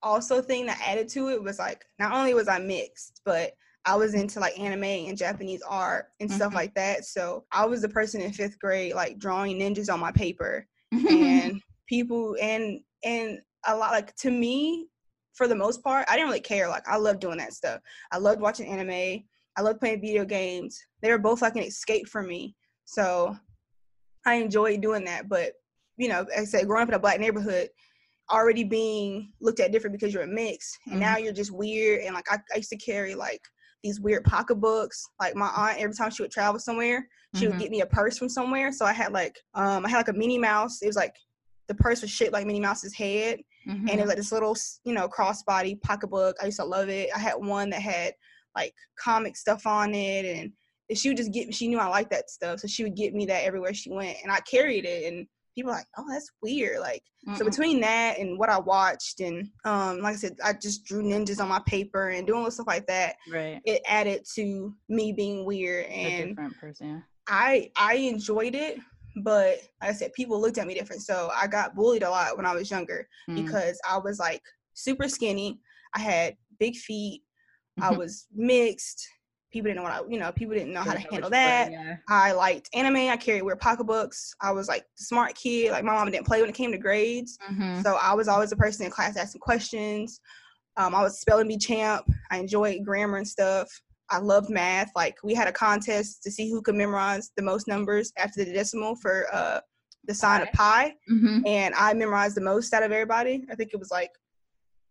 also 0.01 0.41
thing 0.41 0.65
that 0.65 0.81
added 0.85 1.09
to 1.09 1.29
it 1.29 1.43
was 1.43 1.59
like 1.59 1.85
not 1.99 2.13
only 2.13 2.33
was 2.33 2.47
I 2.47 2.59
mixed, 2.59 3.21
but 3.25 3.53
I 3.85 3.95
was 3.95 4.13
into 4.13 4.39
like 4.39 4.57
anime 4.59 4.83
and 4.83 5.17
Japanese 5.17 5.61
art 5.67 6.07
and 6.19 6.31
stuff 6.31 6.51
Mhm. 6.51 6.55
like 6.55 6.73
that. 6.75 7.05
So 7.05 7.45
I 7.51 7.65
was 7.65 7.81
the 7.81 7.89
person 7.89 8.21
in 8.21 8.31
fifth 8.31 8.59
grade 8.59 8.93
like 8.93 9.19
drawing 9.19 9.57
ninjas 9.59 9.91
on 9.93 9.99
my 9.99 10.11
paper. 10.11 10.67
And 11.09 11.61
people 11.87 12.35
and 12.41 12.79
and 13.03 13.39
a 13.65 13.75
lot 13.75 13.91
like 13.91 14.15
to 14.17 14.31
me 14.31 14.87
for 15.33 15.47
the 15.47 15.55
most 15.55 15.83
part 15.83 16.05
i 16.09 16.13
didn't 16.15 16.27
really 16.27 16.39
care. 16.39 16.67
Like 16.69 16.87
i 16.87 16.97
loved 16.97 17.19
doing 17.19 17.37
that 17.37 17.53
stuff. 17.53 17.81
I 18.11 18.17
loved 18.17 18.41
watching 18.41 18.67
anime. 18.67 19.23
I 19.57 19.61
loved 19.61 19.79
playing 19.79 20.01
video 20.01 20.23
games. 20.23 20.79
They 21.01 21.09
were 21.11 21.17
both 21.17 21.41
like 21.41 21.55
an 21.55 21.63
escape 21.63 22.07
for 22.07 22.21
me. 22.23 22.55
So 22.85 23.35
i 24.25 24.35
enjoyed 24.35 24.81
doing 24.81 25.05
that 25.05 25.29
but 25.29 25.53
you 25.99 26.07
know 26.07 26.21
like 26.21 26.39
i 26.39 26.43
said 26.45 26.65
growing 26.67 26.83
up 26.83 26.89
in 26.89 26.95
a 26.95 26.99
black 26.99 27.19
neighborhood 27.19 27.69
already 28.31 28.63
being 28.63 29.31
looked 29.41 29.59
at 29.59 29.71
different 29.71 29.93
because 29.93 30.13
you're 30.13 30.23
a 30.23 30.27
mix 30.27 30.77
and 30.87 30.99
now 30.99 31.17
you're 31.17 31.33
just 31.33 31.51
weird 31.51 32.01
and 32.03 32.13
like 32.15 32.31
I, 32.31 32.37
I 32.53 32.57
used 32.57 32.69
to 32.69 32.77
carry 32.77 33.13
like 33.15 33.41
these 33.83 33.99
weird 33.99 34.23
pocketbooks 34.23 35.03
like 35.19 35.35
my 35.35 35.47
aunt 35.55 35.79
every 35.79 35.95
time 35.95 36.09
she 36.11 36.21
would 36.23 36.31
travel 36.31 36.59
somewhere 36.59 37.07
she 37.35 37.47
would 37.47 37.57
Mhm. 37.57 37.59
get 37.59 37.71
me 37.71 37.81
a 37.81 37.85
purse 37.85 38.17
from 38.17 38.27
somewhere. 38.27 38.71
So 38.71 38.85
I 38.87 38.91
had 38.91 39.11
like 39.13 39.37
um 39.53 39.85
I 39.85 39.89
had 39.89 39.97
like 39.97 40.07
a 40.07 40.13
Minnie 40.13 40.39
Mouse. 40.39 40.81
It 40.81 40.87
was 40.87 40.95
like 40.95 41.15
the 41.67 41.75
purse 41.75 42.01
was 42.01 42.09
shaped 42.09 42.33
like 42.33 42.47
Minnie 42.47 42.59
Mouse's 42.59 42.95
head, 42.95 43.39
and 43.67 43.87
it 43.87 43.97
Mhm. 43.97 43.99
was 43.99 44.07
like 44.07 44.17
this 44.17 44.31
little 44.31 44.57
you 44.83 44.93
know 44.95 45.07
crossbody 45.07 45.79
pocketbook. 45.81 46.37
I 46.41 46.45
used 46.45 46.57
to 46.59 46.65
love 46.65 46.89
it. 46.89 47.09
I 47.15 47.19
had 47.19 47.35
one 47.35 47.69
that 47.69 47.83
had 47.83 48.15
like 48.55 48.73
comic 48.99 49.37
stuff 49.37 49.67
on 49.67 49.93
it, 49.93 50.25
and 50.25 50.51
and 50.89 50.97
she 50.97 51.09
would 51.09 51.17
just 51.17 51.31
get. 51.31 51.53
She 51.53 51.67
knew 51.67 51.77
I 51.77 51.85
liked 51.85 52.09
that 52.09 52.31
stuff, 52.31 52.61
so 52.61 52.67
she 52.67 52.83
would 52.83 52.95
get 52.95 53.13
me 53.13 53.27
that 53.27 53.43
everywhere 53.43 53.75
she 53.75 53.91
went, 53.91 54.17
and 54.23 54.31
I 54.31 54.39
carried 54.39 54.85
it. 54.85 55.13
And 55.13 55.27
people 55.55 55.71
like, 55.71 55.85
oh, 55.97 56.05
that's 56.09 56.29
weird. 56.41 56.79
Like 56.79 57.03
so 57.35 57.43
Mm-mm. 57.43 57.45
between 57.49 57.81
that 57.81 58.17
and 58.17 58.39
what 58.39 58.49
I 58.49 58.59
watched, 58.59 59.19
and 59.19 59.49
um 59.65 59.99
like 59.99 60.13
I 60.13 60.17
said, 60.17 60.37
I 60.43 60.53
just 60.53 60.85
drew 60.85 61.03
ninjas 61.03 61.41
on 61.41 61.49
my 61.49 61.61
paper 61.65 62.09
and 62.09 62.25
doing 62.25 62.49
stuff 62.51 62.67
like 62.67 62.87
that. 62.87 63.15
right, 63.31 63.61
It 63.65 63.81
added 63.87 64.25
to 64.35 64.73
me 64.87 65.11
being 65.13 65.45
weird 65.45 65.85
a 65.85 65.89
and 65.89 66.29
different 66.29 66.57
person. 66.57 67.03
I 67.27 67.71
I 67.75 67.95
enjoyed 67.95 68.55
it, 68.55 68.79
but 69.23 69.59
like 69.81 69.89
I 69.91 69.93
said, 69.93 70.13
people 70.13 70.39
looked 70.39 70.57
at 70.57 70.67
me 70.67 70.73
different. 70.73 71.01
So 71.01 71.29
I 71.35 71.47
got 71.47 71.75
bullied 71.75 72.03
a 72.03 72.09
lot 72.09 72.37
when 72.37 72.45
I 72.45 72.53
was 72.55 72.71
younger. 72.71 73.07
Mm. 73.29 73.35
because 73.35 73.79
I 73.87 73.97
was 73.97 74.17
like 74.19 74.41
super 74.73 75.07
skinny. 75.09 75.59
I 75.93 75.99
had 75.99 76.37
big 76.59 76.75
feet. 76.75 77.23
I 77.81 77.91
was 77.97 78.27
mixed. 78.33 79.07
People 79.51 79.69
didn't 79.69 79.77
know 79.77 79.83
what 79.83 79.91
I, 79.91 80.01
you 80.07 80.19
know, 80.19 80.31
people 80.31 80.53
didn't 80.53 80.73
know 80.73 80.81
how 80.81 80.93
to 80.93 80.99
handle 80.99 81.11
what 81.13 81.19
you 81.21 81.25
were, 81.25 81.29
that. 81.31 81.71
yeah. 81.71 81.95
I 82.07 82.31
liked 82.33 82.69
anime. 82.73 82.95
I 83.09 83.17
carried 83.17 83.41
weird 83.41 83.59
pocketbooks. 83.59 84.33
I 84.41 84.51
was 84.51 84.67
like 84.67 84.83
the 84.97 85.03
smart 85.03 85.33
kid. 85.35 85.71
Like 85.71 85.83
my 85.83 85.93
mom 85.93 86.09
didn't 86.11 86.27
play 86.27 86.41
when 86.41 86.49
it 86.49 86.55
came 86.55 86.71
to 86.71 86.77
grades. 86.77 87.37
Mhm. 87.51 87.81
So 87.83 87.95
I 88.01 88.13
was 88.13 88.27
always 88.27 88.51
the 88.51 88.55
person 88.57 88.85
in 88.85 88.91
class 88.91 89.17
asking 89.17 89.41
questions. 89.41 90.19
Um, 90.77 90.93
I 90.93 91.01
was 91.01 91.19
spelling 91.19 91.47
bee 91.47 91.57
champ. 91.57 92.05
I 92.29 92.37
enjoyed 92.37 92.83
grammar 92.85 93.17
and 93.17 93.27
stuff. 93.27 93.67
I 94.11 94.19
loved 94.19 94.49
math. 94.49 94.91
Like 94.95 95.17
we 95.23 95.33
had 95.33 95.47
a 95.47 95.51
contest 95.51 96.21
to 96.23 96.31
see 96.31 96.49
who 96.49 96.61
could 96.61 96.75
memorize 96.75 97.31
the 97.35 97.43
most 97.43 97.67
numbers 97.67 98.11
after 98.17 98.43
the 98.45 98.53
decimal 98.53 98.95
for 98.97 99.25
uh, 99.33 99.59
the 100.05 100.13
sign 100.13 100.41
of 100.41 100.51
pi, 100.53 100.95
Mhm. 101.11 101.45
and 101.45 101.75
I 101.75 101.93
memorized 101.93 102.35
the 102.35 102.41
most 102.41 102.73
out 102.73 102.81
of 102.83 102.91
everybody. 102.91 103.45
I 103.51 103.55
think 103.55 103.71
it 103.73 103.77
was 103.79 103.91
like 103.91 104.11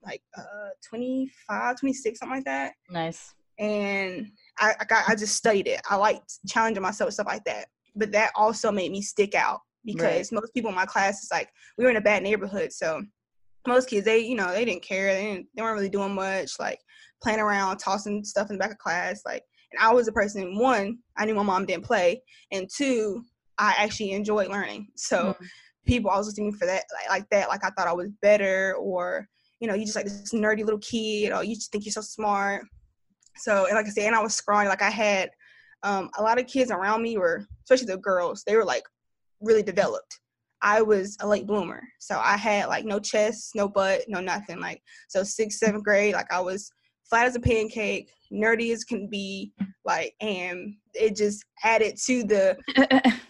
like 0.04 0.22
uh 0.36 0.68
25, 0.88 1.80
26, 1.80 2.18
something 2.20 2.36
like 2.36 2.44
that. 2.44 2.74
Nice. 2.90 3.34
And 3.58 4.30
I 4.58 4.74
I, 4.80 4.84
got, 4.84 5.08
I 5.08 5.14
just 5.14 5.36
studied 5.36 5.68
it. 5.68 5.80
I 5.88 5.96
liked 5.96 6.38
challenging 6.46 6.82
myself 6.82 7.08
and 7.08 7.14
stuff 7.14 7.26
like 7.26 7.44
that. 7.44 7.66
But 7.96 8.12
that 8.12 8.30
also 8.36 8.70
made 8.70 8.92
me 8.92 9.02
stick 9.02 9.34
out 9.34 9.60
because 9.84 10.32
most 10.32 10.52
people 10.54 10.70
in 10.70 10.76
my 10.76 10.86
class 10.86 11.22
is 11.22 11.30
like 11.30 11.48
we 11.76 11.84
were 11.84 11.90
in 11.90 11.96
a 11.96 12.00
bad 12.00 12.22
neighborhood, 12.22 12.72
so 12.72 13.02
most 13.66 13.88
kids 13.88 14.04
they 14.04 14.18
you 14.18 14.34
know 14.34 14.52
they 14.52 14.64
didn't 14.64 14.82
care 14.82 15.14
they 15.14 15.24
didn't 15.24 15.46
they 15.54 15.62
weren't 15.62 15.76
really 15.76 15.88
doing 15.88 16.14
much 16.14 16.58
like 16.58 16.80
playing 17.22 17.40
around 17.40 17.76
tossing 17.78 18.24
stuff 18.24 18.50
in 18.50 18.56
the 18.56 18.58
back 18.58 18.70
of 18.70 18.78
class 18.78 19.22
like 19.26 19.42
and 19.72 19.80
i 19.82 19.92
was 19.92 20.08
a 20.08 20.12
person 20.12 20.58
one 20.58 20.98
i 21.16 21.24
knew 21.24 21.34
my 21.34 21.42
mom 21.42 21.66
didn't 21.66 21.84
play 21.84 22.20
and 22.50 22.68
two 22.74 23.22
i 23.58 23.74
actually 23.76 24.12
enjoyed 24.12 24.48
learning 24.48 24.88
so 24.96 25.34
Mm. 25.40 25.46
people 25.86 26.10
always 26.10 26.26
looked 26.26 26.38
at 26.38 26.44
me 26.44 26.52
for 26.52 26.66
that 26.66 26.84
like, 26.94 27.08
like 27.20 27.30
that 27.30 27.48
like 27.48 27.64
i 27.64 27.70
thought 27.70 27.88
i 27.88 27.92
was 27.92 28.10
better 28.22 28.74
or 28.76 29.28
you 29.60 29.68
know 29.68 29.74
you 29.74 29.84
just 29.84 29.96
like 29.96 30.04
this 30.04 30.32
nerdy 30.32 30.64
little 30.64 30.80
kid 30.80 31.32
or 31.32 31.44
you 31.44 31.54
just 31.54 31.70
think 31.70 31.84
you're 31.84 31.92
so 31.92 32.00
smart 32.00 32.64
so 33.38 33.66
and 33.66 33.74
like 33.74 33.86
i 33.86 33.90
said 33.90 34.06
and 34.06 34.16
i 34.16 34.22
was 34.22 34.34
scrawny 34.34 34.68
like 34.68 34.82
i 34.82 34.90
had 34.90 35.30
um, 35.84 36.10
a 36.18 36.22
lot 36.22 36.40
of 36.40 36.48
kids 36.48 36.72
around 36.72 37.02
me 37.02 37.18
were 37.18 37.46
especially 37.62 37.86
the 37.86 37.98
girls 37.98 38.42
they 38.46 38.56
were 38.56 38.64
like 38.64 38.82
really 39.40 39.62
developed 39.62 40.18
I 40.60 40.82
was 40.82 41.16
a 41.20 41.28
late 41.28 41.46
bloomer. 41.46 41.82
So 42.00 42.18
I 42.18 42.36
had 42.36 42.66
like 42.66 42.84
no 42.84 42.98
chest, 42.98 43.52
no 43.54 43.68
butt, 43.68 44.02
no 44.08 44.20
nothing. 44.20 44.60
Like 44.60 44.82
so 45.08 45.22
sixth, 45.22 45.58
seventh 45.58 45.84
grade, 45.84 46.14
like 46.14 46.32
I 46.32 46.40
was 46.40 46.70
flat 47.08 47.26
as 47.26 47.36
a 47.36 47.40
pancake, 47.40 48.10
nerdy 48.32 48.72
as 48.72 48.84
can 48.84 49.08
be, 49.08 49.52
like 49.84 50.14
and 50.20 50.74
it 50.94 51.14
just 51.16 51.44
added 51.64 51.96
to 52.06 52.24
the 52.24 52.56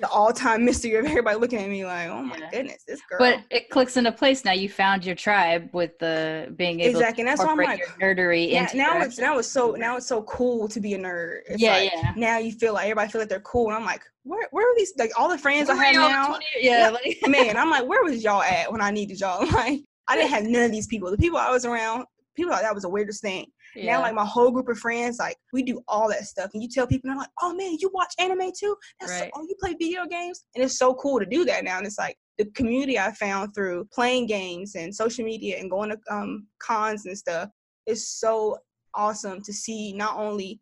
the 0.00 0.08
all 0.10 0.32
time 0.32 0.64
mystery 0.64 0.94
of 0.94 1.04
everybody 1.04 1.36
looking 1.38 1.58
at 1.58 1.68
me 1.68 1.84
like, 1.84 2.08
oh 2.08 2.22
my 2.22 2.36
Yeah. 2.38 2.50
goodness, 2.50 2.82
this 2.86 3.00
girl. 3.08 3.18
but 3.18 3.40
it 3.50 3.68
clicks 3.70 3.96
into 3.96 4.10
place 4.12 4.44
now. 4.44 4.52
You 4.52 4.68
found 4.68 5.04
your 5.04 5.14
tribe 5.14 5.68
with 5.72 5.98
the 5.98 6.52
being 6.56 6.80
able 6.80 6.98
Exactly, 7.00 7.22
and 7.22 7.28
to 7.28 7.36
that's 7.36 7.46
why 7.46 7.52
I'm 7.52 7.58
like, 7.58 7.78
your 8.00 8.14
nerdery 8.16 8.50
into 8.50 8.76
now 8.76 9.00
it's 9.02 9.18
now 9.18 9.38
it's 9.38 9.48
so 9.48 9.72
now 9.78 9.96
it's 9.96 10.06
so 10.06 10.22
cool 10.22 10.66
to 10.68 10.80
be 10.80 10.94
a 10.94 10.98
nerd. 10.98 11.40
It's 11.48 11.60
Yeah, 11.62 11.72
like, 11.72 11.90
yeah. 11.94 12.12
Now 12.16 12.38
you 12.38 12.52
feel 12.52 12.74
like 12.74 12.84
everybody 12.84 13.10
feel 13.10 13.20
like 13.20 13.28
they're 13.28 13.40
cool, 13.40 13.68
and 13.68 13.76
I'm 13.76 13.84
like, 13.84 14.02
where 14.24 14.46
where 14.50 14.70
are 14.70 14.76
these 14.76 14.92
like 14.98 15.10
all 15.18 15.28
the 15.28 15.38
friends 15.38 15.68
I 15.70 15.74
Where 15.74 15.84
have 15.84 15.94
now? 15.94 16.26
20 16.28 16.44
yeah, 16.60 16.80
Yeah. 16.84 16.90
like- 16.90 17.18
man, 17.28 17.56
I'm 17.58 17.70
like, 17.70 17.86
where 17.86 18.02
was 18.02 18.22
y'all 18.24 18.42
at 18.42 18.70
when 18.72 18.80
I 18.80 18.90
needed 18.90 19.20
y'all? 19.20 19.46
Like, 19.52 19.80
I 20.08 20.16
didn't 20.16 20.30
have 20.30 20.44
none 20.44 20.62
of 20.64 20.70
these 20.72 20.86
people. 20.86 21.10
The 21.10 21.18
people 21.18 21.38
I 21.38 21.50
was 21.50 21.66
around, 21.66 22.06
people 22.34 22.50
thought 22.52 22.62
that 22.62 22.74
was 22.74 22.84
the 22.84 22.88
weirdest 22.88 23.20
thing. 23.20 23.46
Yeah. 23.74 23.92
Now, 23.96 24.02
like 24.02 24.14
my 24.14 24.24
whole 24.24 24.50
group 24.50 24.68
of 24.68 24.78
friends, 24.78 25.18
like 25.18 25.36
we 25.52 25.62
do 25.62 25.82
all 25.88 26.08
that 26.08 26.24
stuff, 26.24 26.50
and 26.54 26.62
you 26.62 26.68
tell 26.68 26.86
people, 26.86 27.10
and 27.10 27.16
they're 27.18 27.22
like, 27.22 27.30
"Oh 27.42 27.54
man, 27.54 27.76
you 27.80 27.90
watch 27.92 28.12
anime 28.18 28.50
too? 28.58 28.76
That's 29.00 29.12
so, 29.18 29.22
Right. 29.24 29.32
oh, 29.34 29.42
you 29.42 29.54
play 29.60 29.74
video 29.78 30.06
games?" 30.06 30.44
And 30.54 30.64
it's 30.64 30.78
so 30.78 30.94
cool 30.94 31.18
to 31.20 31.26
do 31.26 31.44
that 31.46 31.64
now. 31.64 31.78
And 31.78 31.86
it's 31.86 31.98
like 31.98 32.16
the 32.38 32.46
community 32.52 32.98
I 32.98 33.12
found 33.12 33.54
through 33.54 33.88
playing 33.92 34.26
games 34.26 34.74
and 34.74 34.94
social 34.94 35.24
media 35.24 35.58
and 35.58 35.70
going 35.70 35.90
to 35.90 35.98
um, 36.14 36.46
cons 36.60 37.06
and 37.06 37.16
stuff 37.18 37.48
is 37.86 38.08
so 38.08 38.58
awesome 38.94 39.42
to 39.42 39.52
see. 39.52 39.92
Not 39.92 40.16
only 40.16 40.60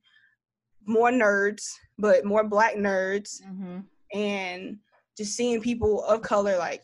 more 0.86 1.10
nerds, 1.10 1.62
but 1.98 2.24
more 2.24 2.44
Black 2.44 2.74
nerds, 2.76 3.42
Mhm. 3.42 3.84
and 4.14 4.78
just 5.18 5.34
seeing 5.36 5.60
people 5.60 6.04
of 6.04 6.22
color 6.22 6.56
like 6.58 6.82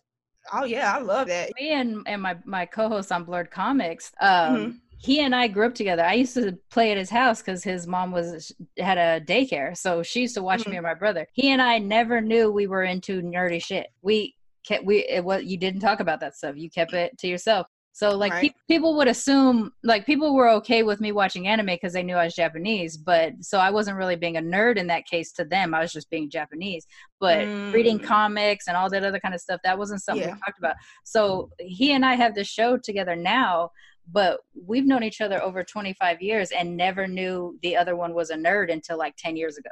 oh 0.52 0.64
yeah 0.64 0.92
i 0.96 0.98
love 1.00 1.28
that 1.28 1.50
me 1.60 1.70
and 1.70 2.02
and 2.06 2.20
my 2.20 2.36
my 2.44 2.66
co-host 2.66 3.12
on 3.12 3.22
blurred 3.24 3.50
comics 3.50 4.10
um 4.20 4.56
Mhm. 4.56 4.80
He 5.02 5.20
and 5.20 5.34
I 5.34 5.48
grew 5.48 5.66
up 5.66 5.74
together. 5.74 6.04
I 6.04 6.14
used 6.14 6.34
to 6.34 6.56
play 6.70 6.92
at 6.92 6.96
his 6.96 7.10
house 7.10 7.40
because 7.42 7.64
his 7.64 7.86
mom 7.86 8.12
was 8.12 8.52
had 8.78 8.98
a 8.98 9.20
daycare, 9.24 9.76
so 9.76 10.02
she 10.02 10.20
used 10.20 10.34
to 10.36 10.42
watch 10.42 10.62
Mhm. 10.62 10.70
me 10.70 10.76
and 10.76 10.84
my 10.84 10.94
brother. 10.94 11.26
He 11.32 11.50
and 11.50 11.60
I 11.60 11.78
never 11.78 12.20
knew 12.20 12.50
we 12.52 12.66
were 12.68 12.84
into 12.84 13.20
nerdy 13.22 13.62
shit. 13.62 13.88
We 14.02 14.36
kept 14.66 14.84
we 14.84 14.98
it 15.08 15.24
was 15.24 15.42
you 15.42 15.56
didn't 15.58 15.80
talk 15.80 15.98
about 16.00 16.20
that 16.20 16.36
stuff. 16.36 16.56
You 16.56 16.70
kept 16.70 16.92
it 16.94 17.18
to 17.18 17.26
yourself. 17.26 17.66
So 17.94 18.16
like 18.16 18.32
Right. 18.32 18.52
pe- 18.52 18.74
people 18.74 18.96
would 18.96 19.08
assume 19.08 19.70
like 19.82 20.06
people 20.06 20.34
were 20.34 20.48
okay 20.50 20.82
with 20.82 20.98
me 21.00 21.12
watching 21.12 21.46
anime 21.46 21.66
because 21.66 21.92
they 21.92 22.02
knew 22.02 22.14
I 22.14 22.24
was 22.24 22.34
Japanese, 22.34 22.96
but 22.96 23.32
so 23.42 23.58
I 23.58 23.68
wasn't 23.70 23.98
really 23.98 24.16
being 24.16 24.38
a 24.38 24.40
nerd 24.40 24.78
in 24.78 24.86
that 24.86 25.04
case 25.06 25.30
to 25.32 25.44
them. 25.44 25.74
I 25.74 25.80
was 25.80 25.92
just 25.92 26.08
being 26.08 26.30
Japanese. 26.30 26.86
But 27.20 27.44
reading 27.74 27.98
Mm. 27.98 28.04
comics 28.04 28.66
and 28.66 28.76
all 28.78 28.88
that 28.88 29.04
other 29.04 29.20
kind 29.20 29.34
of 29.34 29.42
stuff 29.42 29.60
that 29.64 29.78
wasn't 29.78 30.00
something 30.02 30.26
Yeah. 30.26 30.34
we 30.34 30.40
talked 30.40 30.58
about. 30.58 30.76
So 31.04 31.50
he 31.58 31.92
and 31.92 32.06
I 32.06 32.14
have 32.14 32.34
this 32.34 32.48
show 32.48 32.78
together 32.78 33.14
now, 33.14 33.70
but 34.10 34.40
we've 34.66 34.86
known 34.86 35.02
each 35.02 35.20
other 35.20 35.42
over 35.42 35.62
25 35.62 36.20
years 36.22 36.50
and 36.50 36.76
never 36.76 37.06
knew 37.06 37.58
the 37.62 37.76
other 37.76 37.96
one 37.96 38.14
was 38.14 38.30
a 38.30 38.36
nerd 38.36 38.72
until 38.72 38.98
like 38.98 39.14
10 39.16 39.36
years 39.36 39.56
ago. 39.58 39.70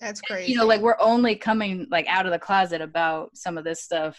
That's 0.00 0.20
crazy. 0.20 0.52
You 0.52 0.58
know, 0.58 0.66
like 0.66 0.80
we're 0.80 0.96
only 1.00 1.36
coming 1.36 1.86
like 1.90 2.06
out 2.08 2.26
of 2.26 2.32
the 2.32 2.38
closet 2.38 2.80
about 2.80 3.36
some 3.36 3.58
of 3.58 3.64
this 3.64 3.82
stuff. 3.82 4.18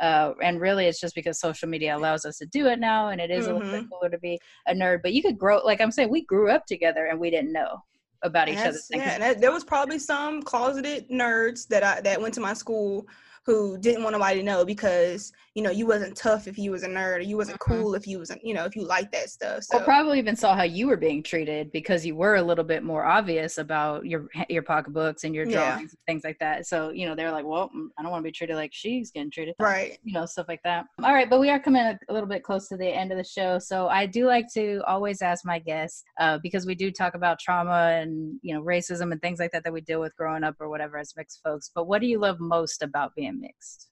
Uh, 0.00 0.32
and 0.42 0.60
really 0.60 0.86
it's 0.86 1.00
just 1.00 1.14
because 1.14 1.40
social 1.40 1.68
media 1.68 1.96
allows 1.96 2.24
us 2.24 2.38
to 2.38 2.46
do 2.46 2.66
it 2.66 2.78
now 2.78 3.08
and 3.08 3.20
it 3.20 3.32
is 3.32 3.46
a 3.48 3.52
little 3.52 3.68
bit 3.72 3.82
Mhm. 3.82 3.88
cooler 3.90 4.08
to 4.08 4.18
be 4.18 4.38
a 4.68 4.72
nerd 4.72 5.00
but 5.02 5.12
you 5.12 5.22
could 5.22 5.36
grow 5.36 5.58
like 5.64 5.80
i'm 5.80 5.90
saying 5.90 6.08
we 6.08 6.24
grew 6.24 6.52
up 6.52 6.66
together 6.66 7.06
and 7.06 7.18
we 7.18 7.30
didn't 7.30 7.52
know 7.52 7.82
about 8.22 8.48
each 8.48 8.58
other. 8.58 8.78
Yeah, 8.90 9.14
and 9.14 9.22
that, 9.22 9.40
there 9.40 9.50
was 9.52 9.64
probably 9.64 9.98
some 9.98 10.42
closeted 10.42 11.08
nerds 11.08 11.66
that 11.68 11.82
I 11.82 12.00
that 12.00 12.20
went 12.20 12.34
to 12.34 12.40
my 12.40 12.52
school 12.54 13.06
who 13.48 13.78
didn't 13.78 14.02
want 14.02 14.12
nobody 14.12 14.40
to 14.40 14.44
know 14.44 14.62
because 14.62 15.32
you 15.54 15.62
know 15.62 15.70
you 15.70 15.86
wasn't 15.86 16.14
tough 16.14 16.46
if 16.46 16.58
you 16.58 16.70
was 16.70 16.82
a 16.82 16.86
nerd 16.88 17.16
or 17.16 17.20
you 17.20 17.38
wasn't 17.38 17.58
Mhm. 17.58 17.66
cool 17.66 17.94
if 17.94 18.06
you 18.06 18.18
wasn't 18.18 18.44
you 18.44 18.52
know 18.52 18.66
if 18.66 18.76
you 18.76 18.84
liked 18.84 19.10
that 19.12 19.30
stuff. 19.30 19.62
So 19.64 19.78
Or 19.78 19.84
probably 19.84 20.18
even 20.18 20.36
saw 20.36 20.54
how 20.54 20.64
you 20.64 20.86
were 20.86 20.98
being 20.98 21.22
treated 21.22 21.72
because 21.72 22.04
you 22.04 22.14
were 22.14 22.36
a 22.36 22.42
little 22.42 22.62
bit 22.62 22.82
more 22.82 23.04
obvious 23.06 23.56
about 23.56 24.04
your 24.04 24.28
your 24.50 24.60
pocketbooks 24.62 25.24
and 25.24 25.34
your 25.34 25.46
Yeah. 25.46 25.70
drawings 25.70 25.92
and 25.94 26.00
things 26.06 26.24
like 26.24 26.38
that. 26.40 26.66
So 26.66 26.90
you 26.90 27.06
know 27.06 27.14
they're 27.14 27.32
like, 27.32 27.46
well, 27.46 27.70
mm, 27.74 27.88
I 27.98 28.02
don't 28.02 28.10
want 28.12 28.22
to 28.22 28.28
be 28.28 28.32
treated 28.32 28.56
like 28.56 28.72
she's 28.74 29.10
getting 29.10 29.30
treated, 29.30 29.54
right. 29.58 29.98
you 30.04 30.12
know, 30.12 30.26
stuff 30.26 30.46
like 30.46 30.62
that. 30.64 30.84
All 31.02 31.14
right, 31.14 31.30
but 31.30 31.40
we 31.40 31.48
are 31.48 31.58
coming 31.58 31.80
a, 31.82 31.98
a 32.10 32.12
little 32.12 32.28
bit 32.28 32.42
close 32.42 32.68
to 32.68 32.76
the 32.76 32.86
end 32.86 33.12
of 33.12 33.16
the 33.16 33.24
show, 33.24 33.58
so 33.58 33.88
I 33.88 34.04
do 34.04 34.26
like 34.26 34.52
to 34.52 34.82
always 34.86 35.22
ask 35.22 35.46
my 35.46 35.58
guests 35.58 36.04
uh, 36.20 36.36
because 36.42 36.66
we 36.66 36.74
do 36.74 36.90
talk 36.90 37.14
about 37.14 37.38
trauma 37.40 37.98
and 38.02 38.38
you 38.42 38.54
know 38.54 38.62
racism 38.62 39.10
and 39.10 39.22
things 39.22 39.38
like 39.40 39.52
that 39.52 39.64
that 39.64 39.72
we 39.72 39.80
deal 39.80 40.00
with 40.00 40.14
growing 40.16 40.44
up 40.44 40.56
or 40.60 40.68
whatever 40.68 40.98
as 40.98 41.14
mixed 41.16 41.40
folks. 41.42 41.70
But 41.74 41.86
what 41.86 42.02
do 42.02 42.06
you 42.06 42.18
love 42.18 42.38
most 42.40 42.82
about 42.82 43.14
being 43.16 43.37
mixed? 43.40 43.88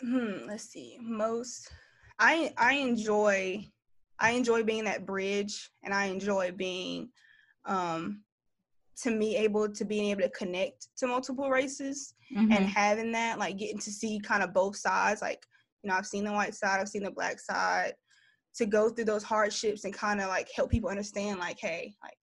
Hmm, 0.00 0.46
let's 0.46 0.64
see. 0.64 0.98
Most 1.00 1.70
I 2.18 2.52
I 2.56 2.74
enjoy 2.74 3.64
I 4.18 4.30
enjoy 4.30 4.62
being 4.62 4.84
that 4.84 5.06
bridge 5.06 5.70
and 5.82 5.94
I 5.94 6.06
enjoy 6.06 6.52
being 6.52 7.10
um 7.64 8.22
to 9.02 9.10
me 9.10 9.36
able 9.36 9.68
to 9.72 9.84
being 9.84 10.10
able 10.10 10.22
to 10.22 10.30
connect 10.30 10.88
to 10.98 11.06
multiple 11.06 11.50
races 11.50 12.14
and 12.36 12.50
Mhm. 12.52 12.68
having 12.68 13.12
that 13.12 13.38
like 13.38 13.56
getting 13.58 13.78
to 13.78 13.90
see 13.90 14.20
kind 14.20 14.42
of 14.42 14.52
both 14.52 14.76
sides 14.76 15.22
like 15.22 15.44
you 15.82 15.88
know 15.88 15.96
I've 15.96 16.06
seen 16.06 16.24
the 16.24 16.32
white 16.32 16.54
side 16.54 16.80
I've 16.80 16.88
seen 16.88 17.02
the 17.02 17.10
black 17.10 17.40
side 17.40 17.94
to 18.56 18.66
go 18.66 18.88
through 18.88 19.06
those 19.06 19.24
hardships 19.24 19.84
and 19.84 19.92
kind 19.92 20.20
of 20.20 20.28
like 20.28 20.48
help 20.54 20.70
people 20.70 20.90
understand 20.90 21.40
like 21.40 21.58
hey 21.58 21.94
like 22.02 22.18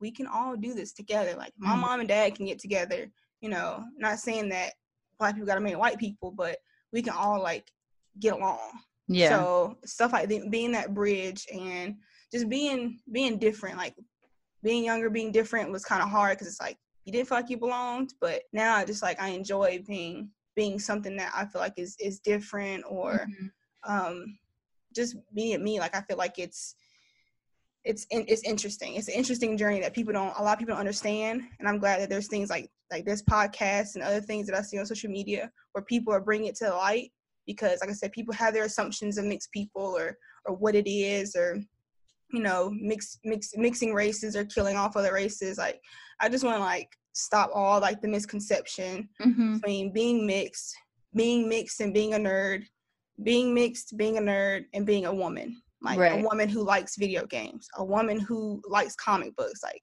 we 0.00 0.10
can 0.10 0.26
all 0.26 0.56
do 0.56 0.74
this 0.74 0.92
together 0.92 1.34
like 1.36 1.52
my 1.58 1.74
Mhm. 1.74 1.80
mom 1.80 2.00
and 2.00 2.08
dad 2.08 2.34
can 2.34 2.46
get 2.46 2.58
together 2.58 3.10
you 3.42 3.50
know 3.50 3.84
not 3.98 4.18
saying 4.18 4.48
that 4.48 4.72
black 5.18 5.34
people 5.34 5.46
got 5.46 5.56
to 5.56 5.60
marry 5.60 5.76
white 5.76 5.98
people 5.98 6.30
but 6.30 6.56
we 6.92 7.02
can 7.02 7.12
all 7.12 7.42
like 7.42 7.70
get 8.18 8.32
along 8.32 8.58
yeah, 9.08 9.28
so 9.28 9.76
stuff 9.84 10.12
like 10.12 10.28
that, 10.28 10.50
being 10.50 10.72
that 10.72 10.94
bridge 10.94 11.46
and 11.52 11.96
just 12.32 12.48
being 12.48 12.98
being 13.10 13.38
different, 13.38 13.76
like 13.76 13.94
being 14.62 14.84
younger, 14.84 15.10
being 15.10 15.32
different 15.32 15.70
was 15.70 15.84
kind 15.84 16.02
of 16.02 16.08
hard 16.08 16.38
because 16.38 16.46
it's 16.48 16.60
like 16.60 16.78
you 17.04 17.12
didn't 17.12 17.28
feel 17.28 17.36
like 17.38 17.50
you 17.50 17.58
belonged. 17.58 18.14
But 18.20 18.44
now, 18.52 18.76
I 18.76 18.84
just 18.84 19.02
like 19.02 19.20
I 19.20 19.28
enjoy 19.28 19.82
being 19.86 20.30
being 20.56 20.78
something 20.78 21.16
that 21.16 21.32
I 21.36 21.44
feel 21.44 21.60
like 21.60 21.74
is 21.76 21.96
is 22.00 22.20
different 22.20 22.84
or 22.88 23.26
Mhm. 23.28 23.50
um 23.84 24.38
just 24.94 25.16
being 25.34 25.62
me. 25.62 25.78
Like 25.78 25.94
I 25.94 26.00
feel 26.02 26.16
like 26.16 26.38
it's 26.38 26.74
it's 27.84 28.06
it's 28.10 28.44
interesting. 28.44 28.94
It's 28.94 29.08
an 29.08 29.14
interesting 29.14 29.56
journey 29.58 29.80
that 29.80 29.92
people 29.92 30.12
don't 30.14 30.32
a 30.38 30.42
lot 30.42 30.54
of 30.54 30.58
people 30.58 30.72
don't 30.72 30.80
understand, 30.80 31.42
and 31.58 31.68
I'm 31.68 31.78
glad 31.78 32.00
that 32.00 32.08
there's 32.08 32.28
things 32.28 32.48
like 32.48 32.70
like 32.92 33.04
this 33.06 33.22
podcast 33.22 33.94
and 33.94 34.04
other 34.04 34.20
things 34.20 34.46
that 34.46 34.56
I 34.56 34.62
see 34.62 34.78
on 34.78 34.86
social 34.86 35.10
media 35.10 35.50
where 35.72 35.82
people 35.84 36.12
are 36.12 36.20
bringing 36.20 36.48
it 36.48 36.56
to 36.56 36.66
the 36.66 36.74
light 36.74 37.10
because 37.46 37.80
like 37.80 37.90
I 37.90 37.94
said, 37.94 38.12
people 38.12 38.34
have 38.34 38.54
their 38.54 38.64
assumptions 38.64 39.18
of 39.18 39.24
mixed 39.24 39.50
people 39.50 39.96
or 39.98 40.16
or 40.44 40.54
what 40.54 40.74
it 40.74 40.88
is 40.88 41.34
or 41.34 41.60
you 42.32 42.40
know 42.42 42.70
mix 42.78 43.18
mix 43.24 43.50
mixing 43.56 43.94
races 43.94 44.36
or 44.36 44.44
killing 44.44 44.76
off 44.76 44.96
other 44.96 45.12
races. 45.12 45.58
Like 45.58 45.80
I 46.20 46.28
just 46.28 46.44
want 46.44 46.56
to 46.58 46.62
like 46.62 46.88
stop 47.14 47.50
all 47.54 47.80
like 47.80 48.00
the 48.00 48.08
misconception 48.08 49.08
Mhm. 49.20 49.60
between 49.60 49.92
being 49.92 50.26
mixed, 50.26 50.74
being 51.14 51.48
mixed 51.48 51.80
and 51.80 51.92
being 51.92 52.14
a 52.14 52.18
nerd, 52.18 52.64
being 53.22 53.52
mixed, 53.54 53.96
being 53.96 54.18
a 54.18 54.20
nerd, 54.20 54.64
and 54.74 54.86
being 54.86 55.06
a 55.06 55.14
woman. 55.14 55.60
Like 55.82 55.98
Right. 55.98 56.20
a 56.20 56.22
woman 56.22 56.48
who 56.48 56.62
likes 56.62 56.96
video 56.96 57.26
games, 57.26 57.66
a 57.76 57.84
woman 57.84 58.20
who 58.20 58.62
likes 58.68 58.94
comic 58.94 59.34
books, 59.36 59.62
like 59.62 59.82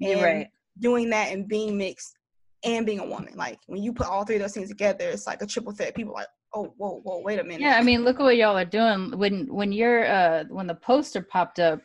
and 0.00 0.22
right. 0.22 0.48
doing 0.78 1.10
that 1.10 1.32
and 1.32 1.48
being 1.48 1.76
mixed 1.76 2.16
and 2.64 2.86
being 2.86 3.00
a 3.00 3.06
woman. 3.06 3.34
Like 3.36 3.58
when 3.66 3.82
you 3.82 3.92
put 3.92 4.06
all 4.06 4.24
three 4.24 4.36
of 4.36 4.42
those 4.42 4.52
things 4.54 4.68
together, 4.68 5.08
it's 5.08 5.26
like 5.26 5.42
a 5.42 5.46
triple 5.46 5.72
threat. 5.72 5.94
People 5.94 6.12
are 6.14 6.20
like, 6.22 6.26
oh, 6.54 6.72
whoa, 6.76 7.00
whoa, 7.02 7.20
wait 7.22 7.38
a 7.38 7.44
minute. 7.44 7.60
Yeah, 7.60 7.76
I 7.76 7.82
mean, 7.82 8.04
look 8.04 8.20
at 8.20 8.22
what 8.22 8.36
y'all 8.36 8.56
are 8.56 8.64
doing. 8.64 9.16
When 9.18 9.46
when 9.52 9.72
you're 9.72 10.06
uh 10.06 10.44
when 10.48 10.66
the 10.66 10.74
poster 10.74 11.22
popped 11.22 11.58
up 11.58 11.80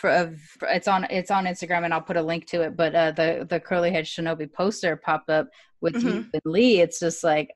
for, 0.00 0.10
of 0.10 0.38
it's 0.62 0.88
on 0.88 1.04
it's 1.04 1.30
on 1.30 1.46
Instagram 1.46 1.84
and 1.84 1.92
I'll 1.94 2.00
put 2.00 2.16
a 2.16 2.22
link 2.22 2.46
to 2.46 2.62
it. 2.62 2.76
But 2.76 2.94
uh 2.94 3.10
the 3.12 3.46
the 3.48 3.60
curly 3.60 3.90
head 3.90 4.04
shinobi 4.04 4.52
poster 4.52 4.96
popped 4.96 5.30
up 5.30 5.48
with 5.80 5.94
you 6.02 6.10
Mhm. 6.10 6.28
and 6.32 6.42
Lee. 6.44 6.80
It's 6.80 7.00
just 7.00 7.24
like, 7.24 7.50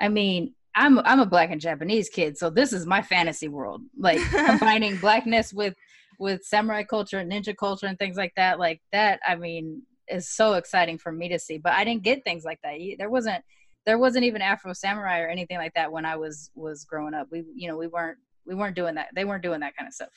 I 0.00 0.08
mean, 0.08 0.54
I'm 0.74 0.98
I'm 1.00 1.20
a 1.20 1.26
black 1.26 1.50
and 1.50 1.60
Japanese 1.60 2.08
kid, 2.08 2.36
so 2.36 2.50
this 2.50 2.72
is 2.72 2.86
my 2.86 3.00
fantasy 3.02 3.48
world. 3.48 3.82
Like 3.98 4.18
combining 4.46 4.96
blackness 4.96 5.52
with 5.52 5.74
with 6.18 6.42
samurai 6.44 6.82
culture 6.84 7.18
and 7.18 7.30
ninja 7.30 7.54
culture 7.56 7.86
and 7.86 7.98
things 7.98 8.16
like 8.16 8.32
that. 8.36 8.58
Like 8.58 8.80
that, 8.92 9.20
I 9.26 9.34
mean, 9.36 9.82
is 10.08 10.28
so 10.28 10.54
exciting 10.54 10.98
for 10.98 11.12
me 11.12 11.28
to 11.28 11.38
see. 11.38 11.58
But 11.58 11.72
I 11.72 11.84
didn't 11.84 12.02
get 12.02 12.24
things 12.24 12.44
like 12.44 12.60
that. 12.62 12.78
There 12.98 13.10
wasn't 13.10 13.44
there 13.86 13.98
wasn't 13.98 14.24
even 14.24 14.42
Afro 14.42 14.72
samurai 14.72 15.20
or 15.20 15.28
anything 15.28 15.58
like 15.58 15.74
that 15.74 15.92
when 15.92 16.04
I 16.04 16.16
was 16.16 16.50
was 16.54 16.84
growing 16.84 17.14
up. 17.14 17.28
We 17.30 17.44
you 17.54 17.68
know 17.68 17.76
we 17.76 17.86
weren't 17.86 18.18
we 18.46 18.54
weren't 18.54 18.76
doing 18.76 18.94
that. 18.96 19.08
They 19.14 19.24
weren't 19.24 19.42
doing 19.42 19.60
that 19.60 19.76
kind 19.76 19.88
of 19.88 19.94
stuff 19.94 20.12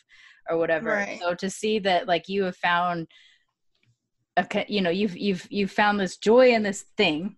or 0.50 0.58
whatever. 0.58 0.90
Right. 0.90 1.20
So 1.22 1.34
to 1.36 1.50
see 1.50 1.80
that 1.80 2.08
like 2.08 2.28
you 2.28 2.44
have 2.44 2.58
found 2.58 3.08
a 4.38 4.66
you 4.68 4.82
know 4.82 4.90
you've 4.90 5.18
you've 5.18 5.48
you've 5.52 5.72
found 5.72 6.00
this 6.00 6.18
joy 6.18 6.54
in 6.54 6.64
this 6.64 6.86
thing 6.96 7.36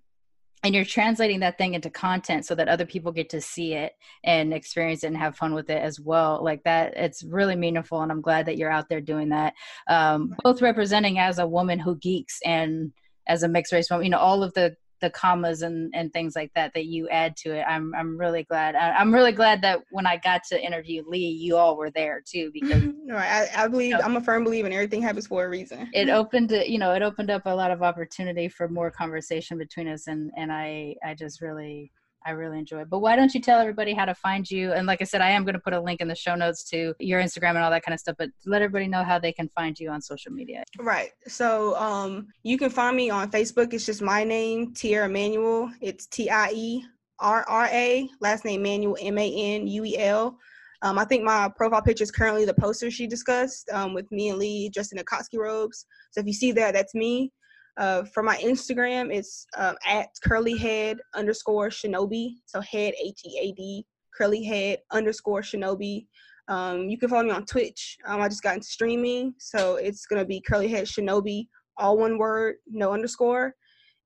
and 0.63 0.75
you're 0.75 0.85
translating 0.85 1.39
that 1.39 1.57
thing 1.57 1.73
into 1.73 1.89
content 1.89 2.45
so 2.45 2.53
that 2.55 2.67
other 2.67 2.85
people 2.85 3.11
get 3.11 3.29
to 3.29 3.41
see 3.41 3.73
it 3.73 3.93
and 4.23 4.53
experience 4.53 5.03
it 5.03 5.07
and 5.07 5.17
have 5.17 5.37
fun 5.37 5.53
with 5.53 5.69
it 5.69 5.81
as 5.81 5.99
well. 5.99 6.43
Like 6.43 6.63
that 6.63 6.93
it's 6.97 7.23
really 7.23 7.55
meaningful 7.55 8.01
and 8.01 8.11
i'm 8.11 8.21
glad 8.21 8.45
that 8.45 8.57
you're 8.57 8.71
out 8.71 8.89
there 8.89 9.01
doing 9.01 9.29
that. 9.29 9.53
Um, 9.87 10.35
both 10.43 10.61
representing 10.61 11.19
as 11.19 11.39
a 11.39 11.47
woman 11.47 11.79
who 11.79 11.95
geeks 11.97 12.39
and 12.45 12.91
as 13.27 13.43
a 13.43 13.47
mixed 13.47 13.71
race 13.71 13.89
woman 13.89 14.05
you 14.05 14.11
know 14.11 14.17
all 14.17 14.43
of 14.43 14.53
the 14.53 14.75
the 15.01 15.09
commas 15.09 15.61
and 15.61 15.91
and 15.95 16.11
things 16.13 16.35
like 16.35 16.51
that 16.55 16.71
that 16.73 16.85
you 16.85 17.07
add 17.09 17.35
to 17.37 17.51
it 17.55 17.63
i'm 17.67 17.93
i'm 17.95 18.17
really 18.17 18.43
glad 18.43 18.75
I, 18.75 18.91
i'm 18.91 19.13
really 19.13 19.31
glad 19.31 19.61
that 19.61 19.79
when 19.91 20.05
i 20.05 20.17
got 20.17 20.43
to 20.49 20.61
interview 20.61 21.03
lee 21.07 21.27
you 21.29 21.55
all 21.57 21.77
were 21.77 21.91
there 21.91 22.21
too 22.25 22.51
because 22.53 22.83
right. 23.07 23.49
I, 23.55 23.63
I 23.63 23.67
believe 23.67 23.91
Yeah. 23.91 24.05
I'm 24.05 24.15
a 24.17 24.21
firm 24.21 24.43
believer 24.43 24.67
in 24.67 24.73
everything 24.73 25.01
happens 25.01 25.27
for 25.27 25.45
a 25.45 25.49
reason. 25.49 25.89
it 25.93 26.09
opened 26.09 26.51
it, 26.51 26.67
you 26.67 26.77
know 26.77 26.93
it 26.93 27.01
opened 27.01 27.29
up 27.31 27.43
a 27.45 27.55
lot 27.55 27.71
of 27.71 27.81
opportunity 27.81 28.47
for 28.47 28.67
more 28.67 28.91
conversation 28.91 29.57
between 29.57 29.87
us 29.87 30.07
and 30.07 30.31
and 30.37 30.51
i 30.51 30.95
i 31.05 31.13
just 31.13 31.41
really 31.41 31.91
i 32.25 32.31
really 32.31 32.59
enjoy 32.59 32.81
it 32.81 32.89
but 32.89 32.99
why 32.99 33.15
don't 33.15 33.33
you 33.33 33.41
tell 33.41 33.59
everybody 33.59 33.93
how 33.93 34.05
to 34.05 34.15
find 34.15 34.49
you 34.49 34.73
and 34.73 34.87
like 34.87 35.01
i 35.01 35.05
said 35.05 35.21
i 35.21 35.29
am 35.29 35.43
going 35.43 35.53
to 35.53 35.59
put 35.59 35.73
a 35.73 35.79
link 35.79 36.01
in 36.01 36.07
the 36.07 36.15
show 36.15 36.35
notes 36.35 36.63
to 36.63 36.93
your 36.99 37.21
instagram 37.21 37.49
and 37.49 37.59
all 37.59 37.71
that 37.71 37.83
kind 37.83 37.93
of 37.93 37.99
stuff 37.99 38.15
but 38.17 38.29
let 38.45 38.61
everybody 38.61 38.87
know 38.87 39.03
how 39.03 39.19
they 39.19 39.33
can 39.33 39.47
find 39.49 39.79
you 39.79 39.89
on 39.89 40.01
social 40.01 40.31
media 40.31 40.63
Right. 40.79 41.11
So 41.27 41.75
um 41.77 42.27
you 42.43 42.57
can 42.57 42.69
find 42.69 42.95
me 42.95 43.09
on 43.09 43.29
Facebook. 43.31 43.73
It's 43.73 43.85
just 43.85 44.01
my 44.01 44.23
name, 44.23 44.73
Tierra 44.73 45.09
Manuel. 45.09 45.71
It's 45.81 46.07
T 46.07 46.29
I 46.29 46.51
E 46.53 46.85
R 47.19 47.45
R 47.47 47.65
A, 47.67 48.09
last 48.21 48.45
name 48.45 48.63
Manuel 48.63 48.97
M 48.99 49.17
A 49.17 49.55
N 49.55 49.67
U 49.67 49.85
E 49.85 49.97
L. 49.97 50.37
Um, 50.81 50.97
I 50.97 51.03
think 51.03 51.23
my 51.23 51.49
profile 51.57 51.81
picture 51.81 52.03
is 52.03 52.11
currently 52.11 52.45
the 52.45 52.53
poster 52.53 52.89
she 52.89 53.05
discussed 53.05 53.69
um, 53.71 53.93
with 53.93 54.09
me 54.11 54.29
and 54.29 54.39
Lee 54.39 54.69
dressed 54.69 54.93
in 54.93 54.97
Akatsuki 54.97 55.37
robes. 55.37 55.85
So 56.11 56.21
if 56.21 56.27
you 56.27 56.33
see 56.33 56.53
that, 56.53 56.73
that's 56.73 56.95
me. 56.95 57.33
Uh, 57.79 58.03
for 58.03 58.21
my 58.21 58.35
Instagram, 58.37 59.11
it's 59.11 59.47
um, 59.57 59.75
at 59.87 60.09
curlyhead 60.27 60.97
underscore 61.15 61.69
shinobi. 61.69 62.33
So 62.45 62.59
head 62.59 62.93
H 63.01 63.21
E 63.25 63.39
A 63.41 63.51
D 63.53 63.85
curlyhead 64.19 64.79
underscore 64.91 65.41
shinobi. 65.41 66.05
Um, 66.49 66.89
you 66.89 66.97
can 66.97 67.07
follow 67.07 67.23
me 67.23 67.31
on 67.31 67.45
Twitch. 67.45 67.97
Um, 68.05 68.21
I 68.21 68.27
just 68.27 68.43
got 68.43 68.55
into 68.55 68.67
streaming, 68.67 69.33
so 69.39 69.77
it's 69.77 70.05
gonna 70.05 70.25
be 70.25 70.41
curlyhead 70.41 70.83
shinobi, 70.83 71.47
all 71.77 71.97
one 71.97 72.17
word, 72.17 72.55
no 72.67 72.91
underscore. 72.91 73.55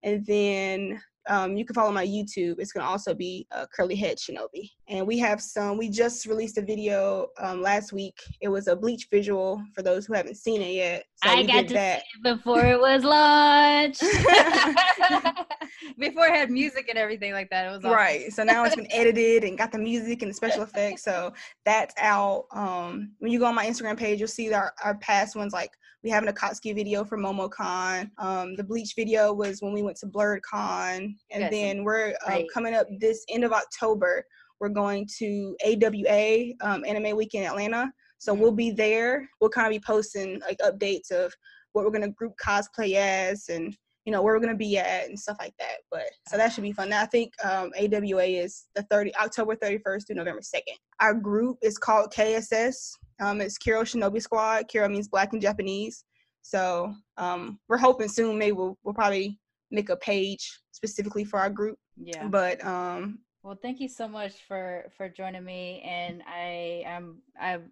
And 0.04 0.24
then 0.26 1.02
um, 1.30 1.56
you 1.56 1.66
can 1.66 1.74
follow 1.74 1.92
my 1.92 2.06
YouTube. 2.06 2.56
It's 2.60 2.74
gonna 2.74 2.88
also 2.88 3.14
be 3.14 3.48
uh, 3.52 3.66
Curly 3.74 3.96
Head 3.96 4.18
Shinobi. 4.18 4.70
And 4.90 5.08
we 5.08 5.18
have 5.20 5.42
some. 5.42 5.78
We 5.78 5.90
just 5.90 6.26
released 6.26 6.58
a 6.58 6.62
video 6.62 7.28
um, 7.40 7.62
last 7.62 7.94
week. 7.94 8.18
It 8.42 8.50
was 8.50 8.68
a 8.68 8.76
bleach 8.76 9.08
visual 9.10 9.64
for 9.74 9.82
those 9.82 10.06
who 10.06 10.14
haven't 10.14 10.36
seen 10.36 10.62
it 10.62 10.74
yet. 10.74 11.06
So 11.24 11.30
I 11.30 11.44
got 11.44 11.68
to 11.68 11.74
that. 11.74 12.02
see 12.02 12.06
it 12.16 12.24
before 12.24 12.66
it 12.66 12.80
was 12.80 13.04
launched. 13.04 14.02
before 15.98 16.26
it 16.26 16.34
had 16.34 16.50
music 16.50 16.88
and 16.90 16.98
everything 16.98 17.34
like 17.34 17.50
that. 17.50 17.66
It 17.66 17.70
was 17.70 17.80
awesome. 17.80 17.92
right. 17.92 18.32
So 18.34 18.44
now 18.44 18.64
it's 18.66 18.76
been 18.76 18.92
edited 18.92 19.44
and 19.44 19.58
got 19.58 19.72
the 19.72 19.78
music 19.78 20.22
and 20.22 20.32
the 20.32 20.36
special 20.36 20.64
effects. 20.64 21.04
So 21.04 21.34
that's 21.66 21.94
out. 21.98 22.46
Um, 22.52 23.12
when 23.20 23.32
you 23.32 23.40
go 23.40 23.46
on 23.46 23.56
my 23.56 23.66
Instagram 23.66 23.98
page, 23.98 24.20
you'll 24.20 24.28
see 24.28 24.52
our, 24.54 24.74
our 24.84 24.96
past 24.96 25.36
ones 25.36 25.54
like 25.54 25.72
we 26.04 26.10
have 26.10 26.24
an 26.24 26.34
Akatsuki 26.34 26.76
video 26.76 27.06
for 27.06 27.18
MomoCon. 27.18 28.10
Um, 28.18 28.56
the 28.56 28.64
Bleach 28.64 28.94
video 28.96 29.34
was 29.34 29.62
when 29.62 29.72
we 29.72 29.82
went 29.82 29.98
to 29.98 30.08
BlerdCon. 30.08 30.98
And 30.98 31.16
yes. 31.32 31.52
then 31.52 31.84
we're 31.84 32.14
uh, 32.28 32.42
coming 32.54 32.74
up 32.74 32.88
this 33.00 33.24
end 33.30 33.46
of 33.46 33.54
October. 33.54 34.26
We're 34.60 34.70
going 34.70 35.08
to 35.20 35.56
AWA 35.66 36.54
um, 36.62 36.84
Anime 36.86 37.16
Week 37.16 37.34
in 37.34 37.44
Atlanta. 37.44 37.92
So 38.24 38.32
mm-hmm. 38.32 38.42
we'll 38.42 38.52
be 38.52 38.72
there. 38.72 39.30
We'll 39.42 39.50
kind 39.50 39.68
of 39.68 39.72
be 39.72 39.86
posting 39.86 40.40
like 40.40 40.58
updates 40.60 41.12
of 41.12 41.34
what 41.74 41.84
we're 41.84 41.92
gonna 41.92 42.10
group 42.10 42.34
cosplay 42.42 42.96
as 42.96 43.50
and 43.50 43.76
you 44.06 44.12
know 44.12 44.22
where 44.22 44.34
we're 44.34 44.40
gonna 44.40 44.56
be 44.56 44.78
at 44.78 45.08
and 45.08 45.20
stuff 45.20 45.38
like 45.40 45.54
that. 45.60 45.78
But 45.92 46.10
so 46.30 46.38
that 46.38 46.54
should 46.54 46.64
be 46.64 46.72
fun. 46.72 46.90
Now, 46.90 47.02
I 47.02 47.06
think 47.06 47.34
um, 47.44 47.72
AWA 47.78 48.24
is 48.24 48.66
the 48.76 48.84
30 48.84 49.16
October 49.18 49.56
31st 49.56 50.08
through 50.08 50.16
November 50.16 50.42
2nd. 50.42 50.78
Our 51.02 51.14
group 51.14 51.58
is 51.62 51.78
called 51.78 52.14
KSS. 52.14 52.92
Um, 53.22 53.42
it's 53.42 53.58
Kuro 53.58 53.82
Shinobi 53.82 54.22
Squad. 54.22 54.68
Kuro 54.72 54.88
means 54.88 55.10
black 55.10 55.34
in 55.34 55.42
Japanese. 55.42 56.06
So 56.42 56.94
um, 57.18 57.60
we're 57.68 57.78
hoping 57.78 58.08
soon 58.08 58.38
maybe 58.38 58.54
we'll, 58.54 58.78
we'll 58.84 58.94
probably 58.94 59.40
make 59.72 59.90
a 59.90 59.98
page 59.98 60.60
specifically 60.72 61.24
for 61.24 61.40
our 61.40 61.50
group. 61.50 61.78
Yeah. 61.98 62.28
But 62.28 62.64
um, 62.66 63.20
well, 63.44 63.58
thank 63.62 63.82
you 63.82 63.90
so 63.90 64.08
much 64.08 64.34
for 64.48 64.86
for 64.96 65.10
joining 65.10 65.44
me, 65.44 65.82
and 65.86 66.24
I 66.26 66.84
am 66.86 67.22
I'm 67.40 67.72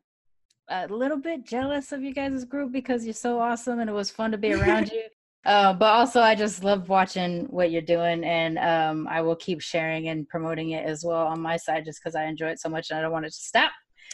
a 0.70 0.88
little 0.88 1.18
bit 1.18 1.46
jealous 1.46 1.92
of 1.92 2.02
you 2.02 2.14
guys' 2.14 2.46
group 2.46 2.72
because 2.72 3.06
you're 3.06 3.14
so 3.14 3.40
awesome, 3.40 3.80
and 3.80 3.90
it 3.90 3.94
was 3.94 4.10
fun 4.10 4.32
to 4.32 4.38
be 4.38 4.54
around 4.54 4.90
you. 4.92 5.04
Uh, 5.44 5.74
but 5.74 5.88
also, 5.88 6.22
I 6.22 6.36
just 6.36 6.64
love 6.64 6.88
watching 6.90 7.46
what 7.46 7.72
you're 7.72 7.82
doing, 7.82 8.24
and 8.24 8.60
um, 8.60 9.08
I 9.08 9.22
will 9.22 9.36
keep 9.36 9.62
sharing 9.62 10.08
and 10.10 10.28
promoting 10.28 10.72
it 10.72 10.86
as 10.86 11.04
well 11.04 11.28
on 11.28 11.42
my 11.42 11.58
side, 11.58 11.86
just 11.86 12.00
because 12.02 12.16
I 12.16 12.26
enjoy 12.26 12.50
it 12.50 12.60
so 12.60 12.70
much, 12.70 12.90
and 12.90 13.00
I 13.00 13.02
don't 13.02 13.12
want 13.12 13.26
it 13.26 13.32
to 13.32 13.36
stop. 13.36 13.72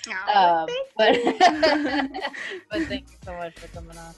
Oh, 0.10 0.66
um, 0.66 0.70
but 0.96 1.20
but 2.72 2.82
thank 2.84 3.10
you 3.10 3.18
so 3.26 3.34
much 3.34 3.60
for 3.60 3.68
coming 3.70 3.98
on. 3.98 4.14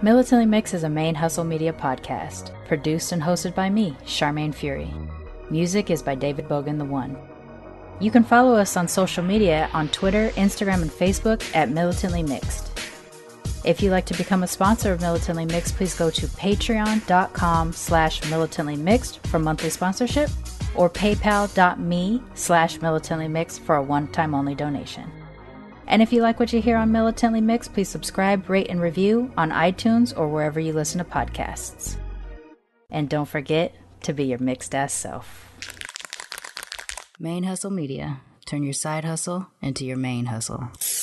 Militantly 0.00 0.46
Mixed 0.46 0.74
is 0.74 0.84
a 0.84 0.88
ManeHustle 0.88 1.46
Media 1.46 1.72
podcast, 1.72 2.52
produced 2.66 3.10
and 3.10 3.20
hosted 3.20 3.54
by 3.54 3.68
me, 3.68 3.96
Sharmane 4.04 4.54
Fury. 4.54 4.92
Music 5.50 5.90
is 5.90 6.02
by 6.02 6.14
David 6.14 6.46
Bogan 6.48 6.78
the 6.78 6.84
One. 6.84 7.16
You 8.00 8.10
can 8.10 8.22
follow 8.22 8.54
us 8.54 8.76
on 8.76 8.86
social 8.86 9.24
media 9.24 9.70
on 9.72 9.88
Twitter, 9.88 10.30
Instagram, 10.30 10.82
and 10.82 10.90
Facebook 10.90 11.42
at 11.54 11.70
Militantly 11.70 12.22
Mixed. 12.22 12.70
If 13.64 13.82
you'd 13.82 13.90
like 13.90 14.06
to 14.06 14.16
become 14.16 14.42
a 14.42 14.46
sponsor 14.46 14.92
of 14.92 15.00
Militantly 15.00 15.46
Mixed, 15.46 15.74
please 15.76 15.94
go 15.94 16.10
to 16.10 16.26
patreon.com 16.26 17.72
slash 17.72 18.30
militantly 18.30 18.76
mixed 18.76 19.26
for 19.26 19.38
monthly 19.38 19.70
sponsorship 19.70 20.30
or 20.74 20.88
paypal.me 20.88 22.22
slash 22.34 22.80
militantly 22.80 23.28
mixed 23.28 23.60
for 23.62 23.76
a 23.76 23.82
one-time 23.82 24.34
only 24.34 24.54
donation. 24.54 25.10
And 25.88 26.02
if 26.02 26.12
you 26.12 26.22
like 26.22 26.38
what 26.38 26.52
you 26.52 26.60
hear 26.60 26.76
on 26.76 26.92
Militantly 26.92 27.40
Mixed, 27.40 27.72
please 27.72 27.88
subscribe, 27.88 28.48
rate, 28.50 28.68
and 28.68 28.80
review 28.80 29.32
on 29.38 29.50
iTunes 29.50 30.16
or 30.16 30.28
wherever 30.28 30.60
you 30.60 30.74
listen 30.74 30.98
to 30.98 31.04
podcasts. 31.04 31.96
And 32.90 33.08
don't 33.08 33.28
forget 33.28 33.74
to 34.02 34.12
be 34.12 34.24
your 34.24 34.38
mixed 34.38 34.74
ass 34.74 34.92
self. 34.92 35.44
ManeHustle 37.20 37.72
Media. 37.72 38.20
Turn 38.46 38.62
your 38.62 38.72
side 38.72 39.04
hustle 39.04 39.48
into 39.60 39.84
your 39.84 39.96
ManeHustle. 39.96 40.97